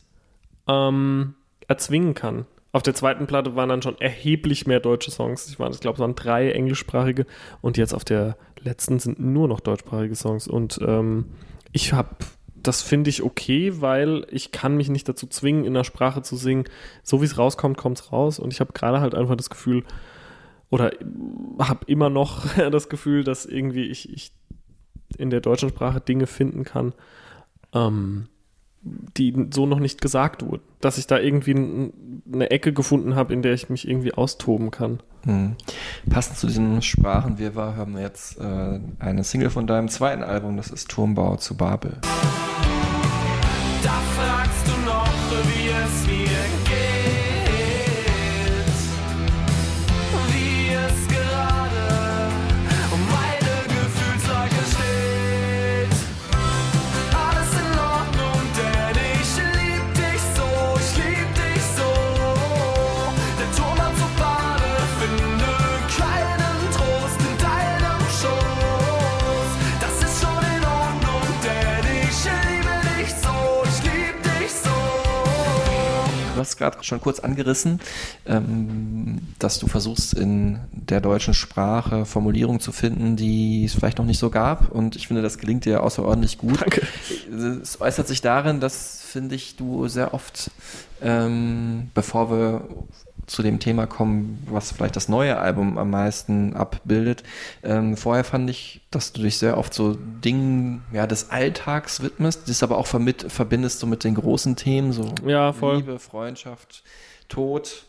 ähm, 0.67 1.35
erzwingen 1.67 2.13
kann. 2.13 2.45
Auf 2.75 2.83
der 2.83 2.93
zweiten 2.93 3.25
Platte 3.25 3.55
waren 3.55 3.69
dann 3.69 3.81
schon 3.81 3.97
erheblich 4.01 4.67
mehr 4.67 4.81
deutsche 4.81 5.09
Songs. 5.09 5.47
Ich, 5.47 5.59
war- 5.59 5.71
ich 5.71 5.79
glaube, 5.79 5.95
es 5.95 6.01
waren 6.01 6.13
drei 6.15 6.51
englischsprachige 6.51 7.25
und 7.61 7.77
jetzt 7.77 7.93
auf 7.93 8.03
der 8.03 8.35
letzten 8.59 8.99
sind 8.99 9.17
nur 9.17 9.47
noch 9.47 9.61
deutschsprachige 9.61 10.13
Songs. 10.15 10.45
Und 10.45 10.79
ähm, 10.85 11.27
ich 11.71 11.93
habe, 11.93 12.09
das 12.53 12.81
finde 12.81 13.09
ich 13.09 13.23
okay, 13.23 13.79
weil 13.79 14.27
ich 14.29 14.51
kann 14.51 14.75
mich 14.75 14.89
nicht 14.89 15.07
dazu 15.07 15.25
zwingen, 15.25 15.63
in 15.63 15.73
der 15.73 15.85
Sprache 15.85 16.21
zu 16.21 16.35
singen. 16.35 16.65
So 17.01 17.21
wie 17.21 17.25
es 17.25 17.37
rauskommt, 17.37 17.77
kommt 17.77 17.97
es 17.99 18.11
raus. 18.11 18.39
Und 18.39 18.51
ich 18.51 18.59
habe 18.59 18.73
gerade 18.73 18.99
halt 18.99 19.15
einfach 19.15 19.37
das 19.37 19.49
Gefühl, 19.49 19.85
oder 20.69 20.91
habe 21.59 21.85
immer 21.87 22.09
noch 22.09 22.45
das 22.71 22.89
Gefühl, 22.89 23.23
dass 23.23 23.45
irgendwie 23.45 23.85
ich, 23.85 24.11
ich 24.11 24.33
in 25.17 25.29
der 25.29 25.39
deutschen 25.39 25.69
Sprache 25.69 26.01
Dinge 26.01 26.27
finden 26.27 26.65
kann, 26.65 26.93
ähm, 27.73 28.27
die 29.17 29.33
so 29.51 29.65
noch 29.65 29.79
nicht 29.79 29.99
gesagt 29.99 30.45
wurden. 30.45 30.61
Dass 30.79 30.97
ich 30.99 31.07
da 31.07 31.17
irgendwie 31.17 31.51
n- 31.51 32.21
eine 32.31 32.51
Ecke 32.51 32.71
gefunden 32.71 33.15
habe, 33.15 33.33
in 33.33 33.41
der 33.41 33.53
ich 33.53 33.69
mich 33.69 33.87
irgendwie 33.87 34.13
austoben 34.13 34.69
kann. 34.71 34.99
Hm. 35.23 35.55
Passend 36.09 36.37
zu 36.37 36.45
diesem 36.47 36.81
Sprachenwirrwarr 36.83 37.75
haben 37.75 37.95
wir 37.95 38.01
jetzt 38.03 38.39
äh, 38.39 38.79
eine 38.99 39.23
Single 39.23 39.49
von 39.49 39.65
deinem 39.65 39.87
zweiten 39.89 40.21
Album, 40.23 40.55
das 40.57 40.67
ist 40.69 40.89
Turmbau 40.89 41.35
zu 41.37 41.57
Babel. 41.57 41.97
Da 43.83 43.91
fragst 44.17 44.67
du 44.67 44.85
noch, 44.85 45.07
wie 45.31 45.69
es 45.69 46.07
mir 46.07 46.45
geht, 46.65 47.24
Gerade 76.57 76.83
schon 76.83 77.01
kurz 77.01 77.19
angerissen, 77.19 77.79
ähm, 78.25 79.19
dass 79.39 79.59
du 79.59 79.67
versuchst 79.67 80.13
in 80.13 80.59
der 80.71 81.01
deutschen 81.01 81.33
Sprache 81.33 82.05
Formulierungen 82.05 82.59
zu 82.59 82.71
finden, 82.71 83.15
die 83.15 83.65
es 83.65 83.73
vielleicht 83.73 83.97
noch 83.97 84.05
nicht 84.05 84.19
so 84.19 84.29
gab. 84.29 84.71
Und 84.71 84.95
ich 84.95 85.07
finde, 85.07 85.21
das 85.21 85.37
gelingt 85.37 85.65
dir 85.65 85.83
außerordentlich 85.83 86.37
gut. 86.37 86.61
Danke. 86.61 86.81
Es 87.61 87.81
äußert 87.81 88.07
sich 88.07 88.21
darin, 88.21 88.59
dass, 88.59 89.01
finde 89.01 89.35
ich, 89.35 89.55
du 89.55 89.87
sehr 89.87 90.13
oft, 90.13 90.51
ähm, 91.01 91.89
bevor 91.93 92.31
wir 92.31 92.67
zu 93.27 93.41
dem 93.41 93.59
Thema 93.59 93.87
kommen, 93.87 94.45
was 94.49 94.71
vielleicht 94.71 94.95
das 94.95 95.09
neue 95.09 95.37
Album 95.37 95.77
am 95.77 95.89
meisten 95.89 96.53
abbildet. 96.53 97.23
Ähm, 97.63 97.97
vorher 97.97 98.23
fand 98.23 98.49
ich, 98.49 98.81
dass 98.91 99.13
du 99.13 99.21
dich 99.21 99.37
sehr 99.37 99.57
oft 99.57 99.73
so 99.73 99.95
Dingen 99.95 100.83
ja, 100.93 101.07
des 101.07 101.31
Alltags 101.31 102.01
widmest, 102.03 102.47
das 102.49 102.63
aber 102.63 102.77
auch 102.77 102.87
vermit, 102.87 103.25
verbindest 103.29 103.79
so 103.79 103.87
mit 103.87 104.03
den 104.03 104.15
großen 104.15 104.55
Themen, 104.55 104.91
so 104.91 105.13
Ja, 105.25 105.53
voll. 105.53 105.77
Liebe, 105.77 105.99
Freundschaft, 105.99 106.83
Tod. 107.27 107.85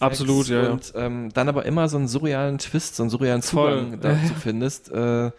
Absolut, 0.00 0.48
ja. 0.48 0.70
Und 0.70 0.92
ähm, 0.96 1.30
dann 1.32 1.48
aber 1.48 1.64
immer 1.66 1.88
so 1.88 1.96
einen 1.96 2.08
surrealen 2.08 2.58
Twist, 2.58 2.96
so 2.96 3.02
einen 3.02 3.10
surrealen 3.10 3.42
Voll. 3.42 3.84
Zugang 3.84 4.00
dazu 4.00 4.34
findest. 4.40 4.90
Äh, 4.90 5.30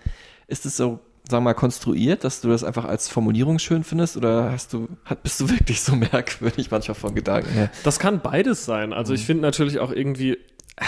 ist 0.48 0.66
es 0.66 0.78
so, 0.78 1.00
sagen 1.30 1.44
wir 1.44 1.50
mal, 1.50 1.54
konstruiert, 1.54 2.24
dass 2.24 2.42
du 2.42 2.50
das 2.50 2.64
einfach 2.64 2.86
als 2.86 3.08
Formulierung 3.08 3.60
schön 3.60 3.84
findest 3.84 4.18
oder 4.18 4.52
hast 4.52 4.74
du, 4.74 4.90
bist 5.24 5.40
du 5.40 5.50
wirklich 5.50 5.82
so 5.82 5.96
merkwürdig 6.12 6.70
manchmal 6.70 6.96
von 6.96 7.16
Gedanken 7.16 7.52
her? 7.52 7.72
Das 7.84 8.00
kann 8.00 8.22
beides 8.22 8.66
sein. 8.66 8.94
Also 8.94 9.14
ich 9.14 9.26
finde 9.26 9.42
natürlich 9.44 9.80
auch 9.80 9.92
irgendwie 9.92 10.34
äh, 10.34 10.86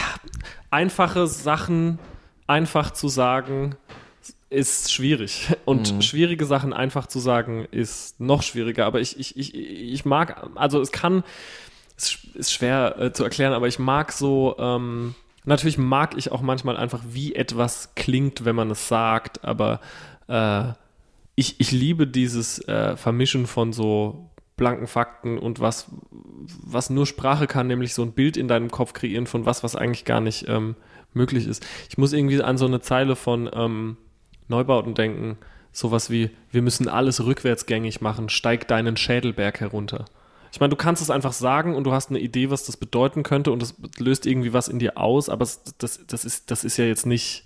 einfache 0.71 1.27
Sachen 1.27 1.99
einfach 2.47 2.91
zu 2.91 3.07
sagen 3.07 3.75
ist 4.49 4.93
schwierig 4.93 5.49
und 5.65 6.03
schwierige 6.03 6.45
Sachen 6.45 6.73
einfach 6.73 7.07
zu 7.07 7.19
sagen 7.19 7.67
ist 7.71 8.19
noch 8.19 8.43
schwieriger. 8.43 8.85
Aber 8.85 8.99
ich, 8.99 9.19
ich, 9.19 9.37
ich, 9.37 9.55
ich 9.55 10.05
mag, 10.05 10.47
also 10.55 10.81
es 10.81 10.91
kann, 10.91 11.23
es 11.97 12.19
ist 12.33 12.53
schwer 12.53 12.99
äh, 12.99 13.13
zu 13.13 13.23
erklären, 13.23 13.53
aber 13.53 13.67
ich 13.67 13.79
mag 13.79 14.11
so, 14.11 14.55
ähm, 14.59 15.15
natürlich 15.45 15.77
mag 15.77 16.15
ich 16.17 16.31
auch 16.31 16.41
manchmal 16.41 16.77
einfach, 16.77 17.01
wie 17.07 17.35
etwas 17.35 17.95
klingt, 17.95 18.45
wenn 18.45 18.55
man 18.55 18.71
es 18.71 18.87
sagt, 18.87 19.43
aber 19.43 19.79
äh, 20.27 20.73
ich, 21.35 21.59
ich 21.59 21.71
liebe 21.71 22.07
dieses 22.07 22.59
äh, 22.67 22.95
Vermischen 22.95 23.45
von 23.45 23.73
so 23.73 24.29
blanken 24.57 24.87
Fakten 24.87 25.37
und 25.37 25.59
was, 25.59 25.87
was 26.63 26.89
nur 26.89 27.05
Sprache 27.05 27.45
kann, 27.45 27.67
nämlich 27.67 27.93
so 27.93 28.03
ein 28.03 28.13
Bild 28.13 28.37
in 28.37 28.47
deinem 28.47 28.71
Kopf 28.71 28.93
kreieren 28.93 29.27
von 29.27 29.45
was, 29.45 29.63
was 29.63 29.75
eigentlich 29.75 30.05
gar 30.05 30.21
nicht 30.21 30.47
ähm, 30.47 30.75
möglich 31.13 31.45
ist. 31.45 31.65
Ich 31.89 31.97
muss 31.97 32.13
irgendwie 32.13 32.41
an 32.41 32.57
so 32.57 32.65
eine 32.65 32.79
Zeile 32.79 33.15
von 33.17 33.49
ähm, 33.53 33.97
Neubauten 34.47 34.93
denken, 34.93 35.37
sowas 35.73 36.09
wie, 36.09 36.29
wir 36.51 36.61
müssen 36.61 36.87
alles 36.87 37.25
rückwärtsgängig 37.25 37.99
machen, 37.99 38.29
steig 38.29 38.67
deinen 38.69 38.95
Schädelberg 38.95 39.59
herunter. 39.59 40.05
Ich 40.53 40.61
meine, 40.61 40.69
du 40.69 40.77
kannst 40.77 41.01
es 41.01 41.09
einfach 41.09 41.33
sagen 41.33 41.75
und 41.75 41.83
du 41.83 41.91
hast 41.91 42.11
eine 42.11 42.19
Idee, 42.19 42.49
was 42.49 42.63
das 42.63 42.77
bedeuten 42.77 43.23
könnte 43.23 43.51
und 43.51 43.61
das 43.61 43.75
löst 43.97 44.25
irgendwie 44.25 44.53
was 44.53 44.69
in 44.69 44.79
dir 44.79 44.97
aus, 44.97 45.27
aber 45.27 45.43
das, 45.43 46.07
das, 46.07 46.23
ist, 46.23 46.49
das 46.49 46.63
ist 46.63 46.77
ja 46.77 46.85
jetzt 46.85 47.05
nicht 47.05 47.43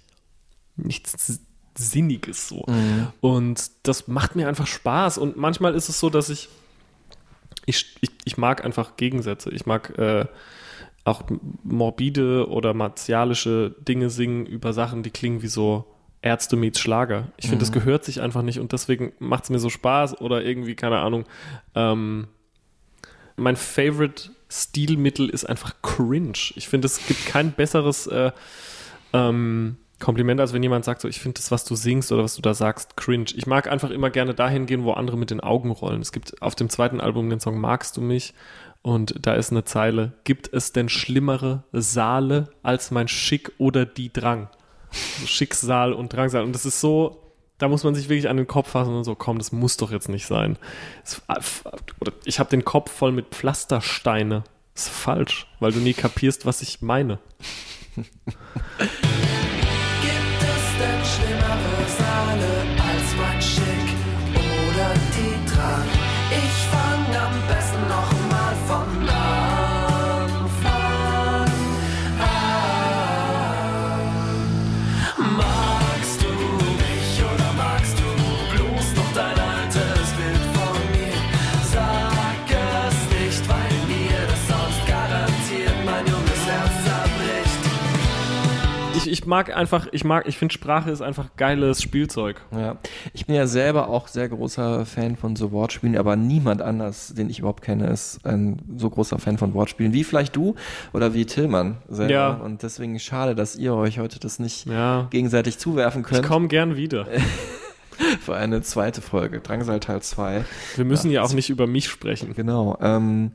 nichts 0.75 1.41
Sinniges 1.77 2.47
so. 2.47 2.65
Und 3.21 3.71
das 3.83 4.07
macht 4.07 4.35
mir 4.35 4.47
einfach 4.47 4.67
Spaß 4.67 5.17
und 5.17 5.37
manchmal 5.37 5.75
ist 5.75 5.89
es 5.89 5.99
so, 5.99 6.09
dass 6.09 6.29
ich 6.29 6.49
ich, 7.65 7.95
ich, 8.01 8.09
ich 8.25 8.37
mag 8.37 8.65
einfach 8.65 8.97
Gegensätze. 8.97 9.51
Ich 9.51 9.65
mag 9.65 9.97
äh, 9.97 10.25
auch 11.03 11.23
morbide 11.63 12.49
oder 12.49 12.73
martialische 12.73 13.75
Dinge 13.87 14.09
singen 14.09 14.45
über 14.45 14.73
Sachen, 14.73 15.03
die 15.03 15.11
klingen 15.11 15.41
wie 15.41 15.47
so 15.47 15.85
Ärzte 16.21 16.55
meets 16.55 16.79
Schlager. 16.79 17.31
Ich 17.37 17.47
finde, 17.47 17.59
das 17.59 17.71
gehört 17.71 18.03
sich 18.03 18.21
einfach 18.21 18.41
nicht 18.41 18.59
und 18.59 18.73
deswegen 18.73 19.13
macht 19.19 19.45
es 19.45 19.49
mir 19.49 19.59
so 19.59 19.69
Spaß 19.69 20.19
oder 20.19 20.43
irgendwie, 20.43 20.75
keine 20.75 20.99
Ahnung. 20.99 21.25
Ähm, 21.75 22.27
mein 23.37 23.55
Favorite 23.55 24.31
Stilmittel 24.49 25.29
ist 25.29 25.45
einfach 25.45 25.75
cringe. 25.81 26.51
Ich 26.55 26.67
finde, 26.67 26.87
es 26.87 27.05
gibt 27.07 27.25
kein 27.25 27.53
besseres 27.53 28.07
äh, 28.07 28.31
ähm, 29.13 29.77
Kompliment, 29.99 30.39
als 30.39 30.53
wenn 30.53 30.63
jemand 30.63 30.85
sagt, 30.85 31.01
so, 31.01 31.07
ich 31.07 31.19
finde 31.19 31.35
das, 31.35 31.51
was 31.51 31.65
du 31.65 31.75
singst 31.75 32.11
oder 32.11 32.23
was 32.23 32.35
du 32.35 32.41
da 32.41 32.53
sagst, 32.53 32.95
cringe. 32.95 33.31
Ich 33.35 33.47
mag 33.47 33.69
einfach 33.69 33.89
immer 33.89 34.09
gerne 34.09 34.33
dahin 34.33 34.65
gehen, 34.65 34.83
wo 34.83 34.91
andere 34.91 35.17
mit 35.17 35.29
den 35.29 35.41
Augen 35.41 35.71
rollen. 35.71 36.01
Es 36.01 36.11
gibt 36.11 36.41
auf 36.41 36.55
dem 36.55 36.69
zweiten 36.69 37.01
Album 37.01 37.29
den 37.29 37.39
Song 37.39 37.59
Magst 37.59 37.97
du 37.97 38.01
mich? 38.01 38.33
Und 38.81 39.15
da 39.25 39.33
ist 39.33 39.51
eine 39.51 39.65
Zeile, 39.65 40.13
gibt 40.23 40.53
es 40.53 40.71
denn 40.71 40.87
schlimmere 40.87 41.65
Saale 41.73 42.49
als 42.63 42.91
mein 42.91 43.09
Schick 43.09 43.51
oder 43.57 43.85
die 43.85 44.11
Drang? 44.11 44.47
Schicksal 45.25 45.91
und 45.91 46.13
Drangsal. 46.13 46.43
Und 46.43 46.53
das 46.53 46.65
ist 46.65 46.79
so, 46.79 47.29
da 47.57 47.67
muss 47.67 47.83
man 47.83 47.93
sich 47.93 48.07
wirklich 48.07 48.29
an 48.29 48.37
den 48.37 48.47
Kopf 48.47 48.69
fassen 48.69 48.95
und 48.95 49.03
so, 49.03 49.15
komm, 49.15 49.37
das 49.37 49.51
muss 49.51 49.75
doch 49.77 49.91
jetzt 49.91 50.07
nicht 50.07 50.25
sein. 50.25 50.57
Oder 51.99 52.13
ich 52.23 52.39
habe 52.39 52.49
den 52.49 52.63
Kopf 52.63 52.91
voll 52.91 53.11
mit 53.11 53.27
Pflastersteine. 53.27 54.43
Das 54.73 54.85
ist 54.85 54.93
falsch, 54.93 55.47
weil 55.59 55.73
du 55.73 55.79
nie 55.79 55.93
kapierst, 55.93 56.45
was 56.45 56.61
ich 56.61 56.81
meine. 56.81 57.19
mag 89.29 89.55
einfach, 89.55 89.87
ich 89.91 90.03
mag, 90.03 90.27
ich 90.27 90.37
finde 90.37 90.53
Sprache 90.53 90.89
ist 90.89 91.01
einfach 91.01 91.27
geiles 91.37 91.81
Spielzeug. 91.81 92.41
Ja, 92.51 92.77
ich 93.13 93.27
bin 93.27 93.35
ja 93.35 93.45
selber 93.47 93.87
auch 93.87 94.07
sehr 94.07 94.27
großer 94.27 94.85
Fan 94.85 95.15
von 95.15 95.35
so 95.35 95.51
Wortspielen, 95.51 95.95
aber 95.95 96.15
niemand 96.15 96.61
anders, 96.61 97.13
den 97.13 97.29
ich 97.29 97.39
überhaupt 97.39 97.61
kenne, 97.61 97.87
ist 97.87 98.25
ein 98.25 98.57
so 98.75 98.89
großer 98.89 99.19
Fan 99.19 99.37
von 99.37 99.53
Wortspielen 99.53 99.93
wie 99.93 100.03
vielleicht 100.03 100.35
du 100.35 100.55
oder 100.91 101.13
wie 101.13 101.25
Tillmann 101.25 101.77
selber. 101.87 102.11
Ja. 102.13 102.29
Und 102.31 102.63
deswegen 102.63 102.99
schade, 102.99 103.35
dass 103.35 103.55
ihr 103.55 103.75
euch 103.75 103.99
heute 103.99 104.19
das 104.19 104.39
nicht 104.39 104.65
Ja. 104.65 105.07
gegenseitig 105.11 105.59
zuwerfen 105.59 106.01
Ich 106.01 106.07
könnt 106.07 106.25
komme 106.25 106.47
gern 106.47 106.75
wieder. 106.75 107.05
für 108.21 108.35
eine 108.35 108.61
zweite 108.61 109.01
Folge, 109.01 109.39
Drangsal 109.39 109.79
Teil 109.79 110.01
2. 110.01 110.45
Wir 110.75 110.85
müssen 110.85 111.11
ja, 111.11 111.23
auch 111.23 111.33
nicht 111.33 111.49
über 111.49 111.67
mich 111.67 111.87
sprechen. 111.87 112.33
Genau. 112.33 112.77
Ähm, 112.81 113.31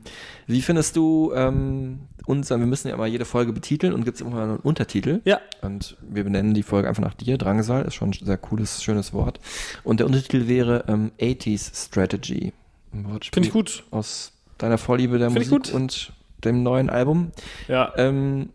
wie 0.47 0.61
findest 0.61 0.95
du 0.95 1.31
ähm, 1.35 1.99
uns, 2.25 2.49
wir 2.49 2.57
müssen 2.57 2.87
ja 2.87 2.95
immer 2.95 3.05
jede 3.05 3.25
Folge 3.25 3.53
betiteln 3.53 3.93
und 3.93 4.05
gibt 4.05 4.15
es 4.15 4.21
immer 4.21 4.41
einen 4.41 4.57
Untertitel. 4.57 5.21
Ja. 5.25 5.39
Und 5.61 5.97
wir 6.01 6.23
benennen 6.23 6.53
die 6.53 6.63
Folge 6.63 6.87
einfach 6.87 7.03
nach 7.03 7.13
dir. 7.13 7.37
Drangsal 7.37 7.85
ist 7.85 7.95
schon 7.95 8.09
ein 8.09 8.25
sehr 8.25 8.37
cooles, 8.37 8.83
schönes 8.83 9.13
Wort. 9.13 9.39
Und 9.83 9.99
der 9.99 10.07
Untertitel 10.07 10.47
wäre 10.47 10.85
ähm, 10.87 11.11
80s 11.19 11.87
Strategy. 11.87 12.53
Finde 12.91 13.47
ich 13.47 13.51
gut. 13.51 13.83
Aus 13.91 14.31
deiner 14.57 14.77
Vorliebe 14.77 15.17
der 15.19 15.29
Find 15.31 15.49
Musik 15.51 15.73
und 15.73 16.13
dem 16.43 16.63
neuen 16.63 16.89
Album. 16.89 17.31
Ja. 17.67 17.93
Ähm, 17.97 18.49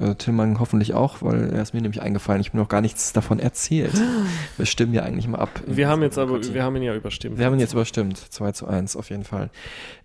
äh, 0.00 0.14
Tillmann 0.14 0.58
hoffentlich 0.58 0.94
auch, 0.94 1.22
weil 1.22 1.50
er 1.52 1.62
ist 1.62 1.74
mir 1.74 1.80
nämlich 1.80 2.02
eingefallen. 2.02 2.40
Ich 2.40 2.48
habe 2.48 2.58
noch 2.58 2.68
gar 2.68 2.80
nichts 2.80 3.12
davon 3.12 3.38
erzählt. 3.38 3.92
Wir 4.56 4.66
stimmen 4.66 4.94
ja 4.94 5.02
eigentlich 5.02 5.28
mal 5.28 5.38
ab. 5.38 5.50
Wir 5.66 5.88
haben 5.88 6.02
jetzt 6.02 6.18
aber, 6.18 6.42
wir 6.42 6.62
haben 6.62 6.76
ihn 6.76 6.82
ja 6.82 6.94
überstimmt. 6.94 7.38
wir 7.38 7.46
haben 7.46 7.54
ihn 7.54 7.60
jetzt 7.60 7.72
überstimmt. 7.72 8.18
2 8.18 8.52
zu 8.52 8.66
1 8.66 8.96
auf 8.96 9.10
jeden 9.10 9.24
Fall. 9.24 9.50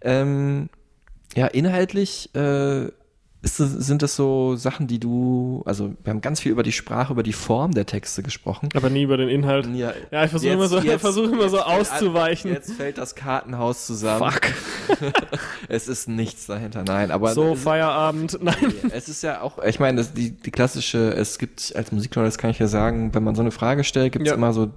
Ähm, 0.01 0.69
ja, 1.35 1.47
inhaltlich 1.47 2.33
äh, 2.35 2.87
ist 3.45 3.59
das, 3.59 3.71
sind 3.71 4.01
das 4.01 4.15
so 4.15 4.55
Sachen, 4.55 4.87
die 4.87 4.99
du, 4.99 5.61
also 5.65 5.91
wir 6.03 6.11
haben 6.11 6.19
ganz 6.21 6.39
viel 6.41 6.51
über 6.51 6.63
die 6.63 6.71
Sprache, 6.71 7.13
über 7.13 7.23
die 7.23 7.31
Form 7.31 7.71
der 7.73 7.85
Texte 7.85 8.23
gesprochen. 8.23 8.69
aber 8.73 8.89
nie 8.89 9.03
über 9.03 9.17
den 9.17 9.29
Inhalt. 9.29 9.67
Ja, 9.73 9.93
Ja, 10.11 10.23
ich 10.25 10.31
versuche 10.31 10.51
immer 10.51 10.67
so, 10.67 10.79
jetzt- 10.79 11.01
versuche 11.01 11.31
immer 11.31 11.47
so 11.47 11.57
jetzt 11.57 11.65
auszuweichen. 11.67 12.51
Jetzt 12.51 12.73
fällt 12.73 12.97
das 12.97 13.15
Kartenhaus 13.15 13.85
zusammen. 13.85 14.31
Fuck. 14.31 14.41
es 15.69 15.87
ist 15.87 16.09
nichts 16.09 16.47
dahinter, 16.47 16.83
nein. 16.85 17.11
Aber 17.11 17.33
So, 17.33 17.53
es, 17.53 17.61
Feierabend. 17.63 18.37
Nein. 18.41 18.55
es 18.91 19.07
ist 19.09 19.21
ja 19.21 19.41
auch, 19.41 19.59
ich 19.63 19.79
meine, 19.79 20.03
die, 20.03 20.31
die 20.31 20.51
klassische, 20.51 21.13
es 21.13 21.37
gibt 21.37 21.73
als 21.75 21.91
Musikjournalist 21.91 22.37
kann 22.37 22.49
ich 22.49 22.59
ja 22.59 22.67
sagen, 22.67 23.13
wenn 23.13 23.23
man 23.23 23.35
so 23.35 23.41
eine 23.41 23.51
Frage 23.51 23.83
stellt, 23.83 24.11
gibt 24.13 24.25
es 24.25 24.29
Ja. 24.31 24.35
immer 24.35 24.53
so 24.53 24.69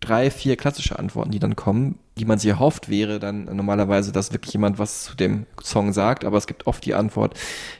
drei, 0.00 0.30
vier 0.30 0.56
klassische 0.56 0.98
Antworten, 0.98 1.30
die 1.32 1.38
dann 1.40 1.56
kommen, 1.56 1.98
die 2.18 2.24
man 2.24 2.38
sich 2.38 2.50
erhofft 2.50 2.88
wäre, 2.88 3.18
dann 3.20 3.44
normalerweise, 3.44 4.10
dass 4.12 4.32
wirklich 4.32 4.52
jemand 4.52 4.78
was 4.78 5.04
zu 5.04 5.16
dem 5.16 5.46
Song 5.62 5.92
sagt, 5.92 6.24
aber 6.24 6.36
es 6.36 6.46
gibt 6.48 6.66
oft 6.66 6.84
die 6.84 6.94
Antwort, 6.94 7.34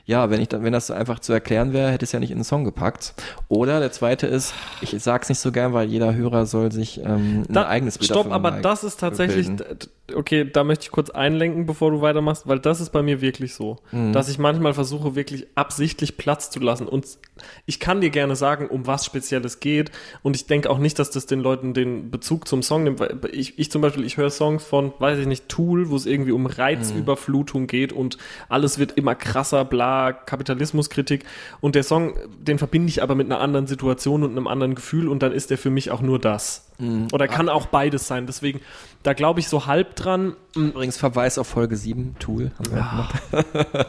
ja, 0.04 0.30
wenn 0.30 0.40
ich 0.40 0.48
dann, 0.48 0.62
wenn 0.62 0.72
das 0.72 0.88
so 0.88 0.94
einfach 0.94 1.18
zu 1.20 1.32
erklären 1.32 1.72
wäre, 1.72 1.90
hätte 1.90 2.04
es 2.04 2.12
ja 2.12 2.20
nicht 2.20 2.30
in 2.30 2.38
den 2.38 2.44
Song 2.44 2.64
gepackt. 2.64 3.14
Oder 3.48 3.80
der 3.80 3.90
zweite 3.92 4.26
ist, 4.28 4.52
ich 4.80 4.94
sag's 5.02 5.28
nicht 5.28 5.40
so 5.40 5.50
gern, 5.52 5.72
weil 5.72 5.88
jeder 5.88 6.14
Hörer 6.14 6.46
soll 6.46 6.70
sich 6.72 6.98
ähm, 7.04 7.44
ein 7.48 7.52
Da, 7.52 7.66
eigenes 7.68 7.98
Bild 7.98 8.10
Stopp, 8.10 8.30
aber 8.32 8.52
das 8.52 8.84
ist 8.84 9.00
tatsächlich, 9.00 9.46
bilden. 9.48 9.64
okay, 10.14 10.48
da 10.50 10.62
möchte 10.64 10.84
ich 10.84 10.90
kurz 10.92 11.10
einlenken, 11.10 11.66
bevor 11.66 11.90
du 11.90 12.00
weitermachst, 12.00 12.46
weil 12.46 12.60
das 12.60 12.80
ist 12.80 12.90
bei 12.90 13.02
mir 13.02 13.20
wirklich 13.20 13.54
so, 13.54 13.78
Mhm. 13.90 14.12
dass 14.12 14.28
ich 14.28 14.38
manchmal 14.38 14.72
versuche, 14.74 15.14
wirklich 15.16 15.46
absichtlich 15.56 16.16
Platz 16.16 16.50
zu 16.50 16.60
lassen. 16.60 16.86
Und 16.86 17.06
ich 17.66 17.80
kann 17.80 18.00
dir 18.00 18.10
gerne 18.10 18.36
sagen, 18.36 18.68
um 18.68 18.86
was 18.86 19.04
speziell 19.04 19.44
es 19.44 19.60
geht. 19.60 19.90
Und 20.22 20.36
ich 20.36 20.46
denke 20.46 20.70
auch 20.70 20.78
nicht, 20.78 20.98
dass 20.98 21.10
das 21.10 21.26
den 21.26 21.40
Leuten 21.40 21.74
den 21.74 22.10
Bezug 22.10 22.48
zum 22.48 22.62
Song 22.62 22.84
nimmt. 22.84 23.00
Weil 23.00 23.18
ich, 23.32 23.58
ich 23.58 23.70
zum 23.70 23.82
Beispiel, 23.82 24.04
ich 24.04 24.16
höre 24.16 24.30
Songs 24.30 24.64
von, 24.64 24.92
weiß 24.98 25.18
ich 25.18 25.26
nicht, 25.26 25.48
Tool, 25.48 25.90
wo 25.90 25.96
es 25.96 26.06
irgendwie 26.06 26.32
um 26.32 26.46
Reizüberflutung 26.46 27.66
geht 27.66 27.92
und 27.92 28.18
alles 28.48 28.78
wird 28.78 28.92
immer 28.92 29.14
krasser, 29.14 29.64
bla, 29.64 30.12
Kapitalismuskritik. 30.12 31.24
Und 31.60 31.74
der 31.74 31.82
Song, 31.82 32.14
den 32.38 32.58
verbinde 32.58 32.88
ich 32.88 33.02
aber 33.02 33.14
mit 33.14 33.26
einer 33.26 33.40
anderen 33.40 33.66
Situation 33.66 34.22
und 34.22 34.30
einem 34.30 34.46
anderen 34.46 34.74
Gefühl 34.74 35.08
und 35.08 35.22
dann 35.22 35.32
ist 35.32 35.50
der 35.50 35.58
für 35.58 35.70
mich 35.70 35.90
auch 35.90 36.00
nur 36.00 36.18
das. 36.18 36.67
Oder 37.12 37.26
kann 37.26 37.48
auch 37.48 37.66
beides 37.66 38.06
sein. 38.06 38.26
Deswegen, 38.26 38.60
da 39.02 39.12
glaube 39.12 39.40
ich 39.40 39.48
so 39.48 39.66
halb 39.66 39.96
dran. 39.96 40.34
Übrigens 40.54 40.96
Verweis 40.96 41.36
auf 41.38 41.48
Folge 41.48 41.76
7, 41.76 42.14
Tool. 42.20 42.52
Haben 42.58 42.70
wir 42.70 42.76
gemacht. 42.76 43.86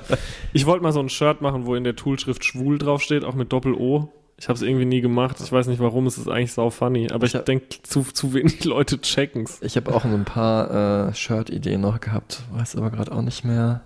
Ich 0.53 0.65
wollte 0.65 0.81
mal 0.83 0.91
so 0.91 0.99
ein 0.99 1.09
Shirt 1.09 1.41
machen, 1.41 1.65
wo 1.67 1.75
in 1.75 1.83
der 1.83 1.95
Toolschrift 1.95 2.43
schwul 2.43 2.77
draufsteht, 2.79 3.23
auch 3.23 3.35
mit 3.35 3.53
Doppel-O. 3.53 4.09
Ich 4.37 4.47
habe 4.47 4.55
es 4.55 4.61
irgendwie 4.63 4.85
nie 4.85 5.01
gemacht. 5.01 5.37
Ich 5.43 5.51
weiß 5.51 5.67
nicht 5.67 5.79
warum, 5.81 6.07
es 6.07 6.17
ist 6.17 6.29
eigentlich 6.29 6.53
sau 6.53 6.69
funny. 6.69 7.11
Aber 7.11 7.25
ich, 7.27 7.35
hab- 7.35 7.45
denke, 7.45 7.65
zu, 7.83 8.03
zu 8.03 8.33
wenig 8.33 8.63
Leute 8.65 8.99
checken's. 9.01 9.59
Ich 9.61 9.75
habe 9.75 9.93
auch 9.93 10.03
so 10.03 10.07
ein 10.09 10.25
paar 10.25 11.09
äh, 11.09 11.13
Shirt-Ideen 11.13 11.81
noch 11.81 11.99
gehabt, 11.99 12.41
weiß 12.53 12.75
aber 12.77 12.89
gerade 12.89 13.11
auch 13.11 13.21
nicht 13.21 13.43
mehr. 13.43 13.81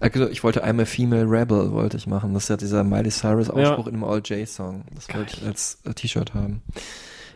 Genau, 0.00 0.26
Ich 0.26 0.44
wollte 0.44 0.62
I'm 0.66 0.82
a 0.82 0.84
Female 0.84 1.24
Rebel, 1.30 1.72
wollte 1.72 1.96
ich 1.96 2.06
machen. 2.06 2.34
Das 2.34 2.42
ist 2.44 2.48
ja 2.50 2.56
dieser 2.58 2.84
Miley 2.84 3.10
Cyrus 3.10 3.48
Ausspruch 3.48 3.86
Ja. 3.86 3.90
in 3.92 3.94
einem 3.94 4.04
All 4.04 4.20
J-Song. 4.22 4.82
Das 4.94 5.08
wollte 5.14 5.36
ich 5.40 5.46
als 5.46 5.78
äh, 5.84 5.94
T-Shirt 5.94 6.34
haben. 6.34 6.60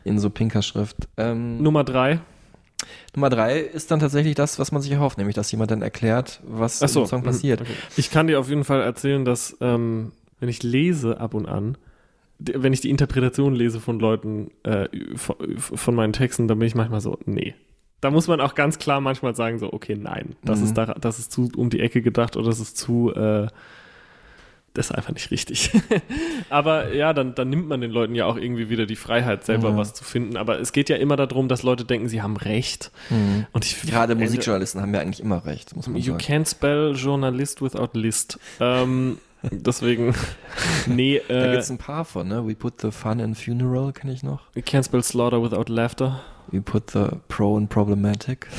In 0.05 0.19
so 0.19 0.31
pinker 0.31 0.63
Schrift. 0.63 1.09
Ähm, 1.17 1.63
Nummer 1.63 1.85
drei. 1.85 2.21
Nummer 3.15 3.29
drei 3.29 3.59
ist 3.61 3.91
dann 3.91 4.01
tatsächlich 4.01 4.35
das, 4.35 4.59
was 4.59 4.73
man 4.73 4.81
sich 4.81 4.93
erhofft, 4.93 5.19
nämlich 5.19 5.35
dass 5.37 5.51
jemand 5.53 5.71
dann 5.71 5.83
erklärt, 5.83 6.41
was 6.47 6.83
Ach 6.83 6.89
so, 6.89 7.03
im 7.03 7.07
Song 7.07 7.21
mhm, 7.21 7.25
passiert. 7.25 7.61
okay. 7.61 7.71
Ich 7.97 8.11
kann 8.11 8.27
dir 8.27 8.41
auf 8.41 8.49
jeden 8.49 8.65
Fall 8.65 8.81
erzählen, 8.81 9.25
dass 9.25 9.57
ähm, 9.61 10.13
wenn 10.39 10.49
ich 10.49 10.63
lese 10.63 11.21
ab 11.21 11.35
und 11.35 11.47
an, 11.47 11.77
wenn 12.39 12.73
ich 12.73 12.81
die 12.81 12.89
Interpretation 12.89 13.55
lese 13.55 13.81
von 13.81 14.01
Leuten, 14.01 14.51
äh, 14.63 14.89
von, 15.17 15.37
von 15.59 15.95
meinen 15.95 16.15
Texten, 16.15 16.49
dann 16.49 16.59
bin 16.59 16.67
ich 16.69 16.75
manchmal 16.75 17.03
so, 17.03 17.19
nee. 17.27 17.55
Da 18.01 18.11
muss 18.11 18.29
man 18.29 18.41
auch 18.41 18.55
ganz 18.55 18.79
klar 18.79 19.03
manchmal 19.03 19.35
sagen, 19.37 19.59
so, 19.59 19.71
okay, 19.75 19.95
nein, 19.95 20.35
das, 20.43 20.61
Mhm. 20.61 20.65
ist, 20.65 20.75
da, 20.79 20.87
das 20.99 21.19
ist 21.19 21.33
zu 21.33 21.51
um 21.55 21.69
die 21.69 21.81
Ecke 21.81 22.01
gedacht 22.01 22.39
oder 22.39 22.47
das 22.49 22.61
ist 22.61 22.79
zu, 22.79 23.13
äh, 23.15 23.49
das 24.75 24.87
ist 24.91 24.93
einfach 24.97 25.13
nicht 25.13 25.31
richtig. 25.31 25.71
Aber 26.51 26.95
ja, 26.95 27.13
dann, 27.13 27.35
dann 27.35 27.51
nimmt 27.51 27.69
man 27.69 27.81
den 27.81 27.91
Leuten 27.91 28.15
ja 28.15 28.27
auch 28.27 28.37
irgendwie 28.37 28.69
wieder 28.71 28.87
die 28.87 28.97
Freiheit, 28.97 29.45
selber 29.45 29.71
Ja. 29.71 29.77
was 29.77 29.95
zu 29.95 30.05
finden. 30.05 30.37
Aber 30.37 30.61
es 30.61 30.73
geht 30.73 30.89
ja 30.89 30.97
immer 30.97 31.17
darum, 31.17 31.49
dass 31.49 31.63
Leute 31.63 31.85
denken, 31.85 32.09
sie 32.09 32.23
haben 32.23 32.37
Recht. 32.37 32.93
Mhm. 33.11 33.47
Und 33.53 33.65
ich 33.65 33.81
Gerade 33.83 34.15
Musikjournalisten 34.15 34.81
haben 34.81 34.95
ja 34.95 35.01
eigentlich 35.01 35.21
immer 35.21 35.45
recht, 35.45 35.75
muss 35.75 35.89
man 35.89 35.97
You 36.01 36.13
sagen. 36.13 36.19
can't 36.45 36.49
spell 36.51 36.95
Journalist 36.95 37.61
without 37.63 37.91
list. 37.95 38.39
Ähm, 38.61 39.19
deswegen, 39.51 40.15
nee, 40.87 41.21
Da 41.29 41.49
äh, 41.49 41.53
gibt's 41.53 41.71
ein 41.71 41.79
paar 41.79 42.05
von, 42.05 42.29
ne? 42.29 42.47
We 42.47 42.55
put 42.55 42.81
the 42.81 42.91
fun 42.93 43.19
in 43.19 43.35
funeral, 43.35 43.93
kenne 43.93 44.13
ich 44.13 44.23
noch. 44.23 44.43
you 44.55 44.63
can't 44.63 44.85
spell 44.85 45.03
slaughter 45.03 45.43
without 45.43 45.69
laughter. 45.73 46.21
We 46.53 46.61
put 46.61 46.91
the 46.93 47.07
pro 47.29 47.57
in 47.59 47.67
problematic. 47.69 48.47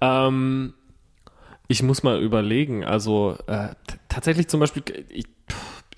Ähm, 0.00 0.74
ich 1.68 1.82
muss 1.82 2.02
mal 2.02 2.22
überlegen, 2.22 2.84
also 2.84 3.36
äh, 3.46 3.68
tatsächlich 4.08 4.48
zum 4.48 4.60
Beispiel, 4.60 4.82
ich, 5.08 5.26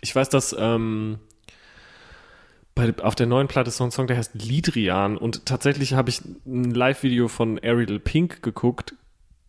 ich 0.00 0.14
weiß, 0.14 0.28
dass 0.28 0.56
ähm, 0.58 1.18
bei, 2.74 2.94
auf 3.02 3.14
der 3.14 3.26
neuen 3.26 3.48
Platte 3.48 3.68
ist 3.68 3.76
so 3.76 3.84
ein 3.84 3.90
Song, 3.90 4.06
der 4.06 4.16
heißt 4.16 4.34
Lidrian 4.34 5.16
und 5.16 5.46
tatsächlich 5.46 5.94
habe 5.94 6.10
ich 6.10 6.20
ein 6.46 6.70
Live-Video 6.70 7.28
von 7.28 7.58
Ariel 7.62 7.98
Pink 7.98 8.42
geguckt, 8.42 8.94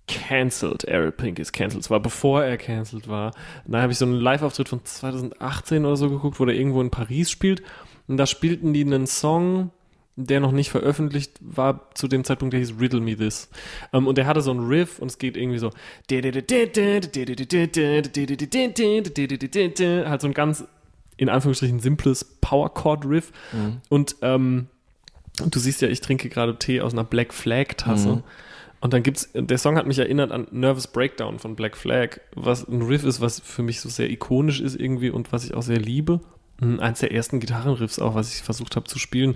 cancelled. 0.09 0.87
Ariel 0.89 1.11
Pink 1.11 1.39
ist 1.39 1.53
cancelled. 1.53 1.83
Zwar 1.83 1.99
bevor 1.99 2.43
er 2.43 2.57
cancelled 2.57 3.07
war. 3.07 3.31
Da 3.65 3.81
habe 3.81 3.91
ich 3.91 3.97
so 3.99 4.05
einen 4.05 4.15
Live-Auftritt 4.19 4.69
von 4.69 4.83
2018 4.83 5.85
oder 5.85 5.95
so 5.95 6.09
geguckt, 6.09 6.39
wo 6.39 6.45
der 6.45 6.55
irgendwo 6.55 6.81
in 6.81 6.89
Paris 6.89 7.29
spielt. 7.29 7.61
Und 8.07 8.17
da 8.17 8.25
spielten 8.25 8.73
die 8.73 8.83
einen 8.83 9.05
Song, 9.05 9.71
der 10.25 10.39
noch 10.39 10.51
nicht 10.51 10.69
veröffentlicht 10.69 11.33
war 11.39 11.89
zu 11.93 12.07
dem 12.07 12.23
Zeitpunkt, 12.23 12.53
der 12.53 12.59
hieß 12.59 12.73
Riddle 12.79 12.99
Me 12.99 13.15
This. 13.15 13.49
Ähm, 13.93 14.07
und 14.07 14.17
der 14.17 14.25
hatte 14.25 14.41
so 14.41 14.51
einen 14.51 14.67
Riff 14.67 14.99
und 14.99 15.09
es 15.09 15.17
geht 15.17 15.37
irgendwie 15.37 15.59
so 15.59 15.71
halt 20.09 20.21
so 20.21 20.27
ein 20.27 20.33
ganz 20.33 20.65
in 21.17 21.29
Anführungsstrichen 21.29 21.79
simples 21.79 22.23
Power 22.41 22.73
Chord 22.73 23.05
Riff. 23.05 23.31
Und 23.89 24.15
ähm, 24.21 24.67
du 25.37 25.59
siehst 25.59 25.81
ja, 25.81 25.89
ich 25.89 26.01
trinke 26.01 26.29
gerade 26.29 26.57
Tee 26.57 26.81
aus 26.81 26.93
einer 26.93 27.03
Black 27.03 27.33
Flag 27.33 27.75
Tasse. 27.77 28.09
Mhm. 28.09 28.23
Und 28.81 28.93
dann 28.93 29.03
gibt's, 29.03 29.29
der 29.33 29.57
Song 29.57 29.75
hat 29.75 29.85
mich 29.85 29.99
erinnert 29.99 30.31
an 30.31 30.47
Nervous 30.51 30.87
Breakdown 30.87 31.37
von 31.39 31.55
Black 31.55 31.75
Flag, 31.75 32.21
was 32.33 32.65
ein 32.65 32.81
Riff 32.81 33.03
ist, 33.03 33.19
was 33.19 33.41
für 33.41 33.61
mich 33.61 33.81
so 33.81 33.89
sehr 33.89 34.09
ikonisch 34.09 34.61
ist 34.61 34.79
irgendwie 34.79 35.09
und 35.09 35.33
was 35.33 35.43
ich 35.43 35.53
auch 35.53 35.61
sehr 35.61 35.79
liebe. 35.79 36.21
Mhm, 36.61 36.79
Eins 36.79 36.99
der 36.99 37.11
ersten 37.11 37.41
Gitarrenriffs 37.41 37.99
auch, 37.99 38.15
was 38.15 38.33
ich 38.33 38.41
versucht 38.41 38.77
habe 38.77 38.87
zu 38.87 38.97
spielen. 38.97 39.35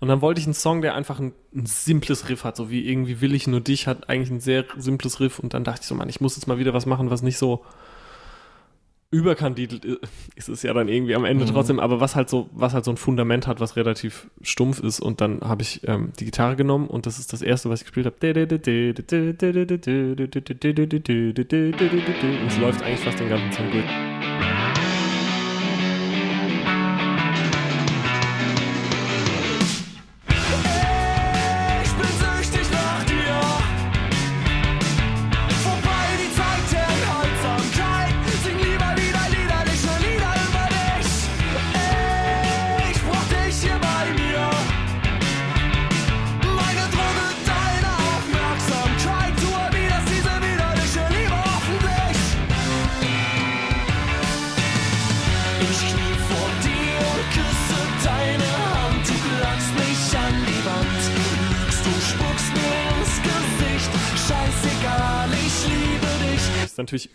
Und 0.00 0.08
dann 0.08 0.20
wollte 0.20 0.40
ich 0.40 0.46
einen 0.46 0.54
Song, 0.54 0.82
der 0.82 0.94
einfach 0.94 1.20
ein, 1.20 1.32
ein 1.54 1.66
simples 1.66 2.28
Riff 2.28 2.44
hat, 2.44 2.56
so 2.56 2.70
wie 2.70 2.88
irgendwie 2.88 3.20
Will 3.20 3.34
ich 3.34 3.46
nur 3.46 3.60
dich 3.60 3.86
hat 3.86 4.08
eigentlich 4.08 4.30
ein 4.30 4.40
sehr 4.40 4.64
simples 4.76 5.20
Riff. 5.20 5.38
Und 5.38 5.54
dann 5.54 5.64
dachte 5.64 5.80
ich 5.82 5.86
so, 5.86 5.94
Mann, 5.94 6.08
ich 6.08 6.20
muss 6.20 6.36
jetzt 6.36 6.46
mal 6.46 6.58
wieder 6.58 6.74
was 6.74 6.86
machen, 6.86 7.10
was 7.10 7.22
nicht 7.22 7.38
so 7.38 7.64
überkandidelt 9.10 9.84
i- 9.84 9.98
ist 10.34 10.48
es 10.48 10.62
ja 10.64 10.72
dann 10.72 10.88
irgendwie 10.88 11.14
am 11.14 11.24
Ende 11.24 11.44
Mhm. 11.44 11.50
trotzdem, 11.50 11.78
aber 11.78 12.00
was 12.00 12.16
halt 12.16 12.28
so, 12.28 12.50
was 12.52 12.74
halt 12.74 12.84
so 12.84 12.90
ein 12.90 12.96
Fundament 12.96 13.46
hat, 13.46 13.60
was 13.60 13.76
relativ 13.76 14.28
stumpf 14.42 14.80
ist 14.80 14.98
und 14.98 15.20
dann 15.20 15.40
habe 15.40 15.62
ich 15.62 15.86
ähm, 15.86 16.12
die 16.18 16.24
Gitarre 16.24 16.56
genommen 16.56 16.88
und 16.88 17.06
das 17.06 17.20
ist 17.20 17.32
das 17.32 17.40
erste, 17.40 17.70
was 17.70 17.80
ich 17.80 17.86
gespielt 17.86 18.06
habe. 18.06 18.16
Und 18.20 18.24
es 22.48 22.58
läuft 22.58 22.82
eigentlich 22.82 23.00
fast 23.00 23.20
den 23.20 23.28
ganzen 23.28 23.52
Song 23.52 23.70
durch. 23.70 24.13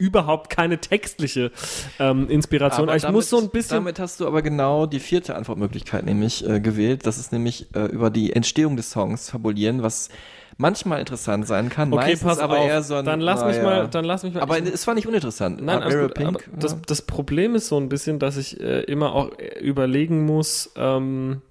Überhaupt 0.10 0.50
keine 0.50 0.80
textliche 0.80 1.52
ähm, 2.00 2.30
Inspiration, 2.30 2.90
aber, 2.90 2.96
ich 2.96 3.04
damit, 3.04 3.16
muss 3.16 3.30
so 3.30 3.38
ein 3.38 3.50
bisschen. 3.50 3.78
Damit 3.78 4.00
hast 4.00 4.20
du 4.20 4.28
aber 4.28 4.42
genau 4.42 4.86
die 4.86 5.00
vierte 5.00 5.36
Antwortmöglichkeit 5.36 6.04
nämlich 6.06 6.48
äh, 6.48 6.60
gewählt. 6.60 7.06
Das 7.06 7.18
ist 7.18 7.32
nämlich 7.32 7.68
äh, 7.76 7.86
über 7.86 8.10
die 8.10 8.34
Entstehung 8.34 8.76
des 8.76 8.92
Songs 8.92 9.30
fabulieren, 9.30 9.84
was 9.84 10.10
manchmal 10.58 11.00
interessant 11.00 11.48
sein 11.48 11.70
kann. 11.70 11.94
Okay, 11.94 12.06
meistens 12.12 12.28
pass 12.28 12.40
aber 12.40 12.60
auf. 12.60 12.68
eher 12.68 12.82
so 12.84 12.96
ein, 12.96 13.06
dann 13.06 13.22
lass 13.22 13.46
mich 13.46 13.58
naja. 13.58 13.64
mal, 13.64 13.88
dann 13.88 14.04
lass 14.06 14.24
mich 14.24 14.34
mal. 14.34 14.42
Aber 14.42 14.60
ich- 14.60 14.66
es 14.66 14.86
war 14.88 14.94
nicht 14.94 15.08
uninteressant. 15.08 15.62
Nein, 15.62 15.82
gut, 15.82 16.14
Pink, 16.16 16.28
aber 16.28 16.58
das, 16.60 16.76
das 16.86 17.02
Problem 17.04 17.56
ist 17.56 17.68
so 17.68 17.78
ein 17.78 17.88
bisschen, 17.88 18.20
dass 18.20 18.36
ich 18.36 18.60
äh, 18.60 18.82
immer 18.82 19.14
auch 19.14 19.32
äh, 19.40 19.60
überlegen 19.60 20.26
muss, 20.26 20.72
ähm, 20.76 21.42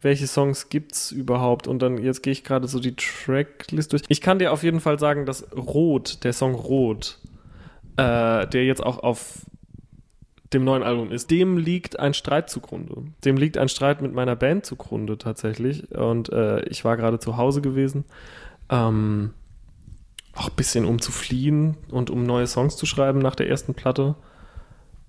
welche 0.00 0.26
Songs 0.26 0.68
gibt's 0.68 1.12
überhaupt 1.12 1.68
und 1.68 1.80
dann 1.80 1.98
jetzt 1.98 2.22
gehe 2.22 2.32
ich 2.32 2.42
gerade 2.42 2.66
so 2.66 2.80
die 2.80 2.96
Tracklist 2.96 3.92
durch. 3.92 4.02
Ich 4.08 4.20
kann 4.20 4.38
dir 4.38 4.52
auf 4.52 4.62
jeden 4.62 4.80
Fall 4.80 4.98
sagen, 4.98 5.26
dass 5.26 5.46
Rot, 5.54 6.24
der 6.24 6.32
Song 6.32 6.54
Rot, 6.54 7.18
äh, 7.96 8.46
der 8.46 8.64
jetzt 8.64 8.82
auch 8.82 9.02
auf 9.02 9.46
dem 10.52 10.64
neuen 10.64 10.82
Album 10.82 11.10
ist, 11.10 11.30
dem 11.30 11.56
liegt 11.56 11.98
ein 11.98 12.14
Streit 12.14 12.50
zugrunde. 12.50 13.04
Dem 13.24 13.36
liegt 13.36 13.56
ein 13.56 13.68
Streit 13.68 14.02
mit 14.02 14.12
meiner 14.12 14.36
Band 14.36 14.66
zugrunde 14.66 15.16
tatsächlich 15.16 15.90
und 15.92 16.30
äh, 16.30 16.62
ich 16.66 16.84
war 16.84 16.96
gerade 16.96 17.18
zu 17.18 17.36
Hause 17.36 17.62
gewesen. 17.62 18.04
Ähm, 18.68 19.32
auch 20.34 20.48
ein 20.48 20.56
bisschen 20.56 20.84
um 20.84 21.00
zu 21.00 21.12
fliehen 21.12 21.76
und 21.90 22.10
um 22.10 22.24
neue 22.24 22.46
Songs 22.46 22.76
zu 22.76 22.86
schreiben 22.86 23.18
nach 23.18 23.34
der 23.34 23.48
ersten 23.48 23.74
Platte. 23.74 24.14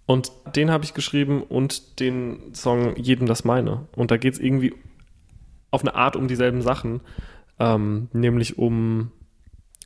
Und 0.05 0.31
den 0.55 0.69
habe 0.69 0.83
ich 0.83 0.93
geschrieben 0.93 1.43
und 1.43 1.99
den 1.99 2.53
Song 2.53 2.95
Jedem 2.97 3.25
das 3.25 3.45
meine. 3.45 3.87
Und 3.95 4.11
da 4.11 4.17
geht 4.17 4.33
es 4.33 4.39
irgendwie 4.39 4.73
auf 5.71 5.81
eine 5.81 5.95
Art 5.95 6.15
um 6.15 6.27
dieselben 6.27 6.61
Sachen, 6.61 7.01
ähm, 7.57 8.09
nämlich 8.11 8.57
um, 8.57 9.11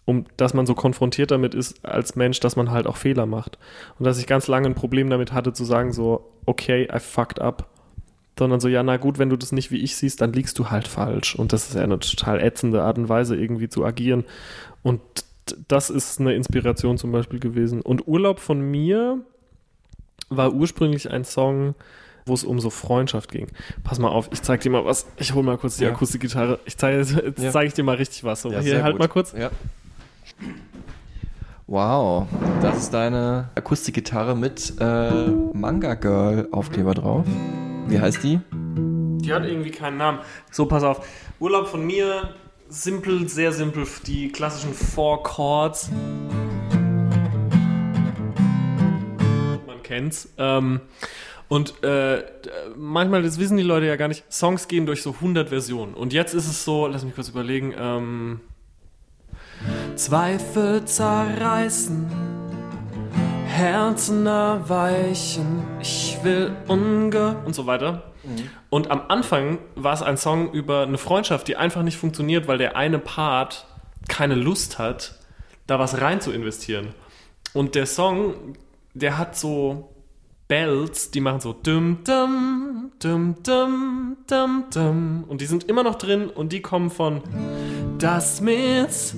um, 0.07 0.25
dass 0.37 0.53
man 0.53 0.65
so 0.65 0.73
konfrontiert 0.73 1.31
damit 1.31 1.53
ist 1.53 1.85
als 1.85 2.15
Mensch, 2.15 2.39
dass 2.39 2.55
man 2.55 2.71
halt 2.71 2.87
auch 2.87 2.95
Fehler 2.95 3.25
macht. 3.25 3.59
Und 3.99 4.05
dass 4.05 4.17
ich 4.17 4.25
ganz 4.25 4.47
lange 4.47 4.67
ein 4.67 4.73
Problem 4.73 5.09
damit 5.09 5.33
hatte 5.33 5.51
zu 5.51 5.65
sagen 5.65 5.91
so, 5.91 6.25
okay, 6.45 6.87
I 6.91 6.99
fucked 6.99 7.41
up. 7.41 7.67
Sondern 8.39 8.59
so, 8.61 8.67
ja, 8.69 8.83
na 8.83 8.95
gut, 8.97 9.19
wenn 9.19 9.29
du 9.29 9.35
das 9.35 9.51
nicht 9.51 9.69
wie 9.69 9.77
ich 9.83 9.97
siehst, 9.97 10.21
dann 10.21 10.31
liegst 10.31 10.57
du 10.59 10.69
halt 10.69 10.87
falsch. 10.87 11.35
Und 11.35 11.51
das 11.51 11.67
ist 11.67 11.75
ja 11.75 11.81
eine 11.81 11.99
total 11.99 12.39
ätzende 12.39 12.83
Art 12.83 12.97
und 12.97 13.09
Weise, 13.09 13.35
irgendwie 13.35 13.67
zu 13.67 13.83
agieren. 13.83 14.23
Und 14.81 15.01
das 15.67 15.89
ist 15.89 16.21
eine 16.21 16.35
Inspiration 16.35 16.97
zum 16.97 17.11
Beispiel 17.11 17.39
gewesen. 17.39 17.81
Und 17.81 18.07
Urlaub 18.07 18.39
von 18.39 18.61
mir 18.61 19.19
war 20.29 20.53
ursprünglich 20.53 21.09
ein 21.11 21.25
Song, 21.25 21.75
wo 22.25 22.33
es 22.33 22.43
um 22.45 22.59
so 22.61 22.69
Freundschaft 22.69 23.31
ging. 23.31 23.47
Pass 23.83 23.99
mal 23.99 24.09
auf, 24.09 24.29
ich 24.31 24.41
zeig 24.41 24.61
dir 24.61 24.69
mal 24.69 24.85
was. 24.85 25.05
Ich 25.17 25.33
hol 25.33 25.43
mal 25.43 25.57
kurz 25.57 25.77
die 25.77 25.83
Ja. 25.85 25.89
Akustikgitarre. 25.91 26.59
Ich 26.65 26.77
zeige, 26.77 26.97
jetzt 27.25 27.39
Ja. 27.39 27.51
zeige 27.51 27.67
ich 27.67 27.73
dir 27.73 27.83
mal 27.83 27.95
richtig 27.95 28.23
was. 28.23 28.41
So, 28.43 28.51
Ja, 28.51 28.59
hier, 28.59 28.83
halt 28.83 28.93
gut. 28.93 28.99
mal 28.99 29.07
kurz. 29.07 29.33
Ja. 29.33 29.49
Wow, 31.69 32.27
das 32.61 32.77
ist 32.77 32.93
deine 32.93 33.49
Akustikgitarre 33.55 34.37
mit 34.37 34.73
äh, 34.79 35.27
Manga 35.51 35.95
Girl 35.95 36.47
Aufkleber 36.51 36.93
drauf. 36.93 37.25
Wie 37.87 37.99
heißt 37.99 38.23
die? 38.23 38.39
Die 39.19 39.33
hat 39.33 39.43
irgendwie 39.43 39.71
keinen 39.71 39.97
Namen. 39.97 40.19
So, 40.49 40.65
pass 40.65 40.83
auf. 40.83 41.05
Urlaub 41.39 41.67
von 41.67 41.85
mir, 41.85 42.35
simpel, 42.69 43.27
sehr 43.27 43.51
simpel, 43.51 43.85
die 44.05 44.31
klassischen 44.31 44.73
Four 44.73 45.23
Chords. 45.23 45.91
Man 49.67 49.83
kennt's. 49.83 50.29
Ähm, 50.37 50.79
und 51.49 51.83
äh, 51.83 52.23
manchmal, 52.77 53.23
das 53.23 53.39
wissen 53.39 53.57
die 53.57 53.63
Leute 53.63 53.87
ja 53.87 53.97
gar 53.97 54.07
nicht, 54.07 54.23
Songs 54.31 54.69
gehen 54.69 54.85
durch 54.85 55.01
so 55.01 55.11
100 55.11 55.49
Versionen. 55.49 55.93
Und 55.93 56.13
jetzt 56.13 56.33
ist 56.33 56.47
es 56.47 56.63
so, 56.63 56.87
lass 56.87 57.03
mich 57.03 57.15
kurz 57.15 57.27
überlegen, 57.29 57.73
ähm, 57.77 58.39
Zweifel 59.97 60.85
zerreißen, 60.85 62.05
Herzen 63.47 64.27
erweichen, 64.27 65.63
ich 65.81 66.19
will 66.21 66.55
unge 66.67 67.35
und 67.45 67.55
so 67.55 67.65
weiter. 67.65 68.11
Und 68.69 68.91
am 68.91 69.01
Anfang 69.07 69.57
war 69.75 69.93
es 69.93 70.03
ein 70.03 70.17
Song 70.17 70.51
über 70.51 70.83
eine 70.83 70.99
Freundschaft, 70.99 71.47
die 71.47 71.55
einfach 71.55 71.81
nicht 71.81 71.97
funktioniert, 71.97 72.47
weil 72.47 72.59
der 72.59 72.75
eine 72.75 72.99
Part 72.99 73.65
keine 74.07 74.35
Lust 74.35 74.77
hat, 74.77 75.15
da 75.65 75.79
was 75.79 75.99
rein 75.99 76.21
zu 76.21 76.31
investieren. 76.31 76.93
Und 77.53 77.73
der 77.73 77.87
Song, 77.87 78.35
der 78.93 79.17
hat 79.17 79.35
so 79.35 79.95
Bells, 80.47 81.09
die 81.09 81.21
machen 81.21 81.39
so 81.39 81.53
dum 81.53 82.03
dum 82.03 82.91
dum 82.99 83.35
dum 83.41 84.17
dum 84.27 84.63
dum 84.71 85.23
und 85.27 85.41
die 85.41 85.45
sind 85.47 85.63
immer 85.63 85.83
noch 85.83 85.95
drin 85.95 86.29
und 86.29 86.53
die 86.53 86.61
kommen 86.61 86.89
von 86.89 87.21
das 87.97 88.39
mit 88.39 89.15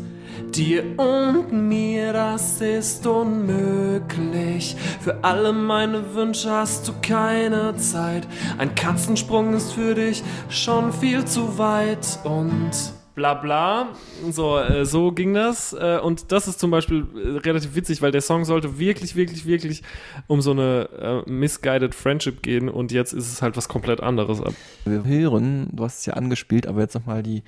dir 0.56 0.84
und 0.98 1.52
mir, 1.52 2.14
das 2.14 2.62
ist 2.62 3.06
unmöglich. 3.06 4.76
Für 5.02 5.24
alle 5.24 5.54
meine 5.54 6.14
Wünsche 6.16 6.52
hast 6.52 6.88
du 6.88 6.94
keine 7.02 7.76
Zeit. 7.78 8.28
Ein 8.58 8.76
Katzensprung 8.76 9.54
ist 9.54 9.74
für 9.74 9.96
dich 9.96 10.24
schon 10.50 10.92
viel 10.94 11.26
zu 11.26 11.58
weit 11.58 12.20
und 12.24 12.72
bla 13.20 13.34
bla. 13.34 13.90
So, 14.32 14.58
äh, 14.58 14.86
so 14.86 15.12
ging 15.12 15.34
das. 15.34 15.74
Äh, 15.74 16.00
und 16.02 16.32
das 16.32 16.48
ist 16.48 16.58
zum 16.58 16.72
Beispiel 16.72 17.06
äh, 17.16 17.38
relativ 17.40 17.76
witzig, 17.76 18.02
weil 18.02 18.12
der 18.12 18.22
Song 18.22 18.46
sollte 18.46 18.80
wirklich, 18.80 19.18
wirklich, 19.18 19.46
wirklich 19.46 19.84
um 20.28 20.42
so 20.42 20.52
eine 20.52 20.90
äh, 21.28 21.30
misguided 21.30 21.94
Friendship 21.94 22.42
gehen 22.42 22.70
und 22.70 22.94
jetzt 22.94 23.12
ist 23.12 23.30
es 23.30 23.42
halt 23.42 23.58
was 23.58 23.68
komplett 23.68 24.02
anderes. 24.02 24.42
Wir 24.86 25.04
hören, 25.04 25.70
du 25.74 25.84
hast 25.84 26.00
es 26.00 26.06
ja 26.06 26.14
angespielt, 26.14 26.66
aber 26.66 26.80
jetzt 26.80 26.96
nochmal 26.96 27.22
die 27.22 27.44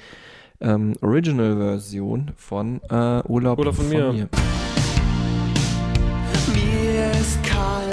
ähm, 0.62 0.94
Original-Version 1.02 2.32
von 2.38 2.82
äh, 2.90 3.22
Urlaub, 3.28 3.60
Urlaub 3.60 3.76
von 3.76 3.90
mir. 3.90 4.14
Mir 6.54 7.12
ist 7.20 7.44
kalt, 7.44 7.91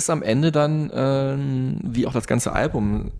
ist 0.00 0.10
am 0.10 0.22
Ende 0.22 0.50
dann, 0.50 0.90
ähm, 0.94 1.78
wie 1.82 2.06
auch 2.06 2.12
das 2.12 2.26
ganze 2.26 2.52
Album, 2.52 3.12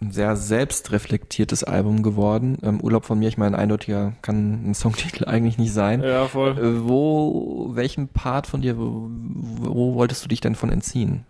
ein 0.00 0.10
sehr 0.12 0.36
selbstreflektiertes 0.36 1.64
Album 1.64 2.02
geworden. 2.02 2.58
Ähm, 2.62 2.80
Urlaub 2.80 3.06
von 3.06 3.18
mir, 3.18 3.28
ich 3.28 3.38
meine, 3.38 3.58
eindeutiger 3.58 4.12
kann 4.20 4.70
ein 4.70 4.74
Songtitel 4.74 5.24
eigentlich 5.26 5.58
nicht 5.58 5.72
sein. 5.72 6.02
Ja, 6.02 6.26
voll. 6.26 6.58
Äh, 6.58 6.86
wo, 6.86 7.70
welchen 7.72 8.08
Part 8.08 8.46
von 8.46 8.60
dir, 8.60 8.78
wo, 8.78 9.08
wo 9.08 9.94
wolltest 9.94 10.24
du 10.24 10.28
dich 10.28 10.40
denn 10.40 10.54
von 10.54 10.70
entziehen? 10.70 11.24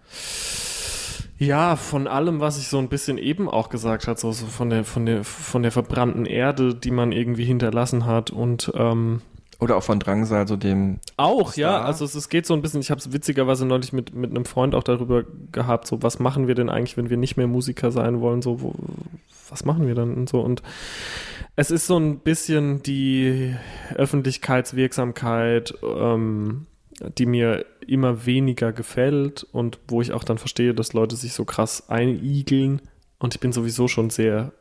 Ja, 1.38 1.76
von 1.76 2.08
allem, 2.08 2.40
was 2.40 2.58
ich 2.58 2.68
so 2.68 2.78
ein 2.78 2.88
bisschen 2.88 3.18
eben 3.18 3.48
auch 3.48 3.68
gesagt 3.68 4.08
hat, 4.08 4.18
so, 4.18 4.32
so 4.32 4.46
von 4.46 4.70
der 4.70 4.84
von 4.84 5.04
der 5.04 5.22
von 5.22 5.62
der 5.62 5.70
verbrannten 5.70 6.24
Erde, 6.24 6.74
die 6.74 6.90
man 6.90 7.12
irgendwie 7.12 7.44
hinterlassen 7.44 8.06
hat 8.06 8.30
und 8.30 8.72
ähm, 8.74 9.20
Oder 9.58 9.76
auch 9.76 9.82
von 9.82 9.98
Drangsal, 9.98 10.46
so 10.46 10.56
dem 10.56 10.98
auch, 11.16 11.54
ja, 11.54 11.70
Star. 11.70 11.84
also 11.86 12.04
es, 12.04 12.14
es 12.14 12.28
geht 12.28 12.44
so 12.44 12.52
ein 12.52 12.60
bisschen, 12.60 12.80
ich 12.80 12.90
habe 12.90 13.00
es 13.00 13.12
witzigerweise 13.12 13.64
neulich 13.64 13.92
mit, 13.92 14.14
mit 14.14 14.30
einem 14.30 14.44
Freund 14.44 14.74
auch 14.74 14.82
darüber 14.82 15.24
gehabt, 15.50 15.86
so 15.86 16.02
was 16.02 16.18
machen 16.18 16.46
wir 16.46 16.54
denn 16.54 16.68
eigentlich, 16.68 16.98
wenn 16.98 17.08
wir 17.08 17.16
nicht 17.16 17.38
mehr 17.38 17.46
Musiker 17.46 17.90
sein 17.90 18.20
wollen, 18.20 18.42
so 18.42 18.60
wo, 18.60 18.74
was 19.48 19.64
machen 19.64 19.86
wir 19.86 19.94
dann? 19.94 20.14
Und 20.14 20.28
so. 20.28 20.40
Und 20.40 20.62
es 21.54 21.70
ist 21.70 21.86
so 21.86 21.98
ein 21.98 22.18
bisschen 22.18 22.82
die 22.82 23.54
Öffentlichkeitswirksamkeit, 23.94 25.74
ähm, 25.82 26.66
die 27.18 27.26
mir 27.26 27.64
immer 27.86 28.26
weniger 28.26 28.72
gefällt 28.72 29.46
und 29.52 29.78
wo 29.88 30.02
ich 30.02 30.12
auch 30.12 30.24
dann 30.24 30.38
verstehe, 30.38 30.74
dass 30.74 30.92
Leute 30.92 31.16
sich 31.16 31.32
so 31.32 31.44
krass 31.44 31.88
einigeln. 31.88 32.82
Und 33.18 33.34
ich 33.34 33.40
bin 33.40 33.52
sowieso 33.52 33.88
schon 33.88 34.10
sehr 34.10 34.52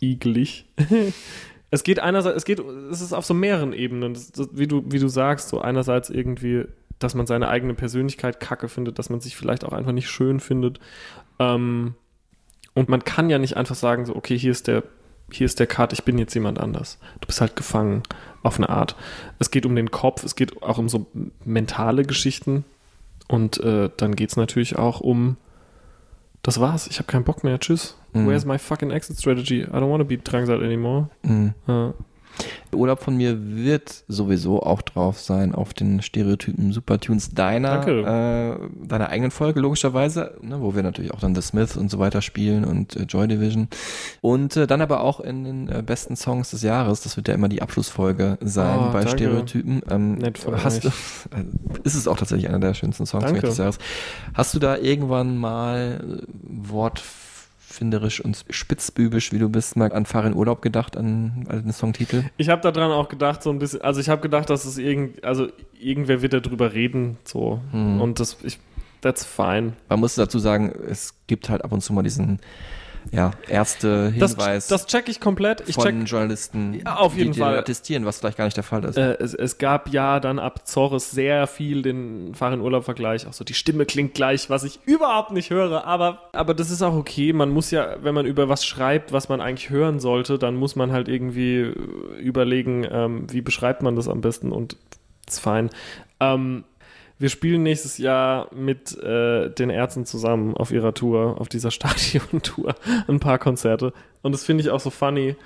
igelig. 0.00 0.66
es 1.74 1.82
geht 1.82 1.98
einerseits, 1.98 2.36
es 2.36 2.44
geht, 2.44 2.60
es 2.60 3.00
ist 3.00 3.12
auf 3.12 3.26
so 3.26 3.34
mehreren 3.34 3.72
Ebenen, 3.72 4.14
das, 4.14 4.30
das, 4.30 4.48
wie 4.52 4.68
du, 4.68 4.84
wie 4.86 5.00
du 5.00 5.08
sagst, 5.08 5.48
so 5.48 5.60
einerseits 5.60 6.08
irgendwie, 6.08 6.66
dass 7.00 7.14
man 7.14 7.26
seine 7.26 7.48
eigene 7.48 7.74
Persönlichkeit 7.74 8.38
kacke 8.38 8.68
findet, 8.68 8.98
dass 8.98 9.10
man 9.10 9.20
sich 9.20 9.36
vielleicht 9.36 9.64
auch 9.64 9.72
einfach 9.72 9.92
nicht 9.92 10.08
schön 10.08 10.38
findet. 10.38 10.78
Ähm, 11.40 11.94
und 12.74 12.88
man 12.88 13.04
kann 13.04 13.28
ja 13.28 13.38
nicht 13.38 13.56
einfach 13.56 13.74
sagen, 13.74 14.06
so, 14.06 14.14
okay, 14.14 14.38
hier 14.38 14.52
ist 14.52 14.68
der, 14.68 14.84
hier 15.32 15.46
ist 15.46 15.58
der 15.58 15.66
Cut, 15.66 15.92
ich 15.92 16.04
bin 16.04 16.16
jetzt 16.16 16.34
jemand 16.34 16.60
anders. 16.60 16.98
Du 17.20 17.26
bist 17.26 17.40
halt 17.40 17.56
gefangen 17.56 18.04
auf 18.44 18.56
eine 18.56 18.68
Art. 18.68 18.94
Es 19.40 19.50
geht 19.50 19.66
um 19.66 19.74
den 19.74 19.90
Kopf, 19.90 20.22
es 20.22 20.36
geht 20.36 20.62
auch 20.62 20.78
um 20.78 20.88
so 20.88 21.06
mentale 21.44 22.04
Geschichten. 22.04 22.64
Und 23.26 23.58
äh, 23.58 23.90
dann 23.96 24.14
geht 24.14 24.30
es 24.30 24.36
natürlich 24.36 24.76
auch 24.76 25.00
um, 25.00 25.38
das 26.42 26.60
war's, 26.60 26.86
ich 26.86 26.98
habe 26.98 27.10
keinen 27.10 27.24
Bock 27.24 27.42
mehr, 27.42 27.58
tschüss. 27.58 27.96
Mhm. 28.14 28.26
Where's 28.26 28.44
my 28.44 28.58
fucking 28.58 28.90
exit 28.90 29.18
strategy? 29.18 29.62
I 29.62 29.66
don't 29.66 29.90
want 29.90 30.00
to 30.00 30.06
be 30.08 30.16
Drangsal 30.16 30.62
anymore. 30.62 31.08
Mhm. 31.22 31.54
Ja. 31.66 31.94
Urlaub 32.72 33.00
von 33.00 33.16
mir 33.16 33.36
wird 33.54 34.02
sowieso 34.08 34.60
auch 34.60 34.82
drauf 34.82 35.20
sein 35.20 35.54
auf 35.54 35.72
den 35.72 36.02
Stereotypen 36.02 36.72
Supertunes 36.72 37.30
deiner, 37.30 37.86
äh, 37.86 38.56
deiner 38.84 39.08
eigenen 39.10 39.30
Folge 39.30 39.60
logischerweise, 39.60 40.36
ne, 40.42 40.60
wo 40.60 40.74
wir 40.74 40.82
natürlich 40.82 41.14
auch 41.14 41.20
dann 41.20 41.36
The 41.36 41.42
Smith 41.42 41.76
und 41.76 41.92
so 41.92 42.00
weiter 42.00 42.22
spielen 42.22 42.64
und 42.64 42.96
äh, 42.96 43.02
Joy 43.04 43.28
Division 43.28 43.68
und 44.20 44.56
äh, 44.56 44.66
dann 44.66 44.80
aber 44.80 45.02
auch 45.02 45.20
in 45.20 45.44
den 45.44 45.68
äh, 45.68 45.84
besten 45.86 46.16
Songs 46.16 46.50
des 46.50 46.62
Jahres. 46.62 47.02
Das 47.02 47.16
wird 47.16 47.28
ja 47.28 47.34
immer 47.34 47.48
die 47.48 47.62
Abschlussfolge 47.62 48.38
sein 48.40 48.80
Oh, 48.80 48.92
bei 48.92 49.04
danke. 49.04 49.10
Stereotypen. 49.10 49.82
Ähm, 49.88 50.14
Nett 50.16 50.38
von 50.38 50.60
hast 50.64 50.82
du, 50.82 50.88
euch. 50.88 50.94
ist 51.84 51.94
es 51.94 52.08
auch 52.08 52.16
tatsächlich 52.18 52.48
einer 52.48 52.58
der 52.58 52.74
schönsten 52.74 53.06
Songs 53.06 53.24
Danke. 53.26 53.42
des 53.42 53.58
Jahres. 53.58 53.78
Hast 54.34 54.52
du 54.54 54.58
da 54.58 54.76
irgendwann 54.76 55.36
mal 55.36 56.00
äh, 56.22 56.26
wortfinderisch 57.74 58.20
und 58.20 58.44
spitzbübisch, 58.50 59.32
wie 59.32 59.38
du 59.38 59.48
bist, 59.48 59.76
mal 59.76 59.92
an 59.92 60.06
Fahr 60.06 60.24
in 60.26 60.34
Urlaub 60.34 60.62
gedacht, 60.62 60.96
an, 60.96 61.46
an 61.48 61.64
den 61.64 61.72
Songtitel? 61.72 62.24
Ich 62.36 62.48
habe 62.48 62.62
daran 62.62 62.92
auch 62.92 63.08
gedacht, 63.08 63.42
so 63.42 63.50
ein 63.50 63.58
bisschen, 63.58 63.82
also 63.82 64.00
ich 64.00 64.08
habe 64.08 64.22
gedacht, 64.22 64.50
dass 64.50 64.64
es 64.64 64.78
irgend, 64.78 65.24
also 65.24 65.48
irgendwer 65.78 66.22
wird 66.22 66.32
darüber 66.32 66.72
reden, 66.72 67.18
so. 67.24 67.60
Hm. 67.72 68.00
Und 68.00 68.20
das, 68.20 68.36
ich, 68.42 68.58
that's 69.00 69.24
fine. 69.24 69.72
Man 69.88 70.00
muss 70.00 70.14
dazu 70.14 70.38
sagen, 70.38 70.72
es 70.88 71.14
gibt 71.26 71.48
halt 71.48 71.64
ab 71.64 71.72
und 71.72 71.80
zu 71.80 71.92
mal 71.92 72.02
diesen 72.02 72.38
ja, 73.12 73.32
erste 73.48 74.12
Das, 74.18 74.32
Hinweis 74.32 74.66
das 74.68 74.86
check 74.86 75.08
ich 75.08 75.20
komplett. 75.20 75.62
Ich 75.68 75.74
von 75.74 75.84
check, 75.84 76.08
Journalisten, 76.08 76.74
Ja, 76.84 76.96
auf 76.96 77.16
jeden 77.16 77.32
die 77.32 77.38
dir 77.38 77.44
Fall. 77.44 77.58
attestieren, 77.58 78.04
was 78.04 78.18
vielleicht 78.18 78.38
gar 78.38 78.44
nicht 78.46 78.56
der 78.56 78.64
Fall 78.64 78.84
ist. 78.84 78.96
äh, 78.96 79.14
es, 79.20 79.34
es 79.34 79.58
gab 79.58 79.92
ja 79.92 80.20
dann 80.20 80.38
ab 80.38 80.66
Zorres 80.66 81.10
sehr 81.10 81.46
viel 81.46 81.82
den 81.82 82.34
Fahr 82.34 82.52
in 82.52 82.60
Urlaub-Vergleich. 82.60 83.26
Auch 83.26 83.32
so, 83.32 83.44
die 83.44 83.54
Stimme 83.54 83.86
klingt 83.86 84.14
gleich, 84.14 84.50
was 84.50 84.64
ich 84.64 84.80
überhaupt 84.86 85.32
nicht 85.32 85.50
höre. 85.50 85.84
Aber, 85.86 86.22
aber 86.32 86.54
das 86.54 86.70
ist 86.70 86.82
auch 86.82 86.94
okay. 86.94 87.32
Man 87.32 87.50
muss 87.50 87.70
ja, 87.70 87.96
wenn 88.02 88.14
man 88.14 88.26
über 88.26 88.48
was 88.48 88.64
schreibt, 88.64 89.12
was 89.12 89.28
man 89.28 89.40
eigentlich 89.40 89.70
hören 89.70 90.00
sollte, 90.00 90.38
dann 90.38 90.56
muss 90.56 90.76
man 90.76 90.92
halt 90.92 91.08
irgendwie 91.08 91.60
äh, 91.60 91.74
überlegen, 92.20 92.86
ähm, 92.90 93.26
wie 93.30 93.40
beschreibt 93.42 93.82
man 93.82 93.96
das 93.96 94.08
am 94.08 94.20
besten 94.20 94.50
und 94.52 94.76
ist 95.26 95.40
fein. 95.40 95.70
Ähm, 96.20 96.64
wir 97.18 97.28
spielen 97.28 97.62
nächstes 97.62 97.98
Jahr 97.98 98.48
mit 98.54 98.96
äh, 99.02 99.48
den 99.50 99.70
Ärzten 99.70 100.04
zusammen 100.04 100.56
auf 100.56 100.70
ihrer 100.72 100.94
Tour, 100.94 101.40
auf 101.40 101.48
dieser 101.48 101.70
Stadion-Tour, 101.72 102.74
ein 103.08 103.20
paar 103.20 103.38
Konzerte. 103.38 103.92
Und 104.22 104.32
das 104.32 104.44
finde 104.44 104.62
ich 104.62 104.70
auch 104.70 104.80
so 104.80 104.90
funny, 104.90 105.36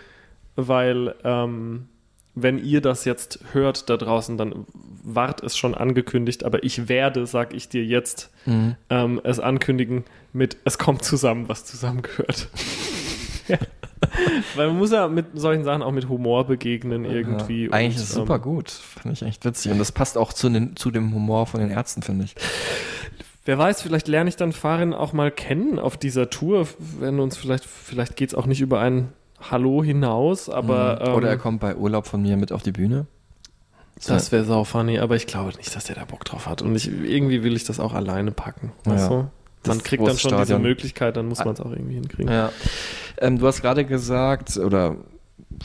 weil 0.56 1.14
ähm, 1.24 1.86
wenn 2.34 2.58
ihr 2.64 2.80
das 2.80 3.04
jetzt 3.04 3.40
hört 3.52 3.90
da 3.90 3.96
draußen, 3.96 4.36
dann 4.38 4.64
wart 5.02 5.42
es 5.42 5.56
schon 5.56 5.74
angekündigt, 5.74 6.44
aber 6.44 6.62
ich 6.62 6.88
werde, 6.88 7.26
sag 7.26 7.52
ich 7.54 7.68
dir 7.68 7.84
jetzt, 7.84 8.30
Mhm. 8.46 8.76
ähm, 8.90 9.20
es 9.24 9.40
ankündigen 9.40 10.04
mit, 10.32 10.56
es 10.64 10.78
kommt 10.78 11.04
zusammen, 11.04 11.48
was 11.48 11.64
zusammengehört. 11.64 12.48
ja. 13.48 13.58
Weil 14.54 14.68
man 14.68 14.78
muss 14.78 14.90
ja 14.92 15.08
mit 15.08 15.26
solchen 15.34 15.64
Sachen 15.64 15.82
auch 15.82 15.92
mit 15.92 16.08
Humor 16.08 16.46
begegnen 16.46 17.04
irgendwie. 17.04 17.66
Ja, 17.66 17.72
eigentlich 17.72 17.96
und, 17.96 18.02
ist 18.02 18.08
es 18.10 18.14
super 18.14 18.36
ähm, 18.36 18.42
gut. 18.42 18.70
Fand 18.70 19.12
ich 19.12 19.22
echt 19.22 19.44
witzig. 19.44 19.72
Und 19.72 19.78
das 19.78 19.92
passt 19.92 20.16
auch 20.16 20.32
zu, 20.32 20.48
den, 20.48 20.76
zu 20.76 20.90
dem 20.90 21.12
Humor 21.14 21.46
von 21.46 21.60
den 21.60 21.70
Ärzten, 21.70 22.02
finde 22.02 22.24
ich. 22.24 22.34
Wer 23.44 23.58
weiß, 23.58 23.82
vielleicht 23.82 24.08
lerne 24.08 24.28
ich 24.28 24.36
dann 24.36 24.52
Farin 24.52 24.92
auch 24.92 25.12
mal 25.12 25.30
kennen 25.30 25.78
auf 25.78 25.96
dieser 25.96 26.28
Tour, 26.28 26.68
wenn 27.00 27.18
uns 27.18 27.36
vielleicht, 27.36 27.64
vielleicht 27.64 28.16
geht 28.16 28.30
es 28.30 28.34
auch 28.34 28.46
nicht 28.46 28.60
über 28.60 28.80
ein 28.80 29.12
Hallo 29.40 29.82
hinaus, 29.82 30.48
aber 30.50 31.00
Mhm. 31.00 31.14
Oder 31.14 31.28
er 31.28 31.34
ähm, 31.34 31.40
kommt 31.40 31.60
bei 31.60 31.74
Urlaub 31.76 32.06
von 32.06 32.20
mir 32.20 32.36
mit 32.36 32.52
auf 32.52 32.62
die 32.62 32.72
Bühne. 32.72 33.06
das 34.06 34.32
wäre 34.32 34.44
sau 34.44 34.64
funny, 34.64 34.98
aber 34.98 35.16
ich 35.16 35.26
glaube 35.26 35.56
nicht, 35.56 35.74
dass 35.74 35.84
der 35.84 35.96
da 35.96 36.04
Bock 36.04 36.24
drauf 36.24 36.46
hat. 36.46 36.62
Und 36.62 36.74
ich, 36.76 36.88
irgendwie 36.88 37.42
will 37.42 37.56
ich 37.56 37.64
das 37.64 37.80
auch 37.80 37.94
alleine 37.94 38.32
packen. 38.32 38.72
Ja. 38.86 39.30
Man 39.66 39.82
kriegt 39.82 40.06
dann 40.06 40.18
schon 40.18 40.36
diese. 40.39 40.59
Möglichkeit, 40.59 41.16
dann 41.16 41.26
muss 41.26 41.44
man 41.44 41.55
es 41.55 41.60
auch 41.60 41.70
irgendwie 41.70 41.94
hinkriegen. 41.94 42.32
Ja. 42.32 42.52
Ähm, 43.18 43.39
du 43.39 43.47
hast 43.47 43.60
gerade 43.60 43.85
gesagt, 43.85 44.56
oder 44.56 44.97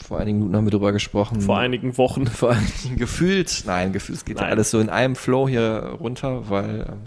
vor 0.02 0.18
einigen 0.18 0.38
Minuten 0.38 0.56
haben 0.56 0.66
wir 0.66 0.70
drüber 0.70 0.92
gesprochen. 0.92 1.40
Vor 1.40 1.58
einigen 1.58 1.96
Wochen. 1.96 2.26
Vor 2.26 2.50
einigen 2.52 2.96
gefühlt, 2.96 3.64
nein, 3.66 3.92
gefühlt, 3.92 4.18
es 4.18 4.24
geht 4.24 4.38
Nein. 4.38 4.50
alles 4.50 4.70
so 4.70 4.80
in 4.80 4.88
einem 4.88 5.16
Flow 5.16 5.48
hier 5.48 5.96
runter, 6.00 6.48
weil 6.48 6.86
ähm, 6.88 6.98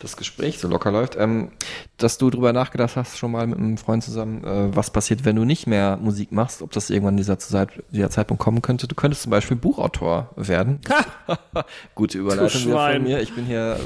das 0.00 0.16
Gespräch 0.16 0.58
so 0.58 0.68
locker 0.68 0.90
läuft. 0.90 1.16
Ähm, 1.16 1.50
dass 1.96 2.18
du 2.18 2.30
drüber 2.30 2.52
nachgedacht 2.52 2.96
hast, 2.96 3.18
schon 3.18 3.32
mal 3.32 3.46
mit 3.46 3.58
einem 3.58 3.78
Freund 3.78 4.02
zusammen, 4.04 4.44
äh, 4.44 4.74
was 4.74 4.90
passiert, 4.90 5.24
wenn 5.24 5.36
du 5.36 5.44
nicht 5.44 5.66
mehr 5.66 5.96
Musik 5.96 6.32
machst, 6.32 6.62
ob 6.62 6.72
das 6.72 6.90
irgendwann 6.90 7.16
dieser, 7.16 7.38
Zeit, 7.38 7.70
dieser 7.90 8.10
Zeitpunkt 8.10 8.42
kommen 8.42 8.62
könnte. 8.62 8.86
Du 8.86 8.94
könntest 8.94 9.22
zum 9.22 9.30
Beispiel 9.30 9.56
Buchautor 9.56 10.30
werden. 10.36 10.80
Gute 11.94 12.18
Überleitung 12.18 12.62
wieder 12.62 12.92
von 12.92 13.02
mir. 13.02 13.20
Ich 13.20 13.34
bin 13.34 13.44
hier, 13.46 13.78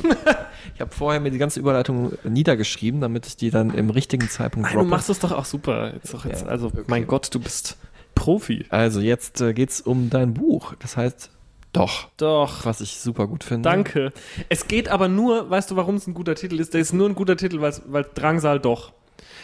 ich 0.74 0.80
habe 0.80 0.92
vorher 0.92 1.20
mir 1.20 1.30
die 1.30 1.38
ganze 1.38 1.60
Überleitung 1.60 2.12
niedergeschrieben, 2.24 3.00
damit 3.00 3.26
ich 3.26 3.36
die 3.36 3.50
dann 3.50 3.72
im 3.74 3.90
richtigen 3.90 4.28
Zeitpunkt 4.28 4.70
Ah, 4.70 4.74
du 4.74 4.84
machst 4.84 5.08
es 5.10 5.18
doch 5.18 5.32
auch 5.32 5.44
super. 5.46 5.92
Jetzt 5.94 6.12
doch 6.12 6.24
jetzt, 6.24 6.42
Ja, 6.42 6.48
also, 6.48 6.66
okay. 6.66 6.84
mein 6.86 7.06
Gott, 7.06 7.34
du 7.34 7.40
bist 7.40 7.76
Profi. 8.14 8.66
Also 8.68 9.00
jetzt 9.00 9.40
äh, 9.40 9.54
geht's 9.54 9.80
um 9.80 10.10
dein 10.10 10.34
Buch. 10.34 10.74
Das 10.80 10.96
heißt, 10.96 11.30
doch, 11.72 12.08
Doch. 12.18 12.64
was 12.66 12.80
ich 12.80 12.98
super 12.98 13.26
gut 13.26 13.44
finde. 13.44 13.68
Danke. 13.68 14.12
Es 14.48 14.68
geht 14.68 14.88
aber 14.88 15.08
nur, 15.08 15.48
weißt 15.50 15.70
du, 15.70 15.76
warum 15.76 15.94
es 15.96 16.06
ein 16.06 16.14
guter 16.14 16.34
Titel 16.34 16.60
ist? 16.60 16.74
Der 16.74 16.80
ist 16.80 16.92
nur 16.92 17.08
ein 17.08 17.14
guter 17.14 17.36
Titel, 17.36 17.60
weil's- 17.60 17.82
weil 17.86 18.04
Drangsal 18.14 18.60
doch. 18.60 18.92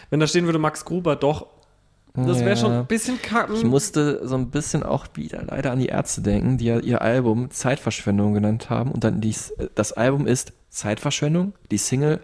Wenn 0.09 0.19
da 0.19 0.27
stehen 0.27 0.45
würde 0.45 0.59
Max 0.59 0.85
Gruber 0.85 1.15
doch, 1.15 1.47
das 2.15 2.39
wäre 2.39 2.49
Ja. 2.51 2.55
schon 2.55 2.71
ein 2.71 2.85
bisschen 2.87 3.21
kacken. 3.21 3.55
Ich 3.55 3.63
musste 3.63 4.27
so 4.27 4.35
ein 4.35 4.49
bisschen 4.49 4.83
auch 4.83 5.05
wieder 5.13 5.43
leider 5.47 5.71
an 5.71 5.79
die 5.79 5.85
Ärzte 5.87 6.21
denken, 6.21 6.57
die 6.57 6.65
ja 6.65 6.79
ihr 6.79 7.01
Album 7.01 7.49
Zeitverschwendung 7.51 8.33
genannt 8.33 8.69
haben. 8.69 8.91
Und 8.91 9.03
dann 9.03 9.21
dies, 9.21 9.53
das 9.75 9.93
Album 9.93 10.27
ist 10.27 10.51
Zeitverschwendung, 10.69 11.53
die 11.71 11.77
Single 11.77 12.19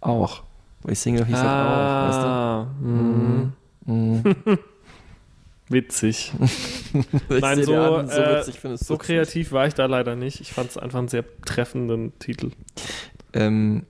auch. 0.00 0.42
Weil 0.82 0.90
die 0.92 0.96
Single 0.96 1.24
hieß 1.26 1.36
halt 1.36 1.46
auch, 1.46 2.08
weißt 2.08 2.18
ah, 2.18 2.66
mhm. 2.80 3.52
du? 3.86 3.92
Mhm. 3.92 4.34
Witzig. 5.68 6.32
Nein, 7.28 7.62
so, 7.64 7.74
an, 7.74 8.08
so 8.08 8.20
äh, 8.20 8.38
witzig 8.38 8.60
findest 8.60 8.84
so 8.86 8.96
kreativ 8.96 9.50
war 9.52 9.66
ich 9.66 9.74
da 9.74 9.86
leider 9.86 10.14
nicht. 10.14 10.40
Ich 10.40 10.52
fand 10.52 10.70
es 10.70 10.78
einfach 10.78 10.98
einen 11.00 11.08
sehr 11.08 11.24
treffenden 11.44 12.16
Titel. 12.18 12.50
Ähm, 13.32 13.84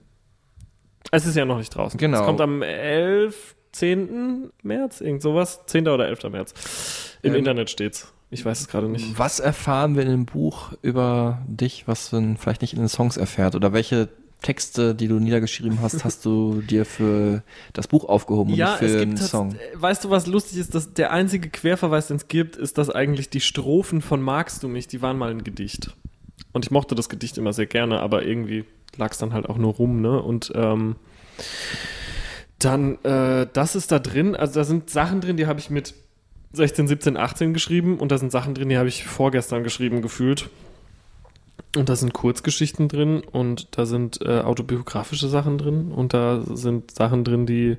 Es 1.11 1.25
ist 1.25 1.35
ja 1.35 1.45
noch 1.45 1.57
nicht 1.59 1.69
draußen. 1.75 1.99
Genau. 1.99 2.19
Es 2.21 2.25
kommt 2.25 2.41
am 2.41 2.61
11., 2.63 3.55
10. 3.73 4.49
März, 4.63 5.01
irgend 5.01 5.21
sowas. 5.21 5.61
10. 5.67 5.87
oder 5.87 6.07
11. 6.07 6.23
März. 6.31 7.17
Im 7.21 7.33
Ähm, 7.33 7.39
Internet 7.39 7.69
steht's. 7.69 8.11
Ich 8.29 8.43
weiß 8.43 8.59
es 8.59 8.67
gerade 8.67 8.89
nicht. 8.89 9.17
was 9.17 9.39
erfahren 9.39 9.95
wir 9.95 10.03
in 10.03 10.09
dem 10.09 10.25
Buch 10.25 10.73
über 10.81 11.41
dich, 11.47 11.87
was 11.87 12.11
man 12.11 12.35
vielleicht 12.37 12.61
nicht 12.61 12.73
in 12.73 12.79
den 12.79 12.89
Songs 12.89 13.15
erfährt? 13.17 13.55
Oder 13.55 13.71
welche 13.71 14.09
Texte, 14.41 14.93
die 14.93 15.07
du 15.07 15.15
niedergeschrieben 15.19 15.81
hast, 15.81 16.03
hast 16.05 16.23
du 16.23 16.61
dir 16.61 16.85
für 16.85 17.41
das 17.73 17.87
Buch 17.87 18.05
aufgehoben 18.07 18.51
und 18.53 18.59
nicht 18.59 18.69
für 18.91 19.03
tats- 19.15 19.29
Song? 19.31 19.53
äh, 19.55 19.57
Weißt 19.81 20.03
du, 20.05 20.09
was 20.11 20.27
lustig 20.27 20.59
ist? 20.59 20.75
Dass 20.75 20.93
der 20.93 21.11
einzige 21.11 21.49
Querverweis, 21.49 22.07
den 22.07 22.17
es 22.17 22.27
gibt, 22.27 22.55
ist, 22.55 22.77
dass 22.77 22.89
eigentlich 22.89 23.29
die 23.29 23.41
Strophen 23.41 24.01
von 24.01 24.21
Magst 24.21 24.61
du 24.63 24.67
mich, 24.67 24.87
die 24.87 25.01
waren 25.01 25.17
mal 25.17 25.31
ein 25.31 25.43
Gedicht. 25.43 25.95
Und 26.53 26.65
ich 26.65 26.71
mochte 26.71 26.93
das 26.95 27.09
Gedicht 27.09 27.37
immer 27.37 27.51
sehr 27.53 27.65
gerne, 27.65 27.99
aber 27.99 28.25
irgendwie 28.25 28.63
lag 28.95 29.11
es 29.11 29.17
dann 29.17 29.33
halt 29.33 29.49
auch 29.49 29.57
nur 29.57 29.73
rum, 29.73 30.01
ne? 30.01 30.21
Und 30.21 30.51
ähm, 30.55 30.95
dann, 32.59 32.97
äh, 33.03 33.47
das 33.51 33.75
ist 33.75 33.91
da 33.91 33.99
drin, 33.99 34.35
also 34.35 34.55
da 34.55 34.63
sind 34.63 34.89
Sachen 34.89 35.21
drin, 35.21 35.37
die 35.37 35.45
habe 35.47 35.59
ich 35.59 35.69
mit 35.69 35.93
16, 36.53 36.87
17, 36.87 37.17
18 37.17 37.53
geschrieben 37.53 37.99
und 37.99 38.11
da 38.11 38.17
sind 38.17 38.31
Sachen 38.31 38.53
drin, 38.55 38.69
die 38.69 38.77
habe 38.77 38.87
ich 38.87 39.03
vorgestern 39.03 39.63
geschrieben 39.63 40.01
gefühlt. 40.01 40.49
Und 41.75 41.89
da 41.89 41.95
sind 41.95 42.13
Kurzgeschichten 42.13 42.87
drin 42.87 43.21
und 43.31 43.67
da 43.77 43.85
sind 43.85 44.19
äh, 44.21 44.39
autobiografische 44.41 45.27
Sachen 45.27 45.57
drin 45.57 45.91
und 45.91 46.13
da 46.13 46.41
sind 46.41 46.91
Sachen 46.91 47.23
drin, 47.23 47.45
die 47.45 47.77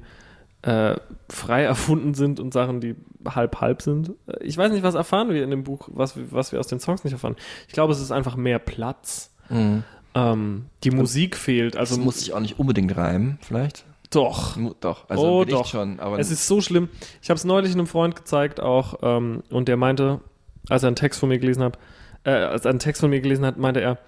äh, 0.62 0.96
frei 1.28 1.62
erfunden 1.64 2.14
sind 2.14 2.40
und 2.40 2.52
Sachen, 2.52 2.80
die 2.80 2.94
halb 3.28 3.60
halb 3.60 3.82
sind. 3.82 4.12
Ich 4.40 4.56
weiß 4.56 4.72
nicht, 4.72 4.82
was 4.82 4.94
erfahren 4.94 5.30
wir 5.30 5.42
in 5.42 5.50
dem 5.50 5.64
Buch, 5.64 5.88
was, 5.92 6.16
wir- 6.16 6.30
was 6.32 6.52
wir 6.52 6.60
aus 6.60 6.66
den 6.68 6.80
Songs 6.80 7.04
nicht 7.04 7.12
erfahren. 7.12 7.36
Ich 7.66 7.74
glaube, 7.74 7.92
es 7.92 8.00
ist 8.00 8.12
einfach 8.12 8.36
mehr 8.36 8.58
Platz. 8.58 9.32
Mhm. 9.48 9.82
Ähm, 10.14 10.66
die 10.84 10.90
Musik 10.90 11.36
fehlt. 11.36 11.76
Also 11.76 11.94
Also 11.94 12.04
muss 12.04 12.20
ich 12.22 12.32
auch 12.32 12.40
nicht 12.40 12.58
unbedingt 12.58 12.96
reimen, 12.96 13.38
vielleicht? 13.42 13.84
doch. 14.10 14.56
Doch, 14.80 15.08
also 15.10 15.22
oh, 15.40 15.44
doch. 15.44 15.66
schon, 15.66 16.00
aber 16.00 16.18
es 16.18 16.30
ist 16.30 16.46
so 16.46 16.60
schlimm. 16.62 16.88
Ich 17.20 17.28
habe 17.30 17.36
es 17.36 17.44
neulich 17.44 17.72
einem 17.74 17.86
Freund 17.86 18.16
gezeigt 18.16 18.58
auch 18.58 18.98
ähm, 19.02 19.42
und 19.50 19.68
der 19.68 19.76
meinte, 19.76 20.20
als 20.70 20.82
er 20.82 20.86
einen 20.88 20.96
Text 20.96 21.20
von 21.20 21.28
mir 21.28 21.38
gelesen 21.38 21.62
hat, 21.62 21.78
äh, 22.28 22.44
als 22.44 22.64
er 22.64 22.70
einen 22.70 22.78
Text 22.78 23.00
von 23.00 23.10
mir 23.10 23.20
gelesen 23.20 23.44
hat, 23.46 23.56
meinte 23.56 23.80
er, 23.80 23.98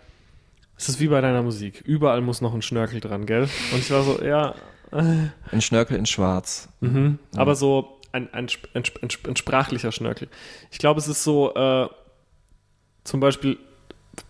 es 0.77 0.89
ist 0.89 1.01
wie 1.01 1.09
bei 1.09 1.21
deiner 1.21 1.43
Musik. 1.43 1.83
Überall 1.85 2.21
muss 2.21 2.41
noch 2.41 2.55
ein 2.55 2.63
Schnörkel 2.63 3.01
dran, 3.01 3.27
gell? 3.27 3.49
Und 3.73 3.79
ich 3.79 3.91
war 3.91 4.03
so, 4.03 4.23
ja, 4.23 4.55
ein 4.93 5.61
Schnörkel 5.61 5.97
in 5.97 6.07
Schwarz. 6.07 6.69
Mhm. 6.81 7.19
Aber 7.37 7.55
so 7.55 7.99
ein, 8.13 8.33
ein, 8.33 8.49
ein, 8.75 8.83
ein, 9.03 9.09
sp- 9.13 9.29
ein 9.29 9.37
sprachlicher 9.37 9.93
Schnörkel. 9.93 10.29
Ich 10.71 10.79
glaube, 10.79 10.99
es 10.99 11.07
ist 11.07 11.23
so, 11.23 11.55
äh, 11.55 11.89
zum 13.05 13.21
Beispiel, 13.21 13.59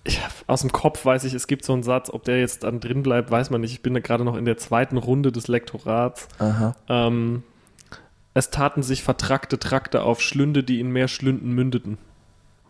ich, 0.05 0.21
aus 0.47 0.61
dem 0.61 0.71
Kopf 0.73 1.05
weiß 1.05 1.25
ich, 1.25 1.35
es 1.35 1.47
gibt 1.47 1.65
so 1.65 1.73
einen 1.73 1.83
Satz, 1.83 2.11
ob 2.11 2.25
der 2.25 2.41
jetzt 2.41 2.65
dann 2.65 2.81
drin 2.81 3.03
bleibt, 3.03 3.31
weiß 3.31 3.51
man 3.51 3.61
nicht. 3.61 3.73
Ich 3.73 3.83
bin 3.83 3.95
da 3.95 4.01
gerade 4.01 4.25
noch 4.25 4.37
in 4.37 4.45
der 4.45 4.59
zweiten 4.59 4.99
Runde 4.99 5.33
des 5.33 5.49
Lektorats. 5.49 6.29
Aha. 6.39 6.77
Ähm, 6.89 7.43
es 8.35 8.51
taten 8.51 8.83
sich 8.83 9.03
vertrackte 9.03 9.59
Trakte 9.59 10.03
auf 10.03 10.21
Schlünde, 10.21 10.63
die 10.63 10.79
in 10.79 10.91
mehr 10.91 11.09
Schlünden 11.09 11.53
mündeten. 11.53 11.99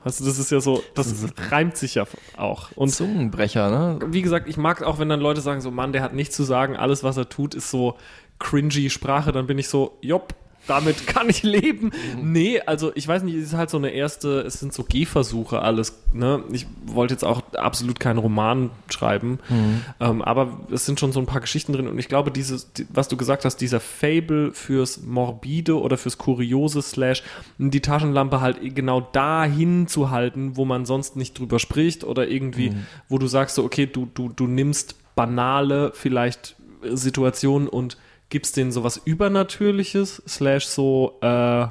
Du, 0.02 0.09
das 0.24 0.39
ist 0.39 0.51
ja 0.51 0.60
so, 0.60 0.82
das 0.94 1.14
reimt 1.51 1.77
sich 1.77 1.97
ja 1.97 2.06
auch. 2.36 2.72
Und 2.72 2.89
Zungenbrecher, 2.89 3.70
ne? 3.70 3.98
wie 4.12 4.22
gesagt, 4.22 4.48
ich 4.48 4.56
mag 4.56 4.82
auch, 4.82 4.98
wenn 4.98 5.10
dann 5.10 5.20
Leute 5.20 5.43
sagen, 5.43 5.60
so, 5.60 5.70
Mann, 5.70 5.93
der 5.93 6.02
hat 6.02 6.14
nichts 6.14 6.35
zu 6.35 6.43
sagen, 6.43 6.77
alles, 6.77 7.05
was 7.05 7.18
er 7.18 7.28
tut, 7.28 7.55
ist 7.55 7.70
so 7.70 7.97
cringy 8.39 8.89
Sprache, 8.89 9.31
dann 9.32 9.47
bin 9.47 9.59
ich 9.59 9.68
so, 9.68 9.98
jopp, 10.01 10.35
damit 10.66 11.07
kann 11.07 11.28
ich 11.28 11.43
leben. 11.43 11.91
Nee, 12.23 12.61
also 12.61 12.93
ich 12.95 13.07
weiß 13.07 13.23
nicht, 13.23 13.35
es 13.35 13.49
ist 13.49 13.55
halt 13.55 13.70
so 13.70 13.77
eine 13.77 13.91
erste, 13.91 14.41
es 14.41 14.61
sind 14.61 14.73
so 14.73 14.85
Gehversuche 14.85 15.62
alles. 15.62 16.03
Ne? 16.12 16.43
Ich 16.53 16.66
wollte 16.87 17.15
jetzt 17.15 17.24
auch 17.24 17.43
absolut 17.55 18.01
keinen 18.01 18.19
Roman 18.19 18.70
schreiben, 18.89 19.39
ähm, 20.01 20.23
aber 20.23 20.61
es 20.70 20.87
sind 20.87 21.01
schon 21.01 21.12
so 21.12 21.20
ein 21.20 21.27
paar 21.27 21.41
Geschichten 21.41 21.73
drin 21.73 21.89
und 21.89 21.99
ich 21.99 22.09
glaube, 22.09 22.31
dieses, 22.31 22.73
die, 22.73 22.87
was 22.93 23.09
du 23.09 23.16
gesagt 23.16 23.45
hast, 23.45 23.57
dieser 23.57 23.81
Fable 23.81 24.53
fürs 24.53 25.03
Morbide 25.03 25.81
oder 25.81 25.97
fürs 25.97 26.19
Kuriose 26.19 26.82
slash 26.82 27.23
die 27.59 27.81
Taschenlampe 27.81 28.41
halt 28.41 28.59
genau 28.74 29.01
dahin 29.01 29.87
zu 29.89 30.11
halten, 30.11 30.57
wo 30.57 30.65
man 30.65 30.85
sonst 30.87 31.16
nicht 31.16 31.39
drüber 31.39 31.59
spricht 31.59 32.05
oder 32.05 32.28
irgendwie, 32.28 32.73
wo 33.09 33.19
du 33.19 33.27
sagst 33.27 33.57
so, 33.57 33.65
okay, 33.65 33.87
du, 33.87 34.09
du, 34.12 34.28
du 34.28 34.47
nimmst 34.47 34.97
banale 35.15 35.93
vielleicht 35.95 36.57
Situationen 36.82 37.69
und 37.69 37.99
gibst 38.31 38.57
denen 38.57 38.73
sowas 38.73 39.01
Übernatürliches, 39.05 40.23
slash 40.27 40.66
so, 40.66 41.19
äh, 41.20 41.66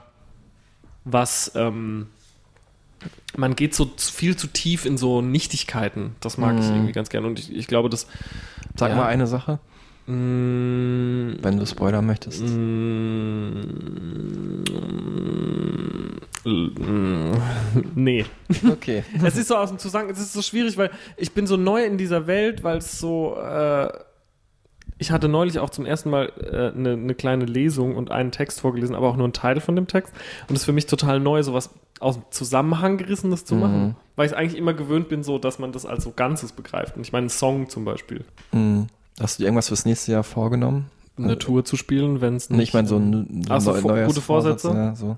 was, 1.06 1.52
ähm, 1.56 2.08
man 3.38 3.56
geht 3.56 3.74
so 3.74 3.90
viel 3.98 4.36
zu 4.36 4.48
tief 4.48 4.86
in 4.86 4.98
so 4.98 5.22
Nichtigkeiten. 5.22 6.16
Das 6.20 6.38
mag 6.38 6.58
ich 6.60 6.66
Mhm. 6.68 6.76
irgendwie 6.76 6.92
ganz 6.92 7.10
gerne. 7.10 7.28
Und 7.28 7.40
ich, 7.40 7.56
ich 7.56 7.68
glaube, 7.68 7.90
das. 7.90 8.08
Sag 8.76 8.90
ja, 8.92 8.98
mal 8.98 9.08
eine 9.08 9.26
Sache, 9.28 9.60
Mm, 10.08 11.36
wenn 11.44 11.60
du 11.60 11.68
spoilern 11.68 12.04
möchtest. 12.08 12.42
mm, 12.42 13.60
nee. 17.96 18.26
Okay. 18.68 19.04
es 19.24 19.38
ist 19.38 19.48
so 19.50 19.56
aus 19.56 19.70
dem 19.70 19.78
Zusammenhang, 19.78 20.16
es 20.16 20.22
ist 20.22 20.34
so 20.34 20.42
schwierig, 20.42 20.78
weil 20.78 20.90
ich 21.18 21.32
bin 21.34 21.46
so 21.48 21.58
neu 21.58 21.84
in 21.84 21.98
dieser 21.98 22.28
Welt, 22.28 22.64
weil 22.64 22.78
es 22.80 23.00
so, 23.00 23.36
äh, 23.38 23.90
ich 25.00 25.12
hatte 25.12 25.28
neulich 25.28 25.58
auch 25.60 25.72
zum 25.72 25.86
ersten 25.86 26.10
Mal 26.12 26.32
äh, 26.40 26.78
eine, 26.78 26.94
eine 26.94 27.16
kleine 27.16 27.46
Lesung 27.46 27.96
und 27.96 28.12
einen 28.12 28.32
Text 28.32 28.60
vorgelesen, 28.60 28.96
aber 28.96 29.08
auch 29.08 29.16
nur 29.16 29.26
einen 29.26 29.34
Teil 29.34 29.60
von 29.62 29.76
dem 29.76 29.88
Text. 29.88 30.14
Und 30.48 30.56
es 30.56 30.62
ist 30.62 30.66
für 30.66 30.74
mich 30.74 30.86
total 30.86 31.20
neu, 31.20 31.42
sowas 31.42 31.72
aus 32.00 32.16
dem 32.16 32.24
Zusammenhang 32.30 32.98
gerissenes 32.98 33.44
zu 33.44 33.56
machen, 33.56 33.96
weil 34.16 34.28
ich 34.28 34.36
eigentlich 34.36 34.58
immer 34.58 34.74
gewöhnt 34.74 35.10
bin, 35.10 35.24
so, 35.24 35.38
dass 35.38 35.60
man 35.60 35.72
das 35.72 35.86
als 35.86 36.04
so 36.04 36.12
Ganzes 36.16 36.52
begreift. 36.52 36.96
Und 36.96 37.02
ich 37.02 37.12
meine, 37.12 37.24
einen 37.24 37.30
Song 37.30 37.70
zum 37.70 37.86
Beispiel, 37.86 38.24
Mhm. 38.52 38.88
Hast 39.20 39.38
du 39.38 39.42
dir 39.42 39.48
irgendwas 39.48 39.68
fürs 39.68 39.84
nächste 39.86 40.14
Jahr 40.14 40.24
vorgenommen? 40.24 40.86
eine 41.18 41.38
Tour 41.38 41.66
zu 41.66 41.76
spielen, 41.76 42.22
wenn 42.22 42.36
es 42.36 42.50
Nee, 42.50 42.64
ich 42.64 42.74
meine 42.74 42.88
so 42.88 42.96
ein, 42.96 43.44
so 43.46 43.54
Ach 43.54 43.60
so, 43.60 43.74
neues 43.74 44.08
gute 44.08 44.22
Vorsätze? 44.22 44.70
Vorsatz, 44.70 44.74
Ja, 44.74 44.96
so. 44.96 45.18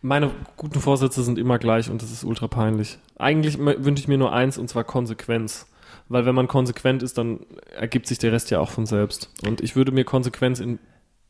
Meine 0.00 0.30
guten 0.56 0.80
Vorsätze 0.80 1.22
sind 1.22 1.38
immer 1.38 1.58
gleich 1.58 1.90
und 1.90 2.02
das 2.02 2.10
ist 2.10 2.24
ultra 2.24 2.48
peinlich. 2.48 2.98
Eigentlich 3.18 3.58
wünsche 3.58 4.00
ich 4.00 4.08
mir 4.08 4.18
nur 4.18 4.32
eins 4.32 4.56
und 4.56 4.68
zwar 4.68 4.84
Konsequenz. 4.84 5.66
Weil 6.12 6.26
wenn 6.26 6.34
man 6.34 6.46
konsequent 6.46 7.02
ist, 7.02 7.16
dann 7.16 7.40
ergibt 7.74 8.06
sich 8.06 8.18
der 8.18 8.32
Rest 8.32 8.50
ja 8.50 8.60
auch 8.60 8.68
von 8.68 8.84
selbst. 8.84 9.30
Und 9.46 9.62
ich 9.62 9.76
würde 9.76 9.92
mir 9.92 10.04
Konsequenz 10.04 10.60
in 10.60 10.74
ein 10.74 10.78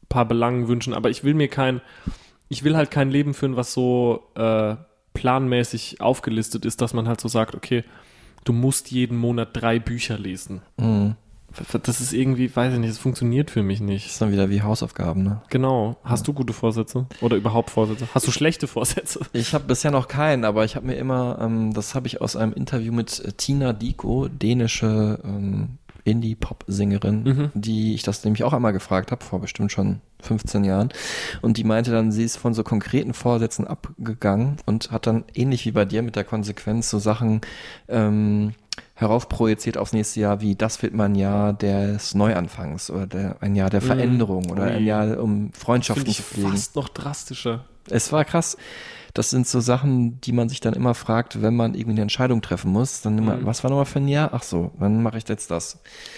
paar 0.08 0.26
Belangen 0.26 0.66
wünschen, 0.66 0.92
aber 0.92 1.08
ich 1.08 1.22
will 1.22 1.34
mir 1.34 1.46
kein, 1.46 1.80
ich 2.48 2.64
will 2.64 2.76
halt 2.76 2.90
kein 2.90 3.08
Leben 3.08 3.32
führen, 3.32 3.54
was 3.54 3.72
so 3.72 4.24
äh, 4.34 4.74
planmäßig 5.14 6.00
aufgelistet 6.00 6.64
ist, 6.64 6.80
dass 6.80 6.94
man 6.94 7.06
halt 7.06 7.20
so 7.20 7.28
sagt, 7.28 7.54
okay, 7.54 7.84
du 8.42 8.52
musst 8.52 8.90
jeden 8.90 9.16
Monat 9.18 9.50
drei 9.52 9.78
Bücher 9.78 10.18
lesen. 10.18 10.62
Mhm. 10.76 11.14
Das 11.82 12.00
ist 12.00 12.12
irgendwie, 12.12 12.54
weiß 12.54 12.72
ich 12.74 12.78
nicht, 12.78 12.90
das 12.90 12.98
funktioniert 12.98 13.50
für 13.50 13.62
mich 13.62 13.78
Das 13.78 13.86
nicht. 13.86 14.06
ist 14.06 14.20
dann 14.20 14.32
wieder 14.32 14.50
wie 14.50 14.62
Hausaufgaben, 14.62 15.22
ne? 15.22 15.42
Genau. 15.50 15.96
Hast 16.04 16.26
du 16.28 16.32
gute 16.32 16.52
Vorsätze? 16.52 17.06
Oder 17.20 17.36
überhaupt 17.36 17.70
Vorsätze? 17.70 18.08
Hast 18.14 18.26
du 18.26 18.30
schlechte 18.32 18.66
Vorsätze? 18.66 19.20
Ich 19.32 19.54
habe 19.54 19.64
bisher 19.64 19.90
noch 19.90 20.08
keinen, 20.08 20.44
aber 20.44 20.64
ich 20.64 20.76
habe 20.76 20.86
mir 20.86 20.94
immer, 20.96 21.38
ähm, 21.40 21.72
das 21.74 21.94
habe 21.94 22.06
ich 22.06 22.20
aus 22.20 22.36
einem 22.36 22.52
Interview 22.52 22.92
mit 22.92 23.20
äh, 23.20 23.32
Tina 23.32 23.72
Diko, 23.72 24.28
dänische 24.28 25.18
ähm, 25.24 25.78
Indie-Pop-Sängerin, 26.04 27.22
Mhm. 27.22 27.50
die 27.54 27.94
ich 27.94 28.02
das 28.02 28.24
nämlich 28.24 28.42
auch 28.44 28.52
einmal 28.52 28.72
gefragt 28.72 29.12
habe, 29.12 29.24
vor 29.24 29.40
bestimmt 29.40 29.70
schon 29.72 30.00
15 30.20 30.64
Jahren. 30.64 30.88
Und 31.42 31.56
die 31.58 31.64
meinte 31.64 31.90
dann, 31.90 32.12
sie 32.12 32.24
ist 32.24 32.36
von 32.36 32.54
so 32.54 32.64
konkreten 32.64 33.14
Vorsätzen 33.14 33.66
abgegangen 33.66 34.56
und 34.66 34.90
hat 34.90 35.06
dann 35.06 35.24
ähnlich 35.34 35.64
wie 35.66 35.72
bei 35.72 35.84
dir 35.84 36.02
mit 36.02 36.16
der 36.16 36.24
Konsequenz 36.24 36.90
so 36.90 36.98
Sachen 36.98 37.40
ähm, 37.88 38.54
heraufprojiziert 38.94 39.78
aufs 39.78 39.92
nächste 39.92 40.20
Jahr, 40.20 40.40
wie 40.40 40.54
das 40.54 40.82
wird 40.82 40.94
mein 40.94 41.14
Jahr 41.14 41.52
des 41.52 42.14
Neuanfangs 42.14 42.90
oder 42.90 43.06
der, 43.06 43.36
ein 43.40 43.54
Jahr 43.56 43.70
der 43.70 43.80
Veränderung 43.80 44.50
oder 44.50 44.64
ein. 44.64 44.84
Jahr, 44.84 45.18
um 45.18 45.52
Freundschaften 45.52 46.12
zu 46.12 46.22
pflegen. 46.22 46.50
fast 46.50 46.76
noch 46.76 46.88
drastischer. 46.88 47.64
Es 47.88 48.12
war 48.12 48.24
krass. 48.24 48.56
Das 49.14 49.28
sind 49.30 49.46
so 49.46 49.60
Sachen, 49.60 50.20
die 50.22 50.32
man 50.32 50.48
sich 50.48 50.60
dann 50.60 50.72
immer 50.72 50.94
fragt, 50.94 51.42
wenn 51.42 51.54
man 51.54 51.74
irgendwie 51.74 51.92
eine 51.92 52.00
Entscheidung 52.02 52.40
treffen 52.40 52.70
muss. 52.72 53.02
Dann 53.02 53.18
immer, 53.18 53.36
Mhm. 53.36 53.46
was 53.46 53.62
war 53.62 53.70
nochmal 53.70 53.84
für 53.84 53.98
ein 53.98 54.08
Jahr? 54.08 54.30
Ach 54.32 54.42
so, 54.42 54.70
dann 54.80 55.02
mache 55.02 55.18
ich 55.18 55.28
jetzt 55.28 55.50
das. 55.50 55.72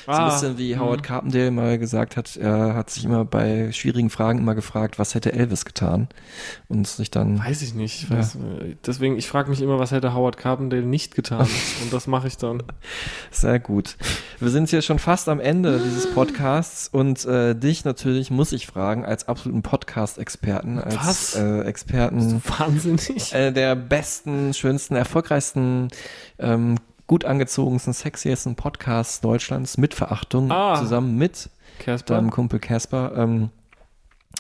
so 0.06 0.12
ein 0.12 0.18
Ah, 0.18 0.30
bisschen 0.30 0.58
wie 0.58 0.74
mhm. 0.74 0.80
Howard 0.80 1.02
Carpendale 1.02 1.50
mal 1.50 1.78
gesagt 1.78 2.16
hat, 2.16 2.36
er 2.36 2.74
hat 2.74 2.90
sich 2.90 3.04
immer 3.04 3.24
bei 3.24 3.72
schwierigen 3.72 4.10
Fragen 4.10 4.38
immer 4.38 4.54
gefragt, 4.54 4.98
was 4.98 5.14
hätte 5.14 5.32
Elvis 5.32 5.64
getan? 5.64 6.08
Und 6.68 6.86
sich 6.86 7.10
dann, 7.10 7.38
Weiß 7.38 7.62
ich 7.62 7.74
nicht. 7.74 8.04
Ich 8.04 8.10
weiß, 8.10 8.38
Deswegen, 8.86 9.16
ich 9.16 9.28
frage 9.28 9.50
mich 9.50 9.60
immer, 9.60 9.78
was 9.78 9.90
hätte 9.90 10.14
Howard 10.14 10.36
Carpendale 10.36 10.82
nicht 10.84 11.14
getan? 11.14 11.46
Und 11.82 11.92
das 11.92 12.06
mache 12.06 12.28
ich 12.28 12.36
dann. 12.36 12.62
sehr 13.30 13.58
gut. 13.58 13.96
Wir 14.40 14.50
sind 14.50 14.68
hier 14.70 14.82
schon 14.82 14.98
fast 14.98 15.28
am 15.28 15.40
Ende 15.40 15.80
dieses 15.80 16.12
Podcasts 16.12 16.88
und 16.88 17.24
äh, 17.24 17.54
dich 17.54 17.84
natürlich 17.84 18.30
muss 18.30 18.52
ich 18.52 18.66
fragen, 18.66 19.04
als 19.04 19.26
absoluten 19.28 19.62
Podcast-Experten, 19.62 20.78
als? 20.78 21.34
Äh, 21.34 21.60
Experten. 21.62 22.40
Einer 23.34 23.52
der 23.52 23.74
besten, 23.76 24.52
schönsten, 24.54 24.94
erfolgreichsten, 24.96 25.88
ähm, 26.38 26.76
gut 27.06 27.24
angezogensten, 27.24 27.92
sexiesten 27.92 28.54
Podcasts 28.56 29.20
Deutschlands 29.20 29.76
mit 29.78 29.94
Verachtung 29.94 30.50
Ah. 30.50 30.76
zusammen 30.76 31.16
mit 31.18 31.50
Casper. 31.78 32.14
deinem 32.14 32.30
Kumpel 32.30 32.58
Casper. 32.60 33.12
Ähm, 33.16 33.50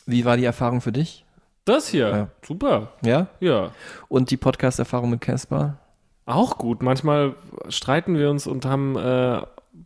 wie 0.06 0.24
war 0.24 0.36
die 0.36 0.44
Erfahrung 0.44 0.80
für 0.80 0.92
dich? 0.92 1.24
Das 1.64 1.88
hier. 1.88 2.08
Ja. 2.08 2.28
Super. 2.46 2.92
Ja? 3.02 3.28
Ja. 3.40 3.70
Und 4.08 4.30
die 4.30 4.36
Podcast-Erfahrung 4.36 5.10
mit 5.10 5.20
Casper? 5.20 5.78
Auch 6.26 6.58
gut. 6.58 6.82
Manchmal 6.82 7.34
streiten 7.68 8.16
wir 8.18 8.30
uns 8.30 8.46
und 8.46 8.64
haben 8.66 8.96
äh, 8.96 9.40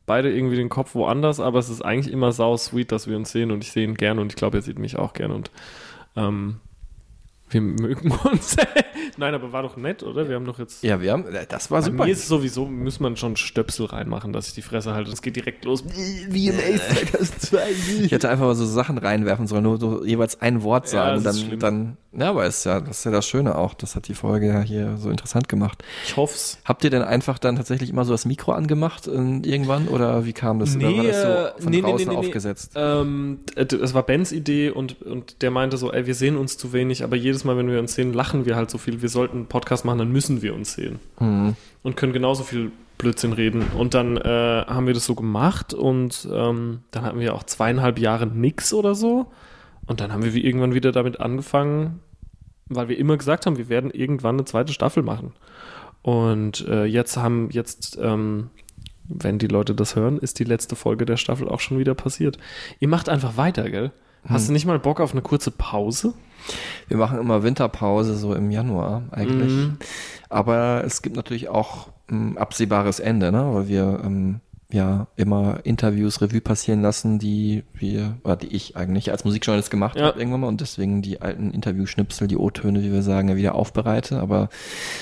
beide 0.07 0.33
irgendwie 0.33 0.57
den 0.57 0.69
Kopf 0.69 0.95
woanders, 0.95 1.41
aber 1.41 1.59
es 1.59 1.69
ist 1.69 1.83
eigentlich 1.85 2.13
immer 2.13 2.33
sau 2.33 2.57
sweet, 2.57 2.93
dass 2.93 3.07
wir 3.09 3.17
uns 3.17 3.31
sehen 3.33 3.51
und 3.51 3.63
ich 3.65 3.73
sehe 3.73 3.85
ihn 3.85 3.95
gerne 3.95 4.21
und 4.21 4.29
ich 4.33 4.37
glaube, 4.37 4.59
er 4.59 4.63
sieht 4.63 4.79
mich 4.79 4.97
auch 4.99 5.13
gerne 5.15 5.35
und 5.35 5.51
ähm, 6.17 6.61
wir 7.51 7.61
mögen 7.61 8.11
uns. 8.11 8.57
Nein, 9.19 9.35
aber 9.35 9.53
war 9.53 9.65
doch 9.65 9.77
nett, 9.77 10.05
oder? 10.05 10.29
Wir 10.29 10.37
haben 10.37 10.45
doch 10.45 10.61
jetzt. 10.61 10.85
Ja, 10.85 11.01
wir 11.01 11.11
haben, 11.11 11.25
das 11.49 11.73
war 11.73 11.81
Bei 11.81 11.87
super. 11.87 12.05
mir 12.05 12.13
ist 12.13 12.21
es 12.21 12.29
sowieso, 12.29 12.67
muss 12.67 13.01
man 13.01 13.17
schon 13.17 13.37
Stöpsel 13.37 13.87
reinmachen, 13.87 14.33
dass 14.33 14.47
ich 14.47 14.55
die 14.55 14.63
Fresse 14.63 14.95
halte. 14.95 15.11
Es 15.11 15.23
geht 15.23 15.35
direkt 15.35 15.65
los. 15.65 15.83
Ich 16.31 18.13
hätte 18.13 18.29
einfach 18.29 18.47
mal 18.47 18.55
so 18.55 18.65
Sachen 18.65 18.97
reinwerfen 18.97 19.49
sollen, 19.49 19.65
nur 19.65 19.79
so 19.79 20.05
jeweils 20.05 20.41
ein 20.41 20.63
Wort 20.63 20.87
Ja, 20.87 20.91
sagen. 21.19 21.25
das 21.25 21.39
ist 21.39 21.51
dann, 21.51 21.97
dann, 22.13 22.21
ja, 22.21 22.31
aber 22.31 22.47
ist 22.47 22.65
ja, 22.65 22.81
das 22.81 22.99
ist 22.99 23.05
ja 23.05 23.11
das 23.11 23.27
Schöne 23.27 23.57
auch. 23.57 23.75
Das 23.75 23.97
hat 23.97 24.07
die 24.09 24.15
Folge 24.15 24.47
ja 24.47 24.61
hier 24.61 24.97
so 24.99 25.11
interessant 25.11 25.49
gemacht. 25.49 25.83
Ich 26.07 26.17
hoff's. 26.17 26.59
Habt 26.65 26.85
ihr 26.85 26.91
denn 26.91 27.03
einfach 27.03 27.39
dann 27.39 27.57
tatsächlich 27.57 27.91
immer 27.91 28.05
so 28.05 28.13
das 28.13 28.25
Mikro 28.25 28.53
angemacht 28.53 29.09
äh, 29.09 29.11
irgendwann 29.11 29.89
oder 29.89 30.25
wie 30.27 30.33
kam 30.33 30.61
das? 30.61 30.77
Oder 30.77 30.97
war 30.97 31.05
das 31.05 31.17
äh, 31.17 31.53
so 31.57 31.63
von 31.65 31.71
nee, 31.71 31.77
nee, 31.77 31.83
draußen 31.83 31.97
nee, 31.99 32.05
nee, 32.05 32.21
nee. 32.21 32.27
aufgesetzt? 32.27 32.73
Ähm, 32.77 33.41
äh, 33.57 33.65
es 33.65 33.95
war 33.95 34.05
Bens 34.05 34.31
Idee 34.31 34.71
und, 34.71 35.03
und 35.03 35.43
der 35.43 35.51
meinte 35.51 35.77
so, 35.77 35.93
ey, 35.93 36.07
wir 36.07 36.15
sehen 36.15 36.37
uns 36.37 36.57
zu 36.57 36.73
wenig, 36.73 37.03
aber 37.03 37.17
jedes 37.17 37.45
Mal, 37.45 37.57
wenn 37.57 37.69
wir 37.69 37.79
uns 37.81 37.95
sehen, 37.95 38.13
lachen 38.13 38.47
wir 38.47 38.55
halt 38.57 38.71
so 38.71 38.79
viel. 38.79 39.03
Wir 39.03 39.08
sollten 39.09 39.37
einen 39.37 39.47
Podcast 39.47 39.85
machen, 39.85 39.99
dann 39.99 40.13
müssen 40.13 40.43
wir 40.43 40.55
uns 40.55 40.75
sehen. 40.75 40.99
Hm. 41.19 41.57
Und 41.83 41.97
können 41.97 42.13
genauso 42.13 42.43
viel 42.43 42.73
Blödsinn 42.99 43.33
reden. 43.33 43.63
Und 43.77 43.95
dann 43.95 44.17
äh, 44.17 44.65
haben 44.67 44.87
wir 44.87 44.95
das 44.95 45.07
so 45.07 45.15
gemacht 45.15 45.73
und 45.73 46.29
ähm, 46.31 46.81
dann 46.91 47.05
hatten 47.05 47.21
wir 47.21 47.35
auch 47.35 47.45
zweieinhalb 47.45 47.99
Jahre 47.99 48.27
nix 48.27 48.73
oder 48.73 48.95
so. 48.95 49.33
Und 49.87 50.01
dann 50.01 50.13
haben 50.13 50.23
wir 50.23 50.35
irgendwann 50.35 50.75
wieder 50.75 50.93
damit 50.93 51.21
angefangen, 51.21 52.01
weil 52.67 52.89
wir 52.89 52.99
immer 52.99 53.17
gesagt 53.17 53.47
haben, 53.47 53.57
wir 53.57 53.71
werden 53.71 53.91
irgendwann 53.91 54.35
eine 54.35 54.45
zweite 54.45 54.73
Staffel 54.73 55.03
machen. 55.03 55.33
Und 56.03 56.67
äh, 56.69 56.85
jetzt 56.85 57.17
haben, 57.17 57.49
jetzt, 57.51 57.99
ähm, 58.01 58.51
wenn 59.09 59.39
die 59.39 59.47
Leute 59.47 59.75
das 59.75 59.97
hören, 59.97 60.19
ist 60.19 60.39
die 60.39 60.45
letzte 60.45 60.77
Folge 60.77 61.07
der 61.07 61.17
Staffel 61.17 61.49
auch 61.49 61.61
schon 61.61 61.79
wieder 61.79 61.95
passiert. 61.95 62.37
Ihr 62.81 62.89
macht 62.89 63.09
einfach 63.09 63.37
weiter, 63.37 63.71
gell? 63.71 63.93
Hast 64.25 64.49
du 64.49 64.53
nicht 64.53 64.67
mal 64.67 64.79
Bock 64.79 65.01
auf 65.01 65.13
eine 65.13 65.23
kurze 65.23 65.51
Pause? 65.51 66.15
Wir 66.89 66.97
machen 66.97 67.19
immer 67.19 67.43
Winterpause 67.43 68.17
so 68.17 68.35
im 68.35 68.51
Januar 68.51 69.03
eigentlich. 69.11 69.53
Mhm. 69.53 69.77
Aber 70.29 70.83
es 70.85 71.03
gibt 71.03 71.17
natürlich 71.17 71.49
auch 71.49 71.89
ein 72.11 72.39
absehbares 72.39 73.01
Ende, 73.01 73.33
ne? 73.33 73.55
weil 73.55 73.69
wir 73.69 74.01
ähm, 74.05 74.41
ja 74.71 75.07
immer 75.17 75.61
Interviews 75.65 76.21
Revue 76.21 76.43
passieren 76.43 76.83
lassen, 76.83 77.19
die 77.19 77.65
wir, 77.73 78.19
oder 78.23 78.37
die 78.37 78.49
ich 78.49 78.77
eigentlich 78.77 79.11
als 79.11 79.25
Musikjournalist 79.25 79.71
gemacht 79.71 79.97
Ja. 79.97 80.07
habe 80.07 80.19
irgendwann 80.19 80.41
mal 80.41 80.49
und 80.49 80.61
deswegen 80.61 81.01
die 81.01 81.23
alten 81.23 81.51
Interviewschnipsel, 81.53 82.29
die 82.29 82.37
O-Töne, 82.37 82.83
wie 82.83 82.93
wir 82.93 83.03
sagen, 83.03 83.31
ja 83.31 83.37
wieder 83.37 83.55
aufbereite. 83.55 84.21
Aber 84.21 84.51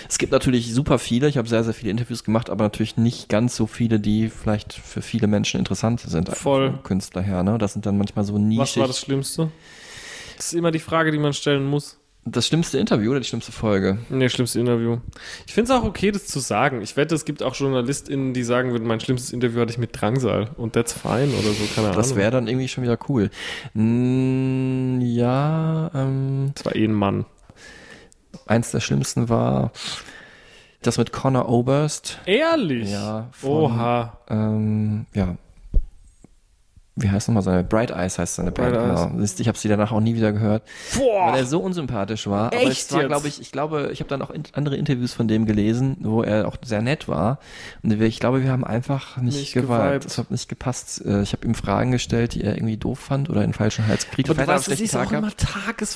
es 0.09 0.18
gibt 0.18 0.30
natürlich 0.30 0.72
super 0.72 1.01
viele. 1.01 1.28
Ich 1.28 1.36
habe 1.36 1.48
sehr, 1.48 1.64
sehr 1.64 1.74
viele 1.74 1.90
Interviews 1.90 2.22
gemacht, 2.22 2.48
aber 2.48 2.62
natürlich 2.64 2.97
nicht 2.97 3.28
ganz 3.28 3.56
so 3.56 3.66
viele, 3.66 3.98
die 3.98 4.28
vielleicht 4.28 4.72
für 4.72 5.02
viele 5.02 5.26
Menschen 5.26 5.59
interessant 5.59 6.01
sind. 6.01 6.28
Voll. 6.28 6.78
Künstler 6.84 7.22
her, 7.22 7.43
ne? 7.43 7.59
Das 7.59 7.72
sind 7.72 7.86
dann 7.86 7.98
manchmal 7.98 8.24
so 8.24 8.38
nischig. 8.38 8.60
Was 8.60 8.76
war 8.76 8.86
das 8.86 9.01
Schlimmste? 9.01 9.51
Das 10.36 10.47
ist 10.47 10.55
immer 10.55 10.70
die 10.70 10.78
Frage, 10.78 11.10
die 11.10 11.18
man 11.18 11.32
stellen 11.32 11.66
muss. 11.66 11.98
Das 12.28 12.48
schlimmste 12.48 12.78
Interview 12.78 13.12
oder 13.12 13.20
die 13.20 13.26
schlimmste 13.26 13.52
Folge? 13.52 13.98
Nee, 14.10 14.28
schlimmste 14.28 14.58
Interview. 14.58 14.98
Ich 15.46 15.54
finde 15.54 15.72
es 15.72 15.78
auch 15.78 15.84
okay, 15.84 16.10
das 16.10 16.26
zu 16.26 16.40
sagen. 16.40 16.82
Ich 16.82 16.96
wette, 16.96 17.14
es 17.14 17.24
gibt 17.24 17.40
auch 17.40 17.54
JournalistInnen, 17.54 18.34
die 18.34 18.42
sagen 18.42 18.72
würden, 18.72 18.84
mein 18.88 18.98
schlimmstes 18.98 19.32
Interview 19.32 19.60
hatte 19.60 19.70
ich 19.70 19.78
mit 19.78 19.98
Drangsal 20.00 20.50
und 20.56 20.72
that's 20.72 20.92
fine 20.92 21.28
oder 21.28 21.52
so, 21.52 21.64
keine 21.74 21.86
Ahnung. 21.88 21.96
Das 21.96 22.16
wäre 22.16 22.32
dann 22.32 22.48
irgendwie 22.48 22.66
schon 22.66 22.82
wieder 22.82 22.98
cool. 23.08 23.30
Mm, 23.74 25.00
ja, 25.02 25.88
ähm, 25.94 26.50
Das 26.56 26.64
war 26.64 26.74
eh 26.74 26.84
ein 26.84 26.94
Mann. 26.94 27.26
eins 28.46 28.72
der 28.72 28.80
schlimmsten 28.80 29.28
war 29.28 29.70
das 30.82 30.98
mit 30.98 31.12
Connor 31.12 31.48
Oberst. 31.48 32.18
Ehrlich? 32.26 32.90
Ja, 32.90 33.28
von, 33.30 33.50
Oha. 33.50 34.18
Ähm, 34.28 35.06
ja. 35.14 35.36
Wie 36.98 37.10
heißt 37.10 37.28
nochmal 37.28 37.43
seine? 37.43 37.62
Bright 37.62 37.90
Eyes 37.90 38.18
heißt 38.18 38.36
seine 38.36 38.52
Band, 38.52 38.73
Bright 38.73 38.82
Eyes. 38.82 39.09
genau. 39.12 39.24
Ich 39.39 39.48
habe 39.48 39.59
sie 39.59 39.68
danach 39.68 39.93
auch 39.93 40.01
nie 40.01 40.14
wieder 40.14 40.32
gehört. 40.32 40.62
Boah. 40.97 41.32
Weil 41.32 41.40
er 41.40 41.44
so 41.47 41.60
unsympathisch 41.60 42.27
war. 42.27 42.47
aber 42.47 42.56
Echt 42.56 42.86
es 42.86 42.93
war, 42.93 43.05
glaube 43.05 43.28
ich, 43.28 43.39
ich 43.40 43.52
glaube, 43.52 43.90
ich 43.93 44.01
habe 44.01 44.09
dann 44.09 44.23
auch 44.23 44.31
in, 44.31 44.44
andere 44.55 44.77
Interviews 44.77 45.12
von 45.12 45.28
dem 45.28 45.44
gelesen, 45.44 45.98
wo 46.01 46.23
er 46.23 46.48
auch 46.48 46.56
sehr 46.64 46.81
nett 46.81 47.06
war. 47.06 47.39
Und 47.82 47.93
ich 48.01 48.18
glaube, 48.18 48.43
wir 48.43 48.51
haben 48.51 48.64
einfach 48.64 49.18
nicht, 49.18 49.36
Nicht 49.36 49.52
geweibt. 49.52 50.06
Es 50.06 50.16
hat 50.16 50.31
nicht 50.31 50.48
gepasst. 50.48 51.05
Äh, 51.05 51.20
Ich 51.23 51.32
habe 51.35 51.47
ihm 51.47 51.55
Fragen 51.55 51.90
gestellt, 51.90 52.35
die 52.35 52.43
er 52.43 52.55
irgendwie 52.56 52.78
doof 52.78 52.98
fand 52.98 53.28
oder 53.28 53.43
in 53.43 53.48
den 53.51 53.55
falschen 53.55 53.86
Hals 53.86 54.09
gekriegt. 54.09 54.31
Aber 54.31 54.40
du 54.43 54.48
weißt, 54.48 54.70
einen 54.70 54.81
ist 54.82 54.97
auch 54.97 55.01
Tag 55.01 55.12
immer 55.12 55.20
gehabt. 55.31 55.40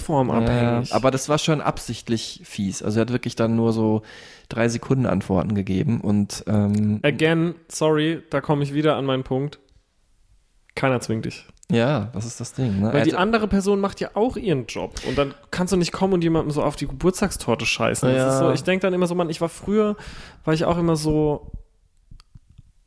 tagesformabhängig. 0.05 0.91
Ja, 0.91 0.97
aber 0.97 1.11
das 1.11 1.29
war 1.29 1.39
schon 1.39 1.61
absichtlich 1.61 2.43
fies. 2.45 2.83
Also 2.83 2.99
er 2.99 3.03
hat 3.03 3.13
wirklich 3.13 3.37
dann 3.37 3.57
nur 3.57 3.73
so 3.73 4.03
drei 4.49 4.69
Sekunden 4.69 5.07
Antworten 5.07 5.55
gegeben 5.55 6.01
und 6.01 6.45
ähm, 6.47 7.01
Again, 7.03 7.55
sorry, 7.69 8.21
da 8.31 8.41
komme 8.41 8.65
ich 8.65 8.75
wieder 8.75 8.97
an 8.97 9.05
meinen 9.07 9.23
Punkt. 9.25 9.59
Keiner 10.75 11.01
zwingt 11.01 11.25
dich. 11.25 11.45
ja, 11.71 12.11
das 12.13 12.25
ist 12.27 12.41
das 12.41 12.53
Ding. 12.55 12.81
Ne? 12.81 12.93
Weil 12.93 13.05
die 13.05 13.13
hat- 13.13 13.19
andere 13.21 13.47
Person 13.49 13.81
macht 13.81 14.01
ja 14.01 14.11
auch 14.15 14.37
ihren 14.37 14.67
Job. 14.67 14.95
Und 15.09 15.17
dann 15.19 15.35
kannst 15.51 15.73
du 15.73 15.77
nicht 15.77 15.93
kommen 15.93 16.15
und 16.15 16.23
jemandem 16.25 16.51
so 16.51 16.63
auf 16.63 16.77
die 16.77 16.87
Geburtstagstorte 16.87 17.67
scheißen. 17.67 18.09
Ja. 18.15 18.39
so, 18.39 18.51
ich 18.53 18.63
denke 18.65 18.83
dann 18.87 18.95
immer 18.95 19.07
so, 19.07 19.15
man, 19.15 19.31
ich 19.31 19.41
war 19.41 19.49
früher, 19.49 19.97
war 20.45 20.55
ich 20.55 20.65
auch 20.65 20.79
immer 20.79 20.97
so, 20.97 21.51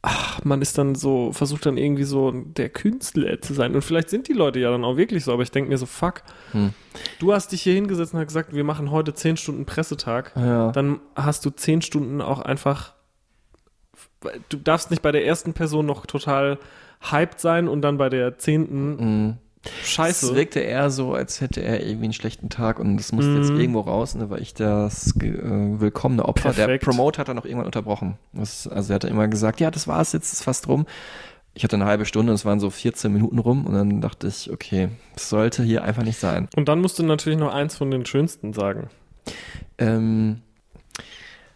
ach, 0.02 0.44
man 0.44 0.62
ist 0.62 0.78
dann 0.78 0.96
so, 0.96 1.32
versucht 1.32 1.66
dann 1.66 1.78
irgendwie 1.78 2.04
so 2.04 2.32
der 2.32 2.68
Künstler 2.70 3.40
zu 3.42 3.54
sein. 3.54 3.74
Und 3.74 3.84
vielleicht 3.84 4.10
sind 4.10 4.28
die 4.28 4.34
Leute 4.34 4.60
ja 4.60 4.70
dann 4.70 4.84
auch 4.84 4.98
wirklich 4.98 5.24
so, 5.24 5.32
aber 5.32 5.44
ich 5.44 5.52
denke 5.52 5.70
mir 5.70 5.78
so, 5.78 5.86
fuck, 5.86 6.24
Hm. 6.52 6.74
du 7.20 7.32
hast 7.34 7.52
dich 7.54 7.62
hier 7.62 7.74
hingesetzt 7.74 8.14
und 8.14 8.20
hast 8.20 8.28
gesagt, 8.28 8.54
wir 8.54 8.64
machen 8.66 8.92
heute 8.92 9.14
10 9.14 9.38
Stunden 9.38 9.66
Pressetag. 9.66 10.34
Ja. 10.36 10.72
Dann 10.74 11.00
hast 11.16 11.46
du 11.46 11.52
10 11.52 11.82
Stunden 11.82 12.20
auch 12.22 12.40
einfach, 12.40 12.94
du 14.50 14.58
darfst 14.58 14.90
nicht 14.92 15.02
bei 15.02 15.12
der 15.14 15.26
ersten 15.26 15.54
Person 15.54 15.86
noch 15.86 16.06
total 16.06 16.58
hyped 17.12 17.40
sein 17.40 17.68
und 17.68 17.82
dann 17.82 17.98
bei 17.98 18.10
der 18.10 18.38
zehnten 18.38 18.96
Mhm. 18.96 19.38
Scheiße. 19.86 20.26
Es 20.32 20.36
wirkte 20.36 20.60
eher 20.60 20.90
so, 20.90 21.14
als 21.14 21.40
hätte 21.40 21.62
er 21.62 21.82
irgendwie 21.86 22.04
einen 22.06 22.14
schlechten 22.14 22.50
Tag 22.50 22.80
und 22.82 22.98
das 22.98 23.14
musste 23.14 23.32
jetzt 23.38 23.52
Mhm. 23.54 23.60
irgendwo 23.62 23.80
raus, 23.80 24.14
ne, 24.14 24.30
weil 24.30 24.42
ich 24.42 24.54
das 24.54 25.16
äh, 25.22 25.80
willkommene 25.80 26.26
Opfer, 26.26 26.50
der 26.50 26.66
Perfekt. 26.66 26.84
Promoter 26.84 27.20
hat 27.20 27.30
dann 27.30 27.40
auch 27.40 27.46
irgendwann 27.46 27.68
unterbrochen. 27.68 28.18
Das, 28.34 28.68
also 28.68 28.92
er 28.92 28.96
hat 28.96 29.06
dann 29.06 29.12
immer 29.12 29.30
gesagt, 29.30 29.62
ja, 29.62 29.72
das 29.72 29.88
war's 29.88 30.12
jetzt, 30.12 30.34
ist 30.34 30.44
fast 30.44 30.68
rum. 30.68 30.86
Ich 31.54 31.64
hatte 31.64 31.78
eine 31.78 31.86
halbe 31.86 32.06
Stunde 32.06 32.32
und 32.34 32.36
es 32.36 32.44
waren 32.44 32.60
so 32.60 32.70
14 32.72 33.14
Minuten 33.14 33.40
rum 33.40 33.66
und 33.66 33.74
dann 33.74 34.02
dachte 34.02 34.28
ich, 34.28 34.52
okay, 34.52 34.90
das 35.14 35.30
sollte 35.30 35.64
hier 35.64 35.84
einfach 35.86 36.04
nicht 36.04 36.18
sein. 36.20 36.50
Und 36.58 36.68
dann 36.68 36.82
musst 36.82 37.00
du 37.00 37.04
natürlich 37.04 37.40
noch 37.40 37.54
eins 37.54 37.78
von 37.78 37.90
den 37.90 38.06
schönsten 38.06 38.52
sagen. 38.52 38.90
Ähm, 39.78 40.42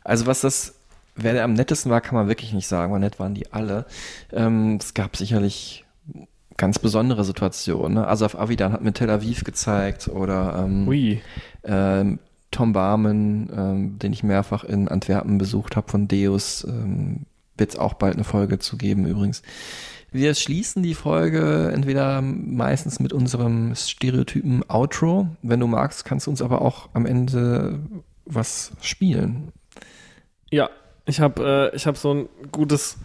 also 0.05 0.27
was 0.27 0.39
das, 0.41 0.76
wer 1.17 1.33
der 1.33 1.43
am 1.43 1.53
nettesten 1.53 1.91
war, 1.91 2.01
kann 2.01 2.15
man 2.15 2.27
wirklich 2.27 2.53
nicht 2.53 2.67
sagen, 2.67 2.93
weil 2.93 2.99
nett 2.99 3.19
waren 3.19 3.33
die 3.33 3.51
alle. 3.51 3.85
Ähm, 4.31 4.77
es 4.79 4.93
gab 4.93 5.17
sicherlich 5.17 5.85
ganz 6.57 6.79
besondere 6.79 7.23
Situationen. 7.23 7.95
Ne? 7.95 8.07
Asaf 8.07 8.35
Avidan 8.35 8.73
hat 8.73 8.81
mir 8.81 8.93
Tel 8.93 9.09
Aviv 9.09 9.43
gezeigt 9.43 10.07
oder 10.07 10.63
ähm, 10.65 10.87
Ui. 10.87 11.21
ähm, 11.63 12.19
Tom 12.51 12.73
Barman, 12.73 13.49
ähm, 13.55 13.99
den 13.99 14.13
ich 14.13 14.23
mehrfach 14.23 14.63
in 14.63 14.87
Antwerpen 14.87 15.37
besucht 15.37 15.75
habe 15.75 15.89
von 15.89 16.07
Deus, 16.07 16.65
ähm, 16.67 17.25
wird 17.57 17.71
es 17.71 17.77
auch 17.77 17.93
bald 17.93 18.15
eine 18.15 18.23
Folge 18.23 18.59
zu 18.59 18.77
geben 18.77 19.05
übrigens. 19.05 19.41
Wir 20.11 20.33
schließen 20.33 20.83
die 20.83 20.93
Folge 20.93 21.69
entweder 21.73 22.21
meistens 22.21 22.99
mit 22.99 23.11
unserem 23.11 23.75
Stereotypen 23.75 24.63
Outro. 24.69 25.27
Wenn 25.41 25.59
du 25.59 25.67
magst, 25.67 26.05
kannst 26.05 26.27
du 26.27 26.31
uns 26.31 26.41
aber 26.41 26.61
auch 26.61 26.89
am 26.93 27.05
Ende 27.05 27.79
was 28.25 28.71
spielen. 28.81 29.51
Ja, 30.49 30.69
ich 31.07 31.21
habe 31.21 31.71
äh, 31.73 31.75
ich 31.75 31.87
hab 31.87 31.97
so 31.97 32.13
ein 32.13 32.29
gutes. 32.51 32.97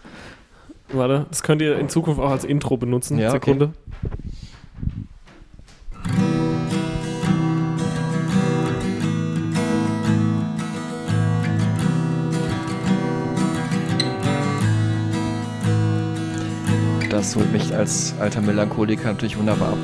Warte, 0.91 1.25
das 1.29 1.41
könnt 1.41 1.61
ihr 1.61 1.79
in 1.79 1.89
Zukunft 1.89 2.21
auch 2.21 2.29
als 2.29 2.43
Intro 2.43 2.77
benutzen. 2.77 3.17
Ja, 3.17 3.29
okay. 3.29 3.39
Sekunde. 3.39 3.73
Das 17.09 17.35
holt 17.35 17.51
mich 17.53 17.73
als 17.73 18.13
alter 18.19 18.41
Melancholiker 18.41 19.07
natürlich 19.07 19.37
wunderbar 19.37 19.69
ab. 19.69 19.77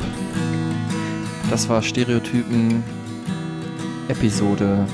Das 1.50 1.70
war 1.70 1.82
Stereotypen 1.82 2.84
Episode 4.10 4.86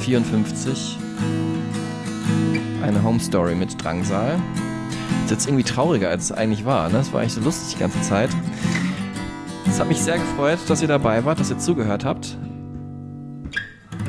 54. 0.00 0.98
Eine 2.82 3.02
Home 3.02 3.18
Story 3.18 3.54
mit 3.54 3.82
Drangsal. 3.82 4.38
Das 5.08 5.24
ist 5.24 5.30
jetzt 5.30 5.46
irgendwie 5.46 5.64
trauriger, 5.64 6.08
als 6.08 6.24
es 6.24 6.32
eigentlich 6.32 6.64
war. 6.64 6.88
Ne? 6.88 6.98
Es 6.98 7.12
war 7.12 7.20
eigentlich 7.20 7.34
so 7.34 7.40
lustig 7.40 7.74
die 7.74 7.80
ganze 7.80 8.00
Zeit. 8.02 8.30
Es 9.68 9.80
hat 9.80 9.88
mich 9.88 10.00
sehr 10.00 10.18
gefreut, 10.18 10.58
dass 10.68 10.80
ihr 10.80 10.88
dabei 10.88 11.24
wart, 11.24 11.40
dass 11.40 11.50
ihr 11.50 11.58
zugehört 11.58 12.04
habt. 12.04 12.38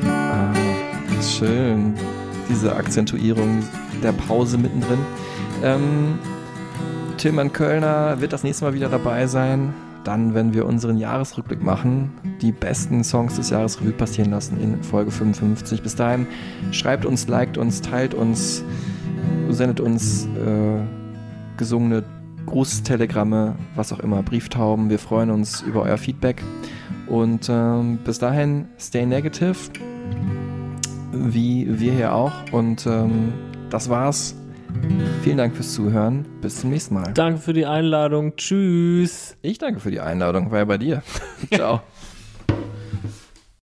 Ah, 0.06 0.52
schön. 1.22 1.94
Diese 2.48 2.74
Akzentuierung 2.74 3.62
der 4.02 4.12
Pause 4.12 4.56
mittendrin. 4.56 4.98
Ähm, 5.62 6.18
Tilman 7.18 7.52
Kölner 7.52 8.20
wird 8.20 8.32
das 8.32 8.42
nächste 8.44 8.64
Mal 8.64 8.74
wieder 8.74 8.88
dabei 8.88 9.26
sein. 9.26 9.74
Dann, 10.04 10.34
wenn 10.34 10.54
wir 10.54 10.66
unseren 10.66 10.96
Jahresrückblick 10.96 11.62
machen, 11.62 12.10
die 12.40 12.52
besten 12.52 13.04
Songs 13.04 13.36
des 13.36 13.50
Jahres 13.50 13.80
Revue 13.80 13.92
passieren 13.92 14.30
lassen 14.30 14.58
in 14.60 14.82
Folge 14.82 15.10
55. 15.10 15.82
Bis 15.82 15.94
dahin, 15.94 16.26
schreibt 16.72 17.04
uns, 17.04 17.28
liked 17.28 17.58
uns, 17.58 17.82
teilt 17.82 18.14
uns, 18.14 18.64
sendet 19.50 19.80
uns 19.80 20.26
äh, 20.26 20.80
gesungene 21.58 22.04
Grußtelegramme, 22.46 23.54
was 23.76 23.92
auch 23.92 24.00
immer, 24.00 24.22
Brieftauben. 24.22 24.88
Wir 24.88 24.98
freuen 24.98 25.30
uns 25.30 25.60
über 25.60 25.82
euer 25.82 25.98
Feedback. 25.98 26.42
Und 27.06 27.48
ähm, 27.50 27.98
bis 28.04 28.18
dahin, 28.18 28.68
stay 28.78 29.04
negative, 29.04 29.56
wie 31.12 31.80
wir 31.80 31.92
hier 31.92 32.14
auch. 32.14 32.32
Und 32.52 32.86
ähm, 32.86 33.32
das 33.68 33.88
war's. 33.88 34.39
Vielen 35.22 35.36
Dank 35.36 35.54
fürs 35.54 35.74
Zuhören. 35.74 36.24
Bis 36.40 36.60
zum 36.60 36.70
nächsten 36.70 36.94
Mal. 36.94 37.12
Danke 37.12 37.40
für 37.40 37.52
die 37.52 37.66
Einladung. 37.66 38.36
Tschüss. 38.36 39.36
Ich 39.42 39.58
danke 39.58 39.80
für 39.80 39.90
die 39.90 40.00
Einladung. 40.00 40.50
War 40.50 40.58
ja 40.58 40.64
bei 40.64 40.78
dir. 40.78 41.02
Ciao. 41.54 41.82